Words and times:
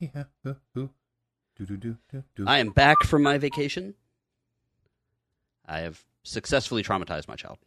Yeah. 0.00 0.24
ooh. 0.46 0.90
Do, 1.56 1.64
do, 1.64 1.76
do, 1.78 1.96
do, 2.12 2.22
do. 2.34 2.44
I 2.46 2.58
am 2.58 2.70
back 2.70 3.02
from 3.04 3.22
my 3.22 3.38
vacation. 3.38 3.94
I 5.66 5.80
have 5.80 6.04
successfully 6.22 6.82
traumatized 6.82 7.28
my 7.28 7.34
child. 7.36 7.58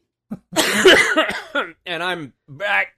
and 1.88 2.04
I'm 2.04 2.34
back. 2.48 2.96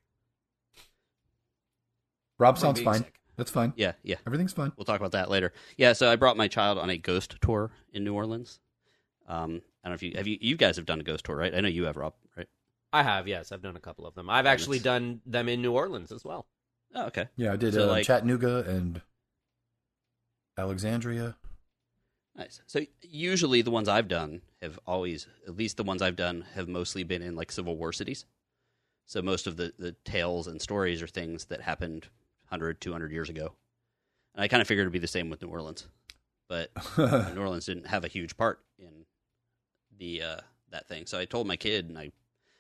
Rob 2.39 2.57
sounds 2.57 2.81
fine. 2.81 2.99
sick. 2.99 3.13
That's 3.37 3.51
fine. 3.51 3.71
Yeah, 3.77 3.93
yeah. 4.03 4.17
Everything's 4.27 4.51
fine. 4.53 4.73
We'll 4.75 4.85
talk 4.85 4.99
about 4.99 5.13
that 5.13 5.29
later. 5.29 5.53
Yeah, 5.77 5.93
so 5.93 6.11
I 6.11 6.15
brought 6.17 6.35
my 6.37 6.47
child 6.47 6.77
on 6.77 6.89
a 6.89 6.97
ghost 6.97 7.35
tour 7.41 7.71
in 7.93 8.03
New 8.03 8.13
Orleans. 8.13 8.59
Um, 9.27 9.61
I 9.83 9.87
don't 9.87 9.91
know 9.91 9.93
if 9.93 10.03
you 10.03 10.13
have 10.17 10.27
you 10.27 10.37
you 10.41 10.57
guys 10.57 10.75
have 10.75 10.85
done 10.85 10.99
a 10.99 11.03
ghost 11.03 11.23
tour, 11.25 11.35
right? 11.37 11.55
I 11.55 11.61
know 11.61 11.69
you 11.69 11.85
have, 11.85 11.95
Rob, 11.95 12.13
right? 12.35 12.47
I 12.91 13.03
have, 13.03 13.27
yes. 13.27 13.51
I've 13.53 13.61
done 13.61 13.77
a 13.77 13.79
couple 13.79 14.05
of 14.05 14.13
them. 14.15 14.29
I've 14.29 14.45
Yeah, 14.45 14.51
actually 14.51 14.77
it's- 14.77 14.83
done 14.83 15.21
them 15.25 15.47
in 15.47 15.61
New 15.61 15.71
Orleans 15.71 16.11
as 16.11 16.25
well. 16.25 16.45
Oh, 16.93 17.05
okay. 17.07 17.29
Yeah, 17.37 17.53
I 17.53 17.55
did 17.55 17.73
So, 17.73 17.85
uh, 17.85 17.87
like- 17.87 18.05
Chattanooga 18.05 18.65
and 18.67 19.01
Alexandria. 20.61 21.35
Nice. 22.35 22.61
So 22.67 22.81
usually 23.01 23.61
the 23.61 23.71
ones 23.71 23.89
I've 23.89 24.07
done 24.07 24.41
have 24.61 24.79
always, 24.85 25.27
at 25.47 25.57
least 25.57 25.77
the 25.77 25.83
ones 25.83 26.01
I've 26.01 26.15
done, 26.15 26.45
have 26.53 26.67
mostly 26.67 27.03
been 27.03 27.21
in 27.21 27.35
like 27.35 27.51
Civil 27.51 27.75
War 27.75 27.91
cities. 27.91 28.25
So 29.07 29.21
most 29.21 29.47
of 29.47 29.57
the, 29.57 29.73
the 29.79 29.93
tales 30.05 30.47
and 30.47 30.61
stories 30.61 31.01
are 31.01 31.07
things 31.07 31.45
that 31.45 31.61
happened 31.61 32.07
100, 32.49 32.79
200 32.79 33.11
years 33.11 33.29
ago. 33.29 33.53
And 34.35 34.43
I 34.43 34.47
kind 34.47 34.61
of 34.61 34.67
figured 34.67 34.83
it'd 34.83 34.93
be 34.93 34.99
the 34.99 35.07
same 35.07 35.29
with 35.29 35.41
New 35.41 35.49
Orleans. 35.49 35.87
But 36.47 36.69
New 36.97 37.41
Orleans 37.41 37.65
didn't 37.65 37.87
have 37.87 38.05
a 38.05 38.09
huge 38.09 38.37
part 38.37 38.59
in 38.77 39.05
the 39.97 40.21
uh, 40.21 40.37
that 40.69 40.87
thing. 40.87 41.05
So 41.07 41.17
I 41.17 41.25
told 41.25 41.47
my 41.47 41.57
kid, 41.57 41.89
and 41.89 41.97
I 41.97 42.11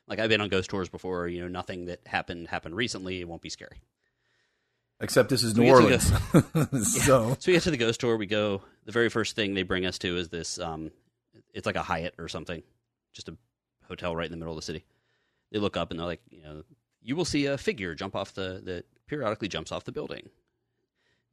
like 0.07 0.19
I've 0.19 0.29
been 0.29 0.41
on 0.41 0.49
ghost 0.49 0.69
tours 0.69 0.89
before. 0.89 1.27
You 1.27 1.41
know, 1.41 1.47
nothing 1.47 1.85
that 1.85 1.99
happened 2.05 2.47
happened 2.47 2.75
recently. 2.75 3.21
It 3.21 3.27
won't 3.27 3.41
be 3.41 3.49
scary. 3.49 3.81
Except 5.01 5.29
this 5.29 5.43
is 5.43 5.53
So 5.53 5.59
New 5.59 5.65
we 5.65 5.71
Orleans. 5.71 6.11
get 6.11 6.73
so 6.83 7.35
So 7.39 7.47
we 7.47 7.53
get 7.53 7.63
to 7.63 7.71
the 7.71 7.77
ghost 7.77 7.99
tour. 7.99 8.15
We 8.17 8.27
go. 8.27 8.61
The 8.85 8.91
very 8.91 9.09
first 9.09 9.35
thing 9.35 9.53
they 9.53 9.63
bring 9.63 9.85
us 9.85 9.97
to 9.99 10.15
is 10.17 10.29
this. 10.29 10.59
Um, 10.59 10.91
it's 11.53 11.65
like 11.65 11.75
a 11.75 11.81
Hyatt 11.81 12.15
or 12.17 12.27
something, 12.27 12.61
just 13.13 13.27
a 13.29 13.35
hotel 13.87 14.15
right 14.15 14.25
in 14.25 14.31
the 14.31 14.37
middle 14.37 14.53
of 14.53 14.57
the 14.57 14.65
city. 14.65 14.85
They 15.51 15.59
look 15.59 15.75
up 15.75 15.91
and 15.91 15.99
they're 15.99 16.07
like, 16.07 16.21
you 16.29 16.43
know, 16.43 16.63
you 17.01 17.15
will 17.15 17.25
see 17.25 17.47
a 17.47 17.57
figure 17.57 17.95
jump 17.95 18.15
off 18.15 18.33
the 18.33 18.61
that 18.63 18.85
periodically 19.07 19.47
jumps 19.47 19.71
off 19.71 19.83
the 19.83 19.91
building. 19.91 20.29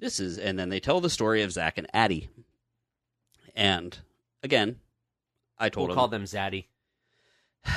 This 0.01 0.19
is, 0.19 0.39
and 0.39 0.59
then 0.59 0.69
they 0.69 0.81
tell 0.81 1.01
the 1.01 1.11
story 1.11 1.43
of 1.43 1.53
Zach 1.53 1.77
and 1.79 1.87
Addie. 1.93 2.29
And 3.55 3.97
again, 4.43 4.77
I 5.59 5.69
told 5.69 5.89
We'll 5.89 5.95
them 5.95 6.01
call 6.01 6.09
them 6.09 6.25
Zaddy. 6.25 6.65
I 7.67 7.73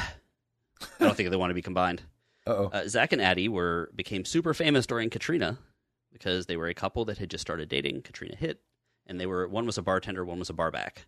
don't 1.00 1.16
think 1.16 1.30
they 1.30 1.36
want 1.38 1.50
to 1.50 1.56
be 1.56 1.62
combined. 1.62 2.04
uh-oh. 2.48 2.70
Uh, 2.72 2.88
Zach 2.88 3.12
and 3.12 3.22
Addie 3.22 3.50
were 3.50 3.90
became 3.96 4.24
super 4.26 4.54
famous 4.54 4.86
during 4.86 5.10
Katrina 5.10 5.58
because 6.12 6.46
they 6.46 6.58
were 6.58 6.68
a 6.68 6.74
couple 6.74 7.06
that 7.06 7.18
had 7.18 7.30
just 7.30 7.42
started 7.42 7.70
dating. 7.70 8.02
Katrina 8.02 8.36
hit, 8.36 8.62
and 9.08 9.20
they 9.20 9.26
were 9.26 9.48
one 9.48 9.66
was 9.66 9.78
a 9.78 9.82
bartender, 9.82 10.26
one 10.26 10.40
was 10.40 10.50
a 10.50 10.54
barback. 10.54 11.06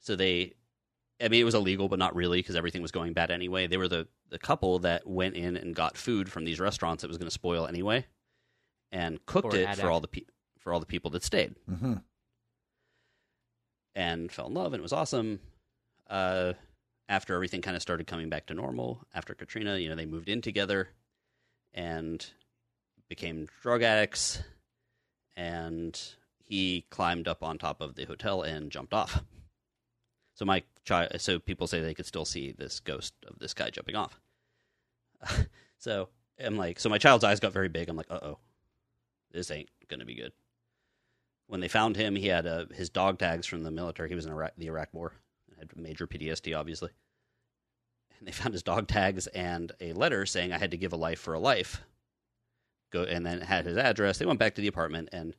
So 0.00 0.16
they, 0.16 0.54
I 1.20 1.28
mean, 1.28 1.40
it 1.40 1.44
was 1.44 1.54
illegal, 1.54 1.88
but 1.88 1.98
not 1.98 2.14
really 2.14 2.38
because 2.38 2.56
everything 2.56 2.82
was 2.82 2.92
going 2.92 3.12
bad 3.12 3.30
anyway. 3.30 3.66
They 3.66 3.76
were 3.76 3.88
the 3.88 4.08
the 4.28 4.38
couple 4.38 4.78
that 4.80 5.06
went 5.06 5.36
in 5.36 5.56
and 5.56 5.74
got 5.74 5.96
food 5.96 6.30
from 6.30 6.44
these 6.44 6.60
restaurants 6.60 7.02
that 7.02 7.08
was 7.08 7.18
going 7.18 7.28
to 7.28 7.34
spoil 7.34 7.66
anyway, 7.66 8.06
and 8.92 9.24
cooked 9.26 9.54
Or 9.54 9.56
it 9.56 9.66
had 9.66 9.78
for 9.78 9.90
all 9.90 10.00
the 10.00 10.08
pe- 10.08 10.26
for 10.58 10.72
all 10.72 10.80
the 10.80 10.86
people 10.86 11.10
that 11.12 11.22
stayed 11.24 11.54
hmm 11.68 11.94
and 13.94 14.30
fell 14.30 14.46
in 14.46 14.54
love, 14.54 14.72
and 14.72 14.80
it 14.80 14.82
was 14.82 14.92
awesome. 14.92 15.40
Uh, 16.08 16.52
after 17.08 17.34
everything 17.34 17.62
kind 17.62 17.76
of 17.76 17.82
started 17.82 18.06
coming 18.06 18.28
back 18.28 18.46
to 18.46 18.54
normal 18.54 19.04
after 19.14 19.34
Katrina, 19.34 19.78
you 19.78 19.88
know, 19.88 19.94
they 19.94 20.06
moved 20.06 20.28
in 20.28 20.40
together 20.42 20.90
and 21.72 22.26
became 23.08 23.48
drug 23.62 23.82
addicts. 23.82 24.42
And 25.36 26.00
he 26.44 26.86
climbed 26.90 27.28
up 27.28 27.42
on 27.42 27.58
top 27.58 27.80
of 27.80 27.94
the 27.94 28.04
hotel 28.04 28.42
and 28.42 28.70
jumped 28.70 28.94
off. 28.94 29.22
So 30.34 30.44
my 30.44 30.62
child, 30.84 31.12
so 31.18 31.38
people 31.38 31.66
say 31.66 31.80
they 31.80 31.94
could 31.94 32.06
still 32.06 32.24
see 32.24 32.52
this 32.52 32.80
ghost 32.80 33.14
of 33.26 33.38
this 33.38 33.54
guy 33.54 33.70
jumping 33.70 33.96
off. 33.96 34.20
so 35.78 36.08
I'm 36.42 36.56
like, 36.56 36.78
so 36.78 36.88
my 36.88 36.98
child's 36.98 37.24
eyes 37.24 37.40
got 37.40 37.52
very 37.52 37.68
big. 37.68 37.88
I'm 37.88 37.96
like, 37.96 38.10
uh 38.10 38.20
oh, 38.22 38.38
this 39.32 39.50
ain't 39.50 39.70
gonna 39.88 40.04
be 40.04 40.14
good 40.14 40.32
when 41.46 41.60
they 41.60 41.68
found 41.68 41.96
him, 41.96 42.16
he 42.16 42.26
had 42.26 42.46
uh, 42.46 42.66
his 42.74 42.90
dog 42.90 43.18
tags 43.18 43.46
from 43.46 43.62
the 43.62 43.70
military. 43.70 44.08
He 44.08 44.14
was 44.14 44.26
in 44.26 44.32
Iraq, 44.32 44.52
the 44.58 44.66
Iraq 44.66 44.88
War, 44.92 45.12
had 45.58 45.76
major 45.76 46.06
PTSD, 46.06 46.58
obviously. 46.58 46.90
And 48.18 48.26
they 48.26 48.32
found 48.32 48.54
his 48.54 48.62
dog 48.62 48.88
tags 48.88 49.26
and 49.28 49.72
a 49.80 49.92
letter 49.92 50.26
saying 50.26 50.52
I 50.52 50.58
had 50.58 50.70
to 50.72 50.76
give 50.76 50.92
a 50.92 50.96
life 50.96 51.20
for 51.20 51.34
a 51.34 51.38
life. 51.38 51.82
Go 52.92 53.02
and 53.02 53.26
then 53.26 53.40
had 53.40 53.66
his 53.66 53.76
address. 53.76 54.18
They 54.18 54.26
went 54.26 54.38
back 54.38 54.54
to 54.54 54.60
the 54.60 54.68
apartment, 54.68 55.08
and 55.12 55.34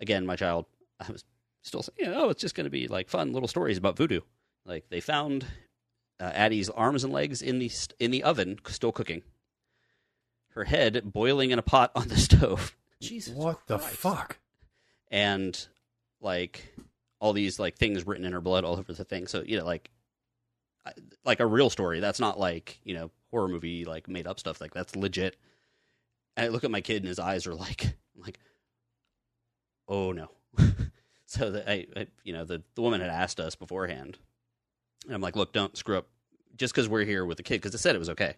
again, 0.00 0.26
my 0.26 0.36
child, 0.36 0.66
I 1.00 1.10
was 1.12 1.24
still 1.62 1.82
saying, 1.82 2.12
oh, 2.14 2.30
it's 2.30 2.40
just 2.40 2.54
going 2.54 2.64
to 2.64 2.70
be 2.70 2.88
like 2.88 3.08
fun 3.08 3.32
little 3.32 3.48
stories 3.48 3.78
about 3.78 3.96
voodoo. 3.96 4.20
Like 4.64 4.88
they 4.88 5.00
found 5.00 5.44
uh, 6.18 6.30
Addie's 6.34 6.70
arms 6.70 7.04
and 7.04 7.12
legs 7.12 7.42
in 7.42 7.58
the 7.58 7.68
st- 7.68 7.94
in 8.00 8.10
the 8.10 8.22
oven, 8.22 8.58
still 8.68 8.92
cooking. 8.92 9.22
Her 10.50 10.64
head 10.64 11.12
boiling 11.12 11.50
in 11.50 11.58
a 11.58 11.62
pot 11.62 11.92
on 11.94 12.08
the 12.08 12.16
stove. 12.18 12.76
Jesus. 13.00 13.34
What 13.34 13.66
the 13.66 13.78
fuck? 13.78 14.38
and 15.12 15.66
like 16.20 16.74
all 17.20 17.32
these 17.32 17.58
like 17.60 17.76
things 17.76 18.06
written 18.06 18.24
in 18.24 18.32
her 18.32 18.40
blood 18.40 18.64
all 18.64 18.78
over 18.78 18.92
the 18.92 19.04
thing. 19.04 19.26
So 19.26 19.42
you 19.46 19.58
know, 19.58 19.64
like 19.64 19.90
like 21.24 21.40
a 21.40 21.46
real 21.46 21.70
story. 21.70 22.00
That's 22.00 22.18
not 22.18 22.40
like 22.40 22.80
you 22.82 22.94
know 22.94 23.10
horror 23.30 23.48
movie 23.48 23.84
like 23.84 24.08
made 24.08 24.26
up 24.26 24.40
stuff. 24.40 24.60
Like 24.60 24.74
that's 24.74 24.96
legit. 24.96 25.36
And 26.36 26.46
I 26.46 26.48
look 26.48 26.64
at 26.64 26.70
my 26.70 26.80
kid 26.80 26.98
and 26.98 27.08
his 27.08 27.18
eyes 27.18 27.46
are 27.46 27.54
like 27.54 27.96
like, 28.16 28.38
oh 29.88 30.12
no. 30.12 30.30
so 31.26 31.50
the, 31.50 31.70
I, 31.70 31.86
I 31.96 32.06
you 32.24 32.32
know 32.32 32.44
the 32.44 32.62
the 32.74 32.82
woman 32.82 33.00
had 33.00 33.10
asked 33.10 33.40
us 33.40 33.54
beforehand, 33.54 34.18
and 35.06 35.14
I'm 35.14 35.20
like, 35.20 35.36
look, 35.36 35.52
don't 35.52 35.76
screw 35.76 35.98
up. 35.98 36.08
Just 36.56 36.74
because 36.74 36.88
we're 36.88 37.04
here 37.04 37.24
with 37.24 37.38
the 37.38 37.42
kid, 37.42 37.56
because 37.56 37.74
it 37.74 37.78
said 37.78 37.96
it 37.96 37.98
was 37.98 38.10
okay. 38.10 38.36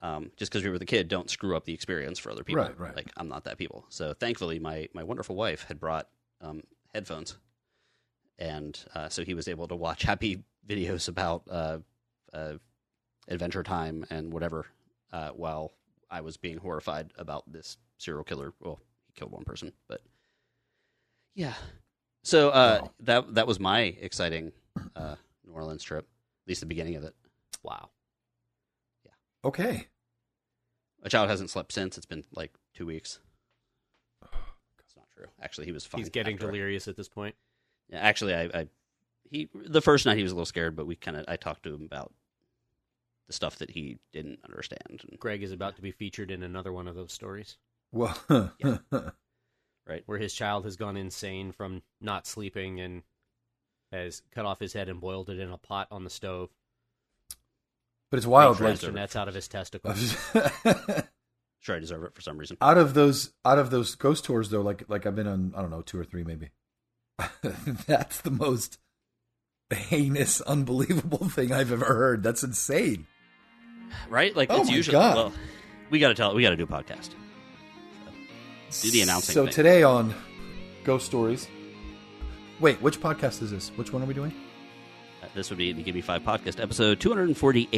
Um, 0.00 0.30
just 0.36 0.52
because 0.52 0.62
we 0.62 0.70
were 0.70 0.78
the 0.78 0.86
kid, 0.86 1.08
don't 1.08 1.30
screw 1.30 1.56
up 1.56 1.64
the 1.64 1.72
experience 1.72 2.18
for 2.18 2.30
other 2.30 2.44
people. 2.44 2.62
Right, 2.62 2.78
right. 2.78 2.94
Like 2.94 3.10
I'm 3.16 3.28
not 3.28 3.44
that 3.44 3.58
people. 3.58 3.86
So 3.88 4.14
thankfully, 4.14 4.58
my 4.58 4.88
my 4.92 5.02
wonderful 5.02 5.34
wife 5.36 5.64
had 5.66 5.80
brought 5.80 6.08
um, 6.40 6.62
headphones, 6.94 7.38
and 8.38 8.78
uh, 8.94 9.08
so 9.08 9.24
he 9.24 9.34
was 9.34 9.48
able 9.48 9.66
to 9.68 9.76
watch 9.76 10.02
happy 10.02 10.44
videos 10.68 11.08
about 11.08 11.42
uh, 11.50 11.78
uh, 12.32 12.54
Adventure 13.26 13.62
Time 13.62 14.04
and 14.10 14.32
whatever, 14.32 14.66
uh, 15.12 15.30
while 15.30 15.72
I 16.10 16.20
was 16.22 16.36
being 16.36 16.58
horrified 16.58 17.12
about 17.16 17.50
this 17.50 17.76
serial 17.98 18.24
killer. 18.24 18.52
Well, 18.60 18.80
he 19.06 19.12
killed 19.14 19.32
one 19.32 19.44
person, 19.44 19.72
but 19.88 20.00
yeah. 21.34 21.54
So 22.22 22.50
uh, 22.50 22.80
Wow. 22.82 22.90
that 23.00 23.34
that 23.34 23.46
was 23.46 23.60
my 23.60 23.80
exciting 23.80 24.52
uh, 24.96 25.16
New 25.46 25.52
Orleans 25.52 25.82
trip, 25.82 26.04
at 26.44 26.48
least 26.48 26.60
the 26.60 26.66
beginning 26.66 26.96
of 26.96 27.04
it. 27.04 27.14
Wow. 27.62 27.90
Yeah. 29.04 29.12
Okay. 29.44 29.86
A 31.02 31.08
child 31.08 31.28
hasn't 31.30 31.50
slept 31.50 31.72
since. 31.72 31.96
It's 31.96 32.06
been 32.06 32.24
like 32.34 32.52
two 32.74 32.86
weeks. 32.86 33.20
That's 34.20 34.96
not 34.96 35.06
true. 35.16 35.26
Actually, 35.40 35.66
he 35.66 35.72
was 35.72 35.86
fine. 35.86 36.00
He's 36.00 36.08
getting 36.08 36.34
after 36.34 36.46
delirious 36.46 36.88
at 36.88 36.96
this 36.96 37.08
point. 37.08 37.34
Yeah, 37.88 37.98
actually, 38.00 38.34
I, 38.34 38.42
I 38.52 38.68
he 39.30 39.48
the 39.54 39.80
first 39.82 40.06
night 40.06 40.16
he 40.16 40.22
was 40.22 40.32
a 40.32 40.34
little 40.34 40.44
scared, 40.46 40.74
but 40.74 40.86
we 40.86 40.96
kind 40.96 41.16
of 41.16 41.24
I 41.28 41.36
talked 41.36 41.62
to 41.64 41.74
him 41.74 41.84
about 41.84 42.12
the 43.28 43.32
stuff 43.32 43.56
that 43.56 43.70
he 43.70 43.98
didn't 44.12 44.40
understand. 44.44 45.04
And, 45.08 45.18
Greg 45.20 45.42
is 45.42 45.52
about 45.52 45.76
to 45.76 45.82
be 45.82 45.92
featured 45.92 46.30
in 46.30 46.42
another 46.42 46.72
one 46.72 46.88
of 46.88 46.94
those 46.96 47.12
stories 47.12 47.56
Well, 47.92 48.18
Yeah. 48.58 48.78
right? 49.86 50.02
where 50.06 50.18
his 50.18 50.34
child 50.34 50.64
has 50.64 50.76
gone 50.76 50.96
insane 50.96 51.52
from 51.52 51.82
not 52.00 52.26
sleeping 52.26 52.80
and 52.80 53.02
has 53.92 54.22
cut 54.34 54.44
off 54.44 54.60
his 54.60 54.72
head 54.72 54.88
and 54.88 55.00
boiled 55.00 55.30
it 55.30 55.38
in 55.38 55.50
a 55.50 55.58
pot 55.58 55.88
on 55.90 56.04
the 56.04 56.10
stove. 56.10 56.50
but 58.10 58.16
it's 58.18 58.26
wild. 58.26 58.56
Sure, 58.58 58.66
Like, 58.66 58.74
deserve 58.76 58.94
Castanets 58.94 59.16
out 59.16 59.28
of 59.28 59.34
his 59.34 59.48
testicles. 59.48 60.16
Sure, 61.60 61.74
I 61.74 61.80
deserve 61.80 62.04
it 62.04 62.14
for 62.14 62.20
some 62.20 62.38
reason. 62.38 62.56
out 62.60 62.78
of 62.78 62.94
those, 62.94 63.32
out 63.44 63.58
of 63.58 63.70
those 63.70 63.96
ghost 63.96 64.24
tours, 64.24 64.48
though, 64.50 64.60
like 64.62 64.84
like 64.88 65.06
I've 65.06 65.16
been 65.16 65.26
on, 65.26 65.52
I 65.56 65.60
don't 65.60 65.70
know, 65.72 65.82
two 65.82 65.98
or 65.98 66.04
three 66.04 66.22
maybe. 66.22 66.50
That's 67.88 68.20
the 68.20 68.30
most 68.30 68.78
heinous, 69.68 70.40
unbelievable 70.42 71.28
thing 71.28 71.52
I've 71.52 71.72
ever 71.72 71.86
heard. 71.86 72.22
That's 72.22 72.44
insane. 72.44 73.08
Right? 74.08 74.34
Like 74.36 74.50
Oh 74.50 74.60
it's 74.60 74.70
my 74.70 74.76
usually 74.76 74.92
God. 74.92 75.16
well, 75.16 75.32
we 75.90 75.98
got 75.98 76.08
to 76.08 76.14
tell 76.14 76.34
we 76.34 76.42
got 76.42 76.50
to 76.50 76.56
do 76.56 76.64
a 76.64 76.66
podcast. 76.66 77.10
Do 78.82 78.90
the 78.90 79.00
announcing 79.02 79.32
So 79.34 79.44
thing. 79.44 79.52
today 79.54 79.82
on 79.82 80.14
Ghost 80.84 81.06
Stories. 81.06 81.48
Wait, 82.60 82.80
which 82.82 83.00
podcast 83.00 83.40
is 83.42 83.50
this? 83.50 83.70
Which 83.76 83.92
one 83.92 84.02
are 84.02 84.06
we 84.06 84.14
doing? 84.14 84.34
Uh, 85.22 85.26
this 85.34 85.48
would 85.50 85.58
be 85.58 85.72
the 85.72 85.82
Give 85.82 85.94
Me 85.94 86.00
Five 86.00 86.22
podcast 86.22 86.60
episode 86.62 87.00
two 87.00 87.08
hundred 87.08 87.28
and 87.28 87.36
forty 87.36 87.68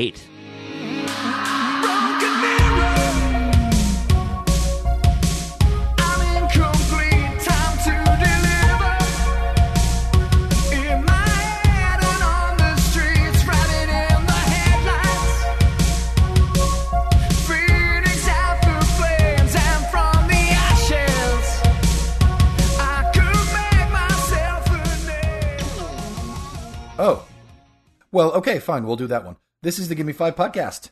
Well, 28.20 28.32
okay, 28.32 28.58
fine. 28.58 28.86
We'll 28.86 28.96
do 28.96 29.06
that 29.06 29.24
one. 29.24 29.36
This 29.62 29.78
is 29.78 29.88
the 29.88 29.94
Give 29.94 30.04
Me 30.04 30.12
Five 30.12 30.36
podcast, 30.36 30.90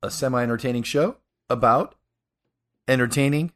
a 0.00 0.12
semi 0.12 0.40
entertaining 0.40 0.84
show 0.84 1.16
about 1.50 1.96
entertaining 2.86 3.50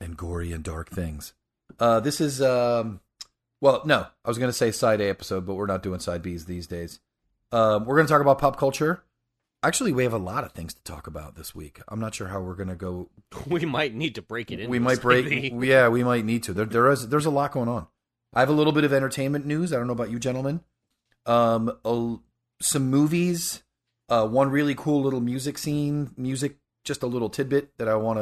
and 0.00 0.16
gory 0.16 0.52
and 0.52 0.62
dark 0.62 0.88
things. 0.88 1.34
Uh, 1.80 1.98
this 1.98 2.20
is, 2.20 2.40
um, 2.40 3.00
well, 3.60 3.82
no, 3.84 4.06
I 4.24 4.28
was 4.28 4.38
going 4.38 4.50
to 4.50 4.56
say 4.56 4.70
side 4.70 5.00
A 5.00 5.08
episode, 5.08 5.46
but 5.46 5.54
we're 5.54 5.66
not 5.66 5.82
doing 5.82 5.98
side 5.98 6.22
Bs 6.22 6.46
these 6.46 6.68
days. 6.68 7.00
Um, 7.50 7.86
we're 7.86 7.96
going 7.96 8.06
to 8.06 8.12
talk 8.12 8.22
about 8.22 8.38
pop 8.38 8.56
culture. 8.56 9.02
Actually, 9.64 9.90
we 9.90 10.04
have 10.04 10.12
a 10.12 10.16
lot 10.16 10.44
of 10.44 10.52
things 10.52 10.74
to 10.74 10.82
talk 10.84 11.08
about 11.08 11.34
this 11.34 11.56
week. 11.56 11.80
I'm 11.88 11.98
not 11.98 12.14
sure 12.14 12.28
how 12.28 12.40
we're 12.40 12.54
going 12.54 12.68
to 12.68 12.76
go. 12.76 13.10
We 13.48 13.64
might 13.64 13.96
need 13.96 14.14
to 14.14 14.22
break 14.22 14.52
it 14.52 14.60
in. 14.60 14.70
we 14.70 14.78
might 14.78 15.00
break. 15.00 15.52
Yeah, 15.60 15.88
we 15.88 16.04
might 16.04 16.24
need 16.24 16.44
to. 16.44 16.52
There, 16.52 16.66
there 16.66 16.88
is. 16.92 17.08
There's 17.08 17.26
a 17.26 17.30
lot 17.30 17.50
going 17.50 17.68
on. 17.68 17.88
I 18.32 18.38
have 18.38 18.48
a 18.48 18.52
little 18.52 18.72
bit 18.72 18.84
of 18.84 18.92
entertainment 18.92 19.44
news. 19.44 19.72
I 19.72 19.76
don't 19.76 19.88
know 19.88 19.92
about 19.92 20.12
you, 20.12 20.20
gentlemen. 20.20 20.60
Um, 21.26 21.72
a, 21.84 22.18
some 22.60 22.90
movies. 22.90 23.62
Uh, 24.08 24.26
one 24.26 24.50
really 24.50 24.74
cool 24.74 25.02
little 25.02 25.20
music 25.20 25.56
scene, 25.56 26.10
music, 26.16 26.56
just 26.84 27.02
a 27.02 27.06
little 27.06 27.30
tidbit 27.30 27.76
that 27.78 27.88
I 27.88 27.96
want 27.96 28.18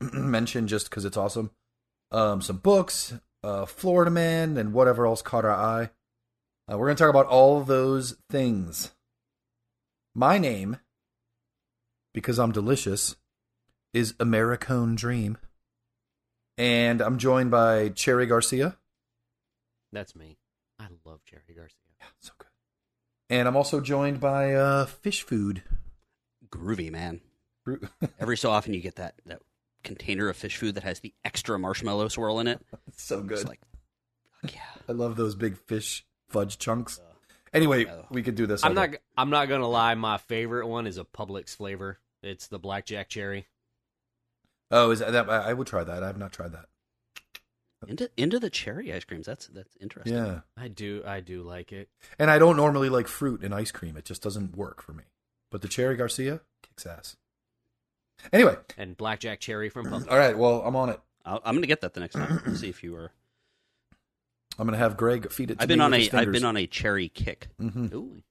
to 0.02 0.06
mention 0.12 0.68
just 0.68 0.90
because 0.90 1.04
it's 1.04 1.16
awesome. 1.16 1.50
Um, 2.12 2.40
some 2.42 2.58
books, 2.58 3.14
uh, 3.42 3.66
Florida 3.66 4.10
Man, 4.10 4.56
and 4.56 4.72
whatever 4.72 5.06
else 5.06 5.22
caught 5.22 5.44
our 5.44 5.54
eye. 5.54 5.90
Uh, 6.70 6.76
we're 6.76 6.86
going 6.86 6.96
to 6.96 7.02
talk 7.02 7.10
about 7.10 7.26
all 7.26 7.62
those 7.62 8.16
things. 8.28 8.92
My 10.14 10.38
name, 10.38 10.78
because 12.12 12.38
I'm 12.38 12.52
delicious, 12.52 13.16
is 13.92 14.12
Americone 14.14 14.96
Dream. 14.96 15.38
And 16.58 17.00
I'm 17.00 17.18
joined 17.18 17.50
by 17.50 17.90
Cherry 17.90 18.26
Garcia. 18.26 18.78
That's 19.92 20.16
me. 20.16 20.38
I 20.78 20.88
love 21.04 21.20
Cherry 21.24 21.54
Garcia. 21.54 21.72
So 22.20 22.32
good. 22.38 22.45
And 23.28 23.48
I'm 23.48 23.56
also 23.56 23.80
joined 23.80 24.20
by 24.20 24.54
uh, 24.54 24.86
Fish 24.86 25.22
Food. 25.22 25.62
Groovy, 26.48 26.90
man. 26.90 27.20
Bru- 27.64 27.80
Every 28.20 28.36
so 28.36 28.50
often 28.50 28.72
you 28.74 28.80
get 28.80 28.96
that, 28.96 29.14
that 29.26 29.40
container 29.82 30.28
of 30.28 30.36
fish 30.36 30.56
food 30.56 30.74
that 30.74 30.84
has 30.84 31.00
the 31.00 31.14
extra 31.24 31.58
marshmallow 31.58 32.08
swirl 32.08 32.40
in 32.40 32.46
it. 32.46 32.60
It's 32.88 33.02
so 33.02 33.22
good. 33.22 33.38
It's 33.38 33.48
like, 33.48 33.60
fuck 34.40 34.54
yeah. 34.54 34.60
I 34.88 34.92
love 34.92 35.16
those 35.16 35.34
big 35.34 35.58
fish 35.58 36.06
fudge 36.28 36.58
chunks. 36.58 37.00
Anyway, 37.52 37.86
we 38.10 38.22
could 38.22 38.34
do 38.34 38.46
this. 38.46 38.64
I'm 38.64 38.74
not. 38.74 38.92
day. 38.92 38.98
I'm 39.16 39.30
not 39.30 39.48
gonna 39.48 39.68
lie. 39.68 39.94
My 39.94 40.18
favorite 40.18 40.66
one 40.66 40.86
is 40.86 40.98
a 40.98 41.04
Publix 41.04 41.56
flavor. 41.56 41.98
It's 42.22 42.48
the 42.48 42.58
blackjack 42.58 43.08
cherry. 43.08 43.46
Oh, 44.70 44.90
is 44.90 45.00
that, 45.00 45.12
that? 45.12 45.28
I 45.30 45.50
I 45.50 45.52
would 45.52 45.66
try 45.66 45.84
that. 45.84 46.02
I 46.02 46.06
have 46.06 46.18
not 46.18 46.32
tried 46.32 46.52
that. 46.52 46.66
Into 47.86 48.10
into 48.16 48.38
the 48.38 48.50
cherry 48.50 48.92
ice 48.92 49.04
creams. 49.04 49.26
That's 49.26 49.46
that's 49.48 49.76
interesting. 49.80 50.14
Yeah, 50.14 50.40
I 50.56 50.68
do. 50.68 51.02
I 51.06 51.20
do 51.20 51.42
like 51.42 51.72
it. 51.72 51.88
and 52.18 52.30
I 52.30 52.38
don't 52.38 52.56
normally 52.56 52.88
like 52.88 53.06
fruit 53.08 53.42
in 53.42 53.52
ice 53.52 53.70
cream. 53.70 53.96
It 53.96 54.04
just 54.04 54.22
doesn't 54.22 54.56
work 54.56 54.82
for 54.82 54.92
me. 54.92 55.04
But 55.50 55.62
the 55.62 55.68
Cherry 55.68 55.96
Garcia 55.96 56.40
kicks 56.62 56.84
ass. 56.86 57.16
Anyway, 58.32 58.56
And 58.76 58.96
blackjack 58.96 59.40
cherry 59.40 59.68
from 59.68 59.86
Publix. 59.86 60.10
all 60.10 60.18
right. 60.18 60.36
Well, 60.36 60.62
I'm 60.62 60.74
on 60.74 60.88
it. 60.90 61.00
I'll, 61.24 61.40
I'm 61.44 61.54
gonna 61.54 61.66
get 61.66 61.82
that 61.82 61.94
the 61.94 62.00
next 62.00 62.14
time. 62.14 62.42
We'll 62.46 62.56
see 62.56 62.68
if 62.68 62.82
you 62.82 62.92
were. 62.92 63.12
I'm 64.58 64.66
gonna 64.66 64.78
have 64.78 64.96
Greg 64.96 65.30
feed 65.30 65.50
it. 65.50 65.56
To 65.58 65.62
I've 65.62 65.68
been 65.68 65.78
me 65.78 65.84
on 65.84 65.90
with 65.92 66.00
a 66.00 66.04
his 66.04 66.14
I've 66.14 66.32
been 66.32 66.44
on 66.44 66.56
a 66.56 66.66
cherry 66.66 67.08
kick. 67.08 67.48
Mhm. 67.60 67.92
Ooh, 67.92 68.22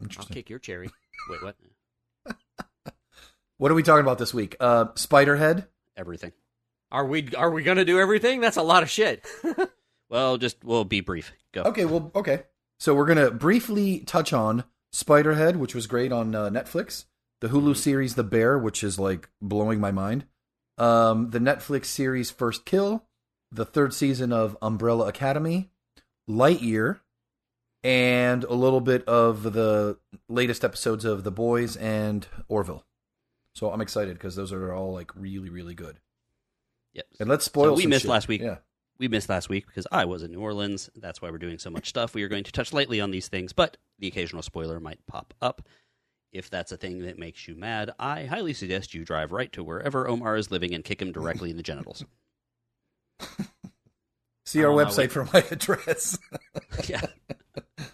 I'll 0.00 0.04
Interesting. 0.06 0.34
kick 0.34 0.50
your 0.50 0.58
cherry. 0.58 0.90
Wait, 1.30 1.42
what? 1.42 1.56
What 3.58 3.70
are 3.70 3.74
we 3.74 3.82
talking 3.82 4.00
about 4.04 4.16
this 4.18 4.32
week? 4.32 4.56
Uh, 4.58 4.86
Spiderhead. 4.94 5.66
Everything. 5.94 6.32
Are 6.92 7.06
we? 7.06 7.28
Are 7.36 7.50
we 7.50 7.62
gonna 7.62 7.84
do 7.84 8.00
everything? 8.00 8.40
That's 8.40 8.56
a 8.56 8.62
lot 8.62 8.82
of 8.82 8.90
shit. 8.90 9.26
Well, 10.10 10.38
just 10.38 10.64
we'll 10.64 10.84
be 10.84 11.00
brief. 11.00 11.32
Go. 11.52 11.62
Okay, 11.62 11.84
well, 11.84 12.10
okay. 12.14 12.42
So 12.78 12.94
we're 12.94 13.06
gonna 13.06 13.30
briefly 13.30 14.00
touch 14.00 14.32
on 14.32 14.64
Spiderhead, 14.92 15.56
which 15.56 15.74
was 15.74 15.86
great 15.86 16.12
on 16.12 16.34
uh, 16.34 16.50
Netflix. 16.50 17.04
The 17.40 17.48
Hulu 17.48 17.76
series 17.76 18.16
The 18.16 18.24
Bear, 18.24 18.58
which 18.58 18.82
is 18.82 18.98
like 18.98 19.30
blowing 19.40 19.80
my 19.80 19.92
mind. 19.92 20.26
Um, 20.76 21.30
the 21.30 21.38
Netflix 21.38 21.86
series 21.86 22.30
First 22.30 22.64
Kill, 22.66 23.04
the 23.52 23.64
third 23.64 23.94
season 23.94 24.32
of 24.32 24.58
Umbrella 24.60 25.06
Academy, 25.06 25.70
Lightyear, 26.28 27.00
and 27.84 28.44
a 28.44 28.54
little 28.54 28.80
bit 28.80 29.04
of 29.04 29.52
the 29.52 29.98
latest 30.28 30.64
episodes 30.64 31.04
of 31.04 31.22
The 31.22 31.30
Boys 31.30 31.76
and 31.76 32.26
Orville. 32.48 32.84
So 33.54 33.70
I'm 33.70 33.80
excited 33.80 34.14
because 34.14 34.36
those 34.36 34.52
are 34.52 34.72
all 34.74 34.92
like 34.92 35.14
really, 35.14 35.50
really 35.50 35.74
good. 35.74 35.98
Yep. 36.94 37.06
And 37.20 37.28
let's 37.28 37.44
spoil. 37.44 37.76
So 37.76 37.82
we 37.82 37.86
missed 37.86 38.02
shit. 38.02 38.10
last 38.10 38.28
week. 38.28 38.40
Yeah. 38.40 38.56
We 38.98 39.08
missed 39.08 39.28
last 39.28 39.48
week 39.48 39.66
because 39.66 39.86
I 39.90 40.04
was 40.04 40.22
in 40.22 40.32
New 40.32 40.40
Orleans. 40.40 40.90
That's 40.94 41.22
why 41.22 41.30
we're 41.30 41.38
doing 41.38 41.58
so 41.58 41.70
much 41.70 41.88
stuff. 41.88 42.14
We 42.14 42.22
are 42.22 42.28
going 42.28 42.44
to 42.44 42.52
touch 42.52 42.72
lightly 42.72 43.00
on 43.00 43.10
these 43.10 43.28
things, 43.28 43.52
but 43.52 43.78
the 43.98 44.08
occasional 44.08 44.42
spoiler 44.42 44.78
might 44.78 45.06
pop 45.06 45.32
up. 45.40 45.62
If 46.32 46.50
that's 46.50 46.70
a 46.70 46.76
thing 46.76 47.00
that 47.00 47.18
makes 47.18 47.48
you 47.48 47.54
mad, 47.56 47.92
I 47.98 48.24
highly 48.26 48.52
suggest 48.52 48.94
you 48.94 49.04
drive 49.04 49.32
right 49.32 49.50
to 49.52 49.64
wherever 49.64 50.06
Omar 50.06 50.36
is 50.36 50.50
living 50.50 50.74
and 50.74 50.84
kick 50.84 51.00
him 51.00 51.12
directly 51.12 51.50
in 51.50 51.56
the 51.56 51.62
genitals. 51.62 52.04
See 54.44 54.64
our 54.64 54.72
website 54.72 55.10
for 55.10 55.24
my 55.32 55.44
address. 55.50 56.18
yeah. 56.88 57.02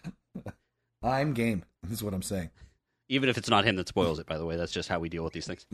I'm 1.03 1.35
game. 1.35 1.65
Is 1.91 2.03
what 2.03 2.15
I'm 2.15 2.23
saying. 2.23 2.51
Even 3.09 3.29
if 3.29 3.39
it's 3.39 3.49
not 3.49 3.65
him 3.65 3.77
that 3.77 3.89
spoils 3.89 4.19
it, 4.19 4.27
by 4.27 4.39
the 4.39 4.45
way, 4.45 4.57
that's 4.57 4.73
just 4.73 4.89
how 4.89 4.99
we 4.99 5.09
deal 5.09 5.23
with 5.23 5.33
these 5.33 5.47
things. 5.47 5.65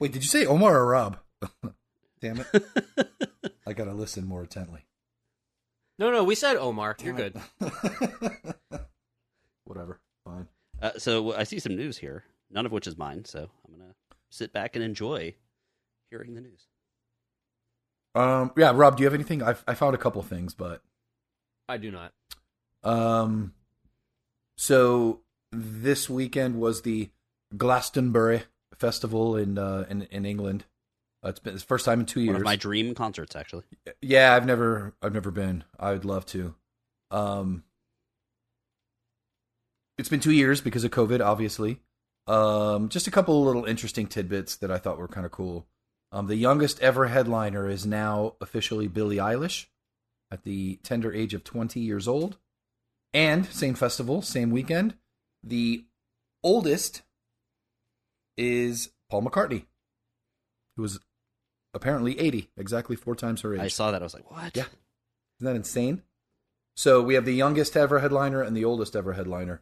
Wait, 0.00 0.12
did 0.12 0.22
you 0.22 0.28
say 0.28 0.46
Omar 0.46 0.76
or 0.78 0.86
Rob? 0.86 1.18
Damn 2.20 2.40
it! 2.40 2.64
I 3.66 3.72
gotta 3.74 3.92
listen 3.92 4.26
more 4.26 4.40
intently. 4.42 4.86
No, 5.98 6.10
no, 6.10 6.24
we 6.24 6.34
said 6.34 6.56
Omar. 6.56 6.96
You're 7.02 7.12
good. 7.14 7.38
Whatever. 9.64 10.00
Fine. 10.24 10.48
Uh, 10.80 10.92
so 10.96 11.34
I 11.34 11.44
see 11.44 11.58
some 11.60 11.76
news 11.76 11.98
here, 11.98 12.24
none 12.50 12.64
of 12.66 12.72
which 12.72 12.86
is 12.86 12.96
mine. 12.96 13.26
So 13.26 13.50
I'm 13.66 13.78
gonna 13.78 13.94
sit 14.30 14.52
back 14.52 14.74
and 14.74 14.84
enjoy 14.84 15.34
hearing 16.10 16.34
the 16.34 16.40
news. 16.40 16.66
Um. 18.14 18.52
Yeah, 18.56 18.72
Rob. 18.74 18.96
Do 18.96 19.02
you 19.02 19.06
have 19.06 19.14
anything? 19.14 19.42
I 19.42 19.54
I 19.68 19.74
found 19.74 19.94
a 19.94 19.98
couple 19.98 20.22
things, 20.22 20.54
but 20.54 20.82
I 21.68 21.76
do 21.76 21.90
not. 21.90 22.12
um. 22.82 23.52
So 24.56 25.20
this 25.52 26.08
weekend 26.10 26.56
was 26.56 26.82
the 26.82 27.10
Glastonbury 27.56 28.42
Festival 28.80 29.36
in 29.36 29.58
uh 29.58 29.84
in 29.90 30.02
in 30.02 30.24
England. 30.24 30.64
Uh, 31.22 31.28
it's 31.28 31.38
been 31.38 31.54
it's 31.54 31.62
first 31.62 31.84
time 31.84 32.00
in 32.00 32.06
two 32.06 32.20
years. 32.20 32.32
One 32.32 32.40
of 32.40 32.44
my 32.44 32.56
dream 32.56 32.94
concerts, 32.94 33.36
actually. 33.36 33.64
Yeah, 34.00 34.34
I've 34.34 34.46
never 34.46 34.94
I've 35.02 35.12
never 35.12 35.30
been. 35.30 35.64
I'd 35.78 36.04
love 36.04 36.24
to. 36.26 36.54
Um 37.10 37.64
It's 39.98 40.08
been 40.08 40.20
2 40.20 40.32
years 40.32 40.62
because 40.62 40.82
of 40.82 40.90
COVID, 40.92 41.20
obviously. 41.20 41.80
Um 42.26 42.88
just 42.88 43.06
a 43.06 43.10
couple 43.10 43.38
of 43.38 43.46
little 43.46 43.66
interesting 43.66 44.06
tidbits 44.06 44.56
that 44.56 44.70
I 44.70 44.78
thought 44.78 44.98
were 44.98 45.08
kind 45.08 45.26
of 45.26 45.32
cool. 45.32 45.66
Um 46.10 46.26
the 46.26 46.36
youngest 46.36 46.80
ever 46.80 47.08
headliner 47.08 47.68
is 47.68 47.84
now 47.84 48.34
officially 48.40 48.88
Billie 48.88 49.16
Eilish 49.16 49.66
at 50.30 50.44
the 50.44 50.76
tender 50.82 51.12
age 51.12 51.34
of 51.34 51.44
20 51.44 51.80
years 51.80 52.08
old. 52.08 52.38
And 53.12 53.44
same 53.46 53.74
festival, 53.74 54.22
same 54.22 54.50
weekend, 54.52 54.94
the 55.42 55.84
oldest 56.42 57.02
is 58.40 58.90
Paul 59.10 59.22
McCartney, 59.22 59.66
who 60.76 60.82
was 60.82 60.98
apparently 61.74 62.18
80, 62.18 62.48
exactly 62.56 62.96
four 62.96 63.14
times 63.14 63.42
her 63.42 63.54
age. 63.54 63.60
I 63.60 63.68
saw 63.68 63.90
that. 63.90 64.00
I 64.00 64.04
was 64.04 64.14
like, 64.14 64.30
what? 64.30 64.56
Yeah. 64.56 64.64
Isn't 65.38 65.52
that 65.52 65.56
insane? 65.56 66.02
So 66.74 67.02
we 67.02 67.14
have 67.14 67.26
the 67.26 67.34
youngest 67.34 67.76
ever 67.76 68.00
headliner 68.00 68.42
and 68.42 68.56
the 68.56 68.64
oldest 68.64 68.96
ever 68.96 69.12
headliner, 69.12 69.60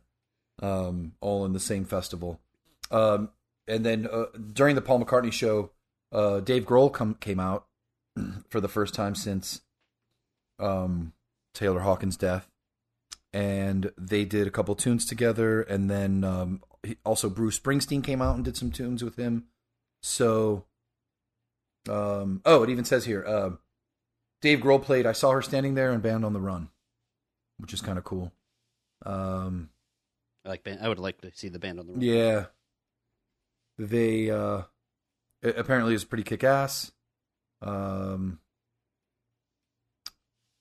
um, 0.63 1.15
all 1.21 1.45
in 1.45 1.53
the 1.53 1.61
same 1.61 1.85
festival. 1.85 2.41
Um, 2.93 3.31
and 3.67 3.85
then 3.85 4.07
uh, 4.11 4.27
during 4.53 4.77
the 4.77 4.81
Paul 4.81 5.05
McCartney 5.05 5.33
show, 5.33 5.73
uh, 6.13 6.41
Dave 6.41 6.65
Grohl 6.65 6.93
come, 6.93 7.15
came 7.15 7.41
out 7.41 7.67
for 8.49 8.61
the 8.61 8.69
first 8.69 8.95
time 8.95 9.17
since 9.17 9.63
um, 10.61 11.13
Taylor 11.53 11.81
Hawkins' 11.81 12.17
death, 12.17 12.49
and 13.33 13.91
they 13.99 14.25
did 14.25 14.47
a 14.47 14.51
couple 14.51 14.75
tunes 14.77 15.05
together. 15.05 15.63
And 15.63 15.91
then 15.91 16.23
um, 16.25 16.63
also 17.05 17.29
Bruce 17.29 17.59
Springsteen 17.59 18.03
came 18.05 18.23
out 18.23 18.37
and 18.37 18.45
did 18.45 18.57
some 18.57 18.71
tunes 18.71 19.03
with 19.03 19.17
him. 19.17 19.45
So, 20.03 20.65
um, 21.89 22.41
oh, 22.45 22.63
it 22.63 22.71
even 22.71 22.85
says 22.85 23.05
here. 23.05 23.25
Uh, 23.27 23.51
Dave 24.41 24.61
Grohl 24.61 24.83
played 24.83 25.07
I 25.07 25.13
Saw 25.13 25.33
Her 25.33 25.43
Standing 25.43 25.75
There 25.75 25.91
and 25.91 26.03
Band 26.03 26.25
on 26.25 26.33
the 26.33 26.41
Run, 26.41 26.69
which 27.59 27.73
is 27.73 27.81
kind 27.81 27.99
of 27.99 28.05
cool. 28.05 28.33
Um, 29.05 29.71
I 30.45 30.51
like. 30.51 30.63
Band, 30.65 30.81
I 30.83 30.89
would 30.89 30.99
like 30.99 31.21
to 31.23 31.33
see 31.35 31.49
the 31.49 31.59
band 31.59 31.81
on 31.81 31.87
the 31.87 31.93
run. 31.93 32.01
yeah. 32.03 32.47
They 33.79 34.29
uh 34.31 34.63
apparently 35.43 35.95
is 35.95 36.05
pretty 36.05 36.25
kick 36.25 36.43
ass. 36.43 36.91
Um 37.63 38.41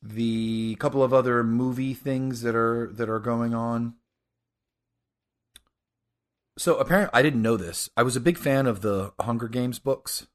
the 0.03 0.75
couple 0.79 1.03
of 1.03 1.13
other 1.13 1.43
movie 1.43 1.93
things 1.95 2.41
that 2.41 2.55
are 2.55 2.91
that 2.93 3.09
are 3.09 3.19
going 3.19 3.53
on. 3.55 3.95
So 6.57 6.77
apparently 6.77 7.11
I 7.17 7.21
didn't 7.21 7.41
know 7.41 7.55
this. 7.57 7.89
I 7.95 8.03
was 8.03 8.15
a 8.15 8.19
big 8.19 8.37
fan 8.37 8.65
of 8.67 8.81
the 8.81 9.13
Hunger 9.19 9.47
Games 9.47 9.79
books. 9.79 10.27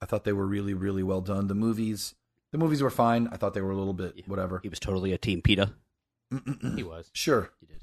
I 0.00 0.06
thought 0.06 0.24
they 0.24 0.32
were 0.32 0.46
really 0.46 0.74
really 0.74 1.02
well 1.02 1.20
done. 1.20 1.48
The 1.48 1.54
movies 1.54 2.14
The 2.52 2.58
movies 2.58 2.82
were 2.82 2.90
fine. 2.90 3.28
I 3.32 3.36
thought 3.36 3.54
they 3.54 3.60
were 3.60 3.70
a 3.70 3.76
little 3.76 3.92
bit 3.94 4.26
whatever. 4.28 4.60
He 4.62 4.68
was 4.68 4.78
totally 4.80 5.12
a 5.12 5.18
team 5.18 5.42
PETA. 5.42 5.72
He 6.76 6.82
was. 6.82 7.10
Sure. 7.12 7.50
He 7.60 7.66
did. 7.66 7.80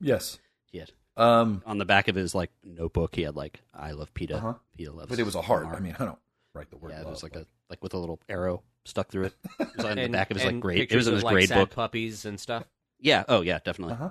Yes. 0.00 0.38
He 0.70 0.78
had 0.80 0.92
Um, 1.16 1.62
on 1.64 1.78
the 1.78 1.86
back 1.86 2.08
of 2.08 2.14
his 2.14 2.34
like 2.34 2.50
notebook. 2.62 3.16
He 3.16 3.22
had 3.22 3.34
like 3.34 3.62
"I 3.72 3.92
love 3.92 4.12
PETA." 4.12 4.36
Uh-huh. 4.36 4.54
PETA 4.76 4.92
loves. 4.92 5.08
but 5.08 5.18
it 5.18 5.22
was 5.24 5.34
a 5.34 5.40
heart. 5.40 5.66
I 5.66 5.80
mean, 5.80 5.96
I 5.98 6.04
don't 6.04 6.18
write 6.54 6.68
the 6.70 6.76
word. 6.76 6.90
yeah, 6.92 7.00
it 7.00 7.06
was 7.06 7.22
like 7.22 7.32
but- 7.32 7.42
a 7.42 7.46
like 7.70 7.82
with 7.82 7.94
a 7.94 7.98
little 7.98 8.20
arrow 8.28 8.62
stuck 8.84 9.08
through 9.08 9.24
it. 9.24 9.34
It 9.60 9.68
was 9.78 9.86
on 9.86 9.96
the 9.96 10.08
back 10.18 10.30
of 10.30 10.36
his 10.36 10.44
like 10.44 10.52
and 10.52 10.60
grade. 10.62 10.92
It 10.92 10.94
was 10.94 11.06
in 11.06 11.14
of, 11.14 11.16
his 11.16 11.24
like, 11.24 11.32
grade 11.32 11.48
sad 11.48 11.58
book. 11.58 11.70
puppies 11.70 12.26
and 12.26 12.38
stuff. 12.38 12.64
Yeah. 13.00 13.24
Oh 13.28 13.40
yeah, 13.40 13.60
definitely. 13.64 13.94
Uh-huh. 13.94 14.10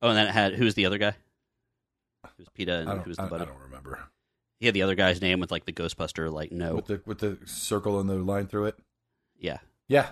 Oh, 0.00 0.08
and 0.08 0.16
then 0.16 0.26
it 0.26 0.30
had 0.32 0.54
who's 0.54 0.74
the 0.74 0.86
other 0.86 0.96
guy? 0.98 1.14
Who's 2.36 2.48
PETA 2.50 2.84
I 2.86 2.92
and 2.92 3.02
who's 3.02 3.18
I, 3.18 3.22
the 3.22 3.26
I 3.26 3.38
buddy? 3.38 3.44
don't 3.46 3.60
remember. 3.62 3.98
He 4.60 4.66
had 4.66 4.74
the 4.74 4.82
other 4.82 4.94
guy's 4.94 5.20
name 5.20 5.40
with 5.40 5.50
like 5.50 5.64
the 5.66 5.72
Ghostbuster 5.72 6.32
like 6.32 6.52
no. 6.52 6.76
With 6.76 6.86
the 6.86 7.00
with 7.04 7.18
the 7.18 7.38
circle 7.44 8.00
and 8.00 8.08
the 8.08 8.14
line 8.14 8.46
through 8.46 8.66
it. 8.66 8.78
yeah. 9.38 9.58
Yeah. 9.88 10.10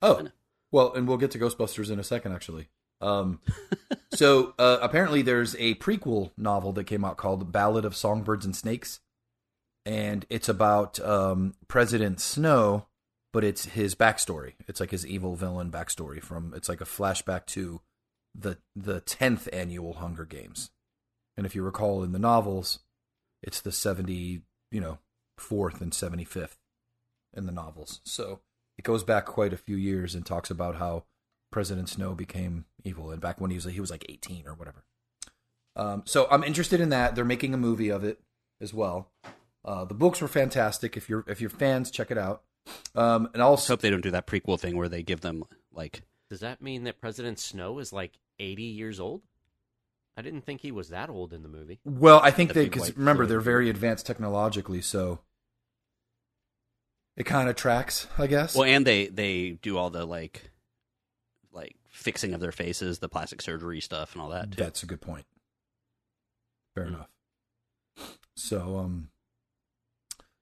Oh, 0.00 0.28
well, 0.72 0.92
and 0.94 1.06
we'll 1.06 1.18
get 1.18 1.30
to 1.32 1.38
Ghostbusters 1.38 1.90
in 1.90 2.00
a 2.00 2.04
second, 2.04 2.32
actually. 2.32 2.68
Um, 3.00 3.40
so 4.14 4.54
uh, 4.58 4.78
apparently, 4.82 5.22
there's 5.22 5.54
a 5.56 5.74
prequel 5.76 6.32
novel 6.36 6.72
that 6.72 6.84
came 6.84 7.04
out 7.04 7.16
called 7.16 7.52
"Ballad 7.52 7.84
of 7.84 7.94
Songbirds 7.94 8.44
and 8.44 8.56
Snakes," 8.56 8.98
and 9.86 10.26
it's 10.28 10.48
about 10.48 10.98
um, 11.00 11.54
President 11.68 12.20
Snow, 12.20 12.86
but 13.32 13.44
it's 13.44 13.66
his 13.66 13.94
backstory. 13.94 14.54
It's 14.66 14.80
like 14.80 14.90
his 14.90 15.06
evil 15.06 15.36
villain 15.36 15.70
backstory 15.70 16.20
from. 16.20 16.52
It's 16.56 16.68
like 16.68 16.80
a 16.80 16.84
flashback 16.86 17.46
to 17.46 17.80
the 18.34 18.58
the 18.74 19.00
tenth 19.00 19.48
annual 19.52 19.94
Hunger 19.94 20.24
Games, 20.24 20.70
and 21.42 21.46
if 21.48 21.56
you 21.56 21.64
recall 21.64 22.04
in 22.04 22.12
the 22.12 22.20
novels, 22.20 22.78
it's 23.42 23.60
the 23.60 23.72
seventy, 23.72 24.42
you 24.70 24.80
know, 24.80 24.98
fourth 25.36 25.80
and 25.80 25.92
seventy 25.92 26.22
fifth 26.22 26.56
in 27.34 27.46
the 27.46 27.52
novels. 27.52 28.00
So 28.04 28.42
it 28.78 28.84
goes 28.84 29.02
back 29.02 29.26
quite 29.26 29.52
a 29.52 29.56
few 29.56 29.74
years 29.74 30.14
and 30.14 30.24
talks 30.24 30.50
about 30.52 30.76
how 30.76 31.02
President 31.50 31.88
Snow 31.88 32.14
became 32.14 32.66
evil, 32.84 33.10
and 33.10 33.20
back 33.20 33.40
when 33.40 33.50
he 33.50 33.56
was 33.56 33.64
he 33.64 33.80
was 33.80 33.90
like 33.90 34.06
eighteen 34.08 34.46
or 34.46 34.54
whatever. 34.54 34.84
Um, 35.74 36.04
so 36.06 36.28
I'm 36.30 36.44
interested 36.44 36.80
in 36.80 36.90
that. 36.90 37.16
They're 37.16 37.24
making 37.24 37.54
a 37.54 37.58
movie 37.58 37.88
of 37.88 38.04
it 38.04 38.20
as 38.60 38.72
well. 38.72 39.10
Uh, 39.64 39.84
the 39.84 39.94
books 39.94 40.20
were 40.20 40.28
fantastic. 40.28 40.96
If 40.96 41.08
you're 41.08 41.24
if 41.26 41.40
you're 41.40 41.50
fans, 41.50 41.90
check 41.90 42.12
it 42.12 42.18
out. 42.18 42.44
Um, 42.94 43.26
and 43.34 43.38
Let's 43.38 43.42
also, 43.42 43.72
hope 43.72 43.80
they 43.80 43.90
don't 43.90 44.00
do 44.00 44.12
that 44.12 44.28
prequel 44.28 44.60
thing 44.60 44.76
where 44.76 44.88
they 44.88 45.02
give 45.02 45.22
them 45.22 45.42
like 45.72 46.02
Does 46.30 46.38
that 46.38 46.62
mean 46.62 46.84
that 46.84 47.00
President 47.00 47.40
Snow 47.40 47.80
is 47.80 47.92
like 47.92 48.20
80 48.38 48.62
years 48.62 49.00
old? 49.00 49.22
I 50.16 50.22
didn't 50.22 50.42
think 50.42 50.60
he 50.60 50.72
was 50.72 50.90
that 50.90 51.08
old 51.08 51.32
in 51.32 51.42
the 51.42 51.48
movie. 51.48 51.80
well, 51.84 52.20
I 52.22 52.30
think 52.30 52.52
they 52.52 52.64
because 52.64 52.96
remember 52.96 53.24
they're 53.26 53.40
very 53.40 53.70
advanced 53.70 54.04
technologically, 54.06 54.82
so 54.82 55.20
it 57.16 57.24
kind 57.24 57.48
of 57.48 57.56
tracks, 57.56 58.06
I 58.18 58.26
guess. 58.26 58.54
well, 58.54 58.64
and 58.64 58.86
they 58.86 59.06
they 59.06 59.50
do 59.62 59.76
all 59.78 59.90
the 59.90 60.04
like 60.04 60.50
like 61.52 61.76
fixing 61.88 62.34
of 62.34 62.40
their 62.40 62.52
faces, 62.52 62.98
the 62.98 63.08
plastic 63.08 63.40
surgery 63.42 63.80
stuff, 63.80 64.12
and 64.14 64.22
all 64.22 64.30
that. 64.30 64.52
Too. 64.52 64.62
That's 64.62 64.82
a 64.82 64.86
good 64.86 65.00
point. 65.00 65.26
Fair 66.74 66.86
Hmm. 66.86 66.94
enough. 66.94 67.08
So, 68.34 68.78
um, 68.78 69.10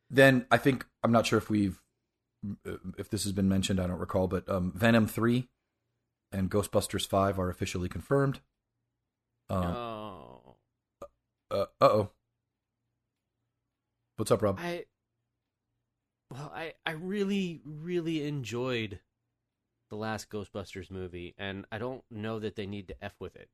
then 0.09 0.47
I 0.51 0.57
think 0.57 0.87
I'm 1.03 1.13
not 1.13 1.27
sure 1.27 1.39
if 1.39 1.51
we've 1.51 1.81
if 2.97 3.11
this 3.11 3.25
has 3.25 3.33
been 3.33 3.49
mentioned. 3.49 3.81
I 3.81 3.87
don't 3.87 3.99
recall, 3.99 4.27
but 4.29 4.49
um, 4.49 4.73
Venom 4.75 5.07
three 5.07 5.49
and 6.33 6.51
Ghostbusters 6.51 7.07
five 7.07 7.39
are 7.39 7.51
officially 7.51 7.89
confirmed. 7.89 8.41
Um, 9.51 9.65
oh. 9.65 10.57
uh 11.51 11.67
oh. 11.81 12.11
What's 14.17 14.31
up, 14.31 14.43
Rob? 14.43 14.59
I 14.61 14.85
well, 16.31 16.53
I 16.55 16.75
I 16.87 16.93
really 16.93 17.61
really 17.65 18.27
enjoyed 18.27 19.01
the 19.91 19.97
last 19.97 20.31
Ghostbusters 20.31 20.91
movie, 20.91 21.35
and 21.37 21.67
I 21.73 21.79
don't 21.79 22.05
know 22.11 22.39
that 22.39 22.55
they 22.55 22.67
need 22.67 22.89
to 22.89 23.05
f 23.05 23.15
with 23.19 23.35
it. 23.35 23.49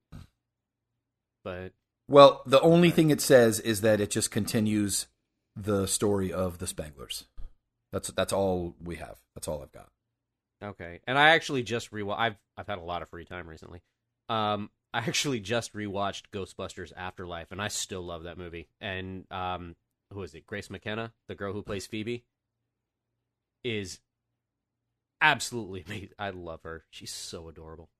But 1.42 1.72
Well, 2.08 2.42
the 2.44 2.60
only 2.60 2.90
thing 2.90 3.10
it 3.10 3.20
says 3.22 3.58
is 3.60 3.80
that 3.80 4.00
it 4.00 4.10
just 4.10 4.30
continues 4.30 5.06
the 5.54 5.86
story 5.86 6.32
of 6.32 6.58
the 6.58 6.66
Spanglers. 6.66 7.24
That's 7.92 8.08
that's 8.10 8.32
all 8.32 8.74
we 8.82 8.96
have. 8.96 9.16
That's 9.34 9.48
all 9.48 9.62
I've 9.62 9.72
got. 9.72 9.88
okay, 10.62 11.00
and 11.06 11.16
I 11.18 11.30
actually 11.30 11.62
just 11.62 11.90
rewatched. 11.90 12.18
I've 12.18 12.36
I've 12.58 12.66
had 12.66 12.78
a 12.78 12.82
lot 12.82 13.00
of 13.00 13.08
free 13.08 13.24
time 13.24 13.48
recently. 13.48 13.80
Um, 14.28 14.70
I 14.96 15.00
actually 15.00 15.40
just 15.40 15.74
rewatched 15.74 16.22
Ghostbusters 16.32 16.90
Afterlife, 16.96 17.52
and 17.52 17.60
I 17.60 17.68
still 17.68 18.00
love 18.00 18.22
that 18.22 18.38
movie. 18.38 18.68
And 18.80 19.30
um, 19.30 19.76
who 20.10 20.22
is 20.22 20.34
it? 20.34 20.46
Grace 20.46 20.70
McKenna, 20.70 21.12
the 21.28 21.34
girl 21.34 21.52
who 21.52 21.62
plays 21.62 21.86
Phoebe, 21.86 22.24
is 23.62 24.00
absolutely 25.20 25.84
amazing. 25.86 26.08
I 26.18 26.30
love 26.30 26.62
her. 26.62 26.84
She's 26.88 27.12
so 27.12 27.46
adorable. 27.48 27.90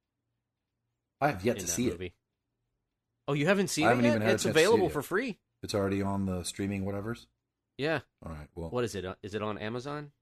I 1.21 1.29
have 1.29 1.45
yet 1.45 1.59
to 1.59 1.67
see 1.67 1.89
it. 1.89 2.13
Oh, 3.29 3.35
you 3.35 3.45
haven't 3.47 3.69
seen 3.69 3.85
I 3.85 3.89
it 3.89 3.91
haven't 3.91 4.05
yet? 4.05 4.11
even 4.13 4.23
had 4.23 4.31
a 4.31 4.35
it's 4.35 4.43
see 4.45 4.49
it 4.49 4.53
available 4.53 4.89
for 4.89 5.03
free. 5.03 5.39
It's 5.63 5.75
already 5.75 6.01
on 6.01 6.25
the 6.25 6.45
streaming 6.45 6.87
whatever's. 6.87 7.27
Yeah. 7.77 8.01
All 8.25 8.33
right. 8.33 8.49
Well, 8.55 8.71
What 8.71 8.85
is 8.85 8.95
it? 8.95 9.05
Uh, 9.05 9.17
it 9.35 9.43
on 9.43 9.59
Amazon? 9.59 10.13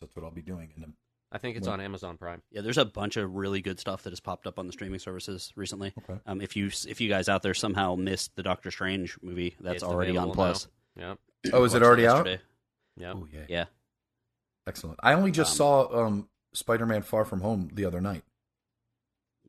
that's 0.00 0.14
what 0.16 0.24
I'll 0.24 0.32
be 0.32 0.42
doing. 0.42 0.72
In 0.76 0.94
I 1.30 1.38
think 1.38 1.56
it's 1.58 1.66
Well- 1.66 1.74
on 1.74 1.80
Amazon 1.80 2.16
Prime. 2.16 2.42
Yeah, 2.50 2.62
there's 2.62 2.78
a 2.78 2.84
bunch 2.86 3.16
of 3.18 3.34
really 3.34 3.60
good 3.60 3.78
stuff 3.78 4.02
that 4.04 4.10
has 4.10 4.20
popped 4.20 4.46
up 4.46 4.58
on 4.58 4.66
the 4.66 4.72
streaming 4.72 4.98
services 4.98 5.52
recently. 5.56 5.92
Okay. 5.98 6.18
Um, 6.26 6.40
if 6.40 6.56
you 6.56 6.68
if 6.86 7.00
you 7.00 7.08
guys 7.10 7.28
out 7.28 7.42
there 7.42 7.52
somehow 7.54 7.94
missed 7.96 8.34
the 8.36 8.42
Doctor 8.42 8.70
Strange 8.70 9.18
movie, 9.22 9.54
that's 9.60 9.76
It's 9.76 9.84
already 9.84 10.16
on 10.16 10.32
Plus. 10.32 10.68
Yeah. 10.96 11.16
Oh, 11.52 11.64
is 11.64 11.74
it 11.74 11.82
already 11.82 12.06
out? 12.06 12.26
Yeah. 12.96 13.12
Oh 13.12 13.26
yeah. 13.32 13.44
Yeah. 13.48 13.64
Excellent. 14.66 14.98
I 15.02 15.12
only 15.12 15.30
just 15.30 15.52
Um, 15.52 15.56
saw 15.56 16.04
um, 16.06 16.28
Spider-Man: 16.54 17.02
Far 17.02 17.24
From 17.24 17.40
Home 17.42 17.70
the 17.72 17.84
other 17.84 18.00
night, 18.00 18.24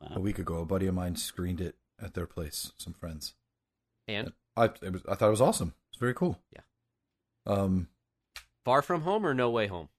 Wow. 0.01 0.09
a 0.15 0.19
week 0.19 0.37
ago. 0.39 0.59
A 0.59 0.65
buddy 0.65 0.87
of 0.87 0.93
mine 0.95 1.15
screened 1.15 1.61
it 1.61 1.75
at 2.01 2.13
their 2.13 2.27
place. 2.27 2.73
Some 2.77 2.93
friends. 2.93 3.35
And 4.07 4.33
I 4.57 4.65
it 4.81 4.91
was, 4.91 5.01
I 5.07 5.15
thought 5.15 5.27
it 5.27 5.31
was 5.31 5.41
awesome. 5.41 5.73
It's 5.91 5.97
very 5.99 6.13
cool. 6.13 6.39
Yeah. 6.51 6.61
Um. 7.45 7.87
Far 8.65 8.81
From 8.81 9.01
Home 9.01 9.25
or 9.25 9.33
No 9.33 9.49
Way 9.49 9.67
Home? 9.67 9.89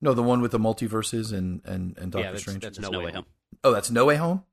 No, 0.00 0.14
the 0.14 0.22
one 0.22 0.40
with 0.40 0.52
the 0.52 0.58
multiverses 0.58 1.32
and 1.32 1.60
and 1.64 1.96
and 1.98 2.12
Doctor 2.12 2.18
Yeah, 2.18 2.24
that's- 2.26 2.42
Strange. 2.42 2.62
that's 2.62 2.78
It's 2.78 2.90
No 2.90 3.00
Way 3.00 3.12
Home. 3.12 3.26
Oh, 3.64 3.72
that's 3.72 3.90
No 3.90 4.04
Way 4.06 4.16
Home. 4.16 4.44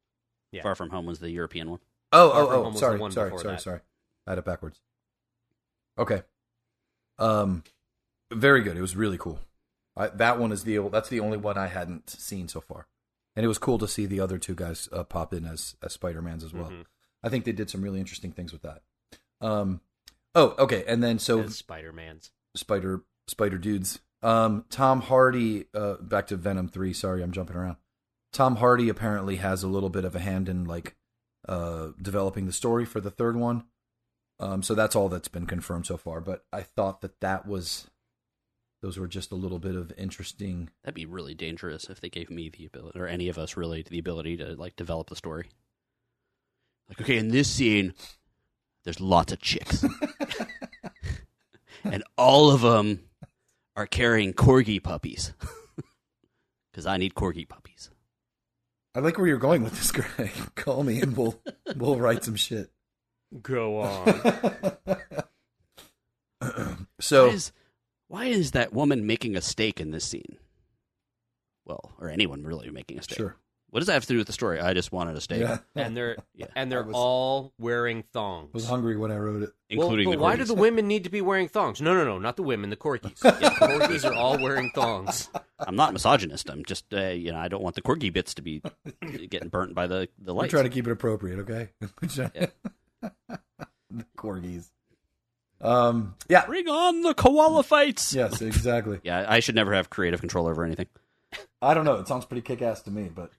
Yeah. 0.52 0.64
Far 0.64 0.76
From 0.76 0.90
Home 0.90 1.06
was 1.06 1.20
the 1.20 1.30
European 1.30 1.70
one. 1.70 1.80
Oh, 2.12 2.30
Far 2.32 2.42
oh, 2.42 2.46
From 2.46 2.52
oh. 2.52 2.56
Home 2.56 2.66
was 2.66 2.74
the 2.76 2.80
sorry, 2.80 3.00
sorry, 3.12 3.30
sorry, 3.40 3.54
that. 3.56 3.62
sorry. 3.62 3.80
I 4.26 4.32
had 4.32 4.38
it 4.40 4.46
backwards. 4.46 4.82
Okay. 5.98 6.24
Um, 7.18 7.64
very 8.32 8.62
good. 8.62 8.78
It 8.78 8.82
was 8.82 8.96
really 8.96 9.18
cool. 9.18 9.40
I, 9.96 10.08
that 10.08 10.40
one 10.40 10.52
is 10.52 10.64
the 10.64 10.78
that's 10.90 11.10
the 11.10 11.20
only 11.20 11.38
one 11.38 11.58
I 11.58 11.68
hadn't 11.68 12.10
seen 12.10 12.48
so 12.48 12.62
far, 12.62 12.88
and 13.36 13.44
it 13.44 13.48
was 13.48 13.58
cool 13.58 13.80
to 13.80 13.88
see 13.88 14.06
the 14.06 14.20
other 14.20 14.38
two 14.38 14.54
guys 14.54 14.88
uh, 14.92 15.04
pop 15.04 15.34
in 15.34 15.46
as 15.46 15.76
as 15.82 15.94
Spider 15.94 16.22
Mans 16.22 16.44
as 16.44 16.54
well. 16.54 16.70
Mhm. 16.70 16.86
I 17.24 17.30
think 17.30 17.46
they 17.46 17.52
did 17.52 17.70
some 17.70 17.82
really 17.82 18.00
interesting 18.00 18.32
things 18.32 18.52
with 18.54 18.62
that. 18.62 18.84
Um, 19.42 19.82
oh, 20.36 20.56
okay, 20.60 20.84
and 20.88 21.04
then 21.04 21.18
so 21.20 21.48
Spider-Man's. 21.48 22.32
Spider 22.56 23.02
Spider 23.28 23.58
dudes. 23.58 24.00
Um, 24.28 24.66
Tom 24.70 25.00
Hardy. 25.00 25.68
Uh, 25.74 25.96
back 26.02 26.28
to 26.28 26.36
Venom 26.36 26.68
three. 26.68 26.92
Sorry, 26.92 27.24
I'm 27.24 27.32
jumping 27.32 27.56
around. 27.56 27.78
Tom 28.34 28.58
Hardy 28.58 28.90
apparently 28.90 29.38
has 29.38 29.64
a 29.64 29.70
little 29.70 29.90
bit 29.90 30.04
of 30.04 30.18
a 30.18 30.20
hand 30.20 30.50
in 30.50 30.66
like 30.66 30.98
uh, 31.48 31.90
developing 32.02 32.46
the 32.46 32.52
story 32.52 32.84
for 32.84 33.00
the 33.00 33.10
third 33.10 33.38
one. 33.38 33.64
Um, 34.42 34.64
so 34.64 34.76
that's 34.76 34.98
all 34.98 35.08
that's 35.08 35.30
been 35.30 35.46
confirmed 35.46 35.86
so 35.86 35.96
far. 35.96 36.20
But 36.20 36.44
I 36.52 36.62
thought 36.62 37.00
that 37.02 37.22
that 37.22 37.48
was 37.48 37.88
those 38.82 38.98
were 38.98 39.08
just 39.08 39.32
a 39.32 39.36
little 39.36 39.60
bit 39.60 39.78
of 39.78 39.94
interesting. 39.98 40.72
That'd 40.84 40.94
be 40.94 41.06
really 41.06 41.34
dangerous 41.34 41.86
if 41.86 42.02
they 42.02 42.10
gave 42.10 42.30
me 42.30 42.50
the 42.50 42.66
ability, 42.66 43.00
or 43.00 43.08
any 43.08 43.30
of 43.30 43.38
us 43.38 43.56
really, 43.56 43.82
the 43.82 43.98
ability 43.98 44.36
to 44.38 44.56
like 44.56 44.76
develop 44.76 45.10
the 45.10 45.16
story. 45.16 45.48
Like, 46.90 47.00
okay, 47.00 47.18
in 47.18 47.30
this 47.30 47.50
scene, 47.50 47.94
there's 48.84 49.00
lots 49.00 49.32
of 49.32 49.40
chicks, 49.40 49.86
and 51.86 52.04
all 52.18 52.52
of 52.52 52.60
them 52.60 53.07
are 53.78 53.86
carrying 53.86 54.34
corgi 54.34 54.82
puppies, 54.82 55.34
because 56.72 56.86
I 56.88 56.98
need 56.98 57.14
corgi 57.14 57.48
puppies. 57.48 57.92
I 58.96 59.00
like 59.00 59.20
where 59.20 59.28
you're 59.28 59.38
going 59.38 59.64
with 59.64 59.78
this, 59.78 59.92
Greg. 59.92 60.32
Call 60.56 60.84
me 60.84 61.00
and 61.00 61.16
we'll 61.16 61.40
we'll 61.76 61.98
write 61.98 62.24
some 62.24 62.36
shit. 62.36 62.72
Go 63.42 63.82
on. 63.82 64.22
so 67.00 67.28
why 67.28 67.34
is, 67.34 67.52
why 68.08 68.26
is 68.26 68.52
that 68.52 68.74
woman 68.74 69.06
making 69.06 69.36
a 69.36 69.42
steak 69.42 69.80
in 69.80 69.92
this 69.92 70.06
scene? 70.06 70.38
Well, 71.64 71.94
or 72.00 72.10
anyone 72.10 72.44
really 72.44 72.72
making 72.72 72.98
a 72.98 73.04
steak? 73.04 73.18
sure, 73.18 73.36
What 73.70 73.82
does 73.82 73.88
that 73.88 73.94
have 73.94 74.06
to 74.06 74.14
do 74.14 74.18
with 74.18 74.28
the 74.28 74.34
story? 74.34 74.62
I 74.62 74.74
just 74.74 74.94
wanted 74.94 75.18
a 75.18 75.22
steak, 75.22 75.42
yeah, 75.42 75.58
and 75.76 75.96
they're 75.96 76.16
Yeah. 76.34 76.46
and 76.56 76.72
they're 76.72 76.84
was- 76.84 76.96
all 76.96 77.52
wearing 77.60 78.04
thongs. 78.14 78.50
I 78.54 78.58
was 78.58 78.66
hungry 78.68 78.96
when 78.96 79.12
I 79.12 79.18
wrote 79.18 79.44
it. 79.44 79.50
including 79.70 80.08
well, 80.08 80.14
the 80.14 80.18
but 80.18 80.24
why 80.24 80.36
do 80.38 80.46
the 80.46 80.54
women 80.54 80.88
need 80.88 81.04
to 81.04 81.10
be 81.10 81.20
wearing 81.22 81.50
thongs? 81.50 81.82
No, 81.82 81.94
no, 81.94 82.06
no, 82.06 82.18
not 82.18 82.38
the 82.38 82.44
women, 82.44 82.70
the 82.70 82.78
corgis. 82.78 83.22
Yeah, 83.24 83.50
the 83.50 83.50
corgis 83.50 84.10
are 84.10 84.14
all 84.14 84.38
wearing 84.42 84.72
thongs. 84.74 85.30
I'm 85.60 85.76
not 85.76 85.92
misogynist. 85.92 86.50
I'm 86.50 86.64
just, 86.64 86.86
uh, 86.94 87.08
you 87.10 87.32
know, 87.34 87.40
I 87.40 87.50
don't 87.50 87.62
want 87.62 87.76
the 87.76 87.82
corgi 87.82 88.12
bits 88.12 88.34
to 88.36 88.42
be 88.42 88.62
getting 89.30 89.50
burnt 89.50 89.76
by 89.76 89.86
the 89.88 90.08
the 90.18 90.34
We 90.34 90.40
lights. 90.42 90.52
try 90.52 90.64
to 90.64 90.70
keep 90.70 90.88
it 90.88 90.92
appropriate, 90.92 91.40
okay? 91.40 91.70
Yeah. 92.16 92.48
the 93.02 94.06
corgis. 94.18 94.70
Um, 95.60 96.16
yeah. 96.30 96.46
Bring 96.46 96.68
on 96.70 97.02
the 97.02 97.14
koala 97.14 97.64
fights. 97.64 98.14
Yes, 98.14 98.42
exactly. 98.42 99.00
Yeah, 99.04 99.26
I 99.28 99.40
should 99.40 99.56
never 99.56 99.74
have 99.74 99.90
creative 99.90 100.20
control 100.20 100.48
over 100.48 100.64
anything. 100.64 100.88
I 101.62 101.74
don't 101.74 101.84
know. 101.86 101.96
It 101.96 102.08
sounds 102.08 102.26
pretty 102.26 102.42
kick 102.42 102.62
ass 102.62 102.82
to 102.84 102.92
me, 102.92 103.10
but 103.14 103.32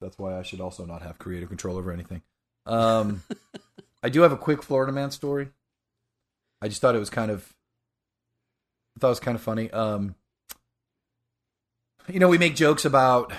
that's 0.00 0.18
why 0.18 0.38
I 0.38 0.42
should 0.42 0.60
also 0.60 0.84
not 0.84 1.02
have 1.02 1.18
creative 1.18 1.48
control 1.48 1.76
over 1.76 1.92
anything. 1.92 2.22
Um, 2.66 3.22
I 4.02 4.08
do 4.08 4.22
have 4.22 4.32
a 4.32 4.36
quick 4.36 4.62
Florida 4.62 4.92
man 4.92 5.10
story. 5.10 5.48
I 6.62 6.68
just 6.68 6.80
thought 6.80 6.94
it 6.94 7.00
was 7.00 7.10
kind 7.10 7.30
of, 7.30 7.54
I 8.96 9.00
thought 9.00 9.08
it 9.08 9.10
was 9.10 9.20
kind 9.20 9.34
of 9.34 9.42
funny. 9.42 9.70
Um, 9.70 10.14
you 12.08 12.18
know, 12.18 12.28
we 12.28 12.38
make 12.38 12.54
jokes 12.54 12.84
about, 12.84 13.32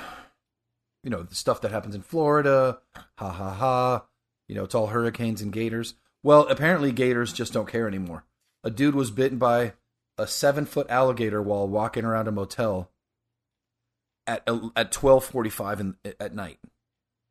you 1.04 1.10
know, 1.10 1.24
the 1.24 1.36
stuff 1.36 1.62
that 1.62 1.72
happens 1.72 1.96
in 1.96 2.02
Florida. 2.02 2.80
Ha 3.18 3.32
ha 3.32 3.54
ha. 3.54 4.06
You 4.48 4.56
know, 4.56 4.64
it's 4.64 4.76
all 4.76 4.88
hurricanes 4.88 5.42
and 5.42 5.52
gators. 5.52 5.96
Well, 6.24 6.48
apparently 6.48 6.92
gators 6.92 7.34
just 7.34 7.54
don't 7.54 7.68
care 7.68 7.88
anymore. 7.88 8.26
A 8.64 8.70
dude 8.70 8.96
was 8.96 9.10
bitten 9.10 9.38
by 9.38 9.74
a 10.18 10.28
seven 10.28 10.66
foot 10.66 10.88
alligator 10.90 11.42
while 11.42 11.68
walking 11.68 12.06
around 12.06 12.28
a 12.28 12.32
motel 12.32 12.91
at 14.28 14.48
at 14.76 14.92
twelve 14.92 15.26
forty 15.26 15.50
five 15.50 15.80
in 15.80 15.96
at 16.20 16.34
night. 16.34 16.60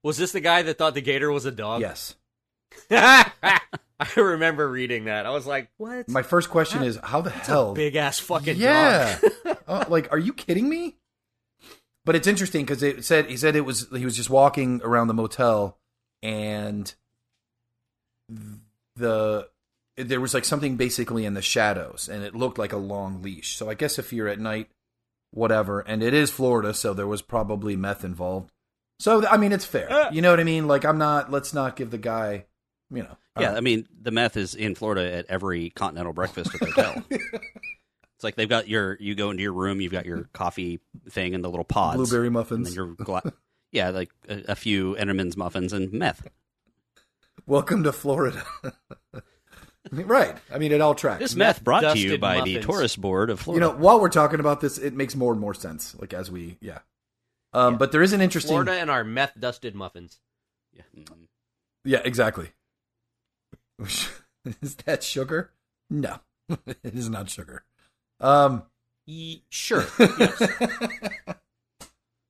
Was 0.03 0.17
this 0.17 0.33
the 0.33 0.41
guy 0.41 0.63
that 0.63 0.79
thought 0.79 0.95
the 0.95 1.01
gator 1.01 1.31
was 1.31 1.45
a 1.45 1.51
dog? 1.51 1.81
Yes. 1.81 2.17
I 2.91 3.61
remember 4.17 4.69
reading 4.69 5.05
that. 5.05 5.27
I 5.27 5.31
was 5.31 5.47
like, 5.47 5.69
what? 5.77 6.09
My 6.09 6.23
first 6.23 6.49
question 6.49 6.83
is, 6.83 6.99
how 7.03 7.21
the 7.21 7.31
hell? 7.31 7.75
Big 7.75 7.97
ass 7.97 8.19
fucking 8.19 8.57
yeah. 8.57 9.19
dog. 9.21 9.33
Uh, 9.71 9.85
like, 9.89 10.11
are 10.11 10.19
you 10.19 10.33
kidding 10.33 10.69
me? 10.69 10.97
But 12.05 12.17
it's 12.17 12.27
interesting 12.27 12.65
because 12.65 12.83
it 12.83 13.05
said 13.05 13.27
he 13.27 13.37
said 13.37 13.55
it 13.55 13.61
was 13.61 13.87
he 13.95 14.05
was 14.05 14.17
just 14.17 14.29
walking 14.29 14.81
around 14.83 15.07
the 15.07 15.15
motel 15.15 15.79
and 16.25 16.93
the 18.97 19.49
there 19.97 20.21
was 20.21 20.35
like 20.35 20.45
something 20.45 20.77
basically 20.77 21.25
in 21.25 21.35
the 21.35 21.43
shadows 21.43 22.09
and 22.11 22.25
it 22.25 22.35
looked 22.35 22.59
like 22.59 22.73
a 22.73 22.79
long 22.79 23.23
leash. 23.23 23.57
So 23.57 23.71
I 23.71 23.75
guess 23.75 23.99
if 23.99 24.13
you're 24.13 24.27
at 24.27 24.41
night, 24.41 24.69
whatever, 25.31 25.81
and 25.81 26.03
it 26.03 26.15
is 26.15 26.31
Florida, 26.31 26.75
so 26.75 26.95
there 26.95 27.07
was 27.07 27.23
probably 27.23 27.77
meth 27.77 28.05
involved. 28.05 28.51
So 28.99 29.27
I 29.27 29.37
mean, 29.37 29.53
it's 29.53 29.65
fair. 29.65 29.91
Uh. 29.91 30.11
You 30.11 30.23
know 30.23 30.31
what 30.31 30.41
I 30.41 30.45
mean? 30.45 30.69
Like 30.69 30.85
I'm 30.85 30.99
not. 30.99 31.31
Let's 31.31 31.55
not 31.55 31.77
give 31.77 31.91
the 31.91 31.99
guy. 31.99 32.47
You 32.91 33.05
know. 33.05 33.17
Yeah, 33.39 33.55
I 33.55 33.61
mean 33.61 33.89
the 33.99 34.11
meth 34.11 34.37
is 34.37 34.55
in 34.55 34.75
Florida 34.75 35.11
at 35.13 35.27
every 35.29 35.71
continental 35.71 36.13
breakfast 36.13 36.55
at 36.55 36.61
the 36.61 36.67
hotel. 36.67 37.05
it's 37.11 38.25
like 38.25 38.35
they've 38.35 38.49
got 38.49 38.69
your 38.69 38.97
you 39.01 39.15
go 39.15 39.31
into 39.31 39.43
your 39.43 39.53
room, 39.53 39.81
you've 39.81 39.93
got 39.93 40.05
your 40.05 40.29
coffee 40.33 40.81
thing 41.09 41.35
and 41.35 41.43
the 41.43 41.49
little 41.49 41.65
pods, 41.65 41.97
blueberry 41.97 42.27
and 42.27 42.35
muffins. 42.35 42.69
then 42.69 42.75
your 42.75 42.95
gla- 42.95 43.33
yeah, 43.73 43.91
like 43.91 44.11
a, 44.29 44.53
a 44.53 44.55
few 44.57 44.95
Entenmann's 44.97 45.37
muffins 45.37 45.73
and 45.73 45.93
meth. 45.93 46.27
Welcome 47.47 47.85
to 47.85 47.93
Florida. 47.93 48.45
right. 50.07 50.37
I 50.53 50.59
mean, 50.59 50.73
it 50.73 50.81
all 50.81 50.95
tracks. 50.95 51.21
This 51.21 51.35
meth 51.35 51.63
brought 51.65 51.81
to 51.81 51.99
you 51.99 52.09
dusted 52.11 52.21
by 52.21 52.35
the 52.43 52.55
muffins. 52.57 52.67
tourist 52.67 53.01
board 53.01 53.31
of 53.31 53.41
Florida. 53.41 53.67
you 53.67 53.73
know, 53.73 53.79
while 53.79 54.01
we're 54.01 54.09
talking 54.09 54.41
about 54.41 54.61
this, 54.61 54.79
it 54.79 54.95
makes 54.95 55.15
more 55.17 55.33
and 55.33 55.41
more 55.41 55.55
sense. 55.55 55.95
Like 55.99 56.13
as 56.15 56.31
we, 56.31 56.59
yeah. 56.61 56.79
Um, 57.53 57.79
but 57.79 57.91
there 57.93 58.03
is 58.03 58.13
an 58.13 58.21
interesting. 58.21 58.51
Florida 58.51 58.73
and 58.73 58.91
our 58.91 59.03
meth 59.05 59.33
dusted 59.39 59.75
muffins. 59.75 60.21
yeah. 60.73 60.83
Mm. 60.97 61.27
Yeah, 61.85 62.01
exactly. 62.05 62.51
is 63.81 64.77
that 64.85 65.03
sugar? 65.03 65.51
No, 65.89 66.21
it 66.49 66.79
is 66.95 67.09
not 67.09 67.31
sugar. 67.31 67.65
Um, 68.21 68.65
Ye- 69.07 69.45
sure. 69.49 69.87
yes. 69.99 70.43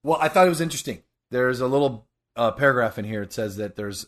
well, 0.02 0.18
I 0.20 0.28
thought 0.28 0.46
it 0.46 0.50
was 0.50 0.60
interesting. 0.60 1.02
There's 1.30 1.60
a 1.60 1.66
little 1.66 2.06
uh, 2.36 2.52
paragraph 2.52 2.98
in 2.98 3.04
here. 3.04 3.22
It 3.22 3.32
says 3.32 3.56
that 3.56 3.76
there's 3.76 4.06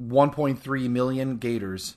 1.3 0.00 0.90
million 0.90 1.36
gators 1.36 1.96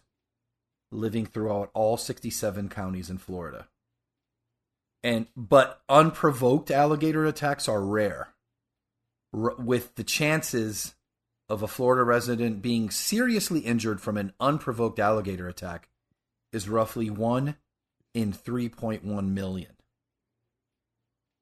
living 0.92 1.26
throughout 1.26 1.70
all 1.74 1.98
67 1.98 2.70
counties 2.70 3.10
in 3.10 3.18
Florida. 3.18 3.68
And 5.04 5.28
but 5.36 5.82
unprovoked 5.90 6.72
alligator 6.72 7.26
attacks 7.26 7.68
are 7.68 7.82
rare. 7.82 8.30
R- 9.34 9.56
with 9.58 9.96
the 9.96 10.04
chances 10.04 10.96
of 11.50 11.62
a 11.62 11.68
Florida 11.68 12.04
resident 12.04 12.62
being 12.62 12.90
seriously 12.90 13.62
injured 13.62 14.02
from 14.02 14.18
an 14.18 14.34
unprovoked 14.40 15.00
alligator 15.00 15.48
attack 15.48 15.90
is 16.52 16.70
roughly 16.70 17.10
1 17.10 17.56
in 18.14 18.32
3.1 18.32 19.28
million. 19.30 19.72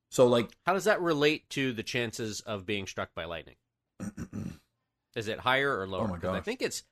So 0.10 0.28
like 0.28 0.50
How 0.66 0.74
does 0.74 0.86
that 0.86 1.02
relate 1.02 1.50
to 1.52 1.74
the 1.74 1.84
chances 1.84 2.42
of 2.42 2.66
being 2.66 2.88
struck 2.88 3.14
by 3.14 3.26
lightning? 3.26 3.56
Is 5.16 5.28
it 5.28 5.40
higher 5.40 5.78
or 5.78 5.84
oh, 5.84 5.90
lower? 5.90 6.04
Oh 6.04 6.08
my 6.08 6.18
'Cause 6.18 6.36
I 6.36 6.42
think 6.42 6.62
it's. 6.62 6.84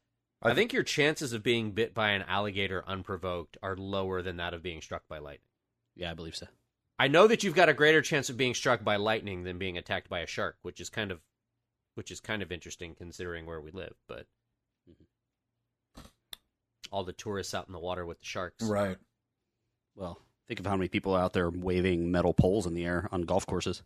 I 0.42 0.52
I 0.52 0.56
think 0.56 0.72
your 0.72 0.84
chances 0.84 1.34
of 1.34 1.44
being 1.44 1.72
bit 1.72 1.94
by 1.94 2.12
an 2.12 2.22
alligator 2.24 2.84
unprovoked 2.88 3.58
are 3.62 3.76
lower 3.76 4.22
than 4.22 4.38
that 4.38 4.54
of 4.54 4.64
being 4.64 4.82
struck 4.82 5.08
by 5.08 5.18
lightning. 5.18 5.50
Yeah, 5.96 6.12
I 6.12 6.14
believe 6.14 6.36
so. 6.36 6.48
I 6.98 7.08
know 7.08 7.28
that 7.28 7.44
you've 7.44 7.56
got 7.56 7.70
a 7.70 7.74
greater 7.74 8.02
chance 8.02 8.30
of 8.30 8.38
being 8.38 8.54
struck 8.54 8.84
by 8.84 8.98
lightning 8.98 9.44
than 9.44 9.58
being 9.58 9.78
attacked 9.78 10.10
by 10.10 10.20
a 10.20 10.28
shark, 10.28 10.58
which 10.62 10.80
is 10.80 10.90
kind 10.90 11.12
of, 11.12 11.20
which 11.96 12.12
is 12.12 12.20
kind 12.20 12.42
of 12.42 12.52
interesting 12.52 12.96
considering 12.96 13.46
where 13.46 13.60
we 13.60 13.72
live. 13.72 13.96
But 14.08 14.28
mm-hmm. 14.90 16.02
all 16.92 17.04
the 17.04 17.14
tourists 17.14 17.54
out 17.54 17.68
in 17.68 17.74
the 17.74 17.80
water 17.80 18.06
with 18.06 18.20
the 18.20 18.26
sharks. 18.26 18.64
right. 18.64 18.98
Well, 19.96 20.22
think 20.48 20.62
of 20.62 20.66
how 20.66 20.78
many 20.78 20.88
people 20.88 21.14
are 21.16 21.22
out 21.22 21.34
there 21.34 21.50
waving 21.50 22.12
metal 22.12 22.34
poles 22.34 22.66
in 22.66 22.74
the 22.74 22.86
air 22.86 23.10
on 23.12 23.24
golf 23.24 23.46
courses. 23.46 23.82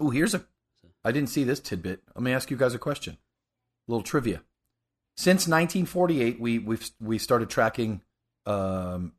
Oh, 0.00 0.10
here's 0.10 0.34
a. 0.34 0.44
I 1.04 1.12
didn't 1.12 1.28
see 1.28 1.44
this 1.44 1.60
tidbit. 1.60 2.02
Let 2.14 2.22
me 2.22 2.32
ask 2.32 2.50
you 2.50 2.56
guys 2.56 2.74
a 2.74 2.78
question. 2.78 3.18
Little 3.88 4.02
trivia. 4.02 4.42
Since 5.16 5.48
1948, 5.48 6.38
we 6.38 6.60
we've 6.60 6.88
we 7.00 7.18
started 7.18 7.50
tracking, 7.50 8.02
um, 8.46 9.14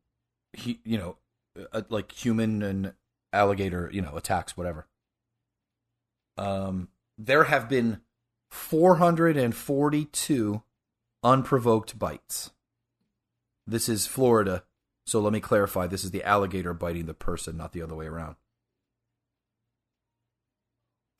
he, 0.54 0.80
you 0.86 0.98
know, 0.98 1.18
uh, 1.74 1.82
like 1.90 2.14
human 2.14 2.64
and 2.64 2.94
alligator, 3.34 3.90
you 3.92 4.02
know, 4.02 4.16
attacks, 4.16 4.56
whatever. 4.56 4.88
Um, 6.38 6.88
there 7.18 7.44
have 7.46 7.68
been 7.68 8.02
442 8.50 10.64
unprovoked 11.24 11.98
bites. 12.00 12.52
This 13.68 13.90
is 13.90 14.08
Florida, 14.08 14.64
so 15.06 15.20
let 15.20 15.34
me 15.34 15.42
clarify. 15.42 15.88
This 15.88 16.04
is 16.04 16.12
the 16.12 16.24
alligator 16.24 16.74
biting 16.74 17.08
the 17.08 17.14
person, 17.14 17.58
not 17.58 17.74
the 17.74 17.82
other 17.82 17.96
way 17.96 18.08
around. 18.08 18.36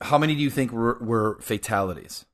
How 0.00 0.16
many 0.16 0.34
do 0.34 0.40
you 0.40 0.50
think 0.50 0.72
were, 0.72 0.96
were 1.00 1.38
fatalities? 1.42 2.24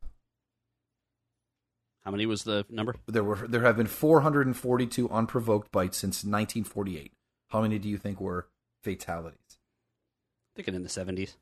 How 2.06 2.12
many 2.12 2.24
was 2.24 2.44
the 2.44 2.64
number? 2.70 2.94
There 3.08 3.24
were 3.24 3.48
there 3.48 3.62
have 3.62 3.76
been 3.76 3.88
442 3.88 5.10
unprovoked 5.10 5.72
bites 5.72 5.98
since 5.98 6.18
1948. 6.18 7.12
How 7.48 7.60
many 7.62 7.80
do 7.80 7.88
you 7.88 7.98
think 7.98 8.20
were 8.20 8.46
fatalities? 8.84 9.58
Thinking 10.54 10.76
in 10.76 10.84
the 10.84 10.88
seventies. 10.88 11.36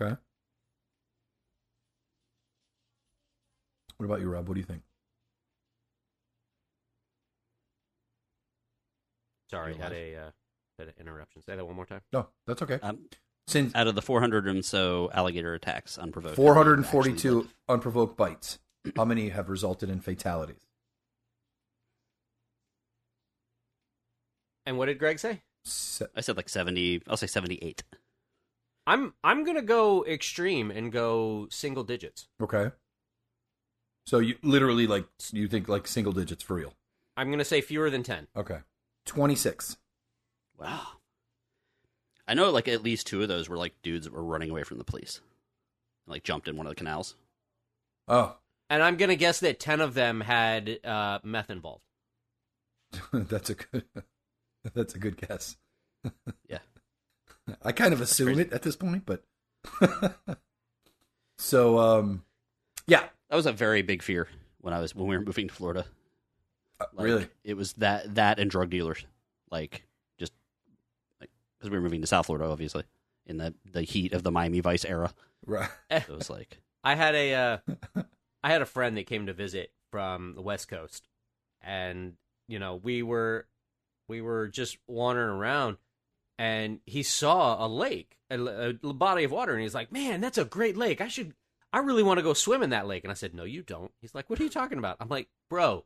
Okay. 0.00 0.16
What 3.96 4.06
about 4.06 4.20
you, 4.20 4.30
Rob? 4.30 4.46
What 4.46 4.54
do 4.54 4.60
you 4.60 4.66
think? 4.66 4.82
Sorry, 9.50 9.72
You're 9.72 9.82
had 9.82 9.92
a 9.92 10.14
uh, 10.14 10.30
had 10.78 10.88
an 10.88 10.94
interruption. 11.00 11.42
Say 11.42 11.56
that 11.56 11.66
one 11.66 11.74
more 11.74 11.86
time. 11.86 12.02
No, 12.12 12.28
that's 12.46 12.62
okay. 12.62 12.78
Um, 12.84 13.00
Since 13.48 13.74
out 13.74 13.88
of 13.88 13.96
the 13.96 14.02
400 14.02 14.46
and 14.46 14.64
so 14.64 15.10
alligator 15.12 15.54
attacks 15.54 15.98
unprovoked. 15.98 16.36
442 16.36 17.48
unprovoked 17.68 18.16
bites, 18.16 18.60
how 18.96 19.04
many 19.04 19.28
have 19.30 19.48
resulted 19.48 19.90
in 19.90 20.00
fatalities? 20.00 20.66
And 24.66 24.76
what 24.78 24.86
did 24.86 24.98
Greg 24.98 25.18
say? 25.18 25.42
Se- 25.64 26.06
I 26.14 26.20
said 26.20 26.36
like 26.36 26.48
70. 26.48 27.02
I'll 27.08 27.16
say 27.16 27.26
78. 27.26 27.82
I'm 28.86 29.12
I'm 29.22 29.44
gonna 29.44 29.60
go 29.62 30.04
extreme 30.06 30.70
and 30.70 30.90
go 30.90 31.46
single 31.50 31.84
digits. 31.84 32.26
Okay. 32.42 32.70
So 34.06 34.18
you 34.18 34.36
literally 34.42 34.86
like 34.86 35.06
you 35.30 35.46
think 35.46 35.68
like 35.68 35.86
single 35.86 36.12
digits 36.12 36.42
for 36.42 36.54
real? 36.54 36.72
I'm 37.16 37.30
gonna 37.30 37.44
say 37.44 37.60
fewer 37.60 37.90
than 37.90 38.02
ten. 38.02 38.28
Okay. 38.34 38.60
26. 39.04 39.76
Wow. 40.58 40.82
I 42.26 42.32
know 42.34 42.50
like 42.50 42.66
at 42.68 42.82
least 42.82 43.06
two 43.06 43.20
of 43.22 43.28
those 43.28 43.48
were 43.48 43.58
like 43.58 43.74
dudes 43.82 44.04
that 44.06 44.12
were 44.14 44.24
running 44.24 44.48
away 44.50 44.62
from 44.62 44.78
the 44.78 44.84
police. 44.84 45.20
Like 46.06 46.22
jumped 46.22 46.48
in 46.48 46.56
one 46.56 46.66
of 46.66 46.70
the 46.70 46.76
canals. 46.76 47.14
Oh, 48.06 48.36
And 48.70 48.82
I'm 48.82 48.96
gonna 48.96 49.16
guess 49.16 49.40
that 49.40 49.58
ten 49.60 49.80
of 49.80 49.94
them 49.94 50.20
had 50.20 50.78
uh, 50.84 51.18
meth 51.22 51.50
involved. 51.50 51.82
that's 53.12 53.50
a 53.50 53.54
good 53.54 53.84
that's 54.74 54.94
a 54.94 54.98
good 54.98 55.16
guess. 55.16 55.56
Yeah. 56.48 56.58
I 57.62 57.72
kind 57.72 57.92
of 57.92 58.00
assume 58.00 58.38
it 58.38 58.52
at 58.52 58.62
this 58.62 58.76
point, 58.76 59.04
but 59.06 59.24
so 61.38 61.78
um 61.78 62.24
yeah, 62.86 63.04
That 63.30 63.36
was 63.36 63.46
a 63.46 63.52
very 63.52 63.82
big 63.82 64.02
fear 64.02 64.28
when 64.60 64.72
I 64.74 64.80
was 64.80 64.94
when 64.94 65.06
we 65.08 65.16
were 65.16 65.24
moving 65.24 65.48
to 65.48 65.54
Florida. 65.54 65.84
Uh, 66.80 66.84
really. 66.96 67.26
It 67.44 67.54
was 67.54 67.72
that 67.74 68.14
that 68.14 68.38
and 68.38 68.50
drug 68.50 68.70
dealers. 68.70 69.04
Like 69.50 69.82
just 70.18 70.32
like 71.20 71.30
because 71.58 71.70
we 71.70 71.76
were 71.76 71.82
moving 71.82 72.00
to 72.00 72.06
South 72.06 72.26
Florida 72.26 72.50
obviously 72.50 72.84
in 73.26 73.38
the 73.38 73.54
the 73.72 73.82
heat 73.82 74.12
of 74.12 74.22
the 74.22 74.30
Miami 74.30 74.60
Vice 74.60 74.84
era. 74.84 75.12
Right. 75.44 75.70
It 75.90 76.08
was 76.08 76.30
like 76.30 76.60
I 76.84 76.94
had 76.94 77.14
a 77.14 77.34
uh, 77.34 78.02
I 78.42 78.50
had 78.50 78.62
a 78.62 78.66
friend 78.66 78.96
that 78.96 79.06
came 79.06 79.26
to 79.26 79.32
visit 79.32 79.72
from 79.90 80.34
the 80.34 80.42
West 80.42 80.68
Coast, 80.68 81.08
and 81.60 82.14
you 82.46 82.58
know 82.58 82.76
we 82.76 83.02
were 83.02 83.46
we 84.08 84.20
were 84.20 84.48
just 84.48 84.78
wandering 84.86 85.30
around, 85.30 85.76
and 86.38 86.80
he 86.86 87.02
saw 87.02 87.64
a 87.64 87.68
lake, 87.68 88.18
a, 88.30 88.38
a 88.82 88.92
body 88.92 89.24
of 89.24 89.32
water, 89.32 89.52
and 89.52 89.62
he's 89.62 89.74
like, 89.74 89.92
"Man, 89.92 90.20
that's 90.20 90.38
a 90.38 90.44
great 90.44 90.76
lake. 90.76 91.00
I 91.00 91.08
should, 91.08 91.34
I 91.72 91.78
really 91.78 92.02
want 92.02 92.18
to 92.18 92.24
go 92.24 92.34
swim 92.34 92.62
in 92.62 92.70
that 92.70 92.86
lake." 92.86 93.04
And 93.04 93.10
I 93.10 93.14
said, 93.14 93.34
"No, 93.34 93.44
you 93.44 93.62
don't." 93.62 93.92
He's 94.00 94.14
like, 94.14 94.30
"What 94.30 94.40
are 94.40 94.44
you 94.44 94.50
talking 94.50 94.78
about?" 94.78 94.96
I'm 95.00 95.08
like, 95.08 95.28
"Bro, 95.50 95.84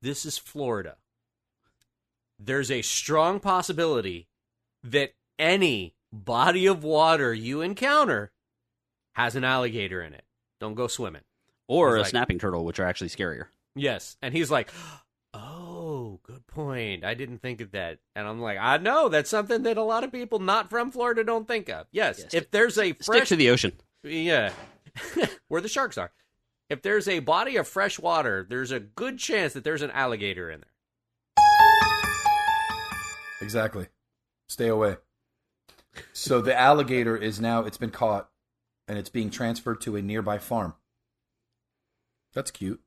this 0.00 0.26
is 0.26 0.38
Florida. 0.38 0.96
There's 2.38 2.70
a 2.70 2.82
strong 2.82 3.38
possibility 3.38 4.28
that 4.82 5.14
any 5.38 5.94
body 6.12 6.66
of 6.66 6.82
water 6.82 7.32
you 7.32 7.60
encounter 7.60 8.32
has 9.12 9.36
an 9.36 9.44
alligator 9.44 10.02
in 10.02 10.12
it. 10.12 10.24
Don't 10.58 10.74
go 10.74 10.88
swimming." 10.88 11.22
Or 11.68 11.96
a 11.96 12.00
like- 12.00 12.08
snapping 12.10 12.38
turtle, 12.38 12.64
which 12.64 12.80
are 12.80 12.84
actually 12.86 13.08
scarier. 13.10 13.46
Yes. 13.74 14.16
And 14.20 14.34
he's 14.34 14.50
like, 14.50 14.70
Oh, 15.34 16.20
good 16.24 16.46
point. 16.46 17.04
I 17.04 17.14
didn't 17.14 17.38
think 17.38 17.62
of 17.62 17.72
that. 17.72 17.98
And 18.14 18.28
I'm 18.28 18.40
like, 18.40 18.58
I 18.60 18.76
know 18.76 19.08
that's 19.08 19.30
something 19.30 19.62
that 19.62 19.78
a 19.78 19.82
lot 19.82 20.04
of 20.04 20.12
people 20.12 20.38
not 20.40 20.68
from 20.68 20.90
Florida 20.90 21.24
don't 21.24 21.48
think 21.48 21.70
of. 21.70 21.86
Yes. 21.90 22.18
Yes. 22.18 22.34
If 22.34 22.50
there's 22.50 22.76
a 22.76 22.94
Stick 23.00 23.24
to 23.26 23.36
the 23.36 23.48
ocean. 23.48 23.72
Yeah. 24.02 24.52
Where 25.48 25.62
the 25.62 25.68
sharks 25.68 25.96
are. 25.96 26.12
If 26.68 26.82
there's 26.82 27.08
a 27.08 27.20
body 27.20 27.56
of 27.56 27.66
fresh 27.66 27.98
water, 27.98 28.46
there's 28.48 28.70
a 28.72 28.80
good 28.80 29.18
chance 29.18 29.54
that 29.54 29.64
there's 29.64 29.82
an 29.82 29.90
alligator 29.90 30.50
in 30.50 30.60
there. 30.60 30.68
Exactly. 33.40 33.88
Stay 34.48 34.68
away. 34.68 34.96
So 36.12 36.40
the 36.40 36.58
alligator 36.58 37.16
is 37.16 37.40
now 37.40 37.64
it's 37.64 37.76
been 37.78 37.90
caught 37.90 38.28
and 38.86 38.98
it's 38.98 39.10
being 39.10 39.30
transferred 39.30 39.80
to 39.82 39.96
a 39.96 40.02
nearby 40.02 40.38
farm. 40.38 40.74
That's 42.34 42.50
cute. 42.50 42.80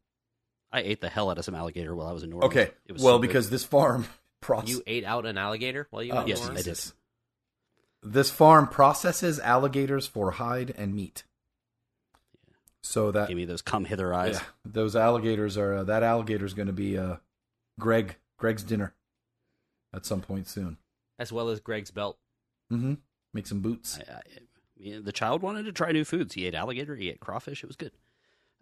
I 0.72 0.82
ate 0.82 1.02
the 1.02 1.10
hell 1.10 1.30
out 1.30 1.38
of 1.38 1.46
some 1.46 1.56
alligator 1.56 1.96
while 1.96 2.08
I 2.08 2.12
was 2.12 2.24
in 2.24 2.30
Norway. 2.32 2.48
Okay. 2.48 2.72
It 2.86 2.94
was 2.94 3.02
Well, 3.02 3.16
so 3.16 3.20
because 3.20 3.50
this 3.50 3.64
farm 3.64 4.06
process 4.42 4.70
You 4.70 4.84
ate 4.88 5.06
out 5.06 5.26
an 5.26 5.38
alligator 5.38 5.88
while 5.90 6.04
you 6.04 6.12
Oh, 6.12 6.18
were 6.18 6.22
in 6.24 6.28
yes, 6.28 6.48
New 6.50 6.54
I 6.58 6.62
did. 6.62 6.80
This 8.04 8.30
farm 8.30 8.68
processes 8.68 9.40
alligators 9.40 10.06
for 10.08 10.32
hide 10.32 10.74
and 10.78 10.94
meat. 10.94 11.24
So 12.84 13.12
that 13.12 13.30
Give 13.30 13.38
me 13.38 13.46
those 13.46 13.62
come 13.64 13.86
hither 13.86 14.14
eyes. 14.14 14.36
yeah, 14.36 14.42
those 14.64 14.96
alligators 14.96 15.58
are 15.58 15.74
uh, 15.76 15.84
that 15.86 16.04
alligator 16.04 16.46
is 16.46 16.54
going 16.54 16.68
to 16.68 16.74
be 16.74 16.98
uh, 16.98 17.16
Greg 17.80 18.18
Greg's 18.38 18.64
dinner 18.64 18.94
at 19.94 20.06
some 20.06 20.22
point 20.22 20.48
soon. 20.48 20.78
As 21.18 21.32
well 21.32 21.50
as 21.50 21.60
Greg's 21.60 21.90
belt. 21.90 22.20
Mm-hmm. 22.72 22.96
Make 23.34 23.48
some 23.48 23.62
boots. 23.62 24.00
I, 24.08 24.14
I, 24.14 25.00
the 25.00 25.12
child 25.12 25.42
wanted 25.42 25.64
to 25.66 25.72
try 25.72 25.92
new 25.94 26.04
foods. 26.06 26.36
He 26.36 26.46
ate 26.46 26.54
alligator. 26.54 26.96
He 26.96 27.10
ate 27.10 27.20
crawfish. 27.20 27.64
It 27.64 27.68
was 27.68 27.76
good. 27.76 27.92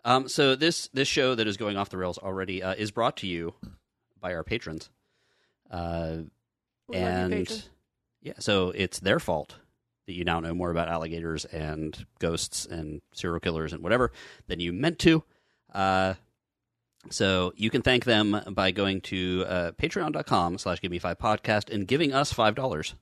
Um, 0.06 0.28
so 0.28 0.56
this 0.56 0.88
this 0.94 1.08
show 1.08 1.36
that 1.36 1.48
is 1.48 1.58
going 1.58 1.78
off 1.78 1.90
the 1.90 1.98
rails 1.98 2.18
already 2.18 2.62
uh, 2.62 2.74
is 2.74 2.92
brought 2.92 3.18
to 3.18 3.28
you 3.28 3.54
by 4.20 4.34
our 4.34 4.44
patrons, 4.44 4.90
uh, 5.72 6.18
We 6.88 6.98
love 6.98 7.02
you, 7.04 7.08
and 7.08 7.34
patrons. 7.34 7.70
yeah, 8.22 8.34
so 8.40 8.72
it's 8.76 9.00
their 9.00 9.20
fault 9.20 9.56
that 10.06 10.14
you 10.14 10.26
now 10.26 10.40
know 10.42 10.54
more 10.54 10.72
about 10.72 10.90
alligators 10.90 11.46
and 11.46 12.06
ghosts 12.20 12.66
and 12.66 13.02
serial 13.14 13.40
killers 13.40 13.72
and 13.72 13.82
whatever 13.82 14.12
than 14.48 14.60
you 14.60 14.74
meant 14.74 15.00
to. 15.00 15.24
Uh, 15.74 16.16
so 17.10 17.54
you 17.56 17.70
can 17.70 17.82
thank 17.82 18.06
them 18.06 18.42
by 18.52 18.72
going 18.72 19.02
to 19.02 19.46
uh, 19.48 19.72
patreon.com 19.74 20.58
slash 20.58 20.82
give 20.82 20.92
me 20.92 21.00
five 21.00 21.18
podcast 21.20 21.74
and 21.74 21.88
giving 21.88 22.14
us 22.14 22.32
five 22.34 22.56
dollars 22.56 22.96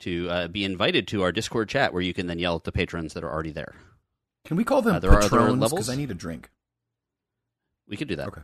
to 0.00 0.28
uh, 0.30 0.48
be 0.48 0.64
invited 0.64 1.06
to 1.08 1.22
our 1.22 1.30
discord 1.32 1.68
chat 1.68 1.92
where 1.92 2.02
you 2.02 2.12
can 2.12 2.26
then 2.26 2.38
yell 2.40 2.56
at 2.56 2.64
the 2.64 2.72
patrons 2.72 3.14
that 3.14 3.22
are 3.24 3.32
already 3.32 3.52
there 3.52 3.74
Can 4.44 4.56
we 4.56 4.64
call 4.64 4.82
them 4.82 4.96
Uh, 4.96 4.98
there 4.98 5.10
are 5.10 5.18
other 5.18 5.28
patrons? 5.30 5.60
levels? 5.60 5.72
Because 5.72 5.88
I 5.90 5.96
need 5.96 6.10
a 6.10 6.14
drink. 6.14 6.50
we 7.86 7.96
could 7.96 8.08
do 8.08 8.16
that 8.16 8.28
Okay. 8.28 8.42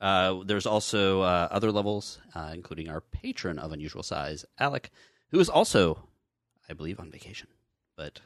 uh, 0.00 0.42
there's 0.44 0.66
also 0.66 1.20
uh, 1.22 1.48
other 1.50 1.70
levels 1.72 2.18
uh, 2.34 2.50
including 2.54 2.88
our 2.88 3.00
patron 3.00 3.58
of 3.58 3.72
unusual 3.72 4.02
size 4.02 4.44
alec 4.58 4.90
who 5.30 5.38
is 5.40 5.48
also 5.48 6.08
i 6.68 6.72
believe 6.72 6.98
on 7.00 7.10
vacation 7.10 7.48
but 7.96 8.20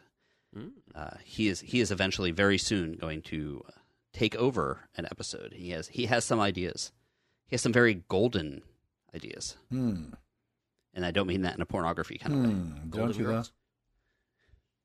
Mm. 0.56 0.70
uh, 0.94 1.18
he 1.24 1.46
is 1.48 1.60
he 1.60 1.78
is 1.80 1.90
eventually 1.90 2.30
very 2.30 2.56
soon 2.56 2.94
going 2.94 3.20
to 3.22 3.62
uh, 3.68 3.72
take 4.14 4.34
over 4.36 4.88
an 4.96 5.04
episode 5.10 5.52
he 5.52 5.70
has 5.72 5.88
he 5.88 6.06
has 6.06 6.24
some 6.24 6.40
ideas 6.40 6.90
he 7.48 7.52
has 7.54 7.60
some 7.60 7.72
very 7.72 8.02
golden 8.08 8.62
ideas 9.14 9.58
Hmm. 9.70 10.14
and 10.94 11.04
i 11.04 11.10
don't 11.10 11.26
mean 11.26 11.42
that 11.42 11.54
in 11.54 11.60
a 11.60 11.66
pornography 11.66 12.16
kind 12.16 12.32
of 12.34 12.40
way 12.40 12.46
Hmm. 12.54 12.70
Don't 12.78 12.90
Golden 12.90 13.16
you 13.18 13.24
Girls. 13.26 13.52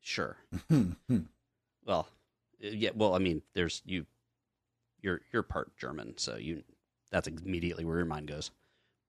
sure 0.02 0.36
though? 0.52 0.58
Hmm. 0.70 0.92
Hmm. 1.08 1.20
Well, 1.86 2.08
uh, 2.63 2.67
yeah. 2.69 2.91
Well, 2.96 3.15
I 3.15 3.19
mean, 3.19 3.41
there's 3.54 3.82
you. 3.86 4.06
You're 5.02 5.22
you're 5.32 5.43
part 5.43 5.76
German, 5.78 6.17
so 6.17 6.38
you. 6.38 6.63
That's 7.12 7.28
immediately 7.28 7.86
where 7.86 7.98
your 7.98 8.06
mind 8.06 8.28
goes. 8.28 8.52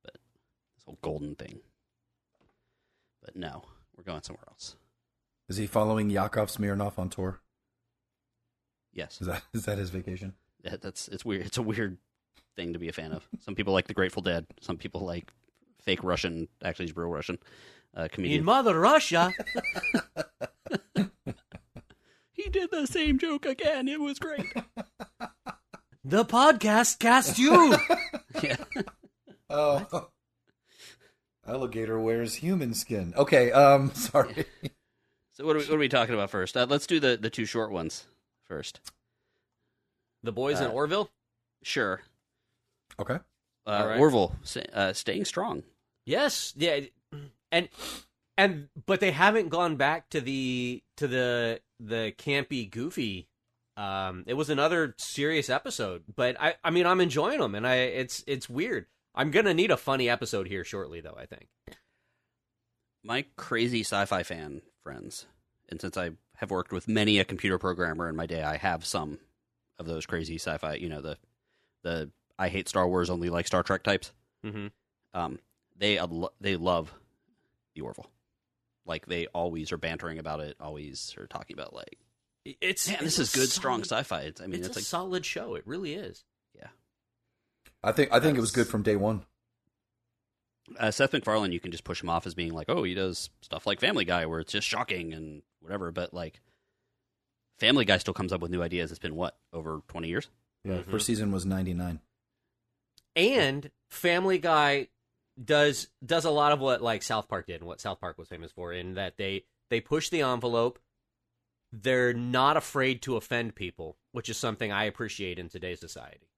But 0.02 0.14
this 0.14 0.84
whole 0.84 0.98
golden 1.02 1.34
thing. 1.34 1.60
But 3.22 3.36
no, 3.36 3.64
we're 3.96 4.04
going 4.04 4.22
somewhere 4.22 4.44
else. 4.48 4.76
Is 5.48 5.56
he 5.56 5.66
following 5.66 6.10
Yakov 6.10 6.48
Smirnoff 6.48 6.98
on 6.98 7.08
tour? 7.08 7.40
Yes, 8.92 9.20
Is 9.20 9.26
that 9.26 9.42
is 9.54 9.64
that 9.64 9.78
his 9.78 9.90
vacation? 9.90 10.34
that, 10.62 10.80
that's 10.82 11.08
it's 11.08 11.24
weird. 11.24 11.46
It's 11.46 11.58
a 11.58 11.62
weird 11.62 11.96
thing 12.56 12.72
to 12.72 12.78
be 12.78 12.88
a 12.88 12.92
fan 12.92 13.12
of. 13.12 13.26
Some 13.40 13.54
people 13.54 13.72
like 13.72 13.86
the 13.86 13.94
Grateful 13.94 14.22
Dead. 14.22 14.46
Some 14.60 14.76
people 14.76 15.00
like 15.02 15.32
fake 15.82 16.02
Russian. 16.02 16.48
Actually, 16.62 16.86
he's 16.86 16.96
real 16.96 17.08
Russian. 17.08 17.38
Uh, 17.96 18.08
comedian. 18.10 18.40
In 18.40 18.44
Mother 18.44 18.78
Russia. 18.78 19.32
he 22.44 22.50
did 22.50 22.70
the 22.70 22.86
same 22.86 23.18
joke 23.18 23.46
again. 23.46 23.88
It 23.88 24.00
was 24.00 24.18
great. 24.18 24.52
the 26.04 26.24
podcast 26.24 26.98
cast 26.98 27.38
you. 27.38 27.76
yeah. 28.42 28.56
Oh. 29.50 30.08
Alligator 31.46 32.00
wears 32.00 32.36
human 32.36 32.72
skin. 32.74 33.12
Okay, 33.16 33.52
um, 33.52 33.92
sorry. 33.94 34.46
So 35.34 35.44
what 35.46 35.54
are 35.56 35.58
we, 35.58 35.64
what 35.66 35.74
are 35.74 35.78
we 35.78 35.88
talking 35.88 36.14
about 36.14 36.30
first? 36.30 36.56
Uh, 36.56 36.66
let's 36.68 36.86
do 36.86 36.98
the 36.98 37.16
the 37.20 37.28
two 37.30 37.44
short 37.44 37.70
ones 37.70 38.06
first. 38.48 38.80
the 40.22 40.32
boys 40.32 40.60
in 40.60 40.68
Uh, 40.68 40.70
Orville. 40.70 41.10
Sure. 41.62 42.00
Okay. 42.98 43.18
Uh, 43.66 43.70
All 43.70 43.86
right. 43.86 44.00
Orville 44.00 44.34
uh, 44.72 44.92
staying 44.94 45.26
strong. 45.26 45.62
Yes, 46.06 46.54
yeah, 46.56 46.80
and 47.52 47.68
and 48.38 48.68
but 48.86 49.00
they 49.00 49.10
haven't 49.12 49.50
gone 49.50 49.76
back 49.76 50.08
to 50.10 50.20
the 50.20 50.82
to 50.96 51.06
the 51.06 51.60
the 51.80 52.14
campy 52.18 52.70
goofy. 52.70 53.28
Um, 53.76 54.24
it 54.26 54.34
was 54.34 54.50
another 54.50 54.94
serious 54.98 55.50
episode, 55.50 56.04
but 56.14 56.40
I 56.40 56.54
I 56.62 56.70
mean 56.70 56.86
I'm 56.86 57.00
enjoying 57.00 57.40
them, 57.40 57.54
and 57.54 57.66
I 57.66 57.76
it's 57.76 58.22
it's 58.26 58.48
weird. 58.48 58.86
I'm 59.14 59.30
gonna 59.30 59.54
need 59.54 59.70
a 59.70 59.76
funny 59.76 60.08
episode 60.08 60.46
here 60.46 60.64
shortly, 60.64 61.00
though. 61.00 61.16
I 61.18 61.26
think. 61.26 61.48
My 63.02 63.26
crazy 63.36 63.80
sci-fi 63.80 64.22
fan 64.22 64.62
friends, 64.82 65.26
and 65.68 65.80
since 65.80 65.96
I 65.96 66.12
have 66.36 66.50
worked 66.50 66.72
with 66.72 66.88
many 66.88 67.18
a 67.18 67.24
computer 67.24 67.58
programmer 67.58 68.08
in 68.08 68.16
my 68.16 68.26
day, 68.26 68.42
I 68.42 68.56
have 68.56 68.84
some 68.84 69.18
of 69.78 69.86
those 69.86 70.06
crazy 70.06 70.36
sci-fi. 70.36 70.74
You 70.74 70.88
know 70.88 71.02
the 71.02 71.18
the 71.82 72.10
I 72.38 72.48
hate 72.48 72.68
Star 72.68 72.88
Wars, 72.88 73.10
only 73.10 73.30
like 73.30 73.46
Star 73.46 73.62
Trek 73.62 73.82
types. 73.82 74.12
Mm-hmm. 74.44 74.68
Um, 75.12 75.38
they 75.76 75.98
they 76.40 76.56
love 76.56 76.92
the 77.74 77.80
Orville. 77.80 78.10
Like 78.86 79.06
they 79.06 79.26
always 79.28 79.72
are 79.72 79.78
bantering 79.78 80.18
about 80.18 80.40
it, 80.40 80.56
always 80.60 81.14
are 81.18 81.26
talking 81.26 81.54
about 81.54 81.72
like, 81.74 81.98
It's 82.44 82.86
man, 82.88 82.96
it's 82.96 83.04
this 83.04 83.18
is 83.18 83.34
a 83.34 83.38
good, 83.38 83.48
strong 83.50 83.80
sci-fi. 83.82 84.20
It's, 84.22 84.40
I 84.40 84.46
mean, 84.46 84.60
it's, 84.60 84.68
it's, 84.68 84.76
a 84.76 84.80
like 84.80 84.84
solid 84.86 85.24
show. 85.26 85.54
It 85.54 85.66
really 85.66 85.94
is. 85.94 86.24
Yeah, 86.54 86.68
I 87.82 87.92
think 87.92 88.12
I 88.12 88.20
think 88.20 88.36
it 88.36 88.40
was 88.42 88.50
good 88.52 88.66
from 88.66 88.82
day 88.82 88.96
one. 88.96 89.24
uh, 90.78 90.90
Seth 90.90 91.12
MacFarlane, 91.12 91.52
you 91.52 91.60
can 91.60 91.70
just 91.70 91.84
push 91.84 92.02
him 92.02 92.08
off 92.10 92.26
as 92.26 92.34
being 92.34 92.52
like, 92.52 92.68
oh, 92.68 92.82
he 92.84 92.94
does 92.94 93.30
stuff 93.42 93.66
like 93.66 93.80
Family 93.80 94.04
Guy, 94.04 94.26
where 94.26 94.40
it's 94.40 94.52
just 94.52 94.66
shocking 94.68 95.12
and 95.12 95.42
whatever. 95.60 95.90
But 95.90 96.12
like, 96.14 96.40
Family 97.58 97.84
Guy 97.84 97.98
still 97.98 98.14
comes 98.14 98.32
up 98.32 98.40
with 98.40 98.50
new 98.50 98.62
ideas. 98.62 98.90
It's 98.90 98.98
been 98.98 99.14
what 99.14 99.36
over 99.52 99.80
twenty 99.88 100.08
years. 100.08 100.28
Yeah, 100.64 100.74
Mhm. 100.78 100.90
first 100.90 101.06
season 101.06 101.32
was 101.32 101.46
ninety 101.46 101.72
nine. 101.74 102.00
and 103.16 103.70
Family 103.90 104.38
Guy 104.38 104.88
does 105.42 105.88
does 106.04 106.24
a 106.24 106.30
lot 106.30 106.52
of 106.52 106.60
what 106.60 106.82
like 106.82 107.02
South 107.02 107.28
Park 107.28 107.46
did 107.46 107.60
and 107.60 107.66
what 107.66 107.80
South 107.80 108.00
Park 108.00 108.18
was 108.18 108.28
famous 108.28 108.52
for 108.52 108.72
in 108.72 108.94
that 108.94 109.16
they 109.16 109.44
they 109.70 109.80
push 109.80 110.08
the 110.08 110.22
envelope. 110.22 110.78
They're 111.72 112.14
not 112.14 112.56
afraid 112.56 113.02
to 113.02 113.16
offend 113.16 113.56
people, 113.56 113.96
which 114.12 114.28
is 114.28 114.36
something 114.36 114.70
I 114.70 114.84
appreciate 114.84 115.38
in 115.38 115.48
today's 115.48 115.80
society. 115.80 116.30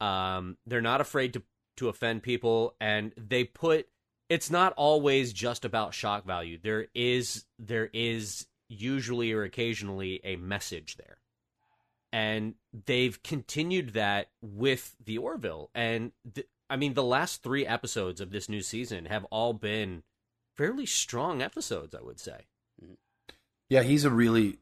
Um, 0.00 0.56
they're 0.66 0.80
not 0.80 1.00
afraid 1.00 1.34
to 1.34 1.42
to 1.76 1.88
offend 1.88 2.22
people, 2.22 2.74
and 2.80 3.12
they 3.16 3.44
put. 3.44 3.88
It's 4.28 4.50
not 4.50 4.72
always 4.76 5.32
just 5.32 5.64
about 5.64 5.94
shock 5.94 6.24
value. 6.24 6.58
There 6.60 6.86
is 6.94 7.44
there 7.58 7.90
is 7.92 8.46
usually 8.68 9.32
or 9.32 9.42
occasionally 9.42 10.20
a 10.24 10.36
message 10.36 10.96
there 10.96 11.18
and 12.12 12.54
they've 12.86 13.22
continued 13.22 13.94
that 13.94 14.28
with 14.42 14.94
the 15.02 15.18
Orville. 15.18 15.70
And 15.74 16.12
th- 16.34 16.46
I 16.72 16.76
mean, 16.76 16.94
the 16.94 17.02
last 17.02 17.42
three 17.42 17.66
episodes 17.66 18.18
of 18.20 18.30
this 18.30 18.48
new 18.48 18.62
season 18.62 19.04
have 19.04 19.24
all 19.26 19.52
been 19.52 20.04
fairly 20.56 20.86
strong 20.86 21.42
episodes. 21.42 21.94
I 21.94 22.00
would 22.00 22.18
say. 22.18 22.46
Yeah, 23.68 23.82
he's 23.82 24.06
a 24.06 24.10
really, 24.10 24.58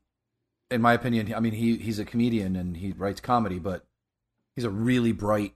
in 0.72 0.82
my 0.82 0.92
opinion, 0.92 1.32
I 1.32 1.38
mean 1.38 1.52
he 1.52 1.76
he's 1.76 2.00
a 2.00 2.04
comedian 2.04 2.56
and 2.56 2.76
he 2.76 2.90
writes 2.90 3.20
comedy, 3.20 3.60
but 3.60 3.84
he's 4.56 4.64
a 4.64 4.70
really 4.70 5.12
bright 5.12 5.54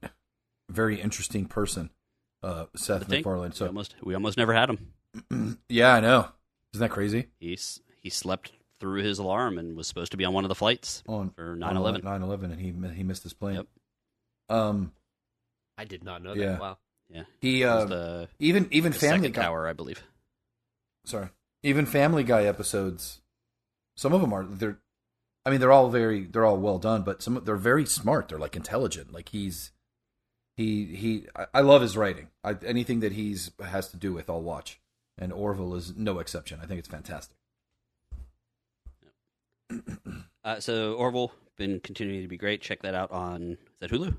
very 0.70 1.00
interesting 1.00 1.46
person, 1.46 1.90
uh, 2.42 2.66
Seth 2.76 3.00
The 3.00 3.04
thing, 3.06 3.18
MacFarlane. 3.18 3.50
we 3.50 3.56
So 3.56 3.66
almost 3.66 3.96
we 4.02 4.14
almost 4.14 4.38
never 4.38 4.54
had 4.54 4.70
him. 4.70 5.58
yeah, 5.68 5.94
I 5.94 6.00
know. 6.00 6.28
Isn't 6.72 6.80
that 6.86 6.90
crazy? 6.90 7.26
He's 7.40 7.80
he 8.00 8.10
slept 8.10 8.52
through 8.78 9.02
his 9.02 9.18
alarm 9.18 9.58
and 9.58 9.76
was 9.76 9.88
supposed 9.88 10.12
to 10.12 10.16
be 10.16 10.24
on 10.24 10.32
one 10.32 10.44
of 10.44 10.48
the 10.48 10.54
flights 10.54 11.02
On 11.08 11.30
for 11.30 11.56
9/11. 11.56 12.02
9/11, 12.02 12.44
and 12.44 12.60
he 12.60 12.72
he 12.96 13.02
missed 13.02 13.24
his 13.24 13.32
plane. 13.32 13.56
Yep. 13.56 13.66
Um, 14.50 14.92
I 15.76 15.84
did 15.84 16.04
not 16.04 16.22
know 16.22 16.34
Yeah. 16.34 16.46
that. 16.52 16.60
Wow. 16.60 16.78
Yeah, 17.10 17.24
he 17.40 17.62
uh, 17.64 17.84
the, 17.84 18.28
even 18.38 18.66
even 18.70 18.92
Family 18.92 19.28
Guy. 19.28 19.52
I 19.52 19.72
believe. 19.74 20.02
Sorry, 21.04 21.28
even 21.62 21.84
Family 21.84 22.24
Guy 22.24 22.44
episodes. 22.44 23.20
Some 23.96 24.12
of 24.12 24.20
them 24.22 24.32
are 24.32 24.44
they're. 24.44 24.78
I 25.44 25.50
mean, 25.50 25.60
they're 25.60 25.70
all 25.72 25.90
very 25.90 26.24
they're 26.24 26.46
all 26.46 26.56
well 26.56 26.78
done, 26.78 27.02
but 27.02 27.22
some 27.22 27.40
they're 27.44 27.56
very 27.56 27.84
smart. 27.84 28.28
They're 28.28 28.38
like 28.38 28.56
intelligent. 28.56 29.12
Like 29.12 29.28
he's 29.28 29.70
he 30.56 30.86
he. 30.96 31.26
I, 31.36 31.46
I 31.54 31.60
love 31.60 31.82
his 31.82 31.94
writing. 31.96 32.28
I, 32.42 32.56
anything 32.64 33.00
that 33.00 33.12
he's 33.12 33.50
has 33.62 33.88
to 33.90 33.98
do 33.98 34.14
with, 34.14 34.30
I'll 34.30 34.40
watch. 34.42 34.80
And 35.18 35.30
Orville 35.30 35.74
is 35.74 35.94
no 35.94 36.18
exception. 36.20 36.58
I 36.62 36.66
think 36.66 36.78
it's 36.78 36.88
fantastic. 36.88 37.36
Uh, 40.44 40.60
so 40.60 40.94
Orville 40.94 41.32
been 41.56 41.80
continuing 41.80 42.22
to 42.22 42.28
be 42.28 42.36
great. 42.36 42.60
Check 42.60 42.82
that 42.82 42.94
out 42.94 43.10
on 43.10 43.52
is 43.52 43.58
that 43.80 43.90
Hulu? 43.90 44.14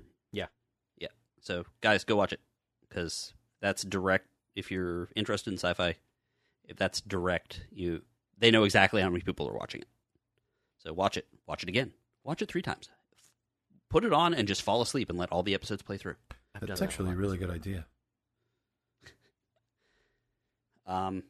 Yeah. 1.48 1.56
yeah. 1.56 1.62
So 1.62 1.66
guys, 1.82 2.04
go 2.04 2.16
watch 2.16 2.34
it 2.34 2.40
because 2.88 3.34
that's 3.62 3.84
direct. 3.84 4.28
If 4.56 4.72
you're 4.72 5.10
interested 5.16 5.52
in 5.52 5.58
sci-fi, 5.58 5.96
if 6.64 6.78
that's 6.78 7.02
direct, 7.02 7.66
you 7.72 8.02
they 8.38 8.52
know 8.52 8.64
exactly 8.64 9.02
how 9.02 9.10
many 9.10 9.22
people 9.22 9.48
are 9.48 9.54
watching 9.54 9.82
it. 9.82 9.88
So 10.78 10.94
watch 10.94 11.18
it. 11.18 11.28
Watch 11.48 11.64
it 11.64 11.70
again. 11.70 11.94
Watch 12.24 12.42
it 12.42 12.50
three 12.50 12.62
times. 12.62 12.90
Put 13.90 14.06
it 14.06 14.14
on 14.14 14.34
and 14.34 14.48
just 14.48 14.62
fall 14.62 14.82
asleep 14.82 15.10
and 15.10 15.18
let 15.18 15.32
all 15.32 15.44
the 15.44 15.54
episodes 15.54 15.82
play 15.82 15.98
through. 15.98 16.16
I've 16.54 16.62
done 16.62 16.68
That's 16.70 16.80
that 16.80 16.86
actually 16.86 17.12
a 17.12 17.16
really 17.16 17.38
good 17.38 17.52
idea. 17.52 17.86
Um, 20.88 21.24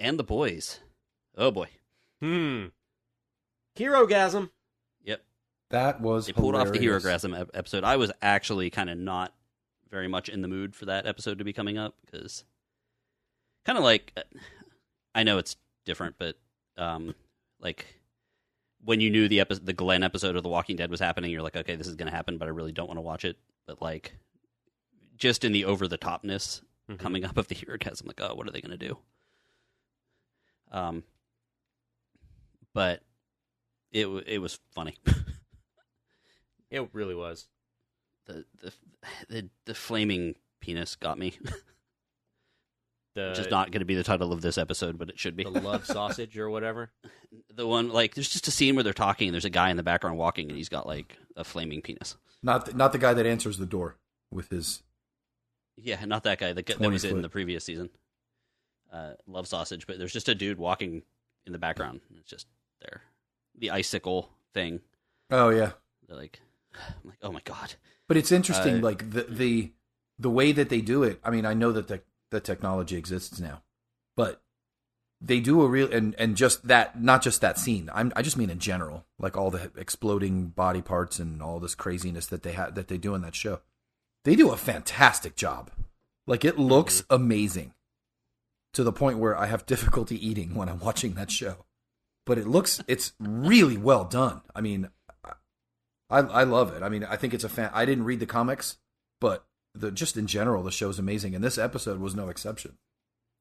and 0.00 0.18
the 0.18 0.24
boys. 0.24 0.80
Oh 1.36 1.50
boy. 1.50 1.68
Hmm. 2.20 2.68
Herogasm. 3.76 4.48
That 5.70 6.00
was 6.00 6.26
They 6.26 6.32
pulled 6.32 6.54
off 6.54 6.72
the 6.72 6.78
hilarious. 6.78 7.04
Herogasm 7.04 7.48
episode. 7.54 7.82
I 7.84 7.96
was 7.96 8.12
actually 8.22 8.70
kind 8.70 8.88
of 8.88 8.98
not 8.98 9.34
very 9.90 10.08
much 10.08 10.28
in 10.28 10.42
the 10.42 10.48
mood 10.48 10.74
for 10.76 10.86
that 10.86 11.06
episode 11.06 11.38
to 11.38 11.44
be 11.44 11.52
coming 11.52 11.76
up 11.78 11.94
because 12.04 12.44
kind 13.64 13.76
of 13.78 13.84
like 13.84 14.12
I 15.14 15.22
know 15.24 15.38
it's 15.38 15.56
different, 15.84 16.16
but 16.18 16.36
um, 16.76 17.14
like 17.60 17.86
when 18.84 19.00
you 19.00 19.10
knew 19.10 19.26
the 19.28 19.40
epi- 19.40 19.58
the 19.62 19.72
Glenn 19.72 20.02
episode 20.04 20.36
of 20.36 20.42
The 20.44 20.48
Walking 20.48 20.76
Dead 20.76 20.90
was 20.90 21.00
happening, 21.00 21.30
you're 21.32 21.42
like, 21.42 21.56
okay, 21.56 21.74
this 21.74 21.88
is 21.88 21.96
going 21.96 22.10
to 22.10 22.14
happen, 22.16 22.38
but 22.38 22.46
I 22.46 22.50
really 22.52 22.72
don't 22.72 22.86
want 22.86 22.98
to 22.98 23.02
watch 23.02 23.24
it. 23.24 23.36
But 23.66 23.82
like, 23.82 24.12
just 25.16 25.42
in 25.44 25.50
the 25.52 25.64
over 25.64 25.88
the 25.88 25.98
topness 25.98 26.60
Mhm. 26.88 26.98
coming 27.00 27.24
up 27.24 27.36
of 27.36 27.48
the 27.48 27.56
Herogasm, 27.56 28.06
like, 28.06 28.20
oh, 28.20 28.34
what 28.36 28.46
are 28.46 28.52
they 28.52 28.60
going 28.60 28.78
to 28.78 28.86
do? 28.88 28.98
Um, 30.70 31.02
but 32.72 33.02
it 33.90 34.06
it 34.26 34.38
was 34.38 34.58
funny. 34.72 34.96
It 36.70 36.88
really 36.92 37.14
was. 37.14 37.46
the 38.26 38.44
the 38.60 38.72
the, 39.28 39.48
the 39.66 39.74
flaming 39.74 40.34
penis 40.60 40.96
got 40.96 41.18
me, 41.18 41.38
The 43.14 43.28
which 43.30 43.38
is 43.38 43.50
not 43.50 43.70
going 43.70 43.80
to 43.80 43.86
be 43.86 43.94
the 43.94 44.02
title 44.04 44.32
of 44.32 44.42
this 44.42 44.58
episode, 44.58 44.98
but 44.98 45.08
it 45.08 45.18
should 45.18 45.36
be. 45.36 45.44
the 45.44 45.50
love 45.50 45.86
sausage 45.86 46.36
or 46.36 46.50
whatever. 46.50 46.90
the 47.54 47.66
one 47.66 47.88
like 47.88 48.14
there's 48.14 48.28
just 48.28 48.46
a 48.46 48.50
scene 48.50 48.74
where 48.74 48.84
they're 48.84 48.92
talking. 48.92 49.28
and 49.28 49.34
There's 49.34 49.46
a 49.46 49.50
guy 49.50 49.70
in 49.70 49.76
the 49.78 49.82
background 49.82 50.18
walking, 50.18 50.48
and 50.48 50.56
he's 50.56 50.68
got 50.68 50.86
like 50.86 51.16
a 51.34 51.42
flaming 51.44 51.80
penis. 51.80 52.16
Not 52.42 52.66
the, 52.66 52.74
not 52.74 52.92
the 52.92 52.98
guy 52.98 53.14
that 53.14 53.24
answers 53.26 53.56
the 53.58 53.64
door 53.66 53.96
with 54.30 54.50
his. 54.50 54.82
Yeah, 55.78 56.04
not 56.04 56.24
that 56.24 56.38
guy. 56.38 56.52
The 56.52 56.62
guy 56.62 56.74
that 56.74 56.78
20 56.78 56.92
was 56.92 57.04
in 57.04 57.22
the 57.22 57.28
previous 57.30 57.64
season. 57.64 57.88
Uh, 58.92 59.12
love 59.26 59.46
sausage, 59.48 59.86
but 59.86 59.98
there's 59.98 60.12
just 60.12 60.28
a 60.28 60.34
dude 60.34 60.58
walking 60.58 61.02
in 61.46 61.52
the 61.52 61.58
background. 61.58 62.00
It's 62.18 62.28
just 62.30 62.46
there, 62.80 63.02
the 63.58 63.70
icicle 63.70 64.30
thing. 64.52 64.80
Oh 65.30 65.48
yeah, 65.48 65.72
They're 66.06 66.16
like, 66.16 66.40
I'm 67.04 67.10
like, 67.10 67.18
oh 67.22 67.32
my 67.32 67.42
god. 67.44 67.74
but 68.08 68.16
it's 68.16 68.32
interesting. 68.32 68.76
Uh, 68.76 68.80
like 68.80 69.10
the 69.10 69.22
the 69.24 69.72
the 70.18 70.30
way 70.30 70.52
that 70.52 70.68
they 70.68 70.80
do 70.80 71.02
it. 71.02 71.20
I 71.24 71.30
mean, 71.30 71.44
I 71.44 71.54
know 71.54 71.72
that 71.72 71.88
the 71.88 72.02
the 72.30 72.40
technology 72.40 72.96
exists 72.96 73.40
now, 73.40 73.62
but 74.16 74.42
they 75.20 75.40
do 75.40 75.62
a 75.62 75.68
real 75.68 75.92
and 75.92 76.14
and 76.18 76.36
just 76.36 76.66
that 76.68 77.00
not 77.02 77.22
just 77.22 77.40
that 77.40 77.58
scene. 77.58 77.90
I'm 77.94 78.12
I 78.16 78.22
just 78.22 78.36
mean 78.36 78.50
in 78.50 78.58
general, 78.58 79.06
like 79.18 79.36
all 79.36 79.50
the 79.50 79.70
exploding 79.76 80.48
body 80.48 80.82
parts 80.82 81.18
and 81.18 81.42
all 81.42 81.58
this 81.58 81.74
craziness 81.74 82.26
that 82.26 82.42
they 82.42 82.52
had 82.52 82.74
that 82.74 82.88
they 82.88 82.98
do 82.98 83.14
in 83.14 83.22
that 83.22 83.34
show. 83.34 83.60
They 84.24 84.36
do 84.36 84.50
a 84.50 84.56
fantastic 84.56 85.36
job. 85.36 85.70
Like 86.26 86.44
it 86.44 86.58
looks 86.58 87.04
amazing 87.08 87.72
to 88.72 88.84
the 88.84 88.92
point 88.92 89.18
where 89.18 89.36
I 89.36 89.46
have 89.46 89.66
difficulty 89.74 90.24
eating 90.26 90.54
when 90.54 90.68
I'm 90.68 90.80
watching 90.80 91.14
that 91.14 91.30
show. 91.30 91.64
But 92.26 92.38
it 92.38 92.46
looks 92.46 92.82
it's 92.88 93.12
really 93.18 93.76
well 93.76 94.04
done. 94.04 94.42
I 94.54 94.60
mean, 94.60 94.90
I 96.08 96.18
I 96.18 96.42
love 96.44 96.74
it. 96.74 96.82
I 96.82 96.88
mean, 96.88 97.04
I 97.04 97.16
think 97.16 97.34
it's 97.34 97.44
a 97.44 97.48
fan. 97.48 97.70
I 97.72 97.84
didn't 97.84 98.04
read 98.04 98.20
the 98.20 98.26
comics, 98.26 98.76
but 99.20 99.44
the 99.74 99.90
just 99.90 100.16
in 100.16 100.26
general, 100.26 100.62
the 100.62 100.70
show's 100.70 100.98
amazing, 100.98 101.34
and 101.34 101.42
this 101.42 101.58
episode 101.58 102.00
was 102.00 102.14
no 102.14 102.28
exception. 102.28 102.78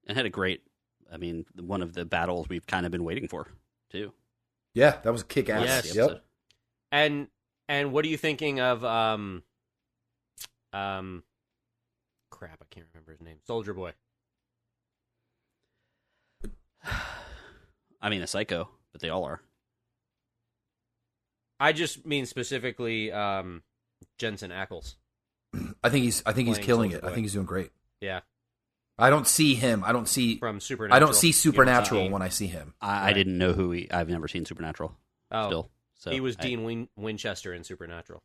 It 0.08 0.16
had 0.16 0.26
a 0.26 0.30
great. 0.30 0.64
I 1.12 1.18
mean, 1.18 1.46
one 1.60 1.82
of 1.82 1.94
the 1.94 2.06
battles 2.06 2.50
we've 2.50 2.66
kind 2.66 2.86
of 2.86 2.92
been 2.92 3.04
waiting 3.04 3.28
for 3.28 3.48
too. 3.92 4.14
Yeah, 4.74 4.98
that 5.04 5.12
was 5.12 5.24
kick 5.24 5.50
ass. 5.50 5.66
Yes. 5.66 5.96
Yep. 5.96 6.24
And 6.92 7.28
and 7.70 7.92
what 7.92 8.06
are 8.06 8.08
you 8.08 8.18
thinking 8.18 8.60
of 8.60 8.84
um 8.84 9.44
um 10.74 11.24
crap, 12.36 12.60
I 12.62 12.66
can't 12.70 12.88
remember 12.94 13.12
his 13.12 13.22
name. 13.22 13.38
Soldier 13.46 13.74
Boy. 13.74 13.94
I 18.02 18.10
mean, 18.10 18.22
a 18.22 18.28
psycho, 18.28 18.70
but 18.92 19.02
they 19.02 19.10
all 19.10 19.24
are. 19.24 19.42
I 21.60 21.72
just 21.74 22.06
mean 22.06 22.26
specifically 22.26 23.12
um 23.12 23.64
Jensen 24.18 24.52
Ackles. 24.52 24.96
I 25.84 25.90
think 25.90 26.04
he's 26.06 26.22
I 26.26 26.34
think 26.34 26.48
he's 26.48 26.58
killing 26.58 26.92
Soldier 26.92 27.06
it. 27.08 27.10
I 27.10 27.14
think 27.14 27.24
he's 27.26 27.34
doing 27.34 27.46
great. 27.46 27.72
Yeah. 28.02 28.22
I 28.98 29.10
don't 29.10 29.28
see 29.28 29.56
him. 29.56 29.84
I 29.86 29.92
don't 29.92 30.08
see. 30.08 30.38
From 30.38 30.60
Supernatural. 30.62 30.96
I 30.96 31.00
don't 31.00 31.16
see 31.16 31.28
You 31.28 31.34
supernatural 31.34 32.10
when 32.10 32.22
I 32.22 32.30
see 32.30 32.48
him. 32.48 32.76
I, 32.80 33.10
I 33.10 33.14
didn't 33.14 33.38
know 33.38 33.52
who 33.52 33.72
he. 33.72 33.92
I've 33.92 34.08
never 34.08 34.28
seen 34.30 34.46
Supernatural. 34.46 34.96
Oh, 35.32 35.48
Still, 35.48 35.70
so 35.96 36.12
he 36.12 36.22
was 36.22 36.38
I- 36.40 36.44
Dean 36.44 36.64
Win- 36.64 36.88
Winchester 36.96 37.54
in 37.54 37.66
Supernatural. 37.66 38.24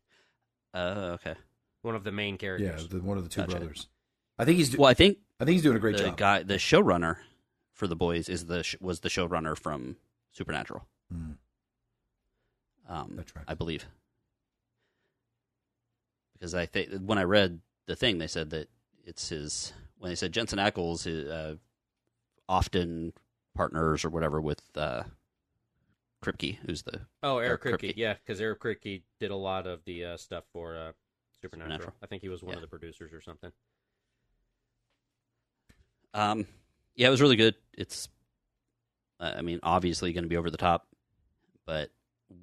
Oh, 0.72 1.12
okay. 1.14 1.34
One 1.82 1.96
of 1.96 2.04
the 2.04 2.12
main 2.12 2.38
characters. 2.38 2.82
Yeah, 2.82 2.88
the, 2.98 3.02
one 3.04 3.16
of 3.18 3.24
the 3.24 3.30
two 3.30 3.40
Gotcha. 3.40 3.56
brothers. 3.56 3.88
I 4.38 4.44
think 4.44 4.58
he's. 4.58 4.70
do- 4.70 4.78
Well, 4.78 4.88
I 4.88 4.94
think 4.94 5.18
I 5.40 5.44
think 5.44 5.54
he's 5.54 5.62
doing 5.64 5.76
a 5.76 5.80
great 5.80 5.96
the 5.96 6.04
job. 6.04 6.16
guy, 6.16 6.42
the 6.44 6.54
showrunner 6.54 7.16
for 7.72 7.88
the 7.88 7.96
boys, 7.96 8.28
is 8.28 8.46
the 8.46 8.62
sh- 8.62 8.76
was 8.80 9.00
the 9.00 9.08
showrunner 9.08 9.58
from 9.58 9.96
Supernatural. 10.32 10.86
Hmm. 11.12 11.32
Um, 12.90 13.14
That 13.16 13.26
tracks. 13.26 13.46
I 13.48 13.54
believe 13.54 13.86
because 16.34 16.54
I 16.54 16.66
think 16.66 16.90
when 17.04 17.18
I 17.18 17.22
read 17.24 17.60
the 17.86 17.94
thing, 17.96 18.18
they 18.18 18.26
said 18.26 18.50
that 18.50 18.68
it's 19.04 19.28
his. 19.28 19.72
When 19.98 20.10
they 20.10 20.14
said 20.16 20.32
Jensen 20.32 20.58
Ackles 20.58 21.06
is 21.06 21.28
uh, 21.28 21.56
often 22.48 23.12
partners 23.54 24.04
or 24.04 24.08
whatever 24.10 24.40
with 24.40 24.62
uh, 24.74 25.02
Kripke, 26.24 26.56
who's 26.66 26.82
the 26.82 27.00
oh, 27.22 27.38
Eric 27.38 27.62
Eric 27.66 27.80
Kripke. 27.80 27.90
Kripke. 27.90 27.94
Yeah, 27.96 28.14
because 28.14 28.40
Eric 28.40 28.60
Kripke 28.60 29.02
did 29.18 29.30
a 29.30 29.36
lot 29.36 29.66
of 29.66 29.84
the 29.84 30.04
uh, 30.04 30.16
stuff 30.16 30.44
for 30.52 30.76
uh, 30.76 30.92
Supernatural. 31.42 31.70
Supernatural. 31.78 31.94
I 32.02 32.06
think 32.06 32.22
he 32.22 32.28
was 32.28 32.42
one 32.42 32.52
Yeah. 32.52 32.56
of 32.56 32.62
the 32.62 32.68
producers 32.68 33.12
or 33.12 33.20
something. 33.20 33.52
Um, 36.14 36.46
yeah, 36.96 37.06
it 37.08 37.10
was 37.10 37.20
really 37.22 37.36
good. 37.36 37.54
It's, 37.76 38.08
uh, 39.20 39.32
I 39.36 39.42
mean, 39.42 39.60
obviously 39.62 40.12
going 40.12 40.24
to 40.24 40.28
be 40.28 40.36
over 40.36 40.50
the 40.50 40.56
top, 40.56 40.88
but 41.66 41.90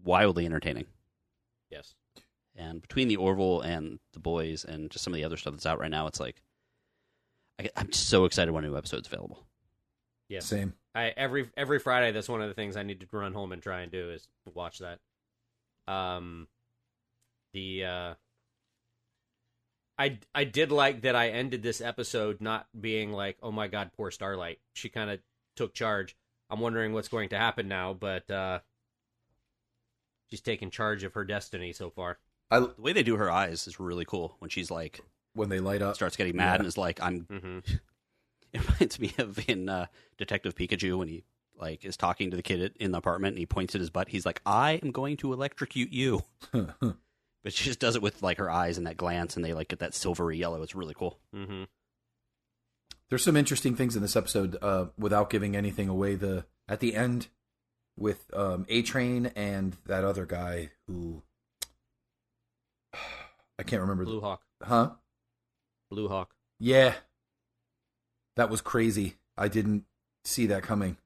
wildly 0.04 0.46
entertaining. 0.46 0.86
Yes. 1.70 1.96
And 2.56 2.82
between 2.82 3.08
the 3.08 3.18
Orville 3.18 3.62
and 3.62 4.00
the 4.14 4.20
boys 4.20 4.66
and 4.66 4.90
just 4.90 5.04
some 5.04 5.14
of 5.14 5.18
the 5.18 5.24
other 5.24 5.38
stuff 5.38 5.54
that's 5.54 5.66
out 5.66 5.80
right 5.80 5.92
now, 5.92 6.08
it's 6.08 6.20
like 6.20 6.42
I 7.60 7.64
get, 7.64 7.74
I'm 7.76 7.92
so 7.92 8.26
excited 8.26 8.52
when 8.52 8.64
a 8.64 8.68
new 8.68 8.78
episode's 8.78 9.08
available. 9.08 9.44
Yeah, 10.30 10.40
Same. 10.40 10.74
I 10.94 11.14
every 11.16 11.50
every 11.56 11.80
Friday 11.80 12.12
that's 12.12 12.28
one 12.28 12.42
of 12.42 12.50
the 12.50 12.56
things 12.56 12.76
I 12.76 12.84
need 12.84 13.00
to 13.00 13.08
run 13.12 13.34
home 13.34 13.52
and 13.52 13.62
try 13.62 13.82
and 13.82 13.92
do 13.92 14.10
is 14.10 14.28
watch 14.54 14.80
that. 14.80 15.00
Um 15.92 16.48
the 17.54 17.86
uh 17.86 18.14
I 19.98 20.20
I 20.36 20.44
did 20.44 20.72
like 20.72 21.02
that 21.02 21.16
I 21.16 21.30
ended 21.30 21.64
this 21.64 21.82
episode 21.82 22.42
not 22.42 22.68
being 22.80 23.12
like, 23.12 23.38
"Oh 23.42 23.52
my 23.52 23.68
god, 23.68 23.92
poor 23.96 24.12
Starlight." 24.12 24.60
She 24.74 24.90
kind 24.90 25.10
of 25.10 25.20
took 25.56 25.74
charge. 25.74 26.16
I'm 26.50 26.60
wondering 26.60 26.94
what's 26.94 27.08
going 27.08 27.30
to 27.30 27.38
happen 27.38 27.68
now, 27.68 27.94
but 27.94 28.30
uh 28.30 28.60
she's 30.30 30.42
taken 30.42 30.70
charge 30.72 31.04
of 31.04 31.14
her 31.14 31.26
destiny 31.26 31.74
so 31.74 31.90
far. 31.90 32.20
I 32.52 32.60
The 32.60 32.74
way 32.78 32.94
they 32.94 33.04
do 33.04 33.18
her 33.18 33.30
eyes 33.32 33.68
is 33.68 33.80
really 33.80 34.06
cool 34.06 34.36
when 34.40 34.50
she's 34.50 34.72
like 34.72 35.02
when 35.34 35.50
they 35.50 35.60
light 35.60 35.82
up. 35.82 35.96
starts 35.96 36.16
getting 36.16 36.36
mad 36.36 36.54
Yeah. 36.54 36.58
and 36.60 36.68
is 36.68 36.78
like, 36.78 37.02
"I'm." 37.02 37.22
Mhm. 37.26 37.80
It 38.54 38.62
reminds 38.66 38.98
me 39.00 39.14
of 39.18 39.38
in 39.50 39.68
uh, 39.68 39.88
Detective 40.18 40.56
Pikachu 40.56 40.98
when 40.98 41.10
he 41.10 41.24
like 41.60 41.84
is 41.84 41.98
talking 41.98 42.32
to 42.32 42.38
the 42.38 42.42
kid 42.44 42.74
in 42.80 42.92
the 42.92 42.98
apartment 42.98 43.34
and 43.34 43.40
he 43.40 43.46
points 43.46 43.76
at 43.76 43.82
his 43.82 43.90
butt. 43.90 44.08
He's 44.08 44.26
like, 44.26 44.42
"I 44.46 44.80
am 44.82 44.92
going 44.92 45.18
to 45.18 45.34
electrocute 45.34 45.92
you." 45.92 46.24
But 46.54 46.76
But 47.44 47.54
she 47.54 47.66
just 47.66 47.80
does 47.80 47.96
it 47.96 48.02
with 48.02 48.24
like 48.24 48.38
her 48.40 48.50
eyes 48.50 48.78
and 48.78 48.88
that 48.88 48.98
glance, 48.98 49.36
and 49.36 49.44
they 49.46 49.54
like 49.54 49.68
get 49.68 49.80
that 49.80 49.94
silvery 49.94 50.38
yellow. 50.38 50.62
It's 50.64 50.76
really 50.76 50.94
cool. 50.94 51.20
Mm-hmm. 51.36 51.64
There's 53.10 53.24
some 53.24 53.38
interesting 53.38 53.76
things 53.76 53.96
in 53.96 54.02
this 54.02 54.16
episode 54.16 54.58
uh, 54.62 54.88
without 54.98 55.30
giving 55.30 55.56
anything 55.56 55.88
away. 55.90 56.16
The 56.16 56.46
at 56.68 56.80
the 56.80 56.96
end 56.96 57.28
with 57.98 58.26
um, 58.34 58.66
A 58.70 58.82
Train 58.84 59.32
and 59.36 59.76
that 59.86 60.04
other 60.04 60.26
guy 60.26 60.70
who 60.88 61.24
I 63.60 63.64
can't 63.64 63.82
remember. 63.82 64.06
Blue 64.06 64.22
Hawk. 64.22 64.44
Huh? 64.64 64.92
Blue 65.90 66.08
Hawk. 66.08 66.36
Yeah, 66.60 66.96
that 68.36 68.50
was 68.50 68.62
crazy. 68.62 69.16
I 69.38 69.48
didn't 69.48 69.86
see 70.24 70.46
that 70.48 70.64
coming. 70.64 70.98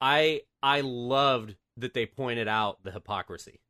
I 0.00 0.42
I 0.62 0.80
loved 0.80 1.56
that 1.76 1.94
they 1.94 2.06
pointed 2.06 2.48
out 2.48 2.82
the 2.84 2.90
hypocrisy. 2.92 3.60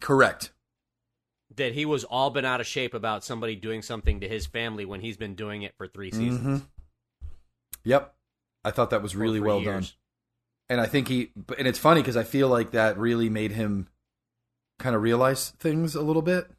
Correct. 0.00 0.52
That 1.56 1.72
he 1.72 1.86
was 1.86 2.04
all 2.04 2.30
been 2.30 2.44
out 2.44 2.60
of 2.60 2.66
shape 2.66 2.92
about 2.92 3.24
somebody 3.24 3.56
doing 3.56 3.80
something 3.80 4.20
to 4.20 4.28
his 4.28 4.46
family 4.46 4.84
when 4.84 5.00
he's 5.00 5.16
been 5.16 5.34
doing 5.34 5.62
it 5.62 5.74
for 5.78 5.88
three 5.88 6.10
seasons. 6.10 6.60
Mhm. 6.62 6.66
Yep, 7.84 8.14
I 8.64 8.70
thought 8.70 8.90
that 8.90 9.02
was 9.02 9.16
really 9.16 9.40
well 9.40 9.60
years. 9.60 9.92
done. 9.92 9.97
And 10.68 10.80
I 10.80 10.86
think 10.86 11.08
he 11.08 11.30
and 11.58 11.66
it's 11.66 11.78
funny 11.78 12.00
because 12.02 12.16
I 12.16 12.24
feel 12.24 12.48
like 12.48 12.72
that 12.72 12.98
really 12.98 13.28
made 13.28 13.52
him 13.52 13.88
kind 14.78 14.94
of 14.94 15.02
realize 15.02 15.50
things 15.58 15.94
a 15.94 16.02
little 16.02 16.22
bit. 16.22 16.50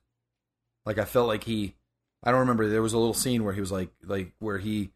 Like 0.85 0.97
I 0.97 1.05
felt 1.05 1.27
like 1.27 1.43
he 1.43 1.75
I 2.23 2.31
don't 2.31 2.39
remember 2.41 2.67
there 2.67 2.81
was 2.81 2.93
a 2.93 2.97
little 2.97 3.13
scene 3.13 3.43
where 3.43 3.53
he 3.53 3.61
was 3.61 3.71
like 3.71 3.91
like 4.05 4.33
where 4.39 4.57
he 4.57 4.91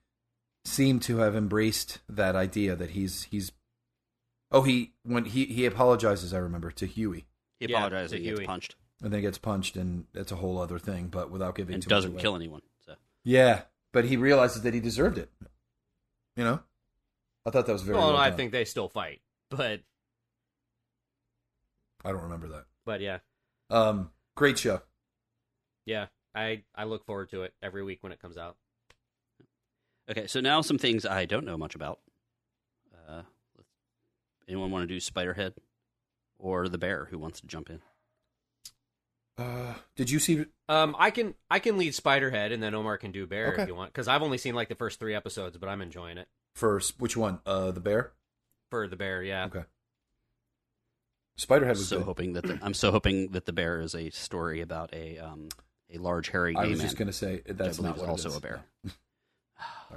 seemed 0.66 1.02
to 1.04 1.18
have 1.18 1.36
embraced 1.36 2.00
that 2.10 2.36
idea 2.36 2.76
that 2.76 2.92
he's 2.92 3.24
he's 3.24 3.52
oh 4.52 4.62
he 4.64 4.94
when 5.04 5.26
he 5.26 5.46
he 5.46 5.66
apologizes 5.66 6.34
I 6.34 6.38
remember 6.38 6.72
to 6.72 6.86
Huey 6.86 7.26
He 7.60 7.68
Yeah, 7.68 7.78
apologizes 7.78 8.12
to 8.12 8.18
and 8.18 8.26
gets 8.38 8.46
punched 8.48 8.76
and 9.02 9.14
then 9.14 9.22
gets 9.22 9.38
punched 9.38 9.76
and 9.76 10.06
that's 10.14 10.32
a 10.32 10.38
whole 10.38 10.60
other 10.60 10.80
thing 10.80 11.08
but 11.08 11.30
without 11.30 11.56
giving 11.56 11.76
and 11.76 11.84
too 11.84 11.90
doesn't 11.90 12.14
away. 12.14 12.22
kill 12.22 12.36
anyone. 12.36 12.62
So 12.86 12.96
Yeah, 13.24 13.64
but 13.92 14.06
he 14.06 14.16
realizes 14.18 14.62
that 14.64 14.74
he 14.74 14.80
deserved 14.80 15.18
it. 15.18 15.30
You 16.36 16.44
know? 16.46 16.60
I 17.46 17.50
thought 17.50 17.66
that 17.66 17.74
was 17.74 17.82
very 17.82 17.98
well, 17.98 18.14
well 18.14 18.18
I 18.18 18.32
think 18.32 18.52
they 18.52 18.66
still 18.66 18.88
fight, 18.90 19.22
but 19.50 19.82
I 22.06 22.12
don't 22.12 22.24
remember 22.24 22.48
that. 22.50 22.66
but 22.86 23.02
yeah, 23.02 23.20
Um 23.70 24.12
great 24.36 24.58
show. 24.58 24.82
yeah. 25.86 26.08
I 26.36 26.64
I 26.74 26.86
look 26.86 27.06
forward 27.06 27.30
to 27.30 27.44
it 27.44 27.54
every 27.62 27.84
week 27.84 28.00
when 28.02 28.12
it 28.12 28.20
comes 28.20 28.38
out. 28.38 28.58
okay, 30.10 30.26
so 30.26 30.40
now 30.42 30.62
some 30.62 30.78
things 30.80 31.06
I 31.06 31.26
don't 31.26 31.46
know 31.46 31.58
much 31.58 31.76
about. 31.76 32.00
Uh, 33.08 33.22
anyone 34.48 34.72
want 34.72 34.82
to 34.84 34.88
do 34.88 35.00
Spiderhead 35.00 35.54
or 36.40 36.68
the 36.70 36.80
Bear? 36.80 37.06
Who 37.12 37.20
wants 37.20 37.40
to 37.42 37.48
jump 37.48 37.70
in? 37.70 37.82
Uh 39.38 39.74
did 39.96 40.12
you 40.12 40.20
see 40.20 40.46
Um, 40.70 40.96
I 41.00 41.10
can 41.12 41.34
I 41.50 41.60
can 41.60 41.78
lead 41.78 41.94
Spiderhead, 41.94 42.54
and 42.54 42.62
then 42.62 42.76
Omar 42.76 42.98
can 42.98 43.12
do 43.12 43.26
Bear 43.26 43.54
Okay. 43.54 43.64
if 43.64 43.68
you 43.68 43.76
want, 43.76 43.92
because 43.92 44.08
I've 44.08 44.22
only 44.22 44.38
seen 44.38 44.54
like 44.56 44.70
the 44.70 44.76
first 44.76 45.00
three 45.00 45.16
episodes, 45.16 45.58
but 45.58 45.68
I'm 45.70 45.82
enjoying 45.82 46.18
it 46.18 46.28
first 46.56 47.00
which 47.00 47.18
one? 47.18 47.40
Uh 47.46 47.72
the 47.72 47.80
bear? 47.80 48.14
for 48.70 48.88
the 48.88 48.96
Bear. 48.96 49.22
Yeah, 49.24 49.46
Okay. 49.46 49.64
Spiderhead 51.40 51.70
was 51.70 51.88
so 51.88 51.98
good. 51.98 52.06
hoping 52.06 52.34
that 52.34 52.44
the, 52.44 52.60
I'm 52.62 52.74
so 52.76 52.92
hoping 52.92 53.30
that 53.32 53.46
the 53.46 53.54
Bear 53.54 53.80
is 53.82 53.96
a 53.96 54.10
story 54.12 54.62
about 54.62 54.94
a 54.94 55.18
um 55.18 55.50
a 55.92 55.98
large 55.98 56.30
hairy 56.30 56.54
gay 56.54 56.62
I 56.62 56.68
was 56.68 56.78
man. 56.80 56.86
just 56.88 56.98
going 56.98 57.08
to 57.08 57.14
say 57.14 57.42
that's 57.48 57.80
not 57.82 57.98
what 57.98 58.10
also 58.10 58.36
a 58.36 58.40
bear. 58.40 58.66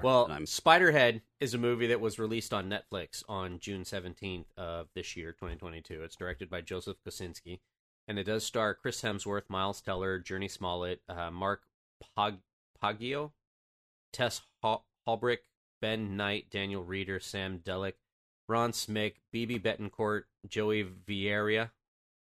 Well, 0.03 0.25
And 0.25 0.33
I'm- 0.35 0.44
Spiderhead 0.44 1.22
is 1.40 1.55
a 1.55 1.59
movie 1.59 1.87
that 1.87 2.01
was 2.03 2.18
released 2.18 2.53
on 2.53 2.68
Netflix 2.70 3.22
on 3.31 3.59
June 3.59 3.83
17th 3.83 4.44
of 4.59 4.88
this 4.94 5.16
year, 5.16 5.33
2022. 5.33 6.03
It's 6.03 6.16
directed 6.16 6.51
by 6.51 6.61
Joseph 6.61 6.99
Kosinski, 7.07 7.61
and 8.09 8.19
it 8.19 8.25
does 8.25 8.45
star 8.45 8.75
Chris 8.75 9.03
Hemsworth, 9.03 9.49
Miles 9.49 9.81
Teller, 9.81 10.21
Jurnee 10.21 10.51
Smollett, 10.51 11.01
uh, 11.09 11.31
Mark 11.31 11.62
Pog- 12.16 12.38
Poggio, 12.83 13.33
Tess 14.12 14.42
Haubrich, 14.64 15.38
Ben 15.81 16.16
Knight, 16.16 16.47
Daniel 16.51 16.83
Reeder, 16.83 17.21
Sam 17.21 17.59
Delich, 17.59 17.95
Ron 18.49 18.73
Smyck, 18.73 19.16
BeBe 19.35 19.61
Bettencourt, 19.61 20.25
Joey 20.47 20.85
Vieira, 20.85 21.71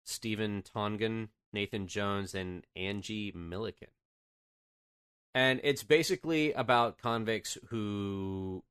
Stephen 0.04 0.62
Tongun, 0.62 1.28
Nathan 1.52 1.86
Jones, 1.86 2.34
and 2.34 2.66
Angie 2.76 3.32
Milliken. 3.32 3.88
And 5.34 5.60
it's 5.62 5.82
basically 5.82 6.52
about 6.52 6.98
convicts 6.98 7.56
who 7.68 8.64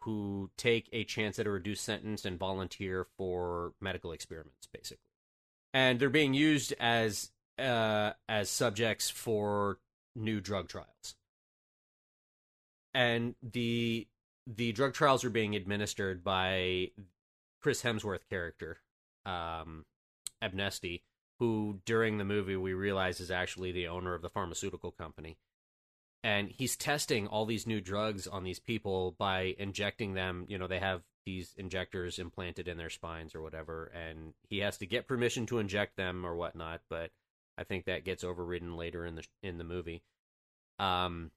who 0.00 0.50
take 0.58 0.88
a 0.92 1.02
chance 1.02 1.38
at 1.38 1.46
a 1.46 1.50
reduced 1.50 1.82
sentence 1.82 2.26
and 2.26 2.38
volunteer 2.38 3.06
for 3.16 3.72
medical 3.80 4.12
experiments 4.12 4.68
basically 4.70 5.13
and 5.74 5.98
they're 5.98 6.08
being 6.08 6.32
used 6.32 6.72
as 6.78 7.32
uh 7.58 8.12
as 8.28 8.48
subjects 8.48 9.10
for 9.10 9.78
new 10.16 10.40
drug 10.40 10.68
trials. 10.68 11.16
And 12.94 13.34
the 13.42 14.06
the 14.46 14.72
drug 14.72 14.94
trials 14.94 15.24
are 15.24 15.30
being 15.30 15.56
administered 15.56 16.22
by 16.22 16.92
Chris 17.60 17.82
Hemsworth 17.82 18.28
character 18.30 18.78
um 19.26 19.84
who 21.40 21.80
during 21.84 22.18
the 22.18 22.24
movie 22.24 22.56
we 22.56 22.74
realize 22.74 23.18
is 23.18 23.30
actually 23.30 23.72
the 23.72 23.88
owner 23.88 24.14
of 24.14 24.22
the 24.22 24.30
pharmaceutical 24.30 24.92
company. 24.92 25.36
And 26.22 26.48
he's 26.50 26.76
testing 26.76 27.26
all 27.26 27.44
these 27.44 27.66
new 27.66 27.80
drugs 27.80 28.26
on 28.26 28.44
these 28.44 28.60
people 28.60 29.16
by 29.18 29.54
injecting 29.58 30.14
them 30.14 30.46
you 30.48 30.56
know 30.58 30.68
they 30.68 30.78
have 30.78 31.02
these 31.24 31.54
injectors 31.56 32.18
implanted 32.18 32.68
in 32.68 32.76
their 32.76 32.90
spines 32.90 33.34
or 33.34 33.40
whatever 33.40 33.90
and 33.94 34.34
he 34.48 34.58
has 34.58 34.76
to 34.78 34.86
get 34.86 35.06
permission 35.08 35.46
to 35.46 35.58
inject 35.58 35.96
them 35.96 36.24
or 36.24 36.34
whatnot 36.34 36.80
but 36.88 37.10
i 37.58 37.64
think 37.64 37.84
that 37.84 38.04
gets 38.04 38.24
overridden 38.24 38.76
later 38.76 39.04
in 39.06 39.14
the 39.14 39.24
in 39.42 39.58
the 39.58 39.64
movie 39.64 40.02
um 40.78 41.30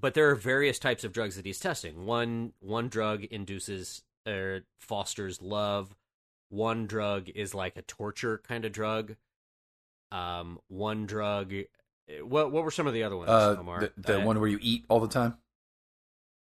but 0.00 0.14
there 0.14 0.30
are 0.30 0.34
various 0.36 0.78
types 0.78 1.02
of 1.02 1.12
drugs 1.12 1.36
that 1.36 1.46
he's 1.46 1.58
testing 1.58 2.06
one 2.06 2.52
one 2.60 2.88
drug 2.88 3.24
induces 3.24 4.02
or 4.26 4.60
fosters 4.78 5.42
love 5.42 5.94
one 6.50 6.86
drug 6.86 7.28
is 7.34 7.54
like 7.54 7.76
a 7.76 7.82
torture 7.82 8.38
kind 8.46 8.64
of 8.64 8.72
drug 8.72 9.16
um 10.12 10.58
one 10.68 11.04
drug 11.06 11.52
what 12.22 12.52
what 12.52 12.64
were 12.64 12.70
some 12.70 12.86
of 12.86 12.94
the 12.94 13.02
other 13.02 13.16
ones 13.16 13.28
Uh 13.28 13.56
Omar? 13.58 13.80
the, 13.80 13.92
the 13.98 14.20
Uh, 14.22 14.24
one 14.24 14.40
where 14.40 14.48
you 14.48 14.58
eat 14.62 14.84
all 14.88 15.00
the 15.00 15.08
time? 15.08 15.36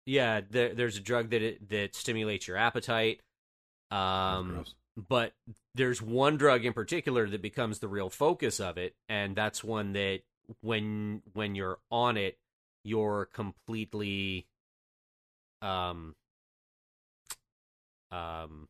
Yeah 0.07 0.41
there, 0.51 0.75
there's 0.75 0.97
a 0.97 1.01
drug 1.01 1.31
that 1.31 1.43
it, 1.43 1.69
that 1.69 1.95
stimulates 1.95 2.49
your 2.49 2.57
appetite 2.57 3.21
um 3.91 4.65
but 5.09 5.33
there's 5.75 6.01
one 6.01 6.37
drug 6.37 6.65
in 6.65 6.73
particular 6.73 7.29
that 7.29 7.43
becomes 7.43 7.81
the 7.81 7.89
real 7.89 8.09
focus 8.09 8.61
of 8.61 8.79
it 8.79 8.95
and 9.09 9.37
that's 9.37 9.63
one 9.63 9.93
that 9.93 10.21
when 10.63 11.23
when 11.35 11.55
you're 11.55 11.79
on 11.91 12.17
it 12.17 12.39
you're 12.85 13.27
completely 13.33 14.47
um 15.61 16.15
um 18.11 18.69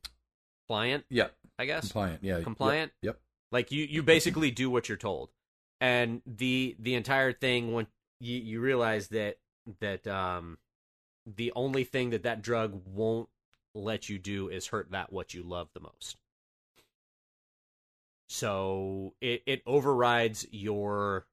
pliant 0.67 1.05
Yeah, 1.09 1.27
i 1.57 1.65
guess 1.65 1.81
compliant. 1.81 2.23
Yeah, 2.23 2.41
Compliant? 2.41 2.91
Yep. 3.01 3.13
yep. 3.15 3.21
like 3.51 3.71
you 3.71 3.85
you 3.85 4.03
basically 4.03 4.51
do 4.51 4.69
what 4.69 4.89
you're 4.89 4.97
told 4.97 5.29
and 5.79 6.21
the 6.25 6.75
the 6.79 6.95
entire 6.95 7.31
thing 7.31 7.73
when 7.73 7.87
you 8.19 8.37
you 8.37 8.59
realize 8.59 9.09
that 9.09 9.37
that 9.79 10.07
um 10.07 10.57
the 11.35 11.51
only 11.55 11.83
thing 11.83 12.11
that 12.11 12.23
that 12.23 12.41
drug 12.41 12.81
won't 12.85 13.29
let 13.73 14.09
you 14.09 14.17
do 14.17 14.49
is 14.49 14.67
hurt 14.67 14.91
that 14.91 15.11
what 15.11 15.33
you 15.33 15.43
love 15.43 15.69
the 15.73 15.79
most 15.79 16.17
so 18.29 19.13
it 19.21 19.43
it 19.45 19.61
overrides 19.65 20.47
your 20.51 21.25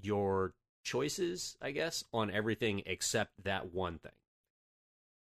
your 0.00 0.52
choices 0.84 1.56
i 1.60 1.70
guess 1.70 2.04
on 2.12 2.30
everything 2.30 2.82
except 2.86 3.32
that 3.42 3.72
one 3.72 3.98
thing 3.98 4.12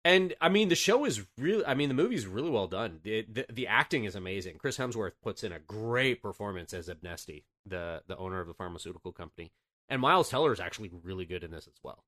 and 0.06 0.34
I 0.40 0.48
mean, 0.48 0.70
the 0.70 0.76
show 0.76 1.04
is 1.04 1.26
really. 1.38 1.66
I 1.66 1.74
mean, 1.74 1.90
the 1.90 1.96
movie's 1.96 2.26
really 2.26 2.50
well 2.50 2.68
done. 2.68 3.00
The, 3.04 3.26
the 3.30 3.46
the 3.52 3.68
acting 3.68 4.06
is 4.06 4.16
amazing. 4.16 4.58
Chris 4.58 4.78
Hemsworth 4.78 5.12
puts 5.22 5.44
in 5.44 5.52
a 5.52 5.60
great 5.60 6.22
performance 6.22 6.74
as 6.74 6.88
Abnesti, 6.88 7.44
the 7.66 8.02
the 8.08 8.16
owner 8.16 8.40
of 8.40 8.48
the 8.48 8.54
pharmaceutical 8.54 9.12
company, 9.12 9.52
and 9.90 10.02
Miles 10.02 10.30
Teller 10.30 10.54
is 10.54 10.60
actually 10.60 10.90
really 11.04 11.26
good 11.26 11.44
in 11.44 11.52
this 11.52 11.68
as 11.68 11.80
well. 11.84 12.06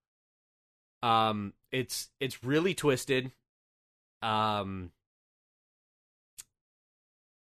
Um, 1.04 1.54
it's 1.72 2.10
it's 2.20 2.44
really 2.44 2.74
twisted, 2.74 3.32
um, 4.22 4.92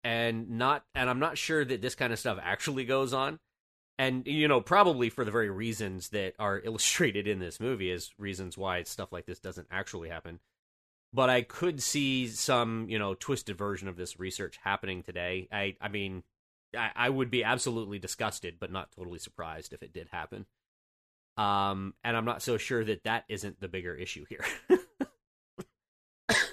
and 0.02 0.50
not, 0.50 0.84
and 0.94 1.08
I'm 1.08 1.18
not 1.18 1.38
sure 1.38 1.64
that 1.64 1.82
this 1.82 1.94
kind 1.94 2.12
of 2.12 2.18
stuff 2.18 2.38
actually 2.42 2.84
goes 2.84 3.12
on. 3.12 3.38
And 3.98 4.26
you 4.26 4.46
know 4.46 4.60
probably 4.60 5.08
for 5.08 5.24
the 5.24 5.30
very 5.30 5.48
reasons 5.50 6.10
that 6.10 6.34
are 6.38 6.60
illustrated 6.64 7.26
in 7.26 7.38
this 7.38 7.60
movie 7.60 7.90
is 7.90 8.12
reasons 8.18 8.58
why 8.58 8.82
stuff 8.82 9.12
like 9.12 9.26
this 9.26 9.40
doesn't 9.40 9.68
actually 9.70 10.08
happen. 10.08 10.40
But 11.12 11.30
i 11.30 11.42
could 11.42 11.82
see 11.82 12.28
some 12.28 12.86
you 12.90 12.98
know 12.98 13.14
twisted 13.14 13.56
version 13.56 13.88
of 13.88 13.96
this 13.96 14.18
research 14.18 14.58
happening 14.62 15.02
today. 15.02 15.48
I 15.50 15.76
i 15.80 15.88
mean 15.88 16.24
i, 16.76 16.90
I 16.94 17.10
would 17.10 17.30
be 17.30 17.44
absolutely 17.44 17.98
disgusted 17.98 18.56
but 18.58 18.72
not 18.72 18.92
totally 18.92 19.18
surprised 19.18 19.72
if 19.72 19.82
it 19.82 19.92
did 19.92 20.08
happen 20.12 20.46
um 21.36 21.94
and 22.04 22.16
i'm 22.16 22.24
not 22.24 22.42
so 22.42 22.56
sure 22.56 22.84
that 22.84 23.04
that 23.04 23.24
isn't 23.28 23.60
the 23.60 23.68
bigger 23.68 23.94
issue 23.94 24.24
here 24.28 24.44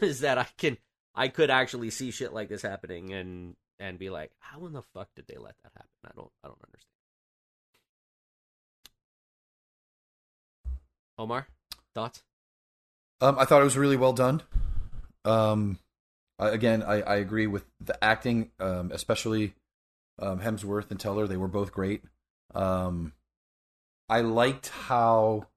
is 0.01 0.21
that 0.21 0.37
i 0.37 0.47
can 0.57 0.77
i 1.15 1.27
could 1.27 1.49
actually 1.49 1.89
see 1.89 2.11
shit 2.11 2.33
like 2.33 2.49
this 2.49 2.61
happening 2.61 3.13
and 3.13 3.55
and 3.83 3.99
be 3.99 4.09
like, 4.09 4.31
how 4.39 4.65
in 4.65 4.73
the 4.73 4.81
fuck 4.81 5.09
did 5.15 5.25
they 5.27 5.37
let 5.37 5.55
that 5.63 5.71
happen? 5.75 5.89
I 6.05 6.11
don't 6.15 6.31
I 6.43 6.47
don't 6.47 6.61
understand. 6.65 6.89
Omar, 11.17 11.47
thoughts? 11.93 12.23
Um, 13.21 13.37
I 13.37 13.45
thought 13.45 13.61
it 13.61 13.65
was 13.65 13.77
really 13.77 13.97
well 13.97 14.13
done. 14.13 14.41
Um, 15.25 15.79
I, 16.39 16.49
again, 16.49 16.81
I, 16.81 17.01
I 17.01 17.15
agree 17.17 17.45
with 17.45 17.65
the 17.79 18.01
acting, 18.03 18.51
um, 18.59 18.91
especially 18.91 19.53
um, 20.19 20.39
Hemsworth 20.39 20.89
and 20.91 20.99
Teller. 20.99 21.27
They 21.27 21.37
were 21.37 21.47
both 21.47 21.71
great. 21.71 22.01
Um, 22.55 23.13
I 24.09 24.21
liked 24.21 24.69
how 24.69 25.47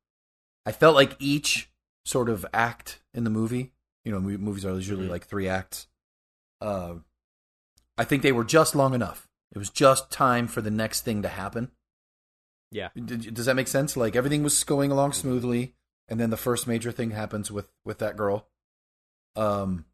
I 0.65 0.73
felt 0.73 0.95
like 0.95 1.17
each 1.19 1.71
sort 2.05 2.29
of 2.29 2.47
act 2.53 3.01
in 3.15 3.25
the 3.25 3.31
movie. 3.31 3.73
You 4.05 4.13
know, 4.13 4.21
movies 4.21 4.65
are 4.65 4.75
usually 4.75 5.07
Mhm. 5.09 5.11
like 5.11 5.27
three 5.27 5.49
acts. 5.49 5.89
Uh, 6.61 6.97
I 7.99 8.05
think 8.05 8.23
they 8.23 8.33
were 8.33 8.45
just 8.45 8.75
long 8.75 8.95
enough. 8.95 9.29
It 9.53 9.59
was 9.59 9.71
just 9.71 10.11
time 10.11 10.47
for 10.49 10.61
the 10.61 10.71
next 10.71 11.03
thing 11.03 11.23
to 11.23 11.29
happen. 11.29 11.73
Yeah. 12.71 12.91
Did, 12.95 13.35
does 13.35 13.47
that 13.47 13.57
make 13.57 13.69
sense? 13.69 13.97
Like 13.97 14.15
everything 14.17 14.43
was 14.43 14.63
going 14.65 14.91
along 14.91 15.13
smoothly, 15.13 15.75
and 16.09 16.21
then 16.21 16.31
the 16.31 16.37
first 16.37 16.67
major 16.67 16.93
thing 16.93 17.11
happens 17.13 17.51
with 17.51 17.69
with 17.85 17.99
that 17.99 18.17
girl. 18.17 18.49
Um, 19.35 19.87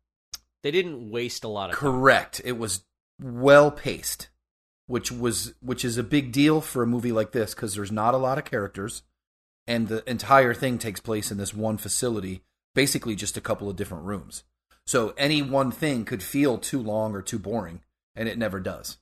They 0.63 0.71
didn't 0.71 1.11
waste 1.11 1.45
a 1.45 1.49
lot 1.49 1.71
of 1.71 1.77
time. 1.77 1.81
correct. 1.93 2.41
It 2.45 2.53
was 2.53 2.85
well 3.21 3.71
paced, 3.71 4.29
which 4.87 5.11
was 5.13 5.55
which 5.61 5.85
is 5.85 5.97
a 5.97 6.03
big 6.03 6.33
deal 6.33 6.61
for 6.61 6.83
a 6.83 6.87
movie 6.87 7.13
like 7.13 7.33
this 7.33 7.55
because 7.55 7.75
there's 7.75 7.93
not 7.93 8.15
a 8.15 8.19
lot 8.19 8.39
of 8.39 8.45
characters, 8.45 9.03
and 9.67 9.89
the 9.89 10.09
entire 10.09 10.55
thing 10.55 10.79
takes 10.79 11.01
place 11.01 11.31
in 11.31 11.39
this 11.39 11.55
one 11.55 11.79
facility, 11.79 12.43
basically 12.75 13.15
just 13.15 13.37
a 13.37 13.41
couple 13.41 13.69
of 13.69 13.77
different 13.77 14.05
rooms. 14.05 14.45
So 14.87 15.15
any 15.17 15.43
one 15.43 15.71
thing 15.71 16.05
could 16.05 16.23
feel 16.23 16.59
too 16.59 16.81
long 16.81 17.15
or 17.15 17.23
too 17.23 17.39
boring, 17.39 17.81
and 18.17 18.29
it 18.29 18.39
never 18.39 18.61
does. 18.61 18.99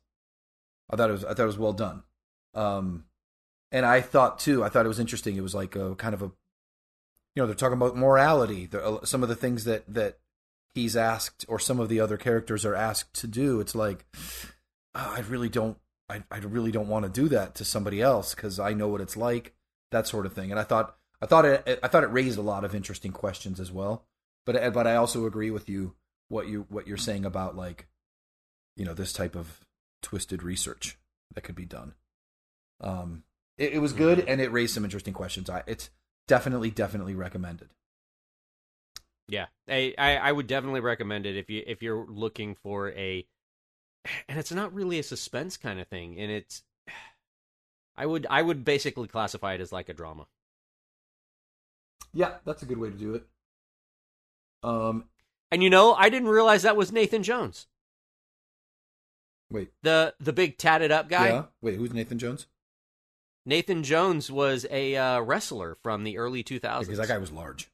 I 0.91 0.97
thought 0.97 1.11
it 1.11 1.15
was 1.15 1.25
I 1.25 1.29
thought 1.29 1.45
it 1.45 1.47
was 1.47 1.59
well 1.59 1.73
done. 1.73 2.03
Um, 2.55 3.05
and 3.73 3.87
I 3.87 4.01
thought 4.01 4.39
too. 4.39 4.65
I 4.65 4.69
thought 4.69 4.85
it 4.85 4.89
was 4.89 5.01
interesting. 5.01 5.37
It 5.37 5.43
was 5.43 5.55
like 5.55 5.77
a 5.77 5.95
kind 5.95 6.15
of 6.15 6.23
a, 6.23 6.27
you 6.27 6.33
know, 7.37 7.47
they're 7.47 7.55
talking 7.55 7.77
about 7.77 7.97
morality. 7.97 8.69
Uh, 8.73 8.99
some 9.05 9.23
of 9.23 9.29
the 9.29 9.37
things 9.37 9.65
that 9.65 9.85
that 9.93 10.19
he's 10.75 10.97
asked, 10.97 11.45
or 11.49 11.59
some 11.59 11.81
of 11.81 11.89
the 11.89 12.01
other 12.01 12.17
characters 12.17 12.65
are 12.65 12.75
asked 12.75 13.15
to 13.15 13.27
do. 13.27 13.61
It's 13.61 13.75
like, 13.75 14.05
oh, 14.95 15.15
I 15.17 15.21
really 15.21 15.49
don't. 15.49 15.79
I 16.09 16.23
I 16.31 16.39
really 16.39 16.73
don't 16.73 16.89
want 16.89 17.05
to 17.05 17.21
do 17.21 17.29
that 17.29 17.55
to 17.57 17.65
somebody 17.65 18.01
else 18.01 18.35
because 18.35 18.59
I 18.59 18.73
know 18.73 18.89
what 18.89 19.01
it's 19.01 19.17
like. 19.17 19.55
That 19.91 20.07
sort 20.07 20.27
of 20.27 20.33
thing. 20.33 20.51
And 20.51 20.61
I 20.61 20.65
thought 20.65 20.97
I 21.21 21.27
thought 21.27 21.45
it 21.45 21.81
I 21.83 21.89
thought 21.89 22.05
it 22.05 22.13
raised 22.13 22.39
a 22.39 22.43
lot 22.43 22.65
of 22.65 22.75
interesting 22.75 23.13
questions 23.13 23.61
as 23.61 23.71
well. 23.73 24.05
But 24.47 24.57
uh, 24.57 24.71
but 24.71 24.87
I 24.87 24.97
also 24.97 25.27
agree 25.27 25.51
with 25.51 25.69
you 25.69 25.95
what 26.29 26.49
you 26.49 26.67
what 26.69 26.87
you're 26.87 26.97
saying 26.97 27.25
about 27.25 27.57
like, 27.57 27.89
you 28.77 28.85
know, 28.85 28.95
this 28.95 29.13
type 29.13 29.37
of 29.37 29.61
twisted 30.03 30.43
research 30.43 30.99
that 31.35 31.43
could 31.43 31.55
be 31.55 31.67
done. 31.67 31.95
Um, 32.81 33.25
it, 33.59 33.75
it 33.75 33.79
was 33.79 33.93
good 33.93 34.19
mm-hmm. 34.19 34.29
and 34.29 34.41
it 34.41 34.53
raised 34.53 34.75
some 34.75 34.85
interesting 34.85 35.13
questions. 35.13 35.51
I 35.51 35.63
it's 35.67 35.91
definitely 36.27 36.71
definitely 36.71 37.15
recommended. 37.15 37.69
Yeah, 39.29 39.47
I, 39.69 39.95
I 39.97 40.17
I 40.17 40.33
would 40.33 40.47
definitely 40.47 40.81
recommend 40.81 41.27
it 41.27 41.37
if 41.37 41.49
you 41.51 41.63
if 41.67 41.83
you're 41.83 42.07
looking 42.09 42.57
for 42.57 42.91
a, 42.91 43.25
and 44.29 44.39
it's 44.39 44.53
not 44.53 44.73
really 44.75 44.99
a 44.99 45.03
suspense 45.03 45.57
kind 45.57 45.81
of 45.81 45.89
thing, 45.89 46.19
and 46.19 46.31
it's, 46.31 46.63
I 47.97 48.07
would 48.07 48.27
I 48.31 48.43
would 48.43 48.65
basically 48.65 49.09
classify 49.09 49.55
it 49.55 49.61
as 49.61 49.73
like 49.73 49.89
a 49.89 49.95
drama. 49.95 50.27
Yeah, 52.13 52.35
that's 52.45 52.63
a 52.63 52.67
good 52.67 52.79
way 52.79 52.91
to 52.91 52.97
do 52.97 53.15
it. 53.15 53.25
Um, 54.63 55.05
And 55.53 55.63
you 55.63 55.71
know, 55.71 55.95
I 55.95 56.09
didn't 56.09 56.29
realize 56.29 56.63
that 56.63 56.77
was 56.77 56.93
Nathan 56.93 57.23
Jones, 57.23 57.67
wait, 59.51 59.73
the 59.83 60.15
the 60.21 60.33
big 60.33 60.59
tatted 60.59 60.91
up 60.91 61.09
guy. 61.09 61.29
yeah, 61.29 61.45
wait, 61.63 61.77
who's 61.77 61.93
Nathan 61.93 62.19
Jones? 62.19 62.47
Nathan 63.47 63.83
Jones 63.83 64.31
was 64.31 64.67
a 64.71 64.97
uh, 64.97 65.21
wrestler 65.21 65.77
from 65.83 66.05
the 66.05 66.19
early 66.19 66.45
2000s. 66.45 66.81
Because 66.81 66.99
that 66.99 67.09
guy 67.09 67.17
was 67.19 67.33
large, 67.33 67.71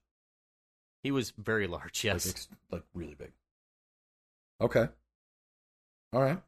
he 1.02 1.10
was 1.10 1.30
very 1.30 1.66
large. 1.66 2.04
Yes. 2.04 2.48
like, 2.70 2.80
like 2.80 2.82
really 2.94 3.14
big. 3.14 3.32
Okay, 4.60 4.88
all 6.12 6.20
right, 6.22 6.38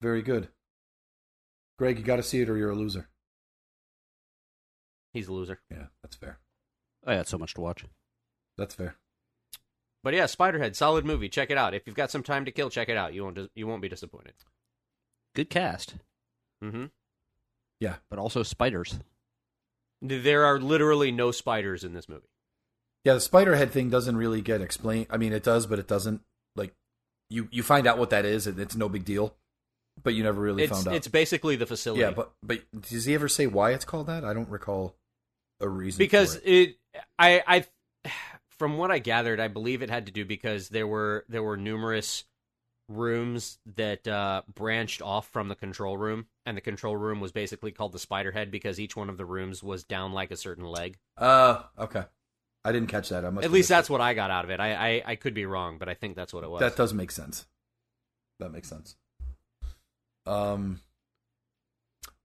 very 0.00 0.22
good. 0.22 0.48
Greg, 1.78 1.98
you 1.98 2.04
got 2.04 2.16
to 2.16 2.22
see 2.22 2.40
it 2.40 2.48
or 2.48 2.56
you're 2.56 2.70
a 2.70 2.74
loser. 2.74 3.08
He's 5.12 5.28
a 5.28 5.32
loser. 5.32 5.60
Yeah, 5.70 5.86
that's 6.02 6.16
fair. 6.16 6.38
I 7.06 7.14
got 7.16 7.28
so 7.28 7.38
much 7.38 7.54
to 7.54 7.60
watch. 7.60 7.84
That's 8.56 8.74
fair. 8.74 8.96
But 10.02 10.14
yeah, 10.14 10.24
Spiderhead, 10.24 10.74
solid 10.74 11.04
movie. 11.04 11.28
Check 11.28 11.50
it 11.50 11.58
out. 11.58 11.74
If 11.74 11.86
you've 11.86 11.96
got 11.96 12.10
some 12.10 12.22
time 12.22 12.44
to 12.44 12.50
kill, 12.52 12.70
check 12.70 12.88
it 12.88 12.96
out. 12.96 13.14
You 13.14 13.24
won't 13.24 13.36
dis- 13.36 13.48
you 13.54 13.66
won't 13.66 13.82
be 13.82 13.88
disappointed. 13.88 14.34
Good 15.34 15.50
cast, 15.50 15.94
Mm-hmm. 16.62 16.86
Yeah, 17.80 17.96
but 18.10 18.18
also 18.18 18.42
spiders. 18.42 18.98
There 20.02 20.44
are 20.44 20.60
literally 20.60 21.12
no 21.12 21.30
spiders 21.30 21.84
in 21.84 21.92
this 21.92 22.08
movie. 22.08 22.28
Yeah, 23.04 23.14
the 23.14 23.20
spider 23.20 23.54
head 23.54 23.70
thing 23.70 23.90
doesn't 23.90 24.16
really 24.16 24.40
get 24.40 24.60
explained. 24.60 25.06
I 25.10 25.16
mean, 25.16 25.32
it 25.32 25.44
does, 25.44 25.66
but 25.66 25.78
it 25.78 25.86
doesn't. 25.86 26.22
Like, 26.56 26.74
you 27.30 27.48
you 27.50 27.62
find 27.62 27.86
out 27.86 27.98
what 27.98 28.10
that 28.10 28.24
is, 28.24 28.46
and 28.46 28.58
it's 28.58 28.76
no 28.76 28.88
big 28.88 29.04
deal. 29.04 29.34
But 30.02 30.14
you 30.14 30.22
never 30.22 30.40
really 30.40 30.62
It's 30.62 30.72
found 30.72 30.88
out. 30.88 30.94
it's 30.94 31.08
basically 31.08 31.56
the 31.56 31.66
facility. 31.66 32.02
yeah, 32.02 32.10
but 32.12 32.32
but 32.42 32.60
does 32.80 33.04
he 33.04 33.14
ever 33.14 33.28
say 33.28 33.46
why 33.46 33.72
it's 33.72 33.84
called 33.84 34.06
that? 34.06 34.24
I 34.24 34.32
don't 34.32 34.48
recall 34.48 34.94
a 35.60 35.68
reason. 35.68 35.98
because 35.98 36.36
it. 36.36 36.42
it, 36.44 36.76
I 37.18 37.42
I 38.04 38.10
from 38.58 38.76
what 38.78 38.90
I 38.90 38.98
gathered, 39.00 39.40
I 39.40 39.48
believe 39.48 39.82
it 39.82 39.90
had 39.90 40.06
to 40.06 40.12
do 40.12 40.24
because 40.24 40.68
there 40.68 40.86
were 40.86 41.24
there 41.28 41.42
were 41.42 41.56
numerous 41.56 42.24
rooms 42.88 43.58
that 43.76 44.06
uh, 44.08 44.42
branched 44.52 45.02
off 45.02 45.28
from 45.28 45.48
the 45.48 45.54
control 45.54 45.98
room, 45.98 46.26
and 46.46 46.56
the 46.56 46.60
control 46.62 46.96
room 46.96 47.20
was 47.20 47.32
basically 47.32 47.70
called 47.70 47.92
the 47.92 47.98
Spider 47.98 48.32
Head 48.32 48.50
because 48.50 48.80
each 48.80 48.96
one 48.96 49.08
of 49.10 49.16
the 49.18 49.26
rooms 49.26 49.62
was 49.62 49.84
down 49.84 50.12
like 50.12 50.30
a 50.30 50.36
certain 50.36 50.64
leg. 50.64 50.96
Uh, 51.16 51.62
okay. 51.78 52.04
I 52.68 52.72
didn't 52.72 52.88
catch 52.88 53.08
that. 53.08 53.24
I 53.24 53.30
must 53.30 53.44
At 53.44 53.50
least 53.50 53.68
that's 53.68 53.88
it. 53.88 53.92
what 53.92 54.00
I 54.00 54.14
got 54.14 54.30
out 54.30 54.44
of 54.44 54.50
it. 54.50 54.60
I, 54.60 54.74
I 54.74 55.02
I 55.06 55.16
could 55.16 55.34
be 55.34 55.46
wrong, 55.46 55.78
but 55.78 55.88
I 55.88 55.94
think 55.94 56.16
that's 56.16 56.32
what 56.34 56.44
it 56.44 56.50
was. 56.50 56.60
that 56.60 56.76
does 56.76 56.92
make 56.92 57.10
sense. 57.10 57.46
That 58.40 58.50
makes 58.52 58.68
sense. 58.68 58.96
Um. 60.26 60.80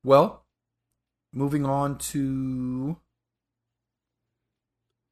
Well, 0.04 0.44
moving 1.32 1.66
on 1.66 1.98
to 2.00 2.98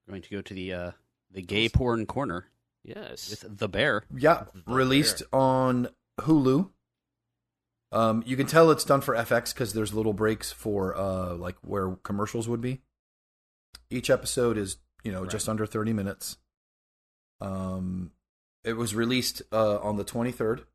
Going 0.09 0.21
to 0.21 0.29
go 0.29 0.41
to 0.41 0.53
the 0.53 0.73
uh, 0.73 0.91
the 1.31 1.41
gay 1.41 1.69
porn 1.69 2.05
corner 2.05 2.47
yes. 2.83 3.29
with 3.29 3.57
the 3.57 3.69
bear. 3.69 4.03
yeah, 4.15 4.45
The 4.53 4.73
released 4.73 5.23
on 5.31 5.87
Hulu. 6.19 6.69
Um, 7.93 8.23
you 8.25 8.35
can 8.37 8.47
tell 8.47 8.71
it's 8.71 8.83
done 8.85 9.01
for 9.01 9.15
FX 9.15 9.53
because 9.53 9.73
there's 9.73 9.93
little 9.93 10.13
breaks 10.13 10.51
for 10.51 10.97
uh 10.97 11.33
like 11.35 11.55
where 11.61 11.91
commercials 12.03 12.47
would 12.49 12.61
be. 12.61 12.81
Each 13.89 14.09
episode 14.09 14.57
is 14.57 14.77
you 15.03 15.11
know 15.11 15.21
Right. 15.21 15.29
just 15.29 15.47
under 15.49 15.65
thirty 15.65 15.93
minutes. 15.93 16.37
Um, 17.39 18.11
it 18.63 18.73
was 18.73 18.93
released 18.93 19.41
uh 19.51 19.79
on 19.79 19.97
the 19.97 20.03
twenty 20.03 20.31
third 20.31 20.65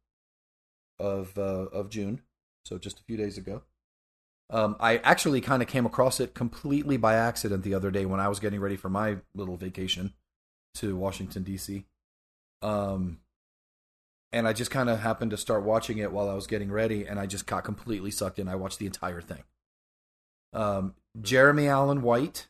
of 0.98 1.36
uh, 1.38 1.66
of 1.72 1.90
June, 1.90 2.22
so 2.64 2.78
just 2.78 3.00
a 3.00 3.02
few 3.04 3.16
days 3.16 3.38
ago. 3.38 3.62
Um, 4.48 4.76
I 4.78 4.98
actually 4.98 5.40
kind 5.40 5.60
of 5.60 5.68
came 5.68 5.86
across 5.86 6.20
it 6.20 6.32
completely 6.32 6.96
by 6.96 7.14
accident 7.14 7.64
the 7.64 7.74
other 7.74 7.90
day 7.90 8.06
when 8.06 8.20
I 8.20 8.28
was 8.28 8.38
getting 8.38 8.60
ready 8.60 8.76
for 8.76 8.88
my 8.88 9.16
little 9.34 9.56
vacation 9.56 10.14
to 10.74 10.96
Washington 10.96 11.42
D.C. 11.42 11.84
Um, 12.62 13.18
and 14.32 14.46
I 14.46 14.52
just 14.52 14.70
kind 14.70 14.88
of 14.88 15.00
happened 15.00 15.32
to 15.32 15.36
start 15.36 15.64
watching 15.64 15.98
it 15.98 16.12
while 16.12 16.28
I 16.30 16.34
was 16.34 16.46
getting 16.46 16.70
ready, 16.70 17.06
and 17.06 17.18
I 17.18 17.26
just 17.26 17.46
got 17.46 17.64
completely 17.64 18.10
sucked 18.10 18.38
in. 18.38 18.48
I 18.48 18.54
watched 18.54 18.78
the 18.78 18.86
entire 18.86 19.20
thing. 19.20 19.42
Um, 20.52 20.94
Jeremy 21.20 21.66
Allen 21.68 22.02
White, 22.02 22.46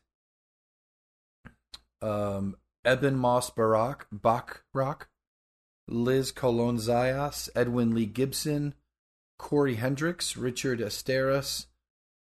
um, 2.03 2.57
Ebon 2.86 3.16
Moss 3.16 3.51
Barak, 3.51 4.07
Bachrock, 4.14 5.07
Liz 5.88 6.32
Colon 6.32 6.76
Zayas, 6.76 7.49
Edwin 7.55 7.94
Lee 7.94 8.07
Gibson, 8.07 8.74
Corey 9.38 9.74
Hendrix, 9.74 10.36
Richard 10.36 10.80
Esteras, 10.80 11.66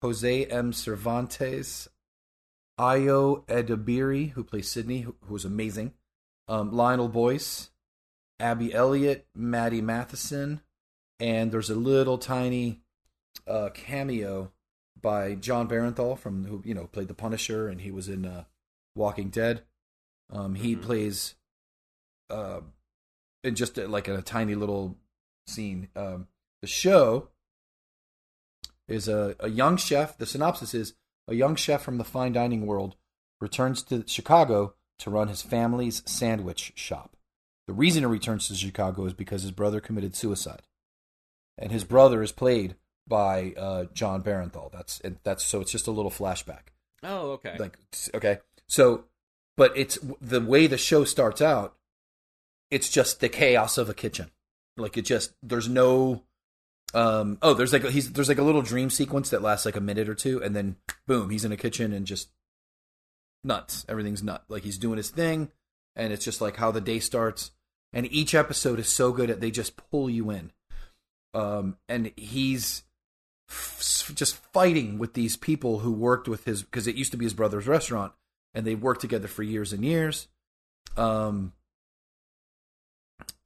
Jose 0.03 0.45
M. 0.47 0.73
Cervantes, 0.73 1.89
Ayo 2.79 3.45
Edebiri, 3.47 4.31
who 4.31 4.45
plays 4.45 4.71
Sydney, 4.71 5.03
who, 5.03 5.15
who 5.25 5.35
was 5.35 5.45
amazing, 5.45 5.93
um, 6.49 6.73
Lionel 6.73 7.09
Boyce, 7.09 7.71
Abby 8.39 8.73
Elliott, 8.73 9.27
Matty 9.35 9.81
Matheson, 9.83 10.63
and 11.19 11.53
there's 11.53 11.71
a 11.71 11.75
little 11.75 12.17
tiny 12.19 12.81
uh, 13.47 13.69
cameo 13.75 14.51
by 15.01 15.35
Jon 15.35 15.69
Bernthal 15.69 16.19
from 16.19 16.45
who 16.45 16.63
you 16.65 16.75
know 16.75 16.87
played 16.87 17.09
the 17.09 17.15
Punisher, 17.15 17.69
and 17.69 17.83
he 17.83 17.91
was 17.91 18.09
in 18.09 18.25
uh, 18.25 18.45
Walking 18.95 19.31
Dead. 19.31 19.63
Um, 20.31 20.55
he 20.55 20.77
Mhm. 20.77 20.83
plays 20.83 21.35
uh, 22.31 22.61
in 23.43 23.55
just 23.57 23.79
uh, 23.79 23.89
like 23.89 24.07
a 24.09 24.23
tiny 24.23 24.55
little 24.55 24.97
scene. 25.47 25.89
Um, 25.97 26.29
the 26.61 26.69
show 26.69 27.29
is 28.89 29.09
a, 29.09 29.35
a 29.41 29.49
young 29.49 29.77
chef. 29.77 30.17
The 30.19 30.27
synopsis 30.27 30.75
is 30.75 30.95
a 31.29 31.35
young 31.35 31.57
chef 31.57 31.83
from 31.83 31.99
the 31.99 32.05
fine 32.05 32.33
dining 32.33 32.67
world 32.67 32.97
returns 33.41 33.83
to 33.85 34.05
Chicago 34.07 34.75
to 34.99 35.11
run 35.11 35.29
his 35.29 35.43
family's 35.43 36.03
sandwich 36.07 36.73
shop. 36.77 37.17
The 37.67 37.73
reason 37.73 38.03
he 38.03 38.07
returns 38.07 38.49
to 38.49 38.55
Chicago 38.55 39.07
is 39.07 39.13
because 39.15 39.43
his 39.43 39.53
brother 39.53 39.81
committed 39.81 40.15
suicide, 40.17 40.63
and 41.57 41.71
his 41.73 41.85
brother 41.85 42.23
is 42.23 42.33
played 42.33 42.75
by 43.07 43.55
uh, 43.57 43.85
Jon 43.95 44.23
Bernthal. 44.23 44.71
That's 44.73 45.01
and 45.01 45.19
that's 45.23 45.45
so 45.45 45.61
it's 45.61 45.73
just 45.73 45.87
a 45.87 45.93
little 45.93 46.11
flashback. 46.11 46.69
Oh, 47.03 47.33
okay. 47.33 47.57
Like 47.59 47.79
okay, 48.15 48.39
so 48.71 49.05
but 49.57 49.77
it's 49.77 49.99
the 50.23 50.41
way 50.41 50.67
the 50.67 50.79
show 50.79 51.05
starts 51.05 51.43
out. 51.43 51.75
It's 52.71 52.89
just 52.89 53.21
the 53.21 53.29
chaos 53.29 53.77
of 53.77 53.91
a 53.91 53.95
kitchen. 53.95 54.31
Like 54.77 54.97
it 54.97 55.05
just 55.05 55.35
there's 55.43 55.69
no 55.69 56.23
um 56.95 57.37
oh 57.43 57.53
there's 57.53 57.73
like 57.73 57.85
he's 57.87 58.13
there's 58.13 58.29
like 58.29 58.39
a 58.39 58.43
little 58.43 58.63
dream 58.63 58.89
sequence 58.89 59.31
that 59.31 59.43
lasts 59.43 59.67
like 59.67 59.77
a 59.77 59.81
minute 59.81 60.09
or 60.09 60.15
two 60.15 60.43
and 60.43 60.57
then 60.57 60.77
boom 61.07 61.31
he's 61.31 61.45
in 61.45 61.53
a 61.53 61.57
kitchen 61.57 61.93
and 61.93 62.07
just 62.07 62.31
nuts 63.45 63.87
everything's 63.89 64.25
nut 64.25 64.43
like 64.49 64.65
he's 64.65 64.79
doing 64.79 64.97
his 64.97 65.11
thing 65.11 65.53
and 65.95 66.13
it's 66.13 66.25
just 66.25 66.41
like 66.41 66.57
how 66.57 66.73
the 66.73 66.81
day 66.81 66.99
starts 66.99 67.53
and 67.93 68.11
each 68.11 68.35
episode 68.35 68.81
is 68.81 68.89
so 68.89 69.13
good 69.13 69.31
at 69.31 69.41
they 69.41 69.53
just 69.53 69.77
pull 69.77 70.11
you 70.11 70.31
in 70.31 70.51
um 71.33 71.77
and 71.89 72.11
he's 72.17 72.83
just 74.15 74.37
fighting 74.53 74.99
with 74.99 75.15
these 75.15 75.37
people 75.37 75.81
who 75.81 75.93
worked 75.93 76.27
with 76.27 76.45
his 76.45 76.63
because 76.63 76.89
it 76.89 76.97
used 76.97 77.13
to 77.13 77.17
be 77.17 77.25
his 77.25 77.35
brother's 77.35 77.69
restaurant 77.69 78.13
and 78.55 78.67
they 78.67 78.75
worked 78.75 79.01
together 79.01 79.29
for 79.29 79.43
years 79.43 79.73
and 79.73 79.85
years 79.85 80.29
um 80.97 81.53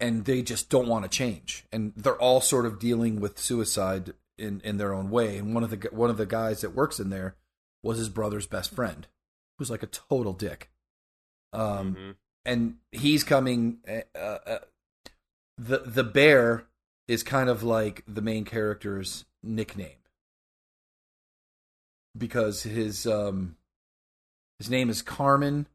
and 0.01 0.25
they 0.25 0.43
just 0.43 0.71
don't 0.71 0.89
want 0.89 1.05
to 1.05 1.09
change. 1.09 1.65
And 1.73 1.93
they're 1.97 2.21
all 2.21 2.41
sort 2.41 2.67
of 2.67 2.79
dealing 2.79 3.21
with 3.21 3.39
suicide 3.39 4.13
in 4.39 4.61
in 4.63 4.77
their 4.77 4.93
own 4.95 5.11
way. 5.11 5.37
And 5.39 5.55
one 5.55 5.65
of 5.65 5.71
the 5.71 5.89
one 5.93 6.11
of 6.11 6.17
the 6.17 6.27
guys 6.27 6.61
that 6.61 6.75
works 6.75 6.99
in 7.01 7.11
there 7.11 7.37
was 7.83 7.99
his 7.99 8.09
brother's 8.09 8.47
best 8.47 8.75
friend 8.75 9.07
who's 9.59 9.71
like 9.71 9.83
a 9.83 9.87
total 9.89 10.33
dick. 10.33 10.71
Um 11.53 11.95
Mhm. 11.95 12.17
and 12.45 12.77
he's 12.93 13.25
coming 13.25 13.81
uh, 13.89 14.19
uh, 14.19 14.59
the 15.59 15.79
the 15.79 16.05
bear 16.05 16.67
is 17.09 17.23
kind 17.23 17.49
of 17.49 17.63
like 17.63 18.03
the 18.07 18.23
main 18.23 18.45
character's 18.45 19.25
nickname. 19.43 19.99
Because 22.17 22.63
his 22.63 23.07
um 23.07 23.57
his 24.59 24.71
name 24.71 24.91
is 24.91 25.03
Carmen 25.03 25.67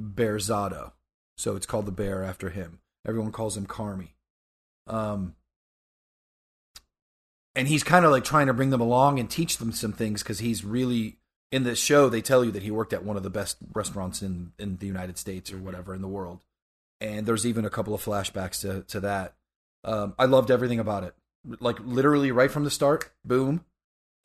Berzatto 0.00 0.92
so 1.36 1.56
it's 1.56 1.66
called 1.66 1.86
the 1.86 1.92
bear 1.92 2.22
after 2.22 2.50
him. 2.50 2.78
Everyone 3.06 3.32
calls 3.32 3.56
him 3.56 3.66
Carmy. 3.66 4.10
Um 4.86 5.34
and 7.54 7.68
he's 7.68 7.82
kind 7.82 8.04
of 8.04 8.10
like 8.10 8.24
trying 8.24 8.46
to 8.46 8.54
bring 8.54 8.70
them 8.70 8.80
along 8.80 9.18
and 9.18 9.28
teach 9.28 9.58
them 9.58 9.72
some 9.72 9.92
things 9.92 10.22
because 10.22 10.38
he's 10.38 10.64
really 10.64 11.18
in 11.50 11.64
this 11.64 11.78
show 11.78 12.08
they 12.08 12.22
tell 12.22 12.44
you 12.44 12.50
that 12.52 12.62
he 12.62 12.70
worked 12.70 12.92
at 12.94 13.04
one 13.04 13.16
of 13.16 13.22
the 13.22 13.30
best 13.30 13.56
restaurants 13.74 14.22
in 14.22 14.52
in 14.58 14.76
the 14.78 14.86
United 14.86 15.18
States 15.18 15.52
or 15.52 15.58
whatever 15.58 15.94
in 15.94 16.02
the 16.02 16.08
world. 16.08 16.44
And 17.00 17.26
there's 17.26 17.46
even 17.46 17.64
a 17.64 17.70
couple 17.70 17.94
of 17.94 18.04
flashbacks 18.04 18.60
to 18.60 18.82
to 18.82 19.00
that. 19.00 19.34
Um 19.84 20.14
I 20.18 20.26
loved 20.26 20.50
everything 20.50 20.78
about 20.78 21.04
it. 21.04 21.14
Like 21.60 21.78
literally 21.80 22.30
right 22.30 22.50
from 22.50 22.64
the 22.64 22.70
start 22.70 23.10
boom 23.24 23.64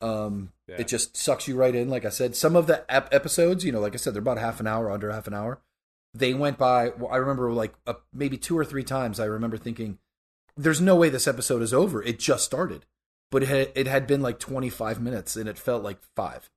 um 0.00 0.52
Yeah. 0.68 0.76
it 0.78 0.88
just 0.88 1.16
sucks 1.16 1.48
you 1.48 1.56
right 1.56 1.74
in. 1.74 1.88
Like 1.88 2.04
I 2.04 2.10
said 2.10 2.36
some 2.36 2.54
of 2.56 2.66
the 2.66 2.84
ep- 2.88 3.12
episodes 3.12 3.64
you 3.64 3.72
know 3.72 3.80
like 3.80 3.94
I 3.94 3.96
said 3.96 4.14
they're 4.14 4.22
about 4.22 4.38
half 4.38 4.60
an 4.60 4.66
hour 4.66 4.90
under 4.90 5.10
half 5.10 5.26
an 5.26 5.34
hour. 5.34 5.60
They 6.14 6.34
went 6.34 6.58
by 6.58 6.90
well, 6.90 7.10
I 7.12 7.16
remember 7.16 7.52
like 7.52 7.74
uh, 7.86 7.94
maybe 8.12 8.36
two 8.38 8.56
or 8.58 8.64
three 8.64 8.84
times 8.84 9.18
I 9.20 9.24
remember 9.26 9.56
thinking 9.58 9.98
there's 10.56 10.80
no 10.80 10.96
way 10.96 11.08
this 11.08 11.28
episode 11.28 11.62
is 11.62 11.72
over. 11.74 12.02
It 12.02 12.18
just 12.18 12.44
started. 12.44 12.84
But 13.30 13.42
it 13.42 13.48
had, 13.50 13.72
it 13.74 13.86
had 13.86 14.06
been 14.06 14.22
like 14.22 14.38
25 14.38 15.00
minutes 15.02 15.36
and 15.36 15.48
it 15.50 15.58
felt 15.58 15.82
like 15.84 15.98
5 16.16 16.48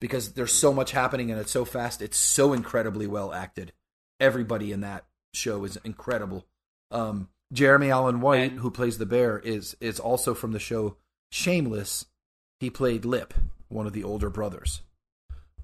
because 0.00 0.32
there's 0.32 0.52
so 0.52 0.72
much 0.72 0.90
happening 0.90 1.30
and 1.30 1.40
it's 1.40 1.52
so 1.52 1.64
fast. 1.64 2.02
It's 2.02 2.16
so 2.18 2.52
incredibly 2.52 3.06
well 3.06 3.32
acted. 3.32 3.72
Everybody 4.18 4.72
in 4.72 4.80
that 4.80 5.04
show 5.32 5.64
is 5.64 5.76
incredible. 5.84 6.46
Um 6.90 7.28
Jeremy 7.52 7.90
Allen 7.90 8.20
White 8.20 8.50
And- 8.52 8.60
who 8.60 8.70
plays 8.70 8.98
the 8.98 9.06
bear 9.06 9.38
is 9.38 9.76
is 9.80 10.00
also 10.00 10.34
from 10.34 10.52
the 10.52 10.58
show 10.58 10.96
Shameless 11.30 12.06
he 12.64 12.70
played 12.70 13.04
Lip 13.04 13.34
one 13.68 13.86
of 13.86 13.92
the 13.92 14.02
older 14.04 14.30
brothers 14.30 14.82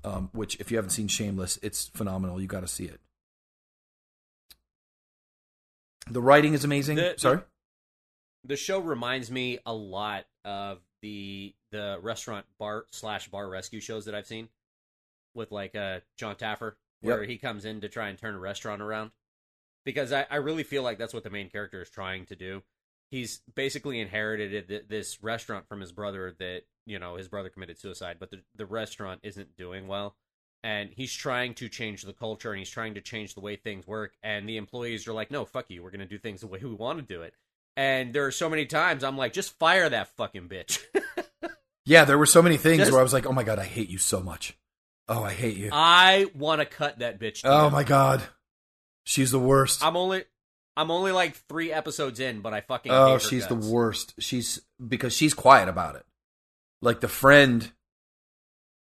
um 0.05 0.31
which 0.33 0.59
if 0.61 0.71
you 0.71 0.77
haven't 0.77 0.91
seen 0.91 1.09
Shameless 1.09 1.59
it's 1.63 1.89
phenomenal 1.89 2.41
you 2.41 2.47
got 2.47 2.61
to 2.61 2.69
see 2.69 2.85
it 2.85 3.01
the 6.09 6.21
writing 6.23 6.55
is 6.55 6.65
amazing 6.65 6.97
The- 6.97 7.15
sorry 7.17 7.41
the 8.45 8.57
show 8.57 8.79
reminds 8.79 9.31
me 9.31 9.59
a 9.67 9.75
lot 9.75 10.25
of 10.45 10.79
the 11.03 11.55
the 11.73 11.99
restaurant 12.03 12.47
bar 12.59 12.87
slash 12.91 13.29
bar 13.29 13.49
rescue 13.49 13.81
shows 13.81 14.07
that 14.07 14.15
I've 14.15 14.27
seen 14.27 14.49
with 15.35 15.53
like 15.53 15.75
uh 15.77 16.01
Jon 16.17 16.35
Taffer, 16.37 16.75
where 17.03 17.21
Yep. 17.21 17.29
he 17.29 17.37
comes 17.39 17.65
in 17.67 17.83
to 17.83 17.89
try 17.89 18.09
and 18.09 18.19
turn 18.19 18.35
a 18.35 18.39
restaurant 18.39 18.81
around. 18.83 19.11
Because 19.85 20.11
I, 20.13 20.27
I 20.31 20.37
really 20.37 20.63
feel 20.63 20.83
like 20.83 20.99
that's 20.99 21.13
what 21.15 21.23
the 21.23 21.31
main 21.31 21.49
character 21.51 21.83
is 21.83 21.91
trying 21.91 22.27
to 22.27 22.37
do. 22.37 22.63
He's 23.11 23.41
basically 23.55 24.01
inherited 24.01 24.87
this 24.89 25.23
restaurant 25.23 25.69
from 25.69 25.81
his 25.81 25.93
brother 25.93 26.35
that 26.39 26.63
you 26.87 26.99
know 26.99 27.17
his 27.17 27.29
brother 27.29 27.49
committed 27.49 27.79
suicide, 27.79 28.17
but 28.19 28.31
the 28.31 28.43
the 28.57 28.67
restaurant 28.67 29.21
isn't 29.23 29.57
doing 29.57 29.87
well, 29.89 30.17
and 30.63 30.91
he's 30.91 31.13
trying 31.13 31.55
to 31.55 31.69
change 31.69 32.03
the 32.03 32.13
culture 32.13 32.51
and 32.51 32.59
he's 32.59 32.71
trying 32.71 32.95
to 32.95 33.01
change 33.01 33.35
the 33.35 33.41
way 33.41 33.57
things 33.57 33.87
work. 33.87 34.15
And 34.23 34.49
the 34.49 34.57
employees 34.57 35.07
are 35.09 35.13
like, 35.13 35.31
"No, 35.31 35.45
fuck 35.45 35.67
you, 35.69 35.83
we're 35.83 35.91
gonna 35.91 36.07
do 36.07 36.19
things 36.19 36.41
the 36.41 36.47
way 36.47 36.61
we 36.63 36.75
want 36.75 36.99
to 36.99 37.05
do 37.05 37.23
it." 37.23 37.35
And 37.77 38.13
there 38.13 38.27
are 38.27 38.33
so 38.33 38.51
many 38.51 38.67
times 38.67 39.05
I'm 39.05 39.17
like, 39.17 39.33
just 39.33 39.59
fire 39.59 39.89
that 39.89 40.09
fucking 40.17 40.49
bitch. 40.49 40.81
Yeah, 41.87 42.05
there 42.05 42.19
were 42.19 42.27
so 42.27 42.43
many 42.43 42.57
things 42.57 42.79
Just- 42.79 42.93
where 42.93 43.01
I 43.01 43.03
was 43.03 43.13
like, 43.13 43.27
"Oh 43.27 43.33
my 43.33 43.43
god, 43.43 43.59
I 43.59 43.65
hate 43.65 43.89
you 43.89 43.99
so 43.99 44.21
much." 44.21 44.57
Oh, 45.09 45.25
I 45.25 45.33
hate 45.33 45.57
you. 45.57 45.71
I 45.73 46.27
want 46.37 46.61
to 46.61 46.67
cut 46.67 47.01
that 47.01 47.19
bitch. 47.19 47.41
oh 47.45 47.69
my 47.69 47.83
god, 47.83 48.23
she's 49.03 49.33
the 49.33 49.41
worst. 49.41 49.85
I'm 49.85 49.97
only, 49.97 50.25
I'm 50.77 50.93
only 50.93 51.11
like 51.11 51.35
three 51.49 51.73
episodes 51.73 52.21
in, 52.21 52.43
but 52.43 52.55
I 52.55 52.61
fucking. 52.61 52.93
Oh, 52.93 53.07
hate 53.07 53.13
oh, 53.15 53.19
she's 53.19 53.47
the 53.49 53.57
worst. 53.57 54.15
She's 54.21 54.61
because 54.87 55.17
she's 55.17 55.35
quiet 55.35 55.69
about 55.69 55.97
it. 55.97 56.05
Like 56.83 57.01
the 57.01 57.09
friend 57.09 57.71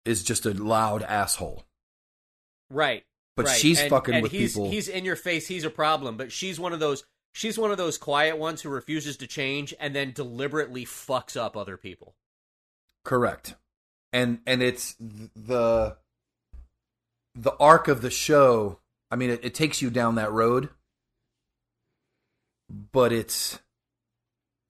is 0.06 0.24
just 0.24 0.46
a 0.46 0.54
loud 0.54 1.04
asshole, 1.04 1.64
Right. 2.70 3.06
but 3.36 3.46
right. 3.46 3.58
she's 3.58 3.80
And- 3.80 3.90
fucking 3.90 4.16
and 4.16 4.24
with 4.24 4.32
he's, 4.32 4.54
people. 4.54 4.70
He's 4.70 4.88
in 4.88 5.06
your 5.06 5.16
face. 5.16 5.48
He's 5.48 5.64
a 5.64 5.70
problem, 5.70 6.18
but 6.18 6.32
she's 6.32 6.60
one 6.60 6.74
of 6.74 6.80
those. 6.80 7.04
She's 7.36 7.58
one 7.58 7.72
of 7.72 7.78
those 7.78 7.98
quiet 7.98 8.38
ones 8.38 8.62
who 8.62 8.70
refuses 8.70 9.18
to 9.18 9.28
change 9.28 9.74
and 9.80 9.96
then 9.96 10.12
deliberately 10.12 10.86
fucks 10.86 11.36
up 11.36 11.56
other 11.58 11.78
people. 11.78 12.16
Correct. 13.04 13.56
And 14.12 14.40
and 14.46 14.62
it's 14.62 14.96
the 15.00 15.98
the 17.36 17.54
arc 17.60 17.88
of 17.88 18.02
the 18.02 18.12
show. 18.12 18.80
I 19.10 19.16
mean, 19.16 19.30
it, 19.32 19.40
it 19.44 19.54
takes 19.56 19.82
you 19.82 19.90
down 19.90 20.16
that 20.16 20.32
road, 20.32 20.70
but 22.70 23.12
it's 23.12 23.60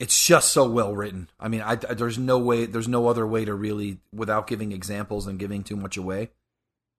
it's 0.03 0.27
just 0.27 0.51
so 0.51 0.69
well 0.69 0.93
written. 0.93 1.29
I 1.39 1.47
mean, 1.47 1.61
I, 1.61 1.71
I- 1.73 1.93
there's 1.93 2.17
no 2.17 2.37
way, 2.37 2.65
there's 2.65 2.89
no 2.89 3.07
other 3.07 3.25
way 3.25 3.45
to 3.45 3.53
really, 3.53 3.99
without 4.13 4.47
giving 4.47 4.73
examples 4.73 5.27
and 5.27 5.39
giving 5.39 5.63
too 5.63 5.77
much 5.77 5.95
away. 5.95 6.29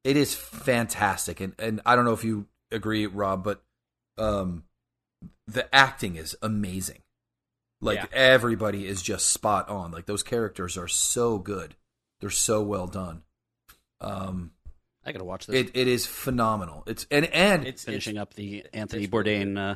It 0.05 0.17
is 0.17 0.35
fantastic, 0.35 1.41
and 1.41 1.55
and 1.59 1.81
I 1.87 1.97
don't 1.97 2.05
know 2.05 2.13
if 2.13 2.25
you 2.25 2.47
agree, 2.71 3.07
Rob, 3.07 3.43
but 3.45 3.63
um, 4.19 4.65
the 5.47 5.73
acting 5.75 6.17
is 6.17 6.35
amazing. 6.43 7.01
Like 7.81 7.99
Yeah. 7.99 8.07
everybody 8.13 8.87
is 8.87 9.03
just 9.03 9.29
spot 9.29 9.69
on. 9.69 9.91
Like 9.93 10.07
those 10.07 10.23
characters 10.23 10.77
are 10.79 10.89
so 10.89 11.39
good. 11.39 11.75
They're 12.21 12.31
so 12.31 12.63
well 12.63 12.87
done. 12.87 13.23
Um, 14.01 14.53
I 15.05 15.13
gotta 15.13 15.25
watch 15.25 15.47
this. 15.47 15.57
it 15.57 15.71
it 15.75 15.89
is 15.89 16.07
phenomenal. 16.07 16.85
It's 16.87 17.07
and 17.11 17.27
and 17.27 17.67
It's 17.67 17.85
Finishing 17.85 18.17
it's, 18.17 18.23
up 18.23 18.35
the 18.35 18.65
Anthony 18.73 19.07
Bourdain 19.09 19.59
uh, 19.59 19.75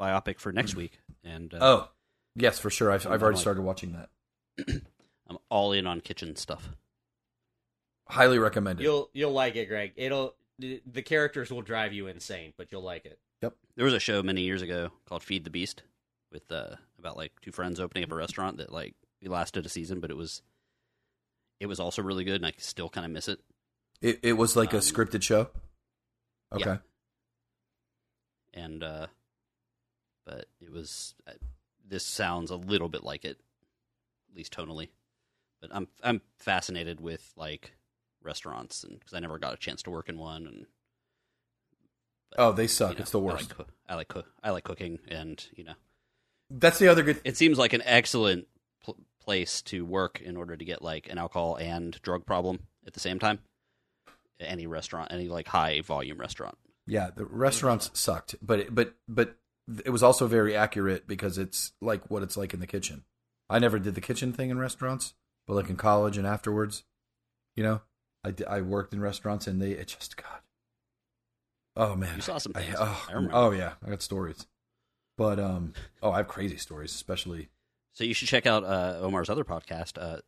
biopic 0.00 0.38
for 0.38 0.52
next 0.52 0.74
week, 0.76 0.98
and 1.24 1.52
uh, 1.54 1.58
oh 1.60 1.88
yes, 2.34 2.58
for 2.58 2.70
sure. 2.70 2.90
I've 2.90 3.06
I'm 3.06 3.12
I've 3.12 3.22
already 3.22 3.36
like- 3.36 3.42
started 3.42 3.62
watching 3.62 3.92
that. 3.92 4.08
I'm 5.28 5.38
all 5.48 5.72
in 5.72 5.86
on 5.86 6.00
kitchen 6.00 6.36
stuff. 6.36 6.70
Highly 8.08 8.38
recommended. 8.38 8.82
You'll 8.82 9.08
you'll 9.14 9.32
like 9.32 9.56
it, 9.56 9.66
Greg. 9.68 9.92
It'll 9.96 10.34
the, 10.58 10.82
the 10.86 11.02
characters 11.02 11.50
will 11.50 11.62
drive 11.62 11.92
you 11.92 12.06
insane, 12.08 12.52
but 12.58 12.70
you'll 12.70 12.82
like 12.82 13.06
it. 13.06 13.18
Yep. 13.40 13.54
There 13.76 13.84
was 13.84 13.94
a 13.94 14.00
show 14.00 14.22
many 14.22 14.42
years 14.42 14.60
ago 14.62 14.90
called 15.06 15.22
Feed 15.22 15.44
the 15.44 15.50
Beast 15.50 15.82
with 16.30 16.50
uh, 16.52 16.76
about 16.98 17.16
like 17.16 17.32
two 17.40 17.52
friends 17.52 17.80
opening 17.80 18.04
up 18.04 18.12
a 18.12 18.14
restaurant 18.14 18.58
that 18.58 18.70
like 18.72 18.94
we 19.22 19.28
lasted 19.28 19.64
a 19.64 19.68
season, 19.68 20.00
but 20.00 20.10
it 20.10 20.16
was 20.16 20.42
it 21.60 21.66
was 21.66 21.80
also 21.80 22.02
really 22.02 22.24
good, 22.24 22.36
and 22.36 22.46
I 22.46 22.52
still 22.58 22.88
kind 22.90 23.06
of 23.06 23.10
miss 23.12 23.28
it. 23.28 23.40
It 24.02 24.20
it 24.22 24.32
was 24.34 24.56
like 24.56 24.72
a 24.74 24.76
Um, 24.76 24.82
scripted 24.82 25.22
show. 25.22 25.48
Okay. 26.52 26.64
yeah. 26.70 26.76
And 28.52 28.82
uh, 28.82 29.06
but 30.26 30.46
it 30.60 30.70
was 30.70 31.14
this 31.86 32.04
sounds 32.04 32.50
a 32.50 32.56
little 32.56 32.88
bit 32.88 33.04
like 33.04 33.24
it, 33.24 33.38
at 34.30 34.36
least 34.36 34.52
tonally. 34.56 34.88
But 35.60 35.70
I'm 35.72 35.88
I'm 36.02 36.20
fascinated 36.38 37.00
with 37.00 37.32
like 37.36 37.72
restaurants, 38.22 38.82
and 38.84 38.98
because 38.98 39.14
I 39.14 39.20
never 39.20 39.38
got 39.38 39.54
a 39.54 39.58
chance 39.58 39.82
to 39.84 39.90
work 39.90 40.08
in 40.08 40.18
one, 40.18 40.46
and 40.46 40.66
Oh, 42.38 42.52
they 42.52 42.62
you 42.62 42.68
suck. 42.68 42.96
know, 42.96 43.02
it's 43.02 43.10
the 43.10 43.20
I 43.20 43.22
worst. 43.22 43.58
like, 43.58 43.68
I 43.88 43.94
like 43.94 44.12
I 44.42 44.50
like 44.50 44.64
cooking, 44.64 44.98
and 45.08 45.44
you 45.54 45.64
know. 45.64 45.74
That's 46.50 46.78
the 46.78 46.88
other 46.88 47.02
good. 47.02 47.20
it 47.24 47.36
seems 47.36 47.58
like 47.58 47.72
an 47.72 47.82
excellent 47.84 48.46
pl- 48.84 48.98
place 49.20 49.62
to 49.62 49.84
work 49.84 50.20
in 50.20 50.36
order 50.36 50.56
to 50.56 50.64
get 50.64 50.82
like 50.82 51.08
an 51.10 51.18
alcohol 51.18 51.56
and 51.56 51.98
drug 52.02 52.26
problem 52.26 52.60
at 52.86 52.92
the 52.94 53.00
same 53.00 53.18
time. 53.18 53.38
Any 54.40 54.66
restaurant, 54.66 55.12
any 55.12 55.28
like 55.28 55.48
high 55.48 55.80
volume 55.82 56.18
restaurant. 56.18 56.56
Yeah, 56.86 57.10
the 57.14 57.24
restaurants 57.24 57.90
sucked, 57.94 58.34
but 58.42 58.74
but 58.74 58.94
but 59.08 59.36
it 59.84 59.90
was 59.90 60.02
also 60.02 60.26
very 60.26 60.54
accurate 60.56 61.06
because 61.06 61.38
it's 61.38 61.72
like 61.80 62.10
what 62.10 62.22
it's 62.22 62.36
like 62.36 62.52
in 62.54 62.60
the 62.60 62.66
kitchen. 62.66 63.04
I 63.50 63.58
never 63.58 63.78
did 63.78 63.94
the 63.94 64.00
kitchen 64.00 64.32
thing 64.32 64.50
in 64.50 64.58
restaurants, 64.58 65.14
but 65.46 65.54
like 65.54 65.68
in 65.70 65.76
college 65.76 66.16
and 66.18 66.26
afterwards, 66.26 66.84
you 67.56 67.62
know, 67.62 67.82
I, 68.24 68.30
di- 68.30 68.44
I 68.46 68.60
worked 68.60 68.92
in 68.94 69.00
restaurants 69.00 69.46
and 69.46 69.60
they 69.60 69.72
it 69.72 69.88
just 69.88 70.16
God. 70.16 70.40
Oh 71.76 71.94
man, 71.96 72.16
You 72.16 72.22
saw 72.22 72.38
some 72.38 72.52
I- 72.54 72.74
oh, 72.78 73.06
I 73.08 73.12
remember. 73.12 73.34
oh 73.36 73.50
yeah, 73.50 73.72
I 73.84 73.90
got 73.90 74.02
stories, 74.02 74.46
but 75.16 75.38
um, 75.40 75.72
oh 76.02 76.10
I 76.12 76.18
have 76.18 76.28
crazy 76.28 76.56
stories, 76.58 76.94
especially 76.94 77.48
So 77.94 78.04
you 78.04 78.14
should 78.14 78.28
check 78.28 78.46
out 78.46 78.64
uh, 78.64 78.98
Omar's 79.00 79.30
other 79.30 79.44
podcast, 79.44 79.96
uh, 80.00 80.18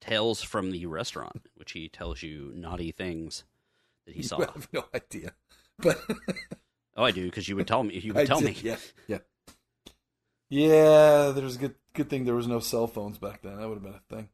Tales 0.00 0.42
from 0.42 0.70
the 0.70 0.86
Restaurant, 0.86 1.46
which 1.56 1.72
he 1.72 1.88
tells 1.88 2.22
you 2.22 2.52
naughty 2.54 2.90
things 2.92 3.44
that 4.06 4.14
he 4.14 4.22
saw. 4.28 4.38
I 4.42 4.46
have 4.52 4.68
no 4.72 4.84
idea, 4.94 5.32
but 5.78 5.98
oh, 6.96 7.04
I 7.04 7.10
do 7.10 7.24
because 7.24 7.48
you 7.48 7.56
would 7.56 7.66
tell 7.66 7.82
me. 7.82 7.98
You 7.98 8.14
would 8.14 8.22
I 8.22 8.26
tell 8.26 8.40
did, 8.40 8.46
me. 8.46 8.56
Yeah, 8.62 8.76
yeah, 9.08 9.18
yeah. 10.48 11.32
There's 11.34 11.56
a 11.56 11.58
good 11.58 11.74
good 11.94 12.10
thing 12.10 12.24
there 12.24 12.34
was 12.34 12.46
no 12.46 12.60
cell 12.60 12.86
phones 12.86 13.18
back 13.18 13.42
then. 13.42 13.56
That 13.56 13.68
would 13.68 13.82
have 13.82 13.82
been 13.82 13.94
a 13.94 14.14
thing. 14.14 14.28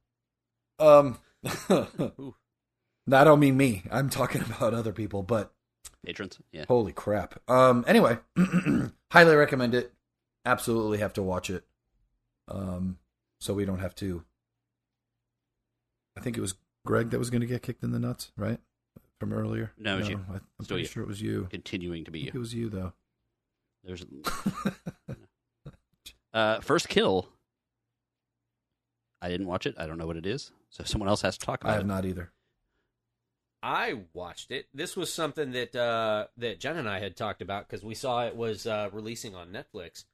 Um, 0.79 1.19
no, 3.07 3.17
I 3.17 3.25
don't 3.25 3.41
mean 3.41 3.57
me. 3.57 3.83
I'm 3.91 4.11
talking 4.11 4.43
about 4.43 4.75
other 4.75 4.93
people. 4.93 5.23
But 5.23 5.53
Patrons, 6.05 6.39
yeah. 6.53 6.65
holy 6.69 6.93
crap. 6.93 7.41
Um, 7.49 7.85
anyway, 7.87 8.19
highly 9.13 9.37
recommend 9.37 9.75
it. 9.75 9.93
Absolutely 10.45 10.99
have 10.99 11.13
to 11.15 11.23
watch 11.23 11.51
it. 11.51 11.65
Um, 12.49 12.99
so 13.41 13.55
we 13.55 13.65
don't 13.65 13.81
have 13.81 13.95
to. 13.97 14.25
I 16.17 16.21
think 16.21 16.37
it 16.37 16.41
was 16.41 16.55
Greg 16.85 17.11
that 17.11 17.19
was 17.19 17.31
going 17.31 17.43
to 17.43 17.47
get 17.47 17.63
kicked 17.63 17.85
in 17.85 17.93
the 17.93 17.99
nuts, 17.99 18.33
right? 18.37 18.59
From 19.21 19.33
earlier. 19.35 19.71
No, 19.79 19.97
it 19.97 20.01
was 20.01 20.09
you. 20.09 20.25
I, 20.31 20.35
I'm 20.37 20.41
Still 20.63 20.75
pretty 20.77 20.83
you. 20.83 20.89
sure 20.89 21.03
it 21.03 21.09
was 21.09 21.21
you. 21.23 21.47
Continuing 21.51 22.05
to 22.07 22.11
be 22.11 22.21
you. 22.21 22.31
It 22.35 22.39
was 22.39 22.55
you 22.55 22.71
though. 22.71 22.95
There's 23.85 24.05
uh, 26.35 26.61
first 26.61 26.89
kill. 26.89 27.29
I 29.23 29.29
didn't 29.29 29.47
watch 29.47 29.67
it. 29.67 29.75
I 29.79 29.87
don't 29.87 29.99
know 29.99 30.07
what 30.07 30.17
it 30.17 30.27
is. 30.27 30.53
So 30.71 30.85
someone 30.85 31.09
else 31.09 31.21
has 31.23 31.37
to 31.37 31.45
talk 31.45 31.61
about 31.63 31.71
I 31.71 31.75
have 31.75 31.83
it. 31.85 31.89
not 31.89 32.05
either. 32.07 32.33
I 33.63 34.01
watched 34.15 34.51
it. 34.51 34.69
This 34.73 34.97
was 34.97 35.13
something 35.13 35.53
that 35.53 35.77
uh, 35.77 36.29
that 36.39 36.61
Jen 36.61 36.79
and 36.79 36.89
I 36.89 36.99
had 37.01 37.15
talked 37.17 37.43
about 37.43 37.69
because 37.69 37.85
we 37.85 37.95
saw 37.95 38.25
it 38.25 38.35
was 38.35 38.67
uh, 38.67 38.89
releasing 38.93 39.35
on 39.35 39.49
Netflix. 39.49 40.05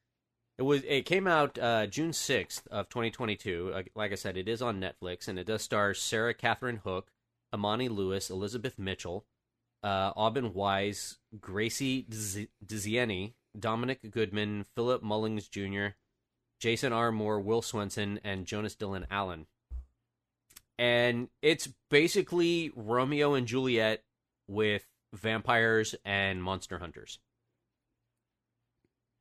It 0.58 0.62
was 0.62 0.82
it 0.84 1.02
came 1.06 1.28
out 1.28 1.56
uh, 1.58 1.86
June 1.86 2.12
sixth 2.12 2.66
of 2.72 2.88
twenty 2.88 3.12
twenty 3.12 3.36
two. 3.36 3.70
Uh, 3.72 3.82
like 3.94 4.10
I 4.10 4.16
said, 4.16 4.36
it 4.36 4.48
is 4.48 4.62
on 4.62 4.80
Netflix 4.80 5.28
and 5.28 5.38
it 5.38 5.46
does 5.46 5.62
star 5.62 5.94
Sarah 5.94 6.34
Catherine 6.34 6.80
Hook, 6.82 7.12
Imani 7.56 7.88
Lewis, 7.88 8.30
Elizabeth 8.30 8.78
Mitchell, 8.78 9.24
uh, 9.82 10.12
Aubin 10.16 10.52
Wise, 10.54 11.16
Gracie 11.40 12.04
Dzienny, 12.64 13.32
Dominic 13.58 14.10
Goodman, 14.10 14.66
Phillip 14.74 15.02
Mullings 15.02 15.50
Jr., 15.50 15.96
Jason 16.60 16.92
R. 16.92 17.10
Moore, 17.10 17.40
Will 17.40 17.62
Swenson, 17.62 18.20
and 18.22 18.46
Jonas 18.46 18.76
Dylan 18.76 19.06
Allen 19.10 19.46
and 20.78 21.28
it's 21.40 21.70
basically 21.90 22.70
Romeo 22.76 23.32
and 23.32 23.46
Juliet 23.46 24.04
with 24.46 24.84
vampires 25.14 25.94
and 26.04 26.42
monster 26.42 26.78
hunters. 26.78 27.18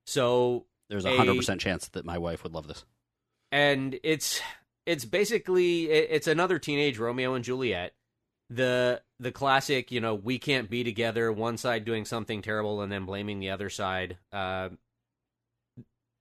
So, 0.05 0.65
There's 0.89 1.05
a- 1.05 1.15
hundred 1.15 1.37
percent 1.37 1.61
chance 1.61 1.87
that 1.89 2.05
my 2.05 2.17
wife 2.17 2.43
would 2.43 2.53
love 2.53 2.67
this. 2.67 2.83
and 3.51 3.97
it's 4.03 4.41
it's 4.85 5.05
basically 5.05 5.89
it's 5.89 6.27
another 6.27 6.59
teenage 6.59 6.99
Romeo 6.99 7.33
and 7.33 7.43
Juliet. 7.45 7.93
The 8.49 9.01
the 9.19 9.31
classic, 9.31 9.91
you 9.91 10.01
know, 10.01 10.15
we 10.15 10.37
can't 10.37 10.69
be 10.69 10.83
together. 10.83 11.31
One 11.31 11.57
side 11.57 11.85
doing 11.85 12.05
something 12.05 12.41
terrible 12.41 12.81
and 12.81 12.91
then 12.91 13.05
blaming 13.05 13.39
the 13.39 13.49
other 13.49 13.69
side. 13.69 14.17
Uh, 14.31 14.69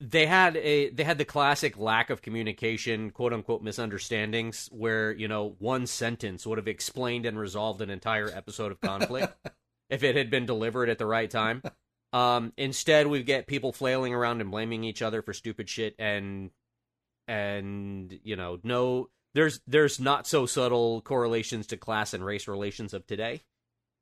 they 0.01 0.27
had 0.27 0.57
a 0.57 0.91
they 0.91 1.05
had 1.05 1.19
the 1.19 1.25
classic 1.25 1.79
lack 1.79 2.11
of 2.11 2.23
communication, 2.23 3.11
quote 3.11 3.33
unquote 3.33 3.63
misunderstandings, 3.63 4.69
where 4.73 5.13
you 5.13 5.29
know 5.29 5.57
one 5.59 5.87
sentence 5.87 6.47
would 6.47 6.59
have 6.59 6.69
explained 6.69 7.27
and 7.27 7.39
resolved 7.39 7.81
an 7.81 7.91
entire 7.91 8.29
episode 8.29 8.73
of 8.73 8.81
conflict 8.81 9.35
if 9.91 10.03
it 10.03 10.17
had 10.17 10.31
been 10.31 10.47
delivered 10.47 10.89
at 10.89 10.99
the 10.99 11.07
right 11.07 11.31
time. 11.31 11.63
Um, 12.13 12.53
instead, 12.57 13.07
we 13.07 13.23
get 13.23 13.47
people 13.47 13.73
flailing 13.73 14.15
around 14.15 14.41
and 14.41 14.51
blaming 14.51 14.85
each 14.85 15.03
other 15.03 15.23
for 15.23 15.33
stupid 15.33 15.69
shit, 15.69 15.95
and 15.99 16.51
and 17.27 18.19
you 18.23 18.37
know, 18.37 18.59
no, 18.63 19.09
there's 19.35 19.61
there's 19.67 20.01
not 20.01 20.27
so 20.27 20.47
subtle 20.47 21.01
correlations 21.03 21.67
to 21.69 21.77
class 21.77 22.15
and 22.15 22.25
race 22.25 22.49
relations 22.49 22.95
of 22.95 23.07
today. 23.07 23.43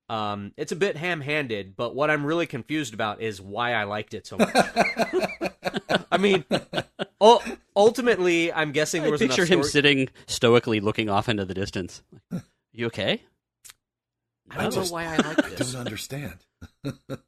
Um, 0.09 0.53
it's 0.57 0.73
a 0.73 0.77
bit 0.77 0.97
ham-handed, 0.97 1.75
but 1.77 1.95
what 1.95 2.11
I'm 2.11 2.27
really 2.27 2.47
confused 2.47 2.93
about 2.93 3.23
is 3.23 3.41
why 3.41 3.73
I 3.73 3.85
liked 3.85 4.13
it 4.15 4.27
so 4.27 4.37
much. 4.37 4.55
I 6.13 6.19
mean, 6.19 6.45
ul- 7.21 7.43
ultimately, 7.75 8.53
I'm 8.53 8.73
guessing 8.73 9.03
there 9.03 9.09
I 9.09 9.13
was 9.13 9.21
picture 9.21 9.43
enough 9.45 9.49
him 9.49 9.63
sitting 9.63 10.09
stoically 10.27 10.81
looking 10.81 11.09
off 11.09 11.29
into 11.31 11.45
the 11.47 11.55
distance. 11.55 12.03
You 12.73 12.87
okay? 12.87 13.23
I 14.51 14.63
don't 14.65 14.75
just- 14.75 14.91
know 14.91 14.95
why 14.95 15.05
I 15.07 15.17
liked 15.17 15.45
I 15.45 15.49
don't 15.57 15.77
understand. 15.77 16.35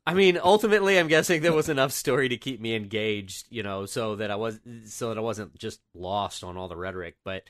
I 0.07 0.13
mean, 0.15 0.39
ultimately, 0.43 0.99
I'm 0.99 1.09
guessing 1.09 1.41
there 1.41 1.53
was 1.53 1.69
enough 1.71 1.93
story 1.93 2.29
to 2.29 2.37
keep 2.37 2.61
me 2.61 2.75
engaged, 2.75 3.47
you 3.51 3.63
know, 3.63 3.87
so 3.87 4.17
that 4.17 4.31
I 4.31 4.37
was 4.37 4.61
so 4.87 5.09
that 5.09 5.19
I 5.19 5.23
wasn't 5.23 5.57
just 5.59 5.81
lost 5.95 6.45
on 6.45 6.57
all 6.57 6.69
the 6.69 6.77
rhetoric. 6.77 7.17
But 7.25 7.45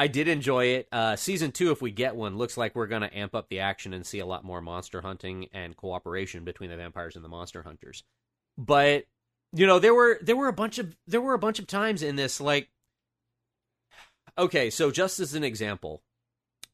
I 0.00 0.06
did 0.06 0.28
enjoy 0.28 0.64
it. 0.64 0.88
Uh, 0.90 1.14
season 1.14 1.52
two, 1.52 1.72
if 1.72 1.82
we 1.82 1.90
get 1.90 2.16
one, 2.16 2.38
looks 2.38 2.56
like 2.56 2.74
we're 2.74 2.86
going 2.86 3.02
to 3.02 3.14
amp 3.14 3.34
up 3.34 3.50
the 3.50 3.60
action 3.60 3.92
and 3.92 4.06
see 4.06 4.18
a 4.18 4.24
lot 4.24 4.44
more 4.44 4.62
monster 4.62 5.02
hunting 5.02 5.48
and 5.52 5.76
cooperation 5.76 6.42
between 6.42 6.70
the 6.70 6.76
vampires 6.78 7.16
and 7.16 7.24
the 7.24 7.28
monster 7.28 7.62
hunters. 7.62 8.02
But 8.56 9.04
you 9.52 9.66
know, 9.66 9.78
there 9.78 9.94
were 9.94 10.18
there 10.22 10.36
were 10.36 10.48
a 10.48 10.54
bunch 10.54 10.78
of 10.78 10.96
there 11.06 11.20
were 11.20 11.34
a 11.34 11.38
bunch 11.38 11.58
of 11.58 11.66
times 11.66 12.02
in 12.02 12.16
this 12.16 12.40
like. 12.40 12.70
Okay, 14.38 14.70
so 14.70 14.90
just 14.90 15.20
as 15.20 15.34
an 15.34 15.44
example, 15.44 16.00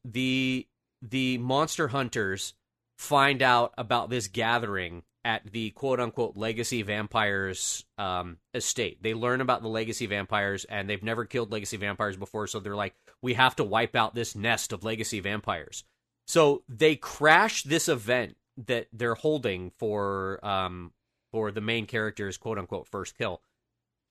the 0.05 0.65
the 1.01 1.37
monster 1.37 1.89
hunters 1.89 2.53
find 2.97 3.41
out 3.41 3.73
about 3.77 4.09
this 4.09 4.29
gathering 4.29 5.03
at 5.27 5.51
the 5.51 5.71
quote 5.71 5.99
unquote 5.99 6.37
legacy 6.37 6.83
vampires 6.83 7.83
um, 7.97 8.37
estate. 8.53 9.03
They 9.03 9.13
learn 9.13 9.41
about 9.41 9.61
the 9.61 9.67
legacy 9.67 10.05
vampires 10.05 10.63
and 10.63 10.89
they've 10.89 11.03
never 11.03 11.25
killed 11.25 11.51
legacy 11.51 11.75
vampires 11.75 12.15
before, 12.15 12.47
so 12.47 12.61
they're 12.61 12.77
like, 12.77 12.95
we 13.21 13.33
have 13.33 13.53
to 13.57 13.65
wipe 13.65 13.93
out 13.93 14.15
this 14.15 14.37
nest 14.37 14.71
of 14.71 14.85
legacy 14.85 15.19
vampires. 15.19 15.83
So 16.27 16.63
they 16.69 16.95
crash 16.95 17.63
this 17.63 17.89
event 17.89 18.37
that 18.67 18.87
they're 18.93 19.15
holding 19.15 19.71
for 19.71 20.39
um, 20.45 20.93
for 21.33 21.51
the 21.51 21.61
main 21.61 21.87
character's 21.87 22.37
quote 22.37 22.57
unquote 22.57 22.87
first 22.87 23.17
kill. 23.17 23.41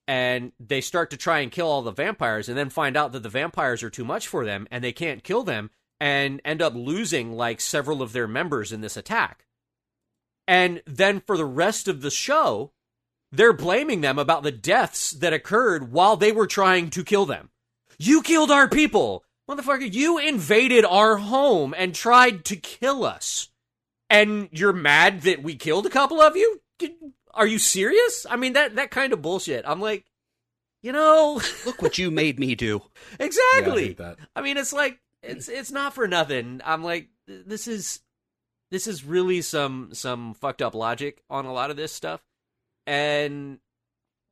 And 0.07 0.51
they 0.59 0.81
start 0.81 1.09
to 1.09 1.17
try 1.17 1.39
and 1.39 1.51
kill 1.51 1.67
all 1.67 1.81
the 1.81 1.91
vampires 1.91 2.47
and 2.47 2.55
then 2.55 2.69
find 2.69 2.95
out 2.95 3.11
that 3.13 3.23
the 3.23 3.29
vampires 3.29 3.81
are 3.81 3.89
too 3.89 4.05
much 4.05 4.27
for 4.27 4.45
them 4.45 4.67
and 4.69 4.83
they 4.83 4.93
can't 4.93 5.23
kill 5.23 5.41
them 5.41 5.71
and 5.99 6.41
end 6.45 6.61
up 6.61 6.75
losing 6.75 7.33
like 7.33 7.59
several 7.59 8.03
of 8.03 8.13
their 8.13 8.27
members 8.27 8.71
in 8.71 8.81
this 8.81 8.95
attack. 8.95 9.46
And 10.47 10.81
then 10.85 11.19
for 11.19 11.35
the 11.35 11.45
rest 11.45 11.87
of 11.87 12.01
the 12.01 12.09
show, 12.11 12.71
they're 13.31 13.53
blaming 13.53 14.01
them 14.01 14.17
about 14.17 14.43
the 14.43 14.51
deaths 14.51 15.11
that 15.11 15.33
occurred 15.33 15.91
while 15.91 16.15
they 16.15 16.31
were 16.31 16.47
trying 16.47 16.89
to 16.91 17.03
kill 17.03 17.25
them. 17.25 17.49
You 17.99 18.21
killed 18.21 18.51
our 18.51 18.69
people. 18.69 19.23
Motherfucker, 19.49 19.91
you 19.91 20.17
invaded 20.17 20.85
our 20.85 21.17
home 21.17 21.73
and 21.77 21.93
tried 21.93 22.45
to 22.45 22.55
kill 22.55 23.03
us. 23.03 23.49
And 24.09 24.49
you're 24.51 24.73
mad 24.73 25.21
that 25.21 25.43
we 25.43 25.55
killed 25.55 25.85
a 25.85 25.89
couple 25.89 26.21
of 26.21 26.35
you? 26.37 26.61
Are 27.33 27.47
you 27.47 27.59
serious? 27.59 28.25
I 28.29 28.35
mean 28.35 28.53
that 28.53 28.75
that 28.75 28.91
kind 28.91 29.13
of 29.13 29.21
bullshit. 29.21 29.65
I'm 29.67 29.81
like, 29.81 30.05
you 30.81 30.91
know, 30.91 31.41
Look 31.65 31.81
what 31.81 31.97
you 31.97 32.09
made 32.09 32.39
me 32.39 32.55
do. 32.55 32.81
Yeah, 33.11 33.17
I 33.19 33.25
exactly. 33.25 33.87
hate 33.87 33.97
that. 33.97 34.17
I 34.35 34.41
mean, 34.41 34.57
it's 34.57 34.73
like 34.73 34.99
it's 35.21 35.49
it's 35.49 35.71
not 35.71 35.93
for 35.93 36.07
nothing. 36.07 36.61
I'm 36.63 36.83
like, 36.83 37.09
this 37.27 37.67
is 37.67 37.99
this 38.71 38.87
is 38.87 39.03
really 39.03 39.41
some 39.41 39.89
some 39.93 40.33
fucked 40.33 40.61
up 40.61 40.75
logic 40.75 41.23
on 41.29 41.45
a 41.45 41.53
lot 41.53 41.69
of 41.71 41.77
this 41.77 41.93
stuff, 41.93 42.21
and 42.85 43.59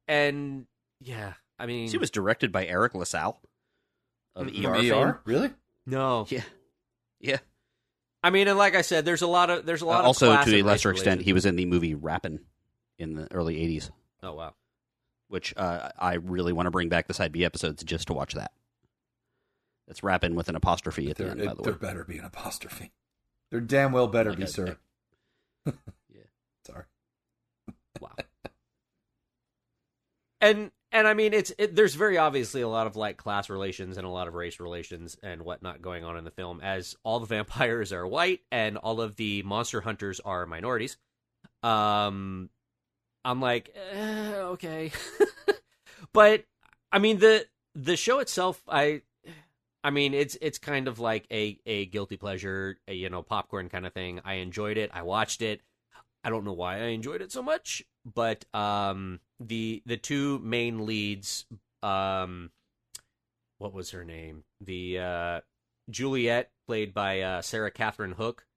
and 0.07 0.65
yeah, 1.01 1.33
I 1.59 1.65
mean, 1.65 1.89
She 1.89 1.97
was 1.97 2.11
directed 2.11 2.51
by 2.51 2.65
Eric 2.65 2.93
LaSalle 2.95 3.39
of 4.35 4.47
Mhm. 4.47 4.65
ER. 4.65 4.75
Fame. 4.81 4.93
ER? 4.93 5.21
Really? 5.25 5.53
no, 5.85 6.25
Yeah, 6.29 6.43
yeah. 7.19 7.37
I 8.23 8.29
mean, 8.31 8.47
and 8.47 8.57
like 8.57 8.75
I 8.75 8.81
said, 8.81 9.05
there's 9.05 9.21
a 9.21 9.27
lot 9.27 9.49
of 9.49 9.65
there's 9.65 9.81
a 9.83 9.85
Uh, 9.85 9.89
lot 9.89 9.99
of 10.01 10.05
also, 10.07 10.27
class 10.27 10.45
to 10.45 10.55
a 10.59 10.63
lesser 10.63 10.89
extent, 10.91 11.21
he 11.21 11.31
was 11.33 11.45
in 11.45 11.55
the 11.55 11.65
movie 11.65 11.93
Rappin' 11.93 12.39
in 12.97 13.13
the 13.13 13.31
early 13.31 13.57
'80s, 13.57 13.91
Oh 14.23 14.33
wow, 14.33 14.55
which 15.27 15.53
uh, 15.57 15.91
I 15.97 16.15
really 16.15 16.51
want 16.53 16.65
to 16.67 16.71
bring 16.71 16.89
back 16.89 17.07
the 17.07 17.13
side 17.13 17.31
B 17.31 17.45
episodes 17.45 17.83
just 17.83 18.07
to 18.07 18.13
watch 18.13 18.33
that. 18.33 18.51
That's 19.87 20.01
rapping 20.01 20.33
with 20.33 20.49
an 20.49 20.55
apostrophe 20.55 21.11
at 21.11 21.17
the 21.17 21.23
There, 21.25 21.31
end, 21.33 21.45
by 21.45 21.53
the 21.53 21.61
way. 21.61 21.65
there 21.65 21.73
better 21.73 22.03
be 22.03 22.17
an 22.17 22.25
apostrophe. 22.25 22.91
There 23.51 23.59
damn 23.61 23.91
well 23.91 24.07
better 24.07 24.29
Like 24.31 24.39
be, 24.39 24.43
a- 24.45 24.47
sir. 24.47 24.77
Yeah. 25.65 26.21
Sorry. 26.65 26.83
wow. 27.99 28.11
and 30.41 30.71
and 30.91 31.07
I 31.07 31.13
mean, 31.13 31.33
it's 31.33 31.51
it, 31.57 31.75
there's 31.75 31.95
very 31.95 32.17
obviously 32.17 32.61
a 32.61 32.67
lot 32.67 32.87
of 32.87 32.95
like 32.95 33.17
class 33.17 33.49
relations 33.49 33.97
and 33.97 34.05
a 34.05 34.09
lot 34.09 34.27
of 34.27 34.33
race 34.33 34.59
relations 34.59 35.17
and 35.23 35.41
whatnot 35.41 35.81
going 35.81 36.03
on 36.03 36.17
in 36.17 36.23
the 36.23 36.31
film, 36.31 36.61
as 36.61 36.95
all 37.03 37.19
the 37.19 37.25
vampires 37.35 37.91
are 37.91 38.07
white 38.07 38.41
and 38.51 38.77
all 38.77 39.01
of 39.01 39.15
the 39.15 39.43
monster 39.43 39.81
hunters 39.81 40.19
are 40.19 40.45
minorities. 40.45 40.97
Um, 41.63 42.49
I'm 43.23 43.41
like, 43.41 43.75
eh, 43.93 44.33
okay, 44.35 44.91
but 46.13 46.45
I 46.91 46.99
mean 46.99 47.17
the 47.19 47.45
the 47.73 47.97
show 47.97 48.19
itself, 48.19 48.61
I. 48.67 49.01
I 49.85 49.91
mean, 49.91 50.15
it's 50.15 50.35
it's 50.41 50.57
kind 50.57 50.87
of 50.87 50.97
like 50.97 51.27
a, 51.31 51.59
a 51.67 51.85
guilty 51.85 52.17
pleasure, 52.17 52.79
a, 52.87 52.93
you 52.95 53.07
know, 53.07 53.21
popcorn 53.21 53.69
kind 53.69 53.85
of 53.85 53.93
thing. 53.93 54.19
I 54.25 54.35
enjoyed 54.35 54.77
it. 54.77 54.89
I 54.91 55.03
watched 55.03 55.43
it. 55.43 55.61
I 56.23 56.31
don't 56.31 56.43
know 56.43 56.53
why 56.53 56.77
I 56.77 56.85
enjoyed 56.87 57.21
it 57.21 57.31
so 57.31 57.43
much, 57.43 57.83
but 58.03 58.45
um, 58.51 59.19
the 59.39 59.83
the 59.85 59.97
two 59.97 60.39
main 60.39 60.87
leads, 60.87 61.45
um, 61.83 62.49
what 63.59 63.73
was 63.73 63.91
her 63.91 64.03
name? 64.03 64.43
The 64.59 64.97
uh, 64.97 65.41
Juliet, 65.91 66.49
played 66.67 66.95
by 66.95 67.21
uh, 67.21 67.41
Sarah 67.43 67.69
Catherine 67.69 68.13
Hook, 68.13 68.47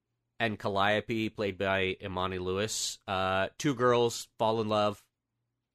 and 0.41 0.59
Calliope, 0.59 1.29
played 1.29 1.59
by 1.59 1.99
Imani 2.03 2.39
Lewis. 2.39 3.01
Uh, 3.07 3.49
two 3.59 3.75
girls 3.75 4.29
fall 4.39 4.63
in 4.63 4.69
love. 4.71 5.03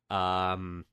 Um, 0.09 0.85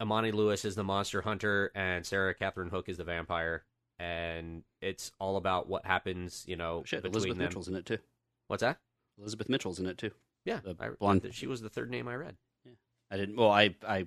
Imani 0.00 0.30
Lewis 0.32 0.64
is 0.64 0.74
the 0.74 0.84
monster 0.84 1.22
hunter, 1.22 1.70
and 1.74 2.06
Sarah 2.06 2.34
Catherine 2.34 2.68
Hook 2.70 2.88
is 2.88 2.96
the 2.98 3.04
vampire. 3.04 3.64
And 3.98 4.62
it's 4.80 5.10
all 5.18 5.36
about 5.36 5.68
what 5.68 5.84
happens, 5.84 6.44
you 6.46 6.54
know, 6.56 6.78
oh, 6.78 6.84
Shit, 6.84 7.02
between 7.02 7.14
Elizabeth 7.14 7.36
them. 7.38 7.44
Mitchell's 7.46 7.68
in 7.68 7.74
it 7.74 7.84
too. 7.86 7.98
What's 8.46 8.60
that? 8.60 8.78
Elizabeth 9.18 9.48
Mitchell's 9.48 9.80
in 9.80 9.86
it 9.86 9.98
too. 9.98 10.12
Yeah, 10.44 10.60
The 10.62 10.76
I- 10.78 10.90
blonde- 10.90 11.28
She 11.32 11.48
was 11.48 11.60
the 11.60 11.68
third 11.68 11.90
name 11.90 12.06
I 12.06 12.14
read. 12.14 12.36
Yeah, 12.64 12.72
I 13.10 13.16
didn't. 13.16 13.34
Well, 13.36 13.50
I 13.50 13.74
I 13.86 14.06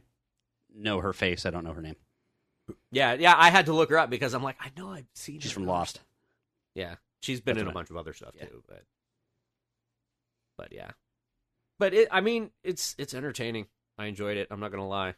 know 0.73 1.01
her 1.01 1.11
face. 1.11 1.45
I 1.45 1.49
don't 1.49 1.65
know 1.65 1.73
her 1.73 1.81
name. 1.81 1.97
Yeah, 2.91 3.13
yeah. 3.15 3.35
I 3.37 3.49
had 3.49 3.65
to 3.65 3.73
look 3.73 3.89
her 3.89 3.97
up 3.99 4.09
because 4.09 4.33
I'm 4.33 4.43
like, 4.43 4.55
I 4.61 4.71
know 4.77 4.89
I've 4.89 5.07
seen. 5.13 5.41
She's 5.41 5.51
from. 5.51 5.65
Lost. 5.65 5.99
Yeah, 6.73 6.95
she's 7.21 7.41
been 7.41 7.55
That's 7.55 7.63
in 7.63 7.67
a 7.67 7.69
what 7.69 7.71
I- 7.71 7.79
bunch 7.79 7.89
of 7.89 7.97
other 7.97 8.13
stuff 8.13 8.33
Yeah. 8.37 8.45
too, 8.45 8.63
but 8.69 8.83
but 10.57 10.71
yeah, 10.71 10.91
but 11.79 11.93
it. 11.93 12.07
I 12.11 12.21
mean, 12.21 12.51
it's 12.63 12.95
it's 12.97 13.13
entertaining. 13.13 13.67
I 13.97 14.05
enjoyed 14.05 14.37
it. 14.37 14.47
I'm 14.51 14.61
not 14.61 14.71
gonna 14.71 14.87
lie. 14.87 15.15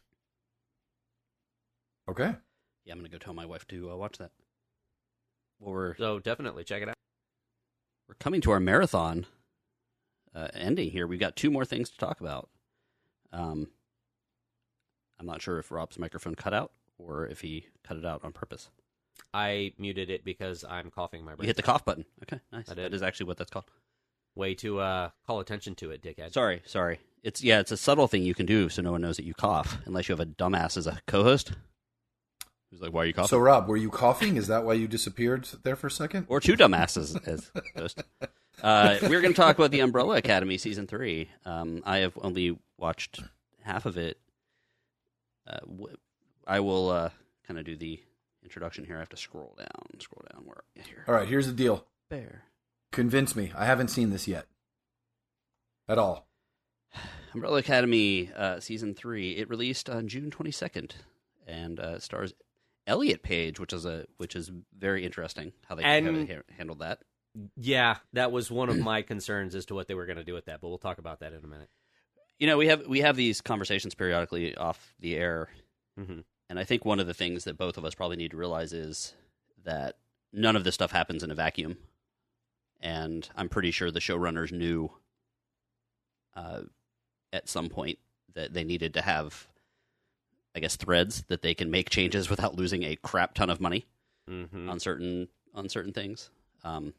Okay. 2.08 2.34
Yeah, 2.84 2.92
I'm 2.92 2.98
gonna 2.98 3.08
go 3.08 3.18
tell 3.18 3.34
my 3.34 3.46
wife 3.46 3.66
to 3.68 3.90
uh, 3.90 3.96
watch 3.96 4.18
that. 4.18 4.30
Well, 5.60 5.72
we're 5.72 5.96
So 5.96 6.18
definitely 6.18 6.64
check 6.64 6.82
it 6.82 6.88
out. 6.88 6.94
we're 8.08 8.14
coming 8.16 8.40
to 8.42 8.50
our 8.50 8.60
marathon 8.60 9.26
uh, 10.34 10.48
ending 10.52 10.90
here. 10.90 11.06
We've 11.06 11.20
got 11.20 11.36
two 11.36 11.50
more 11.50 11.64
things 11.64 11.88
to 11.90 11.96
talk 11.98 12.20
about. 12.20 12.48
Um, 13.32 13.68
I'm 15.18 15.26
not 15.26 15.40
sure 15.42 15.58
if 15.58 15.70
Rob's 15.70 15.98
microphone 15.98 16.34
cut 16.34 16.52
out 16.52 16.72
or 16.98 17.26
if 17.26 17.40
he 17.40 17.66
cut 17.84 17.96
it 17.96 18.04
out 18.04 18.22
on 18.24 18.32
purpose. 18.32 18.68
I 19.32 19.72
muted 19.78 20.10
it 20.10 20.24
because 20.24 20.64
I'm 20.68 20.90
coughing 20.90 21.24
my 21.24 21.32
You 21.32 21.36
breath. 21.36 21.46
hit 21.46 21.56
the 21.56 21.62
cough 21.62 21.84
button. 21.84 22.04
Okay, 22.22 22.40
nice. 22.52 22.68
I 22.68 22.74
did. 22.74 22.84
That 22.84 22.94
is 22.94 23.02
actually 23.02 23.26
what 23.26 23.38
that's 23.38 23.50
called. 23.50 23.66
Way 24.34 24.54
to 24.56 24.80
uh, 24.80 25.10
call 25.26 25.38
attention 25.38 25.76
to 25.76 25.92
it, 25.92 26.02
dickhead. 26.02 26.32
Sorry, 26.32 26.62
sorry. 26.66 26.98
It's 27.22 27.42
yeah, 27.42 27.60
it's 27.60 27.70
a 27.70 27.76
subtle 27.76 28.08
thing 28.08 28.24
you 28.24 28.34
can 28.34 28.44
do 28.46 28.68
so 28.68 28.82
no 28.82 28.90
one 28.92 29.00
knows 29.00 29.16
that 29.16 29.24
you 29.24 29.32
cough, 29.34 29.78
unless 29.86 30.08
you 30.08 30.12
have 30.12 30.20
a 30.20 30.26
dumbass 30.26 30.76
as 30.76 30.86
a 30.88 31.00
co-host 31.06 31.52
who's 32.74 32.82
like, 32.82 32.92
"Why 32.92 33.02
are 33.02 33.06
you 33.06 33.12
coughing?" 33.14 33.28
So, 33.28 33.38
Rob, 33.38 33.68
were 33.68 33.76
you 33.76 33.88
coughing? 33.90 34.36
Is 34.36 34.48
that 34.48 34.64
why 34.64 34.74
you 34.74 34.86
disappeared 34.88 35.48
there 35.62 35.76
for 35.76 35.86
a 35.86 35.90
second? 35.90 36.26
or 36.28 36.40
two 36.40 36.56
dumbasses 36.56 37.16
as 37.26 37.50
host. 37.76 38.02
Uh, 38.62 38.96
we're 39.02 39.20
going 39.20 39.34
to 39.34 39.38
talk 39.38 39.58
about 39.58 39.72
the 39.72 39.80
Umbrella 39.80 40.16
Academy 40.16 40.56
season 40.56 40.86
three. 40.86 41.28
Um, 41.44 41.82
I 41.84 41.98
have 41.98 42.16
only 42.22 42.56
watched 42.78 43.20
half 43.62 43.84
of 43.84 43.98
it. 43.98 44.16
Uh, 45.46 45.58
w- 45.66 45.96
I 46.46 46.60
will 46.60 46.88
uh, 46.88 47.10
kind 47.46 47.58
of 47.58 47.66
do 47.66 47.76
the 47.76 48.00
introduction 48.42 48.84
here. 48.84 48.96
I 48.96 49.00
have 49.00 49.08
to 49.10 49.18
scroll 49.18 49.54
down, 49.58 50.00
scroll 50.00 50.22
down. 50.32 50.44
Where 50.46 50.62
here? 50.76 51.04
All 51.06 51.14
right, 51.14 51.28
here's 51.28 51.46
the 51.46 51.52
deal. 51.52 51.84
Bear. 52.08 52.44
Convince 52.92 53.34
me. 53.36 53.52
I 53.54 53.66
haven't 53.66 53.88
seen 53.88 54.10
this 54.10 54.26
yet. 54.28 54.46
At 55.88 55.98
all. 55.98 56.26
Umbrella 57.34 57.58
Academy 57.58 58.30
uh, 58.34 58.60
season 58.60 58.94
three. 58.94 59.32
It 59.32 59.50
released 59.50 59.90
on 59.90 60.08
June 60.08 60.30
twenty 60.30 60.52
second, 60.52 60.94
and 61.46 61.78
uh, 61.80 61.98
stars 61.98 62.32
Elliot 62.86 63.22
Page, 63.22 63.58
which 63.58 63.72
is 63.72 63.84
a 63.86 64.06
which 64.18 64.36
is 64.36 64.50
very 64.76 65.04
interesting 65.04 65.52
how 65.66 65.74
they, 65.74 65.82
how 65.82 65.88
And- 65.90 66.28
they 66.28 66.38
handled 66.56 66.80
that. 66.80 67.00
Yeah, 67.56 67.96
that 68.12 68.30
was 68.30 68.50
one 68.50 68.68
of 68.68 68.78
my 68.92 69.02
concerns 69.02 69.54
as 69.54 69.66
to 69.66 69.74
what 69.74 69.88
they 69.88 69.94
were 69.94 70.06
going 70.06 70.18
to 70.18 70.24
do 70.24 70.34
with 70.34 70.44
that, 70.44 70.60
but 70.60 70.68
we'll 70.68 70.78
talk 70.78 70.98
about 70.98 71.20
that 71.20 71.32
in 71.32 71.42
a 71.42 71.46
minute. 71.48 71.68
You 72.38 72.46
know, 72.46 72.56
we 72.58 72.68
have 72.68 72.86
we 72.86 73.00
have 73.00 73.16
these 73.16 73.40
conversations 73.40 73.94
periodically 73.94 74.56
off 74.56 74.94
the 75.00 75.16
air 75.16 75.48
hmm 75.96 76.20
And 76.50 76.58
I 76.58 76.64
think 76.64 76.84
one 76.84 77.00
of 77.00 77.06
the 77.06 77.14
things 77.14 77.44
that 77.44 77.56
both 77.56 77.76
of 77.78 77.84
us 77.84 77.94
probably 77.94 78.16
need 78.16 78.32
to 78.32 78.36
realize 78.36 78.72
is 78.72 79.14
that 79.64 79.96
none 80.32 80.56
of 80.56 80.64
this 80.64 80.74
stuff 80.74 80.90
happens 80.90 81.22
in 81.22 81.30
a 81.30 81.34
vacuum. 81.34 81.76
And 82.80 83.28
I'm 83.36 83.48
pretty 83.48 83.70
sure 83.70 83.90
the 83.90 84.00
showrunners 84.00 84.52
knew 84.52 84.90
uh, 86.36 86.62
at 87.32 87.48
some 87.48 87.68
point 87.68 87.98
that 88.34 88.52
they 88.52 88.64
needed 88.64 88.94
to 88.94 89.02
have, 89.02 89.46
I 90.54 90.60
guess, 90.60 90.76
threads 90.76 91.24
that 91.28 91.42
they 91.42 91.54
can 91.54 91.70
make 91.70 91.90
changes 91.90 92.30
without 92.30 92.56
losing 92.56 92.82
a 92.84 92.96
crap 92.96 93.34
ton 93.34 93.50
of 93.50 93.60
money 93.60 93.86
hmm 94.28 94.68
on 94.68 94.80
certain 94.80 95.28
on 95.54 95.68
certain 95.68 95.92
things. 95.92 96.30
Um, 96.62 96.94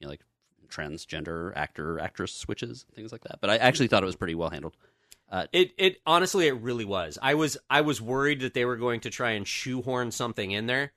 you 0.00 0.06
know, 0.06 0.08
like 0.08 0.20
transgender 0.68 1.52
actor 1.56 1.98
actress 1.98 2.32
switches, 2.32 2.86
things 2.94 3.12
like 3.12 3.22
that. 3.24 3.40
But 3.40 3.50
I 3.50 3.56
actually 3.56 3.88
thought 3.88 4.02
it 4.02 4.06
was 4.06 4.16
pretty 4.16 4.34
well 4.34 4.50
handled. 4.50 4.76
It 5.52 5.72
it 5.78 6.00
honestly 6.06 6.46
it 6.46 6.52
really 6.60 6.84
was. 6.84 7.18
I 7.20 7.34
was 7.34 7.56
I 7.68 7.80
was 7.80 8.00
worried 8.00 8.40
that 8.40 8.54
they 8.54 8.64
were 8.64 8.76
going 8.76 9.00
to 9.00 9.10
try 9.10 9.32
and 9.32 9.46
shoehorn 9.46 10.10
something 10.12 10.50
in 10.50 10.66
there, 10.66 10.92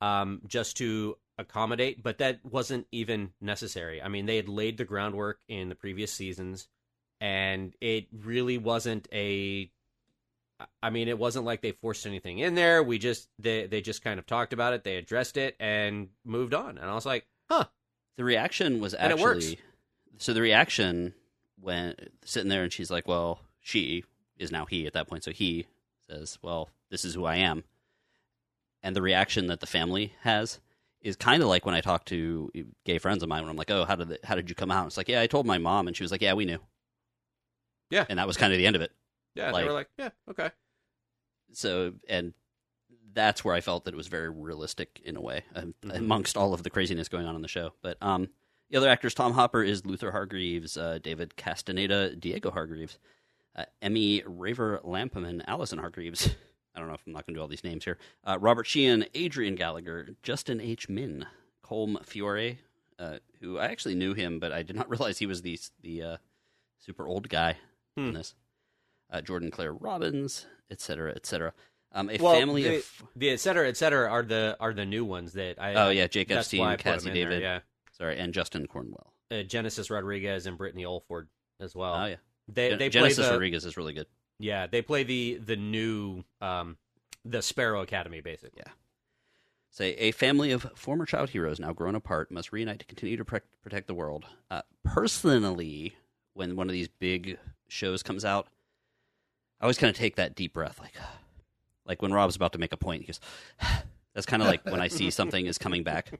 um, 0.00 0.40
just 0.46 0.78
to 0.78 1.16
accommodate, 1.38 2.02
but 2.02 2.18
that 2.18 2.40
wasn't 2.44 2.86
even 2.92 3.32
necessary. 3.40 4.00
I 4.00 4.08
mean, 4.08 4.26
they 4.26 4.36
had 4.36 4.48
laid 4.48 4.78
the 4.78 4.84
groundwork 4.84 5.40
in 5.48 5.68
the 5.68 5.74
previous 5.74 6.12
seasons, 6.12 6.68
and 7.20 7.74
it 7.80 8.06
really 8.12 8.58
wasn't 8.58 9.08
a. 9.12 9.70
I 10.82 10.90
mean, 10.90 11.08
it 11.08 11.18
wasn't 11.18 11.44
like 11.44 11.60
they 11.62 11.72
forced 11.72 12.06
anything 12.06 12.38
in 12.38 12.54
there. 12.54 12.82
We 12.82 12.98
just 12.98 13.28
they 13.38 13.66
they 13.66 13.80
just 13.80 14.02
kind 14.02 14.18
of 14.18 14.26
talked 14.26 14.52
about 14.52 14.72
it, 14.72 14.84
they 14.84 14.96
addressed 14.96 15.36
it, 15.36 15.56
and 15.60 16.08
moved 16.24 16.54
on. 16.54 16.78
And 16.78 16.90
I 16.90 16.94
was 16.94 17.06
like, 17.06 17.26
huh, 17.50 17.64
The 18.16 18.24
reaction 18.24 18.80
was 18.80 18.94
actually 18.94 19.58
so. 20.18 20.32
The 20.32 20.40
reaction 20.42 21.14
when 21.60 21.94
sitting 22.24 22.48
there 22.48 22.62
and 22.64 22.72
she's 22.72 22.90
like, 22.90 23.06
"Well, 23.06 23.40
she 23.60 24.04
is 24.36 24.50
now 24.52 24.66
he 24.66 24.86
at 24.86 24.92
that 24.94 25.08
point." 25.08 25.24
So 25.24 25.30
he 25.30 25.66
says, 26.08 26.38
"Well, 26.42 26.70
this 26.90 27.04
is 27.04 27.14
who 27.14 27.24
I 27.24 27.36
am," 27.36 27.64
and 28.82 28.96
the 28.96 29.02
reaction 29.02 29.46
that 29.46 29.60
the 29.60 29.66
family 29.66 30.14
has 30.22 30.60
is 31.00 31.16
kind 31.16 31.42
of 31.42 31.48
like 31.48 31.66
when 31.66 31.74
I 31.74 31.80
talk 31.80 32.04
to 32.06 32.50
gay 32.84 32.98
friends 32.98 33.22
of 33.22 33.28
mine 33.28 33.42
when 33.42 33.50
I'm 33.50 33.56
like, 33.56 33.70
"Oh, 33.70 33.84
how 33.84 33.96
did 33.96 34.08
the, 34.08 34.18
how 34.24 34.34
did 34.34 34.48
you 34.48 34.54
come 34.54 34.70
out?" 34.70 34.86
It's 34.86 34.96
like, 34.96 35.08
"Yeah, 35.08 35.20
I 35.20 35.26
told 35.26 35.46
my 35.46 35.58
mom," 35.58 35.86
and 35.88 35.96
she 35.96 36.02
was 36.04 36.12
like, 36.12 36.22
"Yeah, 36.22 36.34
we 36.34 36.44
knew." 36.44 36.58
Yeah. 37.90 38.06
and 38.08 38.18
that 38.18 38.26
was 38.26 38.36
kind 38.38 38.52
of 38.52 38.58
the 38.58 38.66
end 38.66 38.74
of 38.76 38.82
it. 38.82 38.90
Yeah. 39.34 39.50
Like- 39.50 39.62
they 39.64 39.68
were 39.68 39.74
like, 39.74 39.88
yeah, 39.98 40.10
okay. 40.30 40.50
So, 41.52 41.94
and 42.08 42.32
that's 43.12 43.44
where 43.44 43.54
I 43.54 43.60
felt 43.60 43.84
that 43.84 43.94
it 43.94 43.96
was 43.96 44.06
very 44.08 44.30
realistic 44.30 45.00
in 45.04 45.16
a 45.16 45.20
way, 45.20 45.42
um, 45.54 45.74
Mhm. 45.82 45.96
amongst 45.96 46.36
all 46.36 46.54
of 46.54 46.62
the 46.62 46.70
craziness 46.70 47.08
going 47.08 47.26
on 47.26 47.36
in 47.36 47.42
the 47.42 47.48
show. 47.48 47.74
But 47.82 47.98
um, 48.02 48.30
the 48.70 48.78
other 48.78 48.88
actors, 48.88 49.12
Tom 49.14 49.32
Hopper 49.34 49.62
is 49.62 49.84
Luther 49.84 50.12
Hargreaves, 50.12 50.76
uh, 50.78 50.98
David 51.02 51.36
Castaneda, 51.36 52.16
Diego 52.16 52.50
Hargreaves, 52.50 52.98
uh, 53.54 53.66
Emmy 53.82 54.22
Raver 54.26 54.80
Lampman, 54.82 55.42
Allison 55.46 55.78
Hargreaves. 55.78 56.30
I 56.74 56.78
don't 56.78 56.88
know 56.88 56.94
if 56.94 57.02
I'm 57.06 57.12
not 57.12 57.26
going 57.26 57.34
to 57.34 57.38
do 57.38 57.42
all 57.42 57.48
these 57.48 57.64
names 57.64 57.84
here. 57.84 57.98
Uh, 58.24 58.38
Robert 58.40 58.66
Sheehan, 58.66 59.04
Adrian 59.14 59.56
Gallagher, 59.56 60.16
Justin 60.22 60.58
H. 60.58 60.88
Min, 60.88 61.26
Colm 61.62 62.02
Feore, 62.06 62.56
uh, 62.98 63.18
who 63.40 63.58
I 63.58 63.66
actually 63.66 63.94
knew 63.94 64.14
him, 64.14 64.38
but 64.38 64.52
I 64.52 64.62
did 64.62 64.74
not 64.76 64.88
realize 64.90 65.18
he 65.18 65.26
was 65.26 65.42
the 65.42 65.58
the 65.82 66.02
uh, 66.02 66.16
super 66.78 67.06
old 67.06 67.28
guy 67.28 67.58
in 67.98 68.08
Hmm. 68.08 68.12
this. 68.14 68.34
Uh, 69.12 69.20
Jordan 69.20 69.50
Claire 69.50 69.74
Robbins, 69.74 70.46
et 70.70 70.80
cetera, 70.80 71.12
et 71.14 71.26
cetera. 71.26 71.52
Um, 71.94 72.08
a 72.08 72.16
well, 72.18 72.32
family 72.34 72.62
the, 72.62 72.76
of 72.78 73.02
the 73.14 73.28
et 73.30 73.38
cetera, 73.40 73.68
et 73.68 73.76
cetera 73.76 74.10
are 74.10 74.22
the 74.22 74.56
are 74.58 74.72
the 74.72 74.86
new 74.86 75.04
ones 75.04 75.34
that 75.34 75.60
I. 75.60 75.74
oh 75.74 75.90
yeah, 75.90 76.06
Jake 76.06 76.30
Epstein, 76.30 76.62
I 76.62 76.76
put 76.76 76.86
'em 76.86 76.92
Cazzie 76.94 77.08
in 77.10 77.14
there, 77.14 77.24
David, 77.28 77.42
yeah. 77.42 77.58
sorry, 77.96 78.18
and 78.18 78.32
Justin 78.32 78.66
Cornwell. 78.66 79.12
uh, 79.30 79.42
Genesis 79.42 79.90
Rodriguez 79.90 80.46
and 80.46 80.58
Britne 80.58 80.84
Oldford 80.86 81.26
as 81.60 81.76
well. 81.76 81.94
oh 81.94 82.06
yeah, 82.06 82.16
They 82.48 82.70
Gen- 82.70 82.78
they 82.78 82.88
Genesis 82.88 83.26
the 83.26 83.32
Rodriguez 83.32 83.66
is 83.66 83.76
really 83.76 83.92
good. 83.92 84.06
yeah 84.38 84.66
they 84.66 84.80
play 84.80 85.02
the 85.04 85.34
the 85.44 85.56
new 85.56 86.24
um 86.40 86.78
the 87.26 87.42
Sparrow 87.42 87.82
Academy 87.82 88.22
basically. 88.22 88.62
Yeah. 88.64 88.72
Say 89.68 89.94
a 89.94 90.12
family 90.12 90.50
of 90.52 90.66
former 90.74 91.06
child 91.06 91.30
heroes 91.30 91.58
now 91.60 91.72
grown 91.72 91.94
apart 91.94 92.30
must 92.30 92.52
reunite 92.52 92.78
to 92.80 92.84
continue 92.86 93.16
to 93.18 93.24
pre- 93.24 93.40
protect 93.62 93.86
the 93.86 93.94
world. 93.94 94.26
Uh, 94.50 94.62
personally, 94.84 95.94
when 96.34 96.56
one 96.56 96.68
of 96.68 96.72
these 96.74 96.88
big 96.88 97.38
shows 97.68 98.02
comes 98.02 98.22
out, 98.24 98.48
I 99.62 99.66
always 99.66 99.78
kind 99.78 99.88
of 99.88 99.96
take 99.96 100.16
that 100.16 100.34
deep 100.34 100.52
breath, 100.52 100.80
like, 100.80 100.94
like 101.86 102.02
when 102.02 102.12
Rob's 102.12 102.36
about 102.36 102.52
to 102.52 102.58
make 102.58 102.72
a 102.72 102.76
point. 102.76 103.02
He 103.02 103.06
goes, 103.06 103.20
"That's 104.14 104.26
kind 104.26 104.42
of 104.42 104.48
like 104.48 104.64
when 104.64 104.80
I 104.80 104.88
see 104.88 105.10
something 105.10 105.46
is 105.46 105.56
coming 105.56 105.84
back." 105.84 106.12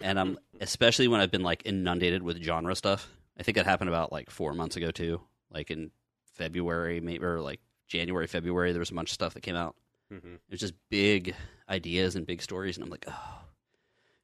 and 0.00 0.18
I'm 0.18 0.38
especially 0.60 1.08
when 1.08 1.20
I've 1.20 1.30
been 1.30 1.42
like 1.42 1.62
inundated 1.64 2.22
with 2.22 2.42
genre 2.42 2.74
stuff. 2.74 3.10
I 3.38 3.42
think 3.42 3.58
it 3.58 3.66
happened 3.66 3.88
about 3.88 4.12
like 4.12 4.30
four 4.30 4.54
months 4.54 4.76
ago 4.76 4.90
too. 4.90 5.20
Like 5.50 5.70
in 5.70 5.90
February, 6.34 7.00
maybe 7.00 7.24
or 7.24 7.40
like 7.40 7.60
January, 7.88 8.26
February, 8.26 8.72
there 8.72 8.80
was 8.80 8.90
a 8.90 8.94
bunch 8.94 9.10
of 9.10 9.14
stuff 9.14 9.34
that 9.34 9.42
came 9.42 9.56
out. 9.56 9.74
Mm-hmm. 10.12 10.36
It's 10.50 10.60
just 10.60 10.74
big 10.90 11.34
ideas 11.68 12.14
and 12.14 12.26
big 12.26 12.42
stories, 12.42 12.76
and 12.76 12.84
I'm 12.84 12.90
like, 12.90 13.06
oh, 13.08 13.40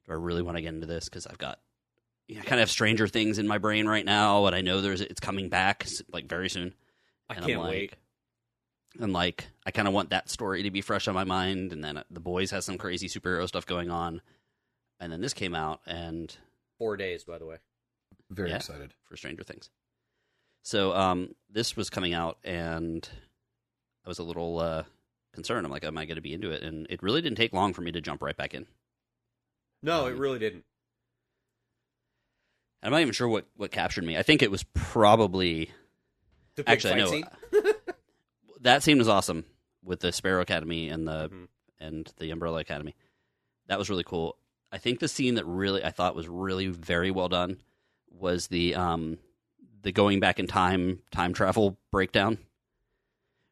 do 0.05 0.11
I 0.11 0.15
really 0.15 0.41
want 0.41 0.57
to 0.57 0.61
get 0.61 0.73
into 0.73 0.87
this? 0.87 1.05
Because 1.05 1.27
I've 1.27 1.37
got, 1.37 1.59
you 2.27 2.35
know, 2.35 2.41
I 2.41 2.45
kind 2.45 2.59
of 2.59 2.67
have 2.67 2.71
Stranger 2.71 3.07
Things 3.07 3.39
in 3.39 3.47
my 3.47 3.57
brain 3.57 3.87
right 3.87 4.05
now, 4.05 4.45
and 4.45 4.55
I 4.55 4.61
know 4.61 4.81
there's 4.81 5.01
it's 5.01 5.19
coming 5.19 5.49
back 5.49 5.87
like 6.11 6.27
very 6.27 6.49
soon. 6.49 6.73
I 7.31 7.35
And 7.35 7.45
can't 7.45 7.57
I'm 7.59 7.63
like, 7.65 7.71
wait. 7.71 7.93
And 8.99 9.13
like, 9.13 9.47
I 9.65 9.71
kind 9.71 9.87
of 9.87 9.93
want 9.93 10.09
that 10.09 10.29
story 10.29 10.63
to 10.63 10.71
be 10.71 10.81
fresh 10.81 11.07
on 11.07 11.15
my 11.15 11.23
mind. 11.23 11.71
And 11.71 11.83
then 11.83 11.97
uh, 11.97 12.03
the 12.11 12.19
boys 12.19 12.51
has 12.51 12.65
some 12.65 12.77
crazy 12.77 13.07
superhero 13.07 13.47
stuff 13.47 13.65
going 13.65 13.89
on. 13.89 14.21
And 14.99 15.11
then 15.11 15.21
this 15.21 15.33
came 15.33 15.55
out, 15.55 15.81
and 15.87 16.35
Four 16.77 16.97
days, 16.97 17.23
by 17.23 17.37
the 17.37 17.45
way. 17.45 17.57
Very 18.29 18.49
Yeah. 18.49 18.57
excited. 18.57 18.93
for 19.03 19.15
Stranger 19.17 19.43
Things. 19.43 19.69
So 20.63 20.93
um, 20.93 21.33
this 21.49 21.75
was 21.75 21.89
coming 21.89 22.13
out, 22.13 22.37
and 22.43 23.07
I 24.05 24.09
was 24.09 24.19
a 24.19 24.23
little 24.23 24.59
uh, 24.59 24.83
concerned. 25.33 25.65
I'm 25.65 25.71
like, 25.71 25.83
am 25.83 25.97
I 25.97 26.05
going 26.05 26.15
to 26.17 26.21
be 26.21 26.33
into 26.33 26.51
it? 26.51 26.61
And 26.61 26.85
it 26.89 27.01
really 27.01 27.21
didn't 27.21 27.37
take 27.37 27.53
long 27.53 27.73
for 27.73 27.81
me 27.81 27.91
to 27.93 28.01
jump 28.01 28.21
right 28.21 28.37
back 28.37 28.53
in. 28.53 28.67
No, 29.81 30.05
it 30.07 30.13
Um, 30.13 30.19
really 30.19 30.37
didn't. 30.39 30.65
I'm 32.83 32.91
not 32.91 33.01
even 33.01 33.13
sure 33.13 33.27
what, 33.27 33.45
what 33.55 33.71
captured 33.71 34.03
me. 34.03 34.17
I 34.17 34.23
think 34.23 34.41
it 34.41 34.51
was 34.51 34.63
probably 34.73 35.71
The 36.55 36.69
actually 36.69 36.95
know 36.95 37.07
scene? 37.09 37.25
that 38.61 38.83
scene 38.83 38.97
was 38.97 39.07
awesome 39.07 39.45
with 39.83 39.99
the 40.01 40.11
Sparrow 40.11 40.41
Academy 40.41 40.89
and 40.89 41.07
the 41.07 41.29
Mhm. 41.29 41.47
and 41.79 42.13
the 42.17 42.29
Umbrella 42.31 42.59
Academy. 42.59 42.95
That 43.67 43.79
was 43.79 43.89
really 43.89 44.03
cool. 44.03 44.37
I 44.71 44.77
think 44.77 44.99
the 44.99 45.07
scene 45.07 45.35
that 45.35 45.45
really 45.45 45.83
I 45.83 45.91
thought 45.91 46.15
was 46.15 46.27
really 46.27 46.67
very 46.67 47.09
well 47.11 47.29
done 47.29 47.61
was 48.09 48.47
the 48.47 48.75
um 48.75 49.17
the 49.81 49.91
going 49.91 50.19
back 50.19 50.39
in 50.39 50.47
time 50.47 51.01
time 51.11 51.33
travel 51.33 51.77
breakdown 51.91 52.37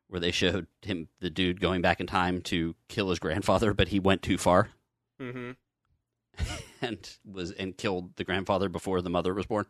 where 0.08 0.20
they 0.20 0.32
showed 0.32 0.68
him 0.82 1.08
the 1.20 1.30
dude 1.30 1.60
going 1.62 1.82
back 1.82 2.00
in 2.00 2.08
time 2.08 2.42
to 2.42 2.76
kill 2.88 3.10
his 3.10 3.20
grandfather 3.20 3.74
but 3.74 3.88
he 3.90 4.00
went 4.00 4.22
too 4.22 4.38
far 4.38 4.70
Mhm. 5.20 5.56
and 6.82 7.18
was 7.26 7.52
and 7.52 7.78
killed 7.78 8.16
the 8.18 8.24
grandfather 8.24 8.70
before 8.70 9.02
the 9.02 9.10
mother 9.10 9.34
was 9.34 9.46
born. 9.48 9.66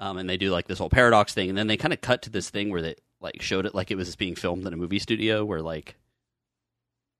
Um, 0.00 0.16
and 0.16 0.28
they 0.28 0.38
do 0.38 0.50
like 0.50 0.66
this 0.66 0.78
whole 0.78 0.88
paradox 0.90 1.34
thing, 1.34 1.50
and 1.50 1.58
then 1.58 1.66
they 1.66 1.76
kind 1.76 1.92
of 1.92 2.00
cut 2.00 2.22
to 2.22 2.30
this 2.30 2.48
thing 2.50 2.70
where 2.70 2.80
they 2.82 2.94
like 3.20 3.42
showed 3.42 3.66
it 3.66 3.74
like 3.74 3.90
it 3.90 3.96
was 3.96 4.16
being 4.16 4.34
filmed 4.34 4.66
in 4.66 4.72
a 4.72 4.76
movie 4.76 4.98
studio, 4.98 5.44
where 5.44 5.60
like 5.60 5.96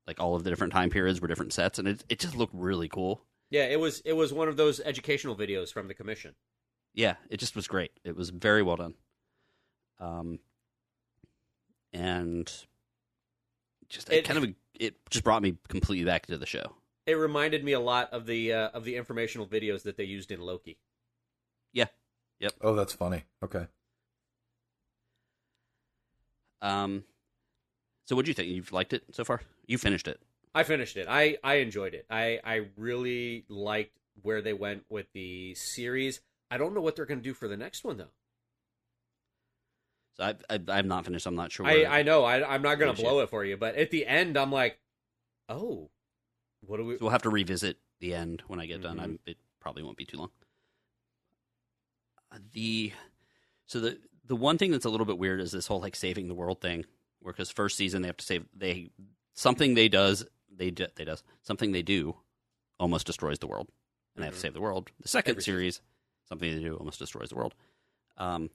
like 0.07 0.18
all 0.18 0.35
of 0.35 0.45
the 0.45 0.51
different 0.51 0.72
time 0.72 0.89
periods 0.91 1.20
were 1.20 1.28
different 1.28 1.53
sets, 1.53 1.78
and 1.78 1.87
it 1.87 2.03
it 2.09 2.18
just 2.18 2.35
looked 2.37 2.55
really 2.55 2.89
cool. 2.89 3.22
Yeah, 3.51 3.64
it 3.64 3.78
was 3.78 4.01
it 4.07 4.14
was 4.14 4.33
one 4.33 4.49
of 4.49 4.57
those 4.57 4.81
educational 4.81 5.37
videos 5.37 5.70
from 5.70 5.89
the 5.89 5.95
commission. 5.95 6.35
Yeah, 6.95 7.16
it 7.28 7.37
just 7.37 7.55
was 7.55 7.68
great. 7.68 7.93
It 8.03 8.16
was 8.16 8.31
very 8.31 8.62
well 8.62 8.76
done. 8.76 8.95
Um, 10.01 10.39
and 11.93 12.51
just 13.91 14.09
it, 14.09 14.16
It- 14.16 14.24
kind 14.24 14.43
of 14.43 14.55
it 14.78 14.95
just 15.11 15.22
brought 15.24 15.43
me 15.43 15.59
completely 15.68 16.07
back 16.07 16.26
to 16.26 16.39
the 16.39 16.47
show. 16.47 16.76
It 17.07 17.14
reminded 17.14 17.62
me 17.62 17.72
a 17.72 17.81
lot 17.81 18.11
of 18.12 18.24
the 18.24 18.53
uh, 18.55 18.68
of 18.70 18.85
the 18.85 18.97
informational 18.97 19.47
videos 19.47 19.83
that 19.83 19.97
they 19.99 20.05
used 20.05 20.33
in 20.33 20.41
Loki. 20.41 20.78
Oh, 22.62 22.74
that's 22.74 22.93
funny. 22.93 23.24
Okay. 23.43 23.66
Um, 26.62 27.05
so 28.07 28.16
what 28.16 28.24
do 28.24 28.30
you 28.30 28.34
think? 28.34 28.49
You've 28.49 28.72
liked 28.72 28.93
it 28.93 29.05
so 29.12 29.24
far? 29.24 29.41
You 29.66 29.78
finished 29.78 30.09
it. 30.09 30.20
I 30.55 30.62
finished 30.64 30.97
it. 30.97 31.07
I 31.09 31.38
I 31.45 31.55
enjoyed 31.57 31.95
it. 31.95 32.07
I 32.11 32.41
I 32.45 32.66
really 32.76 33.45
liked 33.49 33.97
where 34.22 34.43
they 34.43 34.53
went 34.53 34.84
with 34.88 35.07
the 35.14 35.55
series. 35.55 36.20
I 36.51 36.59
don't 36.59 36.74
know 36.74 36.80
what 36.80 36.97
they're 36.97 37.07
going 37.07 37.20
to 37.20 37.24
do 37.24 37.34
for 37.34 37.47
the 37.49 37.57
next 37.57 37.84
one 37.84 37.99
though. 37.99 38.11
So 40.16 40.24
I, 40.24 40.34
I 40.55 40.61
I'm 40.78 40.88
not 40.88 41.05
finished. 41.05 41.26
I'm 41.26 41.36
not 41.36 41.53
sure. 41.53 41.66
I 41.66 41.76
where- 41.76 41.88
I 41.91 42.03
know. 42.03 42.24
I 42.24 42.43
I'm 42.55 42.62
not 42.62 42.76
going 42.78 42.95
to 42.95 43.01
blow 43.01 43.20
it 43.20 43.30
for 43.30 43.45
you, 43.45 43.57
but 43.57 43.76
at 43.76 43.91
the 43.91 44.07
end, 44.07 44.36
I'm 44.36 44.51
like, 44.51 44.78
oh, 45.49 45.88
what 46.66 46.78
do 46.78 46.84
we? 46.84 46.95
So 46.97 47.03
we'll 47.03 47.11
have 47.12 47.22
to 47.22 47.30
revisit 47.30 47.78
the 48.01 48.12
end 48.14 48.43
when 48.49 48.59
I 48.61 48.66
get 48.66 48.82
done. 48.82 48.97
Mhm. 48.99 49.03
I'm, 49.03 49.18
it 49.26 49.36
probably 49.61 49.82
won't 49.84 49.97
be 49.97 50.05
too 50.05 50.16
long. 50.18 50.30
Uh, 52.33 52.39
The 52.53 52.93
so 53.66 53.81
the 53.81 53.99
the 54.24 54.37
one 54.37 54.59
thing 54.59 54.70
that's 54.70 54.85
a 54.85 54.91
little 54.91 55.07
bit 55.07 55.18
weird 55.18 55.41
is 55.41 55.53
this 55.53 55.66
whole 55.66 55.81
like 55.81 55.97
saving 55.97 56.28
the 56.28 56.35
world 56.35 56.61
thing, 56.61 56.85
where 57.20 57.33
because 57.33 57.51
first 57.51 57.76
season 57.76 58.03
they 58.03 58.09
have 58.09 58.16
to 58.18 58.24
save 58.24 58.47
they 58.55 58.91
something 59.35 59.74
they 59.74 59.89
does 59.89 60.24
they 60.55 60.70
do, 60.70 60.87
they 60.97 61.05
does 61.05 61.22
something 61.43 61.72
they 61.72 61.83
do 61.83 62.16
almost 62.78 63.07
destroys 63.07 63.39
the 63.39 63.47
world, 63.47 63.68
and 64.14 64.22
they 64.22 64.26
have 64.26 64.35
to 64.35 64.39
Mhm. 64.39 64.43
save 64.43 64.55
the 64.55 64.61
world. 64.61 64.91
The 65.01 65.09
second 65.09 65.41
series 65.43 65.81
something 66.28 66.55
they 66.55 66.62
do 66.62 66.76
almost 66.76 66.99
destroys 66.99 67.31
the 67.31 67.35
world. 67.37 67.55
Um, 68.16 68.51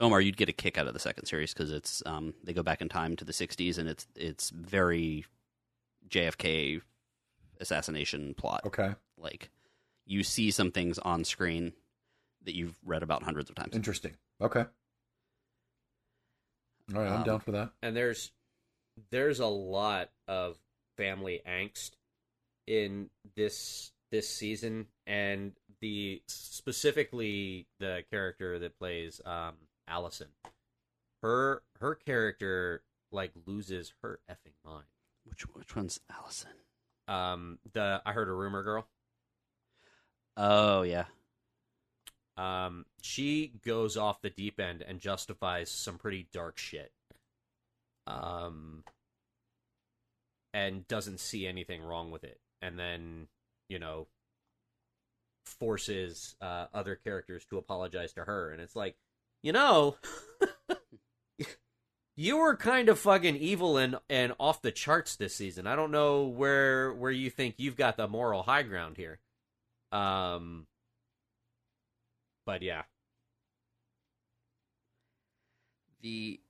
Omar, 0.00 0.20
you'd 0.20 0.36
get 0.36 0.48
a 0.48 0.52
kick 0.52 0.76
out 0.78 0.86
of 0.86 0.92
the 0.94 1.00
second 1.00 1.26
series 1.26 1.52
because 1.54 1.70
it's 1.72 2.02
um, 2.06 2.34
they 2.44 2.52
go 2.52 2.62
back 2.62 2.80
in 2.82 2.88
time 2.88 3.16
to 3.16 3.24
the 3.24 3.32
'60s 3.32 3.78
and 3.78 3.88
it's 3.88 4.06
it's 4.14 4.50
very 4.50 5.24
JFK 6.08 6.80
assassination 7.60 8.34
plot. 8.34 8.62
Okay. 8.66 8.94
Like 9.16 9.50
you 10.04 10.22
see 10.22 10.50
some 10.50 10.70
things 10.70 10.98
on 10.98 11.24
screen 11.24 11.72
that 12.46 12.54
you've 12.54 12.76
read 12.84 13.02
about 13.02 13.22
hundreds 13.22 13.50
of 13.50 13.56
times. 13.56 13.74
Interesting. 13.76 14.14
Okay. 14.40 14.64
All 16.94 17.00
right, 17.02 17.08
I'm 17.10 17.20
Um, 17.20 17.24
down 17.24 17.40
for 17.40 17.52
that. 17.52 17.72
and 17.82 17.96
there's 17.96 18.32
there's 19.10 19.40
a 19.40 19.46
lot 19.46 20.10
of 20.28 20.56
family 20.96 21.42
angst 21.46 21.90
in 22.66 23.10
this 23.34 23.92
this 24.10 24.28
season 24.28 24.86
and 25.06 25.52
the 25.80 26.22
specifically 26.26 27.66
the 27.80 28.04
character 28.10 28.58
that 28.60 28.78
plays 28.78 29.20
um 29.26 29.54
Allison 29.88 30.28
her 31.22 31.62
her 31.80 31.94
character 31.94 32.82
like 33.12 33.32
loses 33.46 33.92
her 34.02 34.20
effing 34.30 34.54
mind 34.64 34.86
Which 35.24 35.42
which 35.54 35.76
one's 35.76 36.00
Allison? 36.10 36.50
um 37.08 37.58
the 37.72 38.00
I 38.06 38.12
heard 38.12 38.28
a 38.28 38.32
rumor 38.32 38.62
girl 38.62 38.86
Oh 40.36 40.82
yeah, 40.82 41.06
um 42.36 42.84
she 43.02 43.52
goes 43.64 43.96
off 43.96 44.20
the 44.20 44.30
deep 44.30 44.60
end 44.60 44.82
and 44.86 45.00
justifies 45.00 45.70
some 45.70 45.98
pretty 45.98 46.28
dark 46.32 46.58
shit. 46.58 46.92
Um 48.06 48.84
and 50.54 50.88
doesn't 50.88 51.20
see 51.20 51.46
anything 51.46 51.82
wrong 51.82 52.10
with 52.10 52.24
it. 52.24 52.40
And 52.62 52.78
then 52.78 53.28
you 53.68 53.78
know 53.78 54.06
forces 55.46 56.34
uh, 56.40 56.66
other 56.74 56.96
characters 56.96 57.44
to 57.46 57.58
apologize 57.58 58.12
to 58.14 58.24
her. 58.24 58.50
And 58.50 58.60
it's 58.60 58.76
like 58.76 58.96
you 59.42 59.52
know 59.52 59.96
you 62.16 62.38
were 62.38 62.56
kind 62.56 62.88
of 62.88 62.98
fucking 62.98 63.36
evil 63.36 63.76
and 63.76 63.96
and 64.08 64.32
off 64.38 64.62
the 64.62 64.72
charts 64.72 65.16
this 65.16 65.34
season. 65.34 65.66
I 65.66 65.76
don't 65.76 65.90
know 65.90 66.24
where 66.24 66.92
where 66.92 67.10
you 67.10 67.30
think 67.30 67.56
you've 67.58 67.76
got 67.76 67.96
the 67.96 68.08
moral 68.08 68.42
high 68.42 68.62
ground 68.62 68.96
here. 68.96 69.20
Um 69.92 70.66
but 72.46 72.62
yeah 72.62 72.82
the 76.00 76.40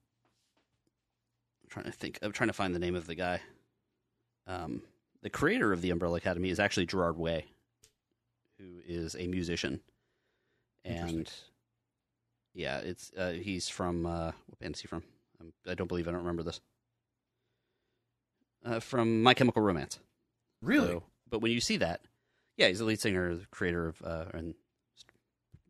I'm 1.64 1.68
trying 1.70 1.84
to 1.86 1.92
think. 1.92 2.18
I'm 2.22 2.32
trying 2.32 2.49
to 2.49 2.53
find 2.55 2.74
the 2.74 2.78
name 2.78 2.94
of 2.94 3.07
the 3.07 3.14
guy. 3.16 3.40
Um, 4.47 4.82
the 5.22 5.30
creator 5.30 5.72
of 5.72 5.82
the 5.82 5.90
Umbrella 5.90 6.18
Academy 6.18 6.49
is 6.51 6.61
actually 6.61 6.86
Gerard 6.86 7.18
Way, 7.18 7.47
who 8.59 8.64
is 8.86 9.16
a 9.18 9.26
musician, 9.26 9.80
and 10.84 11.30
yeah, 12.55 12.78
it's 12.78 13.11
uh, 13.18 13.30
he's 13.32 13.68
from 13.68 14.07
uh, 14.07 14.30
what 14.47 14.59
band 14.61 14.76
is 14.76 14.80
he 14.80 14.86
from? 14.86 15.03
Um, 15.40 15.53
I 15.68 15.74
don't 15.74 15.88
believe 15.88 16.07
I 16.07 16.12
don't 16.12 16.20
remember 16.20 16.44
this. 16.44 16.61
Uh, 18.64 18.80
from 18.80 19.22
My 19.22 19.34
Chemical 19.34 19.62
Romance. 19.62 19.99
Really? 20.62 20.88
So- 20.88 21.03
but 21.28 21.40
when 21.40 21.51
you 21.51 21.61
see 21.61 21.76
that, 21.78 22.03
yeah, 22.57 22.68
he's 22.68 22.78
the 22.78 22.84
lead 22.84 23.01
singer, 23.01 23.40
creator 23.51 23.88
of, 23.88 24.01
uh, 24.03 24.26
and 24.32 24.55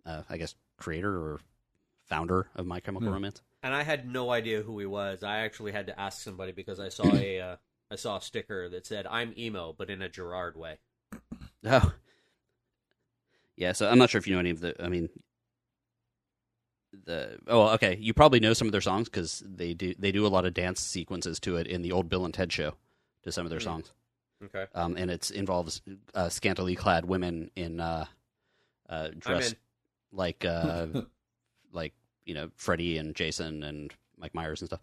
uh, 0.07 0.22
I 0.30 0.36
guess 0.36 0.54
creator 0.78 1.11
or 1.12 1.40
founder 2.07 2.46
of 2.54 2.66
My 2.66 2.80
Chemical 2.80 3.09
Hmm. 3.09 3.14
Romance. 3.14 3.42
and 3.62 3.74
I 3.74 3.82
had 3.82 4.07
no 4.11 4.30
idea 4.30 4.62
who 4.62 4.78
he 4.78 4.86
was. 4.86 5.22
I 5.24 5.38
actually 5.38 5.72
had 5.72 5.88
to 5.88 6.00
ask 6.00 6.22
somebody 6.22 6.52
because 6.52 6.78
I 6.80 6.88
saw 6.88 7.12
a 7.16 7.40
uh, 7.40 7.57
I 7.90 7.96
saw 7.96 8.16
a 8.18 8.20
sticker 8.22 8.68
that 8.68 8.86
said 8.86 9.07
"I'm 9.07 9.34
emo," 9.36 9.74
but 9.76 9.90
in 9.90 10.02
a 10.02 10.09
Gerard 10.09 10.57
way. 10.57 10.78
Oh, 11.68 11.92
yeah. 13.57 13.72
So 13.72 13.88
I'm 13.90 13.98
not 13.98 14.11
sure 14.11 14.18
if 14.20 14.26
you 14.28 14.34
know 14.34 14.40
any 14.40 14.50
of 14.50 14.61
the. 14.61 14.80
I 14.84 14.88
mean, 14.88 15.09
the 17.04 17.38
oh, 17.48 17.68
okay. 17.70 17.96
You 18.00 18.14
probably 18.14 18.40
know 18.40 18.52
some 18.52 18.68
of 18.68 18.72
their 18.72 18.80
songs 18.80 19.09
because 19.09 19.42
they 19.44 19.74
do 19.74 19.94
they 19.98 20.12
do 20.12 20.26
a 20.26 20.28
lot 20.28 20.44
of 20.44 20.54
dance 20.54 20.80
sequences 20.80 21.40
to 21.40 21.57
it 21.57 21.66
in 21.66 21.82
the 21.82 21.92
old 21.92 22.09
Bill 22.09 22.24
and 22.24 22.32
Ted 22.32 22.52
show 22.52 22.74
to 23.22 23.32
some 23.32 23.46
of 23.46 23.50
their 23.50 23.59
Hmm. 23.59 23.64
songs. 23.64 23.92
Okay, 24.44 24.66
Um, 24.74 24.96
and 24.98 25.11
it 25.11 25.30
involves 25.30 25.80
uh, 26.14 26.28
scantily 26.28 26.74
clad 26.76 27.07
women 27.07 27.50
in 27.57 27.80
uh, 27.80 28.04
uh, 28.88 29.09
I'm 29.12 29.18
dressed 29.18 29.52
in. 29.54 29.59
Like 30.12 30.44
uh, 30.44 30.86
like 31.72 31.94
you 32.24 32.34
know 32.34 32.50
Freddie 32.57 32.98
and 32.98 33.14
Jason 33.14 33.62
and 33.62 33.92
Mike 34.18 34.34
Myers 34.34 34.61
and 34.61 34.68
stuff. 34.68 34.80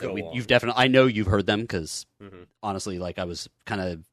So 0.00 0.12
we, 0.12 0.22
you've 0.34 0.46
definitely 0.46 0.82
I 0.82 0.88
know 0.88 1.06
you've 1.06 1.26
heard 1.28 1.46
them 1.46 1.62
because 1.62 2.04
Mhm. 2.22 2.46
honestly, 2.62 2.98
like 2.98 3.18
I 3.18 3.24
was 3.24 3.48
kind 3.64 3.80
of 3.80 4.04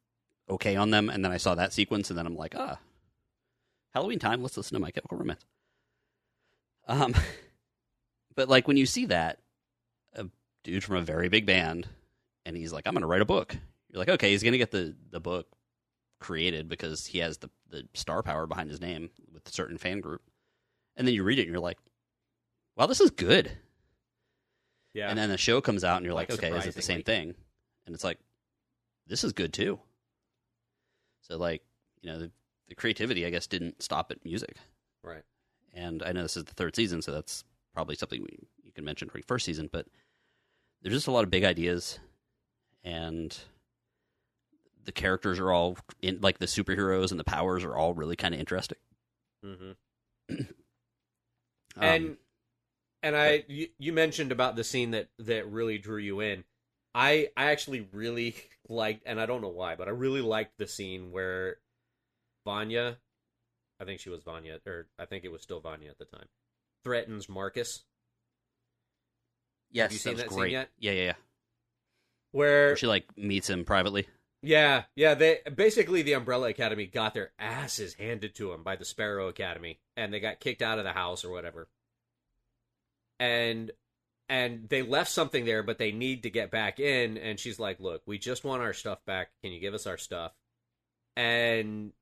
okay 0.50 0.76
on 0.76 0.90
them, 0.92 1.10
and 1.10 1.24
then 1.24 1.32
I 1.32 1.38
saw 1.38 1.56
that 1.56 1.74
sequence, 1.74 2.10
and 2.10 2.18
then 2.18 2.26
I'm 2.26 2.36
like, 2.36 2.56
ah, 2.58 2.80
Halloween 3.94 4.20
time. 4.20 4.42
Let's 4.42 4.56
listen 4.58 4.76
to 4.76 4.80
My 4.80 4.92
Chemical 4.92 5.18
Romance. 5.18 5.44
Um, 6.88 7.14
but 8.36 8.50
like 8.50 8.68
when 8.68 8.78
you 8.78 8.86
see 8.86 9.06
that 9.08 9.40
a 10.14 10.26
dude 10.64 10.84
from 10.84 10.96
a 10.98 11.02
very 11.02 11.30
big 11.30 11.46
band, 11.46 11.88
and 12.46 12.56
he's 12.56 12.72
like, 12.74 12.88
I'm 12.88 12.94
gonna 12.94 13.08
write 13.08 13.22
a 13.22 13.26
book. 13.26 13.56
You're 13.90 14.00
like, 14.00 14.10
okay, 14.10 14.32
he's 14.32 14.44
gonna 14.44 14.58
get 14.58 14.72
the 14.72 14.96
the 15.12 15.20
book 15.20 15.48
created 16.20 16.68
because 16.70 17.06
he 17.06 17.20
has 17.20 17.38
the 17.38 17.50
the 17.70 17.88
star 17.94 18.24
power 18.24 18.48
behind 18.48 18.70
his 18.70 18.82
name 18.82 19.10
with 19.34 19.48
a 19.48 19.52
certain 19.52 19.78
fan 19.78 20.00
group, 20.00 20.22
and 20.96 21.08
then 21.08 21.14
you 21.14 21.24
read 21.24 21.40
it, 21.40 21.44
and 21.44 21.52
you're 21.52 21.60
like, 21.60 21.78
wow, 22.78 22.86
this 22.86 23.02
is 23.02 23.12
good. 23.12 23.52
Yeah. 24.94 25.10
And 25.10 25.18
then 25.20 25.30
the 25.30 25.38
show 25.38 25.60
comes 25.62 25.84
out, 25.84 25.98
and 25.98 26.06
you're 26.06 26.14
like, 26.14 26.30
Like, 26.30 26.40
okay, 26.44 26.58
is 26.58 26.68
it 26.68 26.76
the 26.76 26.82
same 26.82 27.04
thing? 27.04 27.36
And 27.86 27.94
it's 27.94 28.04
like, 28.04 28.18
this 29.08 29.24
is 29.24 29.34
good 29.34 29.52
too. 29.54 29.80
So 31.22 31.38
like, 31.38 31.62
you 32.02 32.10
know, 32.10 32.20
the, 32.20 32.32
the 32.70 32.76
creativity, 32.76 33.26
I 33.26 33.30
guess, 33.30 33.48
didn't 33.48 33.82
stop 33.82 34.12
at 34.12 34.24
music. 34.24 34.56
right. 35.04 35.24
And 35.74 36.02
I 36.04 36.14
know 36.14 36.22
this 36.22 36.38
is 36.38 36.46
the 36.46 36.54
third 36.54 36.76
season, 36.76 37.02
so 37.02 37.12
that's 37.12 37.44
probably 37.74 37.96
something 37.96 38.22
we, 38.22 38.38
you 38.64 38.72
can 38.72 38.86
mention 38.86 39.10
the 39.14 39.22
first 39.22 39.46
season. 39.46 39.70
But 39.70 39.88
there's 40.82 40.96
just 40.96 41.08
a 41.08 41.12
lot 41.12 41.26
of 41.26 41.30
big 41.32 41.44
ideas, 41.44 42.00
and 42.84 43.38
the 44.86 44.92
characters 44.92 45.40
are 45.40 45.52
all 45.52 45.78
in, 46.02 46.20
like 46.22 46.40
the 46.40 46.46
superheroes 46.46 47.12
and 47.12 47.20
the 47.20 47.24
powers 47.24 47.64
are 47.64 47.76
all 47.76 47.94
really 47.94 48.16
kind 48.16 48.34
of 48.34 48.40
interesting. 48.40 48.78
Mm-hmm. 49.46 50.36
Um, 51.78 51.84
and 51.84 52.18
and 53.04 53.18
I 53.18 53.44
you, 53.50 53.68
you 53.78 53.92
mentioned 53.92 54.32
about 54.32 54.56
the 54.56 54.64
scene 54.64 54.92
that 54.92 55.10
that 55.20 55.52
really 55.52 55.78
drew 55.78 55.98
you 55.98 56.22
in. 56.22 56.46
I 56.94 57.28
I 57.36 57.48
actually 57.52 57.86
really 57.92 58.36
liked, 58.70 59.04
and 59.06 59.20
I 59.20 59.26
don't 59.26 59.42
know 59.42 59.50
why, 59.50 59.76
but 59.76 59.90
I 59.90 59.92
really 59.92 60.22
liked 60.22 60.58
the 60.58 60.68
scene 60.68 61.12
where 61.12 61.58
Vanya, 62.46 62.98
I 63.82 63.84
think 63.84 64.00
she 64.00 64.10
was 64.10 64.24
Vanya, 64.24 64.60
or 64.66 64.88
I 64.98 65.04
think 65.04 65.26
it 65.26 65.34
was 65.34 65.42
still 65.42 65.60
Vanya 65.60 65.90
at 65.90 65.98
the 66.00 66.06
time, 66.06 66.28
threatens 66.86 67.28
Marcus. 67.28 67.84
yes, 69.70 69.92
you 69.92 69.98
seen 69.98 70.16
that 70.16 70.24
that 70.24 70.30
scene 70.30 70.40
great. 70.40 70.52
yet? 70.54 70.70
Yeah, 70.80 70.94
yeah, 70.94 71.04
yeah. 71.04 71.14
Where 72.32 72.68
Where 72.68 72.78
she 72.78 72.88
like 72.88 73.06
meets 73.18 73.50
him 73.50 73.66
privately. 73.66 74.08
Yeah, 74.46 74.84
yeah. 74.96 75.16
They 75.16 75.40
basically 75.56 76.04
the 76.04 76.14
Umbrella 76.14 76.50
Academy 76.50 76.86
got 76.86 77.16
their 77.16 77.32
asses 77.40 77.96
handed 77.96 78.36
to 78.36 78.52
them 78.52 78.62
by 78.64 78.76
the 78.76 78.86
Sparrow 78.86 79.28
Academy, 79.28 79.80
and 79.98 80.14
they 80.14 80.20
got 80.20 80.40
kicked 80.40 80.62
out 80.62 80.78
of 80.78 80.84
the 80.84 80.92
house 80.92 81.26
or 81.26 81.32
whatever. 81.32 81.68
And 83.20 83.72
and 84.30 84.70
they 84.70 84.84
left 84.84 85.10
something 85.10 85.46
there, 85.46 85.64
but 85.64 85.80
they 85.80 85.92
need 85.92 86.24
to 86.24 86.30
get 86.30 86.52
back 86.52 86.80
in. 86.80 87.18
And 87.18 87.40
she's 87.40 87.60
like, 87.60 87.80
"Look, 87.80 88.04
we 88.06 88.20
just 88.20 88.44
want 88.44 88.62
our 88.62 88.74
stuff 88.74 89.04
back. 89.06 89.32
Can 89.42 89.52
you 89.52 89.60
give 89.60 89.74
us 89.74 89.88
our 89.88 89.98
stuff?" 89.98 90.32
And 91.16 91.94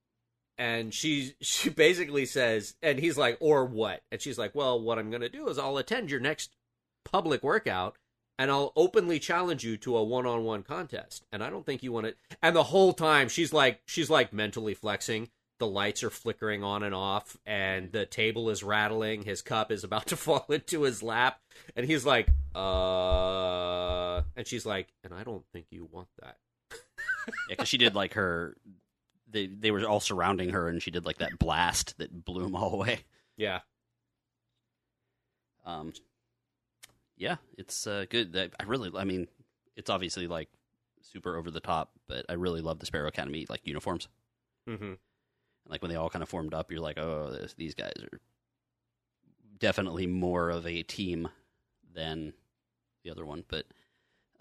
and 0.58 0.94
she 0.94 1.36
she 1.42 1.70
basically 1.70 2.26
says, 2.26 2.76
and 2.82 3.00
he's 3.00 3.18
like, 3.18 3.38
"Or 3.40 3.64
what?" 3.66 4.04
And 4.12 4.22
she's 4.22 4.38
like, 4.38 4.54
"Well, 4.54 4.82
what 4.82 5.00
I'm 5.00 5.12
gonna 5.12 5.30
do 5.30 5.48
is 5.48 5.58
I'll 5.58 5.78
attend 5.78 6.12
your 6.12 6.20
next 6.20 6.56
public 7.06 7.42
workout." 7.42 7.98
And 8.40 8.50
I'll 8.52 8.74
openly 8.76 9.20
challenge 9.20 9.64
you 9.64 9.78
to 9.78 9.96
a 9.98 10.04
one-on-one 10.04 10.64
contest. 10.64 11.26
And 11.32 11.44
I 11.44 11.50
don't 11.50 11.66
think 11.66 11.84
you 11.84 11.92
want 11.92 12.08
to. 12.08 12.16
And 12.42 12.56
the 12.56 12.64
whole 12.64 12.94
time 12.94 13.30
she's 13.30 13.54
like, 13.54 13.82
she's 13.86 14.10
like 14.10 14.34
mentally 14.34 14.74
flexing. 14.74 15.30
The 15.60 15.68
lights 15.68 16.04
are 16.04 16.10
flickering 16.10 16.64
on 16.64 16.84
and 16.84 16.96
off, 16.96 17.38
and 17.46 17.92
the 17.92 18.06
table 18.06 18.50
is 18.50 18.64
rattling. 18.64 19.24
His 19.24 19.42
cup 19.42 19.72
is 19.72 19.84
about 19.84 20.08
to 20.08 20.18
fall 20.18 20.46
into 20.50 20.82
his 20.82 21.02
lap, 21.02 21.40
and 21.76 21.86
he's 21.86 22.06
like, 22.06 22.28
"Uh," 22.54 24.24
and 24.36 24.46
she's 24.46 24.66
like, 24.66 24.88
"And 25.04 25.14
I 25.14 25.24
don't 25.24 25.46
think 25.54 25.68
you 25.70 25.88
want 25.92 26.10
that." 26.22 26.38
Yeah, 27.48 27.56
because 27.56 27.70
she 27.70 27.78
did 27.78 27.96
like 27.96 28.16
her. 28.16 28.58
They 29.30 29.46
they 29.48 29.72
were 29.72 29.88
all 29.88 30.02
surrounding 30.02 30.50
her, 30.50 30.68
and 30.68 30.82
she 30.84 30.92
did 30.92 31.06
like 31.06 31.20
that 31.20 31.40
blast 31.40 31.98
that 32.00 32.26
blew 32.26 32.44
them 32.44 32.56
all 32.56 32.74
away. 32.74 33.02
Yeah, 33.38 33.60
Um, 35.66 35.94
yeah, 37.24 37.38
it's 37.58 37.88
uh, 37.88 38.04
good. 38.10 38.38
I 38.60 38.64
really, 38.64 38.92
I 38.96 39.06
mean, 39.06 39.30
it's 39.78 39.90
obviously 39.90 40.28
like 40.28 40.50
super 41.02 41.38
over 41.38 41.50
the 41.50 41.62
top, 41.62 41.92
but 42.06 42.26
I 42.28 42.34
really 42.34 42.60
love 42.60 42.80
the 42.80 42.86
Sparrow 42.86 43.08
Academy 43.08 43.46
like 43.50 43.62
uniforms. 43.64 44.10
mm-hmm. 44.70 44.94
Like 45.66 45.82
when 45.82 45.90
they 45.90 45.96
all 45.96 46.10
kind 46.10 46.22
of 46.22 46.28
formed 46.28 46.54
up, 46.54 46.70
you're 46.70 46.82
like, 46.82 46.98
oh, 46.98 47.30
this, 47.32 47.54
these 47.54 47.76
guys 47.76 47.94
are 48.02 48.20
definitely 49.58 50.06
more 50.06 50.50
of 50.50 50.68
a 50.68 50.84
team 50.84 51.30
than 51.96 52.34
the 53.06 53.12
other 53.12 53.26
one. 53.26 53.46
But 53.48 53.68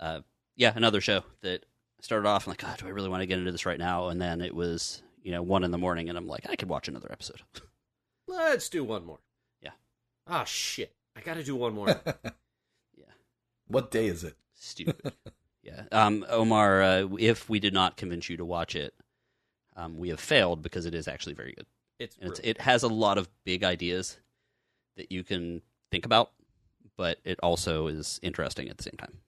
uh, 0.00 0.22
yeah, 0.56 0.72
another 0.74 1.00
show 1.00 1.22
that 1.42 1.64
started 2.00 2.28
off. 2.28 2.48
I'm 2.48 2.50
like, 2.50 2.62
God, 2.62 2.78
do 2.78 2.86
I 2.86 2.90
really 2.90 3.08
want 3.08 3.22
to 3.22 3.26
get 3.26 3.38
into 3.38 3.52
this 3.52 3.64
right 3.64 3.78
now? 3.78 4.08
And 4.08 4.20
then 4.20 4.40
it 4.40 4.56
was, 4.56 5.04
you 5.22 5.30
know, 5.30 5.42
one 5.42 5.62
in 5.62 5.70
the 5.70 5.78
morning, 5.78 6.08
and 6.08 6.18
I'm 6.18 6.26
like, 6.26 6.48
I 6.50 6.56
could 6.56 6.68
watch 6.68 6.88
another 6.88 7.12
episode. 7.12 7.42
let's 8.26 8.68
do 8.68 8.82
one 8.82 9.06
more. 9.06 9.20
Yeah. 9.60 9.70
Ah, 10.26 10.42
shit! 10.42 10.96
I 11.14 11.20
got 11.20 11.34
to 11.34 11.44
do 11.44 11.54
one 11.54 11.74
more. 11.74 12.00
what 13.72 13.90
day 13.90 14.06
is 14.06 14.24
it? 14.24 14.36
Stupid. 14.54 15.12
yeah. 15.62 15.84
Um, 15.90 16.24
Omar, 16.28 16.82
uh, 16.82 17.08
if 17.18 17.48
we 17.48 17.58
did 17.58 17.74
not 17.74 17.96
convince 17.96 18.28
you 18.28 18.36
to 18.36 18.44
watch 18.44 18.74
it, 18.76 18.94
um, 19.76 19.98
we 19.98 20.10
have 20.10 20.20
failed 20.20 20.62
because 20.62 20.86
it 20.86 20.94
is 20.94 21.08
actually 21.08 21.34
very 21.34 21.52
good. 21.52 21.66
It's, 21.98 22.16
it's, 22.20 22.40
it 22.42 22.60
has 22.60 22.82
a 22.82 22.88
lot 22.88 23.18
of 23.18 23.28
big 23.44 23.64
ideas 23.64 24.18
that 24.96 25.10
you 25.10 25.24
can 25.24 25.62
think 25.90 26.04
about, 26.04 26.32
but 26.96 27.18
it 27.24 27.38
also 27.42 27.86
is 27.86 28.18
interesting 28.22 28.68
at 28.68 28.76
the 28.76 28.82
same 28.82 28.96
time. 28.98 29.18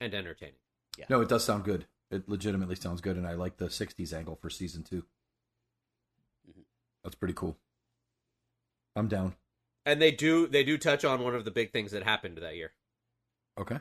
and 0.00 0.14
entertaining. 0.14 0.54
Yeah. 0.98 1.06
No, 1.08 1.20
it 1.20 1.28
does 1.28 1.44
sound 1.44 1.64
good. 1.64 1.86
It 2.10 2.28
legitimately 2.28 2.76
sounds 2.76 3.00
good, 3.00 3.16
and 3.16 3.26
I 3.26 3.32
like 3.32 3.56
the 3.56 3.70
'60s 3.70 4.12
angle 4.12 4.36
for 4.36 4.50
season 4.50 4.82
2 4.82 5.04
Mhm. 6.50 6.64
That's 7.02 7.14
pretty 7.14 7.34
cool. 7.34 7.56
I'm 8.94 9.08
down. 9.08 9.34
And 9.86 10.00
they 10.00 10.10
do 10.12 10.46
they 10.46 10.62
do 10.64 10.76
touch 10.78 11.04
on 11.04 11.22
one 11.24 11.34
of 11.34 11.44
the 11.44 11.50
big 11.50 11.72
things 11.72 11.92
that 11.92 12.02
happened 12.02 12.38
that 12.38 12.56
year. 12.56 12.72
Okay. 13.58 13.78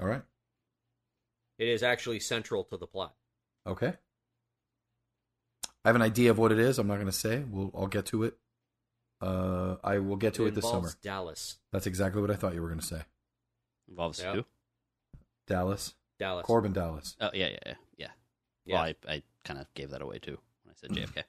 All 0.00 0.06
right. 0.06 0.22
It 1.58 1.68
is 1.68 1.82
actually 1.82 2.20
central 2.20 2.64
to 2.64 2.76
the 2.76 2.86
plot. 2.86 3.14
Okay. 3.66 3.94
I 5.84 5.88
have 5.88 5.96
an 5.96 6.02
idea 6.02 6.30
of 6.30 6.38
what 6.38 6.52
it 6.52 6.58
is. 6.58 6.78
I'm 6.78 6.86
not 6.86 6.94
going 6.94 7.06
to 7.06 7.12
say. 7.12 7.44
We'll. 7.48 7.70
I'll 7.74 7.86
get 7.86 8.06
to 8.06 8.24
it. 8.24 8.36
Uh, 9.20 9.76
I 9.84 9.98
will 9.98 10.16
get 10.16 10.34
to 10.34 10.46
it, 10.46 10.54
this 10.54 10.68
summer. 10.68 10.92
Dallas. 11.02 11.58
That's 11.72 11.86
exactly 11.86 12.20
what 12.20 12.30
I 12.30 12.34
thought 12.34 12.54
you 12.54 12.62
were 12.62 12.68
going 12.68 12.80
to 12.80 12.86
say. 12.86 13.02
Involves 13.88 14.20
Yeah. 14.20 14.34
who? 14.34 14.44
Dallas, 15.46 15.94
Dallas. 16.18 16.46
Korben, 16.46 16.72
Dallas. 16.72 17.16
Oh 17.20 17.30
yeah, 17.34 17.48
yeah, 17.48 17.58
yeah. 17.66 17.74
yeah. 17.98 18.08
Yeah. 18.64 18.74
Well, 18.74 18.82
I, 18.82 18.94
I 19.12 19.22
kind 19.44 19.60
of 19.60 19.66
gave 19.74 19.90
that 19.90 20.00
away 20.00 20.18
too 20.18 20.38
when 20.64 20.72
I 20.72 20.74
said 20.74 20.90
JFK. 21.16 21.22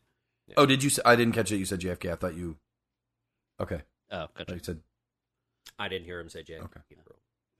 Yeah. 0.47 0.53
Oh, 0.57 0.65
did 0.65 0.83
you? 0.83 0.91
I 1.03 1.15
didn't 1.15 1.33
catch 1.33 1.51
it. 1.51 1.57
You 1.57 1.65
said 1.65 1.81
JFK. 1.81 2.11
I 2.11 2.15
thought 2.15 2.35
you. 2.35 2.57
Okay. 3.59 3.81
Oh, 4.11 4.15
I 4.15 4.19
thought 4.19 4.37
gotcha. 4.37 4.53
you 4.53 4.59
said. 4.63 4.79
I 5.77 5.87
didn't 5.87 6.05
hear 6.05 6.19
him 6.19 6.29
say 6.29 6.43
Jay. 6.43 6.57
Okay. 6.57 6.79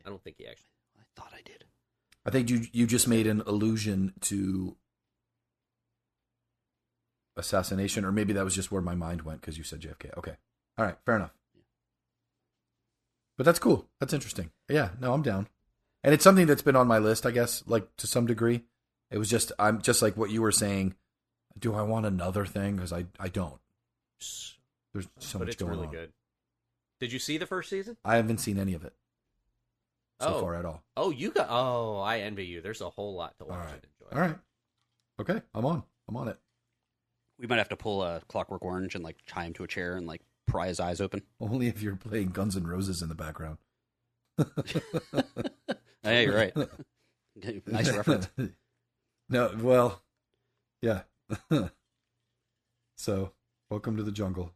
I 0.06 0.10
don't 0.10 0.24
think 0.24 0.38
he 0.38 0.48
actually. 0.48 0.70
I 1.00 1.04
thought 1.16 1.34
I 1.34 1.42
did. 1.44 1.66
I 2.26 2.30
think 2.32 2.50
you 2.50 2.62
you 2.72 2.88
just 2.88 3.08
made 3.08 3.28
an 3.28 3.42
allusion 3.46 4.14
to 4.22 4.76
assassination, 7.38 8.06
or 8.06 8.12
maybe 8.12 8.34
that 8.34 8.46
was 8.46 8.56
just 8.56 8.72
where 8.72 8.82
my 8.82 8.96
mind 8.96 9.24
went 9.24 9.42
because 9.42 9.58
you 9.58 9.64
said 9.64 9.82
JFK. 9.82 10.18
Okay. 10.18 10.36
All 10.78 10.86
right. 10.86 10.98
Fair 11.06 11.16
enough. 11.18 11.34
But 13.38 13.46
that's 13.46 13.60
cool. 13.60 13.88
That's 14.00 14.14
interesting. 14.14 14.52
Yeah. 14.70 14.90
No, 15.00 15.14
I'm 15.14 15.22
down. 15.22 15.48
And 16.04 16.14
it's 16.14 16.24
something 16.24 16.46
that's 16.46 16.62
been 16.62 16.76
on 16.76 16.88
my 16.88 17.00
list, 17.00 17.26
I 17.26 17.32
guess, 17.32 17.64
like 17.68 17.88
to 17.98 18.08
some 18.08 18.26
degree. 18.26 18.64
It 19.12 19.18
was 19.18 19.30
just 19.30 19.52
I'm 19.60 19.82
just 19.82 20.02
like 20.02 20.16
what 20.16 20.30
you 20.32 20.42
were 20.42 20.52
saying. 20.52 20.96
Do 21.58 21.74
I 21.74 21.82
want 21.84 22.06
another 22.06 22.46
thing? 22.46 22.76
Because 22.76 22.94
I 22.94 23.06
I 23.20 23.28
don't. 23.28 23.60
There's 24.20 25.08
so 25.20 25.40
but 25.40 25.46
much 25.46 25.48
it's 25.54 25.62
going 25.62 25.72
really 25.72 25.88
on. 25.88 25.94
good. 25.94 26.14
Did 27.00 27.12
you 27.12 27.20
see 27.20 27.38
the 27.38 27.46
first 27.46 27.70
season? 27.70 27.98
I 28.06 28.16
haven't 28.16 28.38
seen 28.40 28.58
any 28.58 28.74
of 28.74 28.84
it 28.86 28.94
so 30.22 30.36
Oh. 30.36 30.42
far 30.42 30.56
at 30.56 30.66
all. 30.66 30.84
Oh, 30.96 31.10
you 31.12 31.32
got. 31.32 31.48
Oh, 31.50 31.98
I 32.00 32.20
envy 32.20 32.46
you. 32.46 32.62
There's 32.62 32.82
a 32.82 32.90
whole 32.90 33.16
lot 33.16 33.38
to 33.40 33.46
watch 33.46 33.58
All 33.60 33.66
right. 33.66 33.74
and 33.74 33.84
enjoy. 33.84 34.16
All 34.16 34.28
right. 34.28 34.40
Okay, 35.20 35.42
I'm 35.54 35.66
on. 35.66 35.84
I'm 36.08 36.16
on 36.18 36.28
it. 36.30 36.40
We 37.38 37.48
might 37.48 37.58
have 37.58 37.70
to 37.70 37.76
pull 37.76 38.02
a 38.04 38.22
Clockwork 38.30 38.62
Orange 38.64 38.96
and 38.96 39.04
like 39.04 39.18
tie 39.28 39.46
him 39.46 39.54
to 39.54 39.64
a 39.64 39.68
chair 39.68 39.98
and 39.98 40.08
like 40.08 40.22
pry 40.48 40.68
his 40.68 40.80
eyes 40.80 41.02
open. 41.02 41.22
Only 41.40 41.68
if 41.68 41.82
you're 41.82 41.96
playing 41.98 42.30
Guns 42.30 42.56
N' 42.56 42.66
Roses 42.68 43.02
in 43.02 43.10
the 43.10 43.16
background. 43.16 43.58
Yeah, 46.04 46.20
you're 46.22 46.36
right. 46.36 46.54
Nice 47.68 47.92
reference. 47.92 48.30
no, 49.28 49.52
well, 49.60 50.04
yeah. 50.82 51.02
so, 52.96 53.32
welcome 53.70 53.98
to 53.98 54.04
the 54.04 54.12
jungle. 54.12 54.54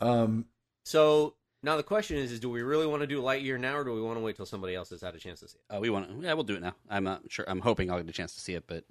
Um, 0.00 0.46
So 0.84 1.34
now 1.62 1.76
the 1.76 1.82
question 1.82 2.16
is: 2.18 2.32
Is 2.32 2.40
do 2.40 2.50
we 2.50 2.62
really 2.62 2.86
want 2.86 3.02
to 3.02 3.06
do 3.06 3.22
Lightyear 3.22 3.58
now, 3.58 3.76
or 3.76 3.84
do 3.84 3.94
we 3.94 4.02
want 4.02 4.18
to 4.18 4.22
wait 4.22 4.36
till 4.36 4.46
somebody 4.46 4.74
else 4.74 4.90
has 4.90 5.00
had 5.00 5.14
a 5.14 5.18
chance 5.18 5.40
to 5.40 5.48
see 5.48 5.58
it? 5.58 5.74
Uh, 5.76 5.80
we 5.80 5.90
want 5.90 6.08
to. 6.08 6.26
Yeah, 6.26 6.34
we'll 6.34 6.44
do 6.44 6.56
it 6.56 6.62
now. 6.62 6.74
I'm 6.90 7.04
not 7.04 7.22
sure. 7.30 7.44
I'm 7.48 7.60
hoping 7.60 7.90
I'll 7.90 7.98
get 7.98 8.08
a 8.08 8.12
chance 8.12 8.34
to 8.34 8.40
see 8.40 8.54
it, 8.54 8.64
but 8.66 8.84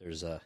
there's 0.00 0.24
uh 0.24 0.40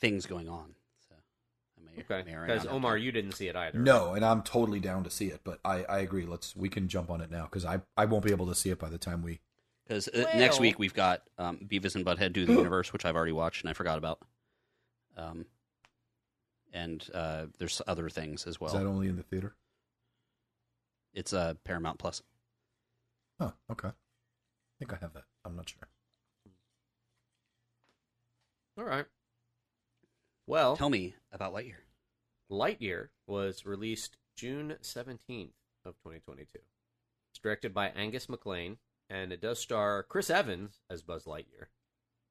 things 0.00 0.26
going 0.26 0.48
on, 0.48 0.74
so 1.08 1.14
I 1.16 1.84
may. 1.84 2.02
Okay, 2.02 2.30
may 2.30 2.36
or 2.36 2.46
may 2.46 2.54
because 2.54 2.66
Omar, 2.66 2.94
time. 2.96 3.02
you 3.02 3.10
didn't 3.12 3.32
see 3.32 3.48
it 3.48 3.56
either. 3.56 3.78
no, 3.78 4.14
and 4.14 4.24
I'm 4.24 4.42
totally 4.42 4.80
down 4.80 5.02
to 5.04 5.10
see 5.10 5.26
it, 5.26 5.40
but 5.42 5.58
I, 5.64 5.84
I 5.84 5.98
agree. 6.00 6.24
Let's 6.24 6.54
we 6.54 6.68
can 6.68 6.86
jump 6.88 7.10
on 7.10 7.20
it 7.20 7.30
now 7.30 7.44
because 7.44 7.64
I 7.64 7.80
I 7.96 8.04
won't 8.04 8.24
be 8.24 8.30
able 8.30 8.46
to 8.46 8.54
see 8.54 8.70
it 8.70 8.78
by 8.78 8.88
the 8.88 8.98
time 8.98 9.22
we. 9.22 9.40
Because 9.86 10.06
uh, 10.08 10.30
next 10.36 10.60
week 10.60 10.78
we've 10.78 10.92
got 10.92 11.22
um, 11.38 11.60
Beavis 11.66 11.94
and 11.96 12.04
Butthead 12.04 12.34
do 12.34 12.44
the 12.44 12.52
universe, 12.62 12.92
which 12.92 13.04
I've 13.06 13.16
already 13.16 13.32
watched 13.32 13.62
and 13.62 13.70
I 13.70 13.72
forgot 13.72 13.96
about. 13.96 14.20
Um, 15.16 15.46
and 16.72 17.04
uh, 17.14 17.46
there's 17.58 17.80
other 17.86 18.08
things 18.08 18.46
as 18.46 18.60
well. 18.60 18.68
Is 18.68 18.78
that 18.78 18.86
only 18.86 19.08
in 19.08 19.16
the 19.16 19.22
theater? 19.22 19.54
It's 21.14 21.32
uh, 21.32 21.54
Paramount 21.64 21.98
Plus. 21.98 22.22
Oh, 23.40 23.52
okay. 23.70 23.88
I 23.88 23.92
think 24.78 24.92
I 24.92 24.96
have 25.00 25.14
that. 25.14 25.24
I'm 25.44 25.56
not 25.56 25.68
sure. 25.68 25.88
All 28.78 28.84
right. 28.84 29.06
Well, 30.46 30.76
Tell 30.76 30.90
me 30.90 31.14
about 31.32 31.52
Lightyear. 31.52 31.82
Lightyear 32.50 33.08
was 33.26 33.66
released 33.66 34.16
June 34.36 34.76
seventeenth 34.80 35.52
of 35.84 35.94
2022. 36.04 36.46
It's 37.30 37.40
directed 37.40 37.74
by 37.74 37.88
Angus 37.88 38.28
MacLean, 38.28 38.78
and 39.10 39.32
it 39.32 39.40
does 39.42 39.58
star 39.58 40.02
Chris 40.04 40.30
Evans 40.30 40.80
as 40.88 41.02
Buzz 41.02 41.24
Lightyear, 41.24 41.66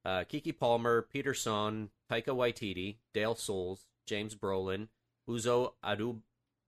uh, 0.05 0.23
Keke 0.23 0.57
Palmer, 0.57 1.01
Peter 1.11 1.33
Sohn, 1.33 1.89
Taika 2.09 2.27
Waititi, 2.29 2.97
Dale 3.13 3.35
Soules, 3.35 3.85
James 4.08 4.34
Brolin, 4.34 4.88
Uzo 5.30 5.74
Adub- 5.84 6.22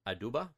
Aduba, 0.07 0.49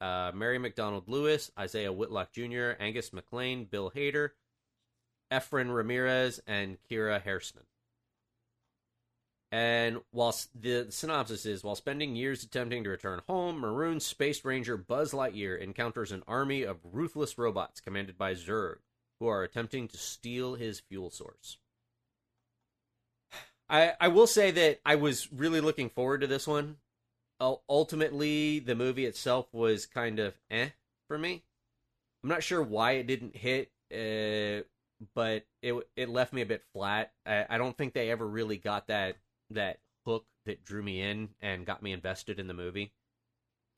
uh, 0.00 0.32
Mary 0.34 0.58
McDonald 0.58 1.08
Lewis, 1.08 1.50
Isaiah 1.58 1.92
Whitlock 1.92 2.32
Jr., 2.32 2.72
Angus 2.78 3.12
MacLean, 3.12 3.64
Bill 3.64 3.90
Hader, 3.94 4.30
Efren 5.32 5.74
Ramirez, 5.74 6.40
and 6.46 6.76
Keira 6.90 7.22
Hairston. 7.22 7.62
And 9.52 10.00
while 10.10 10.34
the 10.54 10.88
synopsis 10.90 11.46
is, 11.46 11.62
while 11.62 11.76
spending 11.76 12.16
years 12.16 12.42
attempting 12.42 12.84
to 12.84 12.90
return 12.90 13.22
home, 13.28 13.60
maroon 13.60 14.00
space 14.00 14.44
ranger 14.44 14.76
Buzz 14.76 15.12
Lightyear 15.12 15.58
encounters 15.58 16.12
an 16.12 16.24
army 16.26 16.62
of 16.62 16.78
ruthless 16.84 17.38
robots 17.38 17.80
commanded 17.80 18.18
by 18.18 18.34
Zurg, 18.34 18.78
who 19.20 19.28
are 19.28 19.44
attempting 19.44 19.88
to 19.88 19.96
steal 19.96 20.56
his 20.56 20.80
fuel 20.80 21.10
source. 21.10 21.58
I 23.68 23.94
I 24.00 24.08
will 24.08 24.26
say 24.26 24.50
that 24.52 24.80
I 24.84 24.96
was 24.96 25.32
really 25.32 25.60
looking 25.60 25.90
forward 25.90 26.20
to 26.22 26.26
this 26.26 26.46
one. 26.46 26.76
Ul- 27.40 27.62
Ultimately, 27.68 28.60
the 28.60 28.74
movie 28.74 29.06
itself 29.06 29.52
was 29.52 29.86
kind 29.86 30.18
of 30.18 30.34
eh 30.50 30.70
for 31.08 31.18
me. 31.18 31.44
I'm 32.22 32.30
not 32.30 32.42
sure 32.42 32.62
why 32.62 32.92
it 32.92 33.06
didn't 33.06 33.36
hit, 33.36 33.72
uh, 33.92 34.64
but 35.14 35.46
it 35.62 35.74
it 35.96 36.08
left 36.08 36.32
me 36.32 36.42
a 36.42 36.46
bit 36.46 36.64
flat. 36.72 37.12
I, 37.26 37.46
I 37.50 37.58
don't 37.58 37.76
think 37.76 37.94
they 37.94 38.10
ever 38.10 38.26
really 38.26 38.56
got 38.58 38.88
that 38.88 39.16
that 39.50 39.80
hook 40.06 40.26
that 40.46 40.64
drew 40.64 40.82
me 40.82 41.00
in 41.02 41.30
and 41.40 41.66
got 41.66 41.82
me 41.82 41.92
invested 41.92 42.40
in 42.40 42.46
the 42.48 42.54
movie. 42.54 42.92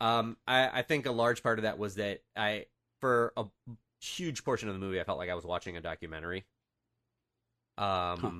Um, 0.01 0.36
I, 0.47 0.80
I 0.80 0.82
think 0.82 1.07
a 1.07 1.12
large 1.12 1.43
part 1.43 1.59
of 1.59 1.64
that 1.64 1.78
was 1.78 1.97
that 1.97 2.22
I, 2.36 2.66
for 3.01 3.32
a 3.36 3.47
huge 4.01 4.45
portion 4.45 4.68
of 4.68 4.74
the 4.74 4.80
movie, 4.80 5.01
I 5.01 5.05
felt 5.05 5.18
like 5.18 5.30
I 5.30 5.34
was 5.34 5.45
watching 5.45 5.76
a 5.76 5.80
documentary. 5.80 6.45
Um, 7.76 8.20
Huh. 8.20 8.30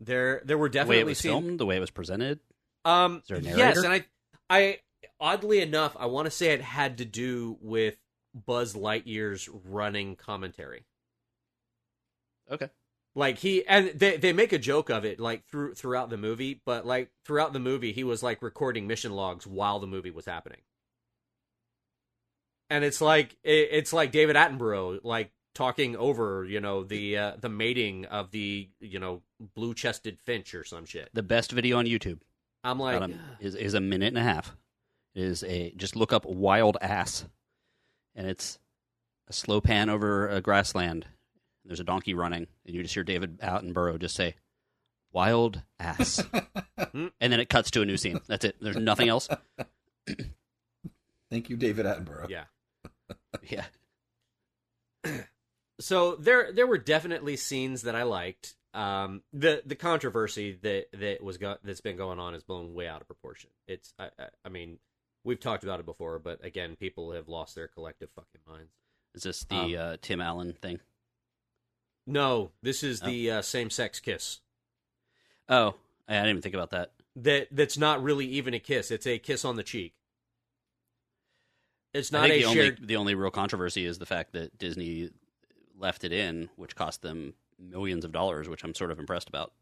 There 0.00 0.42
there 0.44 0.58
were 0.58 0.68
definitely 0.68 0.96
the 0.96 0.98
way 0.98 1.02
it 1.02 1.10
was 1.10 1.18
scenes. 1.18 1.32
filmed, 1.32 1.60
the 1.60 1.66
way 1.66 1.76
it 1.76 1.80
was 1.80 1.90
presented. 1.90 2.40
Um, 2.84 3.22
Is 3.22 3.28
there 3.28 3.38
a 3.38 3.40
yes, 3.40 3.78
and 3.78 3.92
I, 3.92 4.04
I 4.50 4.78
oddly 5.20 5.60
enough, 5.60 5.96
I 5.98 6.06
want 6.06 6.26
to 6.26 6.30
say 6.30 6.52
it 6.52 6.60
had 6.60 6.98
to 6.98 7.04
do 7.04 7.56
with 7.60 7.96
Buzz 8.34 8.74
Lightyear's 8.74 9.48
running 9.48 10.16
commentary. 10.16 10.84
Okay. 12.50 12.68
Like 13.14 13.38
he 13.38 13.64
and 13.66 13.92
they 13.94 14.16
they 14.16 14.32
make 14.32 14.52
a 14.52 14.58
joke 14.58 14.90
of 14.90 15.04
it 15.04 15.20
like 15.20 15.46
through 15.46 15.74
throughout 15.74 16.10
the 16.10 16.16
movie, 16.16 16.60
but 16.66 16.84
like 16.84 17.10
throughout 17.24 17.52
the 17.52 17.60
movie 17.60 17.92
he 17.92 18.02
was 18.02 18.24
like 18.24 18.42
recording 18.42 18.88
mission 18.88 19.12
logs 19.12 19.46
while 19.46 19.78
the 19.78 19.86
movie 19.86 20.10
was 20.10 20.26
happening. 20.26 20.60
And 22.68 22.84
it's 22.84 23.00
like 23.00 23.36
it, 23.44 23.68
it's 23.70 23.92
like 23.92 24.10
David 24.10 24.34
Attenborough 24.34 24.98
like 25.04 25.30
talking 25.54 25.96
over, 25.96 26.44
you 26.44 26.60
know, 26.60 26.84
the 26.84 27.16
uh, 27.16 27.32
the 27.40 27.48
mating 27.48 28.04
of 28.06 28.30
the, 28.30 28.68
you 28.80 28.98
know, 28.98 29.22
blue-chested 29.54 30.18
finch 30.20 30.54
or 30.54 30.64
some 30.64 30.84
shit. 30.84 31.10
The 31.14 31.22
best 31.22 31.52
video 31.52 31.78
on 31.78 31.86
YouTube 31.86 32.20
I'm 32.62 32.78
like 32.78 33.00
a- 33.00 33.10
is 33.40 33.54
is 33.54 33.74
a 33.74 33.80
minute 33.80 34.08
and 34.08 34.18
a 34.18 34.22
half. 34.22 34.56
It 35.14 35.22
is 35.22 35.44
a 35.44 35.72
just 35.76 35.94
look 35.96 36.12
up 36.12 36.24
wild 36.26 36.76
ass, 36.80 37.24
and 38.14 38.26
it's 38.26 38.58
a 39.28 39.32
slow 39.32 39.60
pan 39.60 39.88
over 39.88 40.28
a 40.28 40.40
grassland. 40.40 41.06
There's 41.64 41.80
a 41.80 41.84
donkey 41.84 42.14
running, 42.14 42.46
and 42.66 42.74
you 42.74 42.82
just 42.82 42.94
hear 42.94 43.04
David 43.04 43.38
Attenborough 43.40 43.98
just 43.98 44.16
say, 44.16 44.34
"Wild 45.12 45.62
ass," 45.78 46.22
and 46.92 47.10
then 47.20 47.40
it 47.40 47.48
cuts 47.48 47.70
to 47.72 47.82
a 47.82 47.86
new 47.86 47.96
scene. 47.96 48.20
That's 48.26 48.44
it. 48.44 48.56
There's 48.60 48.76
nothing 48.76 49.08
else. 49.08 49.28
Thank 51.30 51.48
you, 51.48 51.56
David 51.56 51.86
Attenborough. 51.86 52.28
yeah. 52.28 52.44
Yeah, 53.48 53.64
so 55.80 56.16
there 56.16 56.52
there 56.52 56.66
were 56.66 56.78
definitely 56.78 57.36
scenes 57.36 57.82
that 57.82 57.94
I 57.94 58.02
liked. 58.04 58.54
Um, 58.74 59.22
the 59.32 59.62
the 59.64 59.76
controversy 59.76 60.58
that 60.62 60.86
that 60.92 61.22
was 61.22 61.36
go- 61.38 61.58
that's 61.62 61.80
been 61.80 61.96
going 61.96 62.18
on 62.18 62.34
is 62.34 62.42
blown 62.42 62.74
way 62.74 62.88
out 62.88 63.00
of 63.00 63.06
proportion. 63.06 63.50
It's 63.68 63.92
I, 63.98 64.06
I, 64.18 64.26
I 64.44 64.48
mean 64.48 64.78
we've 65.24 65.38
talked 65.40 65.62
about 65.64 65.80
it 65.80 65.86
before, 65.86 66.18
but 66.18 66.44
again, 66.44 66.76
people 66.76 67.12
have 67.12 67.28
lost 67.28 67.54
their 67.54 67.68
collective 67.68 68.10
fucking 68.14 68.40
minds. 68.48 68.72
is 69.14 69.22
this 69.22 69.44
the 69.44 69.56
Um, 69.56 69.74
uh, 69.78 69.96
Tim 70.02 70.20
Allen 70.20 70.54
thing? 70.60 70.80
No, 72.06 72.50
this 72.62 72.82
is 72.82 73.00
Oh. 73.02 73.06
the 73.06 73.30
uh, 73.30 73.42
same 73.42 73.70
sex 73.70 74.00
kiss. 74.00 74.40
Oh, 75.48 75.74
I 76.08 76.14
didn't 76.14 76.30
even 76.30 76.42
think 76.42 76.54
about 76.54 76.70
that. 76.70 76.92
That 77.16 77.48
that's 77.52 77.78
not 77.78 78.02
really 78.02 78.26
even 78.26 78.54
a 78.54 78.58
kiss. 78.58 78.90
It's 78.90 79.06
a 79.06 79.18
kiss 79.18 79.44
on 79.44 79.54
the 79.56 79.62
cheek. 79.62 79.94
It's 81.92 82.12
I 82.12 82.18
not 82.22 82.28
think 82.28 82.44
a 82.44 82.46
the 82.48 82.52
shared. 82.54 82.74
only 82.76 82.86
the 82.86 82.96
only 82.96 83.14
real 83.14 83.30
controversy 83.30 83.86
is 83.86 83.98
the 83.98 84.06
fact 84.06 84.32
that 84.32 84.58
Disney 84.58 85.10
left 85.78 86.04
it 86.04 86.12
in, 86.12 86.48
which 86.56 86.76
cost 86.76 87.02
them 87.02 87.34
millions 87.58 88.04
of 88.04 88.12
dollars, 88.12 88.48
which 88.48 88.64
I'm 88.64 88.74
sort 88.74 88.90
of 88.90 88.98
impressed 88.98 89.28
about. 89.28 89.52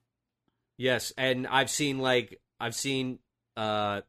Yes, 0.76 1.12
and 1.16 1.46
I've 1.46 1.70
seen 1.70 1.98
like 1.98 2.40
I've 2.58 2.74
seen 2.74 3.18
uh 3.56 4.02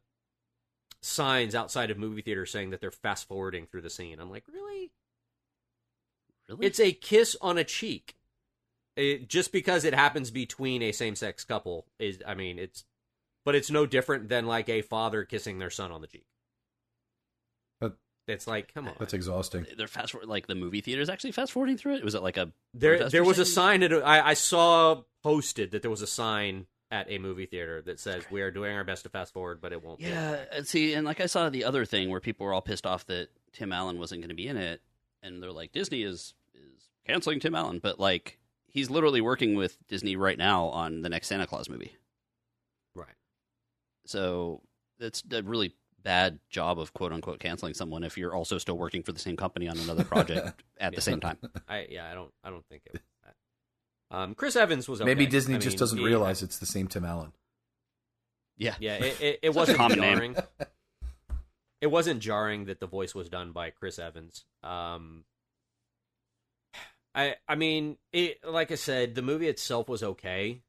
signs 1.04 1.54
outside 1.54 1.90
of 1.90 1.98
movie 1.98 2.22
theaters 2.22 2.50
saying 2.50 2.70
that 2.70 2.80
they're 2.80 2.90
fast 2.90 3.28
forwarding 3.28 3.66
through 3.66 3.82
the 3.82 3.90
scene. 3.90 4.18
I'm 4.18 4.30
like, 4.30 4.44
really? 4.50 4.90
Really, 6.48 6.66
It's 6.66 6.80
a 6.80 6.92
kiss 6.92 7.36
on 7.42 7.58
a 7.58 7.64
cheek. 7.64 8.16
It, 8.96 9.28
just 9.28 9.52
because 9.52 9.84
it 9.84 9.94
happens 9.94 10.30
between 10.30 10.80
a 10.80 10.92
same-sex 10.92 11.44
couple 11.44 11.84
is, 11.98 12.22
I 12.26 12.34
mean, 12.34 12.58
it's, 12.58 12.84
but 13.44 13.54
it's 13.54 13.70
no 13.70 13.86
different 13.86 14.28
than 14.28 14.46
like 14.46 14.68
a 14.68 14.82
father 14.82 15.24
kissing 15.24 15.58
their 15.58 15.70
son 15.70 15.90
on 15.90 16.00
the 16.00 16.06
cheek. 16.06 16.24
But- 18.26 18.32
It's 18.32 18.46
like, 18.46 18.72
come 18.72 18.88
on. 18.88 18.94
That's 18.98 19.12
exhausting. 19.14 19.66
they're 19.76 19.86
fast 19.86 20.12
forward 20.12 20.28
like 20.28 20.46
the 20.46 20.54
movie 20.54 20.80
theater 20.80 21.02
is 21.02 21.08
actually 21.10 21.32
fast 21.32 21.52
forwarding 21.52 21.76
through 21.76 21.96
it. 21.96 22.04
Was 22.04 22.14
it 22.14 22.22
like 22.22 22.36
a 22.36 22.52
There, 22.72 23.08
there 23.08 23.24
was 23.24 23.38
a 23.38 23.44
saying- 23.44 23.80
sign. 23.80 23.82
At 23.82 23.92
I, 24.06 24.34
saw 24.34 25.02
posted 25.22 25.70
that 25.72 25.82
there 25.82 25.90
was 25.90 26.02
a 26.02 26.06
sign 26.06 26.66
at 26.90 27.10
a 27.10 27.18
movie 27.18 27.46
theater 27.46 27.82
that 27.82 27.98
says 27.98 28.24
we 28.30 28.40
are 28.42 28.50
doing 28.50 28.74
our 28.76 28.84
best 28.84 29.02
to 29.02 29.08
fast 29.08 29.32
forward, 29.32 29.60
but 29.60 29.72
it 29.72 29.82
won't. 29.82 29.98
be." 29.98 30.04
Yeah, 30.06 30.44
and 30.52 30.66
see, 30.66 30.94
and 30.94 31.04
like 31.06 31.20
I 31.20 31.26
saw 31.26 31.48
the 31.50 31.64
other 31.64 31.84
thing 31.84 32.08
where 32.08 32.20
people 32.20 32.46
were 32.46 32.52
all 32.54 32.62
pissed 32.62 32.86
off 32.86 33.04
that 33.06 33.28
Tim 33.52 33.72
Allen 33.72 33.98
wasn't 33.98 34.20
going 34.20 34.28
to 34.30 34.34
be 34.34 34.48
in 34.48 34.56
it, 34.56 34.80
and 35.22 35.42
they're 35.42 35.50
like, 35.52 35.72
Disney 35.72 36.02
is 36.02 36.34
is 36.54 36.88
canceling 37.06 37.40
Tim 37.40 37.54
Allen, 37.54 37.78
but 37.78 37.98
like 37.98 38.38
he's 38.68 38.90
literally 38.90 39.20
working 39.20 39.54
with 39.54 39.76
Disney 39.88 40.16
right 40.16 40.38
now 40.38 40.66
on 40.66 41.02
the 41.02 41.08
next 41.08 41.26
Santa 41.28 41.46
Claus 41.46 41.68
movie. 41.68 41.92
right. 42.94 43.08
So 44.06 44.62
that's 44.98 45.22
that 45.22 45.44
really 45.44 45.74
bad 46.04 46.38
job 46.50 46.78
of 46.78 46.92
quote 46.92 47.12
unquote 47.12 47.40
canceling 47.40 47.74
someone 47.74 48.04
if 48.04 48.16
you're 48.18 48.34
also 48.34 48.58
still 48.58 48.76
working 48.78 49.02
for 49.02 49.12
the 49.12 49.18
same 49.18 49.36
company 49.36 49.66
on 49.68 49.78
another 49.78 50.04
project 50.04 50.62
at 50.78 50.92
Yeah. 50.92 50.96
the 50.96 51.00
same 51.02 51.18
time. 51.20 51.38
I 51.68 51.86
yeah, 51.90 52.10
I 52.10 52.14
don't 52.14 52.32
I 52.44 52.50
don't 52.50 52.64
think 52.66 52.82
it 52.86 52.92
was 52.92 53.00
that. 54.10 54.16
Um, 54.16 54.34
Chris 54.34 54.54
Evans 54.54 54.88
was 54.88 55.00
okay. 55.00 55.06
Maybe 55.06 55.26
Disney 55.26 55.54
I 55.54 55.58
just 55.58 55.74
mean, 55.74 55.78
doesn't 55.78 55.98
he- 55.98 56.04
realize 56.04 56.42
it's 56.42 56.58
the 56.58 56.66
same 56.66 56.86
Tim 56.88 57.04
Allen. 57.04 57.32
Yeah, 58.56 58.74
Yeah, 58.78 58.94
it, 58.96 59.20
it, 59.20 59.38
it 59.42 59.54
wasn't 59.54 59.78
common 59.78 59.98
name. 59.98 60.14
jarring. 60.16 60.36
It 61.80 61.88
wasn't 61.88 62.20
jarring 62.20 62.66
that 62.66 62.78
the 62.80 62.86
voice 62.86 63.14
was 63.14 63.28
done 63.28 63.50
by 63.52 63.70
Chris 63.70 63.98
Evans. 63.98 64.44
Um, 64.62 65.24
I 67.14 67.36
I 67.48 67.54
mean, 67.54 67.96
it 68.12 68.38
like 68.46 68.70
I 68.72 68.76
said, 68.76 69.14
the 69.14 69.22
movie 69.22 69.48
itself 69.48 69.88
was 69.88 70.02
okay. 70.02 70.62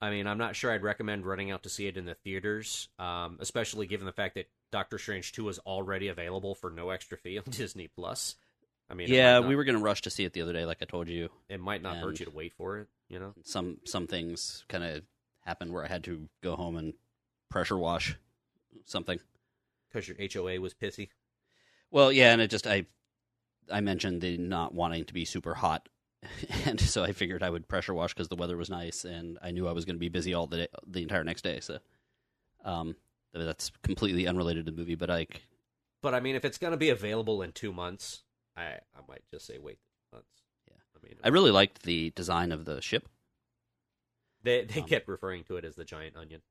I 0.00 0.10
mean, 0.10 0.26
I'm 0.26 0.38
not 0.38 0.54
sure 0.56 0.70
I'd 0.72 0.82
recommend 0.82 1.24
running 1.26 1.50
out 1.50 1.62
to 1.62 1.68
see 1.68 1.86
it 1.86 1.96
in 1.96 2.04
the 2.04 2.14
theaters, 2.14 2.88
um, 2.98 3.38
especially 3.40 3.86
given 3.86 4.04
the 4.06 4.12
fact 4.12 4.34
that 4.34 4.48
Doctor 4.70 4.98
Strange 4.98 5.32
2 5.32 5.48
is 5.48 5.58
already 5.60 6.08
available 6.08 6.54
for 6.54 6.70
no 6.70 6.90
extra 6.90 7.16
fee 7.16 7.38
on 7.44 7.44
Disney 7.50 7.88
Plus. 7.88 8.36
I 8.90 8.94
mean, 8.94 9.08
yeah, 9.08 9.38
not- 9.40 9.48
we 9.48 9.56
were 9.56 9.64
going 9.64 9.76
to 9.78 9.82
rush 9.82 10.02
to 10.02 10.10
see 10.10 10.24
it 10.24 10.32
the 10.32 10.42
other 10.42 10.52
day, 10.52 10.64
like 10.64 10.78
I 10.82 10.84
told 10.84 11.08
you. 11.08 11.30
It 11.48 11.60
might 11.60 11.82
not 11.82 11.96
hurt 11.96 12.20
you 12.20 12.26
to 12.26 12.30
wait 12.32 12.52
for 12.52 12.78
it, 12.78 12.88
you 13.08 13.18
know. 13.18 13.32
Some 13.42 13.78
some 13.84 14.06
things 14.06 14.64
kind 14.68 14.84
of 14.84 15.02
happened 15.44 15.72
where 15.72 15.84
I 15.84 15.88
had 15.88 16.04
to 16.04 16.28
go 16.42 16.54
home 16.56 16.76
and 16.76 16.92
pressure 17.50 17.76
wash 17.78 18.16
something. 18.84 19.18
because 19.88 20.06
your 20.08 20.16
HOA 20.20 20.60
was 20.60 20.74
pissy. 20.74 21.08
Well, 21.90 22.12
yeah, 22.12 22.32
and 22.32 22.40
it 22.42 22.50
just 22.50 22.66
I 22.66 22.86
I 23.72 23.80
mentioned 23.80 24.20
the 24.20 24.36
not 24.36 24.74
wanting 24.74 25.04
to 25.06 25.14
be 25.14 25.24
super 25.24 25.54
hot, 25.54 25.88
and 26.64 26.80
so 26.80 27.02
I 27.02 27.12
figured 27.12 27.42
I 27.42 27.50
would 27.50 27.68
pressure 27.68 27.94
wash 27.94 28.14
because 28.14 28.28
the 28.28 28.36
weather 28.36 28.56
was 28.56 28.70
nice, 28.70 29.04
and 29.04 29.38
I 29.42 29.50
knew 29.50 29.66
I 29.68 29.72
was 29.72 29.84
going 29.84 29.96
to 29.96 30.00
be 30.00 30.08
busy 30.08 30.34
all 30.34 30.46
the 30.46 30.56
day, 30.58 30.68
the 30.86 31.02
entire 31.02 31.24
next 31.24 31.42
day. 31.42 31.60
So, 31.60 31.78
um, 32.64 32.96
that's 33.32 33.70
completely 33.82 34.26
unrelated 34.26 34.66
to 34.66 34.70
the 34.70 34.76
movie, 34.76 34.94
but 34.94 35.08
like, 35.08 35.42
But 36.02 36.14
I 36.14 36.20
mean, 36.20 36.36
if 36.36 36.44
it's 36.44 36.58
going 36.58 36.72
to 36.72 36.76
be 36.76 36.90
available 36.90 37.42
in 37.42 37.52
two 37.52 37.72
months, 37.72 38.22
I 38.56 38.62
I 38.64 39.00
might 39.08 39.22
just 39.30 39.46
say 39.46 39.58
wait 39.58 39.78
months. 40.12 40.42
Yeah. 40.68 40.76
I 40.96 41.06
mean, 41.06 41.16
I 41.22 41.28
really 41.28 41.50
liked 41.50 41.82
the 41.82 42.10
design 42.10 42.52
of 42.52 42.64
the 42.64 42.80
ship. 42.80 43.08
they 44.42 44.64
they 44.64 44.80
um, 44.80 44.86
kept 44.86 45.08
referring 45.08 45.44
to 45.44 45.56
it 45.56 45.64
as 45.64 45.76
the 45.76 45.84
giant 45.84 46.16
onion. 46.16 46.42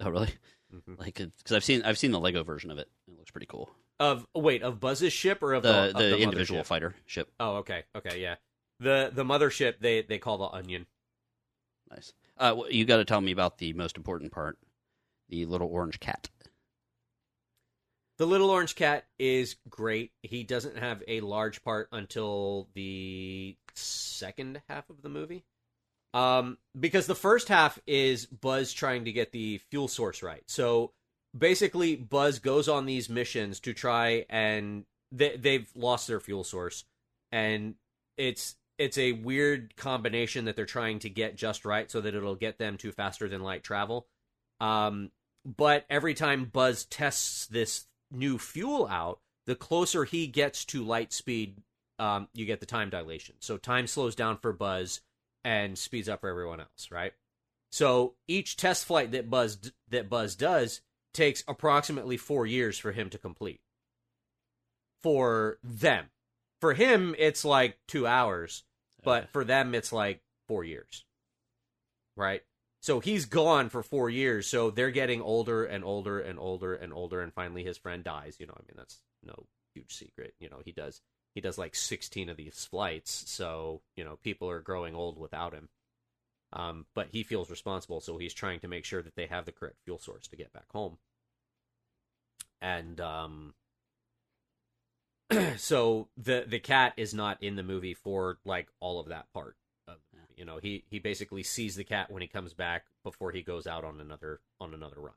Oh, 0.00 0.10
really? 0.10 0.34
Mhm. 0.74 0.98
Like, 0.98 1.14
because 1.14 1.52
I've 1.52 1.64
seen 1.64 1.82
I've 1.82 1.98
seen 1.98 2.10
the 2.12 2.20
Lego 2.20 2.42
version 2.42 2.70
of 2.70 2.78
it. 2.78 2.88
It 3.06 3.18
looks 3.18 3.30
pretty 3.30 3.46
cool. 3.46 3.70
Of 4.00 4.26
wait, 4.34 4.62
of 4.62 4.80
Buzz's 4.80 5.12
ship 5.12 5.42
or 5.42 5.52
of 5.52 5.62
The 5.62 5.72
the, 5.72 5.88
of 5.88 5.96
the, 5.96 6.18
individual 6.18 6.64
fighter 6.64 6.94
ship. 7.06 7.30
Oh, 7.38 7.56
okay, 7.56 7.84
okay, 7.94 8.20
yeah. 8.20 8.36
The 8.82 9.10
the 9.12 9.24
mothership 9.24 9.74
they 9.80 10.02
they 10.02 10.18
call 10.18 10.38
the 10.38 10.56
onion. 10.56 10.86
Nice. 11.90 12.12
Uh, 12.36 12.56
wh- 12.56 12.72
you 12.72 12.84
got 12.84 12.96
to 12.96 13.04
tell 13.04 13.20
me 13.20 13.32
about 13.32 13.58
the 13.58 13.72
most 13.74 13.96
important 13.96 14.32
part: 14.32 14.58
the 15.28 15.46
little 15.46 15.68
orange 15.68 16.00
cat. 16.00 16.28
The 18.18 18.26
Little 18.26 18.50
Orange 18.50 18.76
Cat 18.76 19.06
is 19.18 19.56
great. 19.68 20.12
He 20.22 20.44
doesn't 20.44 20.78
have 20.78 21.02
a 21.08 21.20
large 21.20 21.64
part 21.64 21.88
until 21.90 22.68
the 22.74 23.56
second 23.74 24.62
half 24.68 24.88
of 24.90 25.02
the 25.02 25.08
movie. 25.08 25.44
Um, 26.14 26.58
because 26.78 27.06
the 27.06 27.16
first 27.16 27.48
half 27.48 27.80
is 27.84 28.26
Buzz 28.26 28.72
trying 28.72 29.06
to 29.06 29.12
get 29.12 29.32
the 29.32 29.58
fuel 29.70 29.88
source 29.88 30.22
right. 30.22 30.44
So 30.46 30.92
basically, 31.36 31.96
Buzz 31.96 32.38
goes 32.38 32.68
on 32.68 32.86
these 32.86 33.08
missions 33.08 33.58
to 33.60 33.72
try 33.72 34.26
and 34.28 34.84
they, 35.10 35.36
they've 35.36 35.68
lost 35.74 36.06
their 36.06 36.20
fuel 36.20 36.44
source, 36.44 36.84
and 37.32 37.74
it's 38.16 38.56
it's 38.78 38.98
a 38.98 39.12
weird 39.12 39.76
combination 39.76 40.46
that 40.46 40.56
they're 40.56 40.66
trying 40.66 40.98
to 41.00 41.10
get 41.10 41.36
just 41.36 41.64
right 41.64 41.90
so 41.90 42.00
that 42.00 42.14
it'll 42.14 42.34
get 42.34 42.58
them 42.58 42.76
to 42.78 42.92
faster 42.92 43.28
than 43.28 43.42
light 43.42 43.62
travel. 43.62 44.06
Um, 44.60 45.10
but 45.44 45.84
every 45.90 46.14
time 46.14 46.44
Buzz 46.44 46.84
tests 46.84 47.46
this 47.46 47.86
new 48.10 48.38
fuel 48.38 48.86
out, 48.86 49.20
the 49.46 49.54
closer 49.54 50.04
he 50.04 50.26
gets 50.26 50.64
to 50.66 50.84
light 50.84 51.12
speed, 51.12 51.58
um, 51.98 52.28
you 52.32 52.46
get 52.46 52.60
the 52.60 52.66
time 52.66 52.90
dilation. 52.90 53.34
So 53.40 53.56
time 53.56 53.86
slows 53.86 54.14
down 54.14 54.38
for 54.38 54.52
Buzz 54.52 55.00
and 55.44 55.76
speeds 55.76 56.08
up 56.08 56.20
for 56.20 56.28
everyone 56.28 56.60
else, 56.60 56.90
right? 56.90 57.12
So 57.70 58.14
each 58.28 58.56
test 58.56 58.84
flight 58.84 59.12
that 59.12 59.30
Buzz 59.30 59.72
that 59.88 60.08
Buzz 60.08 60.36
does 60.36 60.82
takes 61.12 61.42
approximately 61.48 62.16
four 62.16 62.46
years 62.46 62.78
for 62.78 62.92
him 62.92 63.10
to 63.10 63.18
complete. 63.18 63.60
For 65.02 65.58
them, 65.64 66.06
for 66.62 66.74
him, 66.74 67.16
it's 67.18 67.44
like 67.44 67.76
two 67.88 68.06
hours, 68.06 68.62
but 69.02 69.28
for 69.32 69.42
them, 69.42 69.74
it's 69.74 69.92
like 69.92 70.22
four 70.46 70.62
years, 70.62 71.04
right? 72.16 72.42
So 72.80 73.00
he's 73.00 73.24
gone 73.24 73.68
for 73.68 73.82
four 73.82 74.08
years. 74.08 74.46
So 74.46 74.70
they're 74.70 74.92
getting 74.92 75.20
older 75.20 75.64
and 75.64 75.82
older 75.82 76.20
and 76.20 76.38
older 76.38 76.72
and 76.72 76.92
older, 76.92 77.20
and 77.20 77.34
finally 77.34 77.64
his 77.64 77.78
friend 77.78 78.04
dies. 78.04 78.36
You 78.38 78.46
know, 78.46 78.54
I 78.56 78.62
mean 78.62 78.76
that's 78.76 78.98
no 79.24 79.46
huge 79.74 79.92
secret. 79.92 80.34
You 80.38 80.50
know, 80.50 80.60
he 80.64 80.70
does 80.70 81.00
he 81.34 81.40
does 81.40 81.58
like 81.58 81.74
sixteen 81.74 82.28
of 82.28 82.36
these 82.36 82.64
flights, 82.70 83.24
so 83.26 83.82
you 83.96 84.04
know 84.04 84.20
people 84.22 84.48
are 84.48 84.60
growing 84.60 84.94
old 84.94 85.18
without 85.18 85.54
him. 85.54 85.68
Um, 86.52 86.86
but 86.94 87.08
he 87.10 87.24
feels 87.24 87.50
responsible, 87.50 88.00
so 88.00 88.18
he's 88.18 88.34
trying 88.34 88.60
to 88.60 88.68
make 88.68 88.84
sure 88.84 89.02
that 89.02 89.16
they 89.16 89.26
have 89.26 89.46
the 89.46 89.52
correct 89.52 89.78
fuel 89.84 89.98
source 89.98 90.28
to 90.28 90.36
get 90.36 90.52
back 90.52 90.70
home. 90.70 90.98
And 92.60 93.00
um, 93.00 93.54
so 95.56 96.08
the 96.16 96.44
the 96.46 96.58
cat 96.58 96.94
is 96.96 97.14
not 97.14 97.42
in 97.42 97.56
the 97.56 97.62
movie 97.62 97.94
for 97.94 98.38
like 98.44 98.68
all 98.80 99.00
of 99.00 99.08
that 99.08 99.32
part. 99.32 99.56
Of, 99.88 99.96
you 100.36 100.44
know, 100.44 100.58
he 100.62 100.84
he 100.88 100.98
basically 100.98 101.42
sees 101.42 101.76
the 101.76 101.84
cat 101.84 102.10
when 102.10 102.22
he 102.22 102.28
comes 102.28 102.54
back 102.54 102.86
before 103.02 103.32
he 103.32 103.42
goes 103.42 103.66
out 103.66 103.84
on 103.84 104.00
another 104.00 104.40
on 104.60 104.74
another 104.74 104.96
run. 104.98 105.14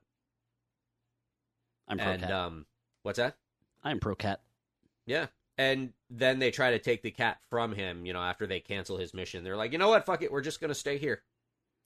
I'm 1.88 1.98
pro 1.98 2.08
and 2.08 2.22
cat. 2.22 2.32
um, 2.32 2.66
what's 3.04 3.18
that? 3.18 3.36
I'm 3.84 4.00
pro 4.00 4.16
cat. 4.16 4.42
Yeah. 5.06 5.28
And 5.58 5.94
then 6.10 6.40
they 6.40 6.52
try 6.52 6.72
to 6.72 6.80
take 6.80 7.02
the 7.02 7.12
cat 7.12 7.38
from 7.50 7.74
him, 7.74 8.06
you 8.06 8.12
know, 8.12 8.22
after 8.22 8.46
they 8.46 8.60
cancel 8.60 8.98
his 8.98 9.14
mission. 9.14 9.44
They're 9.44 9.56
like, 9.56 9.72
you 9.72 9.78
know 9.78 9.88
what? 9.88 10.06
Fuck 10.06 10.22
it. 10.22 10.32
We're 10.32 10.42
just 10.42 10.60
going 10.60 10.70
to 10.70 10.76
stay 10.76 10.98
here. 10.98 11.22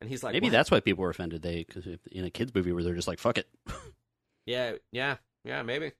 And 0.01 0.09
he's 0.09 0.23
like, 0.23 0.33
Maybe 0.33 0.47
"What?" 0.47 0.53
that's 0.53 0.71
why 0.71 0.79
people 0.79 1.03
were 1.03 1.09
offended. 1.09 1.41
They 1.43 1.65
because 1.67 1.85
in 1.85 2.25
a 2.25 2.29
kids 2.31 2.55
movie 2.55 2.71
where 2.71 2.83
they're 2.83 2.95
just 2.95 3.07
like 3.07 3.19
fuck 3.19 3.37
it. 3.37 3.47
Yeah, 4.45 4.73
yeah, 4.91 5.17
yeah, 5.43 5.61
maybe. 5.61 5.91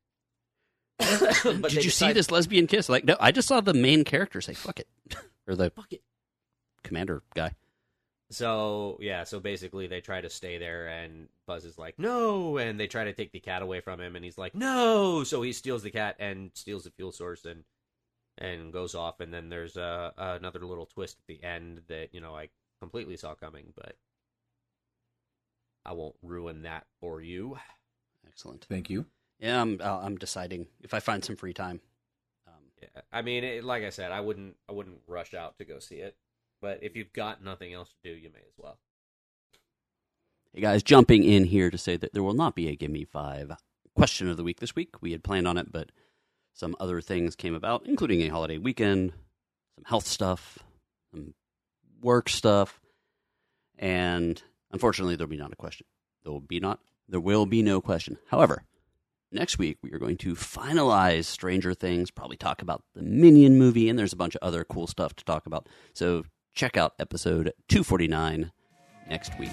Did 0.99 1.61
they 1.63 1.81
you 1.81 1.89
see 1.89 2.11
this 2.13 2.29
lesbian 2.31 2.67
kiss? 2.67 2.89
Like 2.89 3.05
no, 3.05 3.15
I 3.19 3.31
just 3.31 3.47
saw 3.47 3.61
the 3.61 3.73
main 3.73 4.03
character 4.03 4.41
say 4.41 4.53
fuck 4.53 4.79
it, 4.79 4.87
or 5.47 5.55
the 5.55 5.69
Fuck 5.71 5.93
it. 5.93 6.01
commander 6.83 7.23
guy. 7.35 7.53
So, 8.31 8.99
yeah, 9.01 9.23
so 9.23 9.39
basically 9.39 9.87
they 9.87 10.01
try 10.01 10.21
to 10.21 10.29
stay 10.29 10.59
there, 10.59 10.87
and 10.87 11.29
Buzz 11.47 11.65
is 11.65 11.79
like, 11.79 11.97
no. 11.97 12.57
And 12.59 12.79
they 12.79 12.85
try 12.85 13.05
to 13.05 13.13
take 13.13 13.31
the 13.31 13.39
cat 13.39 13.63
away 13.63 13.81
from 13.81 13.99
him, 13.99 14.15
and 14.15 14.23
he's 14.23 14.37
like, 14.37 14.53
no. 14.53 15.23
So 15.23 15.41
he 15.41 15.51
steals 15.51 15.81
the 15.81 15.89
cat 15.89 16.15
and 16.19 16.51
steals 16.53 16.83
the 16.83 16.91
fuel 16.91 17.11
source 17.11 17.45
and 17.45 17.63
and 18.37 18.71
goes 18.71 18.93
off. 18.93 19.19
And 19.19 19.33
then 19.33 19.49
there's 19.49 19.77
uh, 19.77 20.11
another 20.15 20.59
little 20.59 20.85
twist 20.85 21.17
at 21.19 21.25
the 21.27 21.43
end 21.43 21.81
that, 21.87 22.09
you 22.13 22.21
know, 22.21 22.35
I 22.35 22.49
completely 22.79 23.17
saw 23.17 23.33
coming, 23.33 23.73
but 23.75 23.95
I 25.83 25.93
won't 25.93 26.15
ruin 26.21 26.61
that 26.61 26.85
for 27.01 27.21
you. 27.21 27.57
Excellent. 28.27 28.65
Thank 28.69 28.89
you. 28.91 29.07
Yeah, 29.39 29.61
I'm 29.61 29.79
uh, 29.81 29.99
I'm 29.99 30.17
deciding 30.17 30.67
if 30.81 30.93
I 30.93 30.99
find 30.99 31.23
some 31.23 31.35
free 31.35 31.53
time. 31.53 31.79
Um, 32.47 32.53
Yeah, 32.81 33.01
I 33.11 33.21
mean, 33.21 33.43
it, 33.43 33.63
like 33.63 33.83
I 33.83 33.89
said, 33.89 34.11
I 34.11 34.19
wouldn't, 34.19 34.57
I 34.67 34.73
wouldn't 34.73 35.01
rush 35.07 35.33
out 35.33 35.57
to 35.57 35.65
go 35.65 35.79
see 35.79 35.95
it. 35.95 36.15
But 36.61 36.79
if 36.81 36.95
you've 36.95 37.13
got 37.13 37.43
nothing 37.43 37.73
else 37.73 37.89
to 37.89 38.09
do, 38.09 38.15
you 38.15 38.29
may 38.29 38.39
as 38.39 38.53
well. 38.57 38.77
Hey 40.53 40.61
guys, 40.61 40.83
jumping 40.83 41.23
in 41.23 41.45
here 41.45 41.69
to 41.69 41.77
say 41.77 41.95
that 41.95 42.11
there 42.13 42.23
will 42.23 42.33
not 42.33 42.55
be 42.55 42.67
a 42.67 42.75
Give 42.75 42.91
Me 42.91 43.05
Five 43.05 43.51
question 43.95 44.27
of 44.27 44.35
the 44.35 44.43
week 44.43 44.59
this 44.59 44.75
week. 44.75 45.01
We 45.01 45.11
had 45.11 45.23
planned 45.23 45.47
on 45.47 45.57
it, 45.57 45.71
but 45.71 45.91
some 46.53 46.75
other 46.79 46.99
things 47.01 47.35
came 47.35 47.55
about, 47.55 47.85
including 47.85 48.21
a 48.21 48.27
holiday 48.27 48.57
weekend, 48.57 49.13
some 49.75 49.85
health 49.85 50.07
stuff, 50.07 50.59
some 51.13 51.33
work 52.01 52.27
stuff, 52.27 52.81
and 53.77 54.41
unfortunately, 54.71 55.15
there'll 55.15 55.29
be 55.29 55.37
not 55.37 55.53
a 55.53 55.57
question. 55.57 55.85
There 56.23 56.31
will 56.33 56.41
be 56.41 56.59
not. 56.59 56.79
There 57.07 57.19
will 57.21 57.45
be 57.45 57.61
no 57.61 57.79
question. 57.79 58.17
However, 58.27 58.63
next 59.31 59.57
week 59.57 59.77
we 59.81 59.91
are 59.91 59.99
going 59.99 60.17
to 60.17 60.35
finalize 60.35 61.25
Stranger 61.25 61.73
Things. 61.73 62.11
Probably 62.11 62.37
talk 62.37 62.61
about 62.61 62.83
the 62.95 63.01
Minion 63.01 63.57
movie, 63.57 63.89
and 63.89 63.97
there's 63.97 64.13
a 64.13 64.17
bunch 64.17 64.35
of 64.35 64.39
other 64.41 64.63
cool 64.63 64.87
stuff 64.87 65.15
to 65.15 65.25
talk 65.25 65.45
about. 65.45 65.67
So 65.93 66.23
check 66.53 66.77
out 66.77 66.93
episode 66.99 67.53
249 67.67 68.51
next 69.07 69.37
week. 69.39 69.49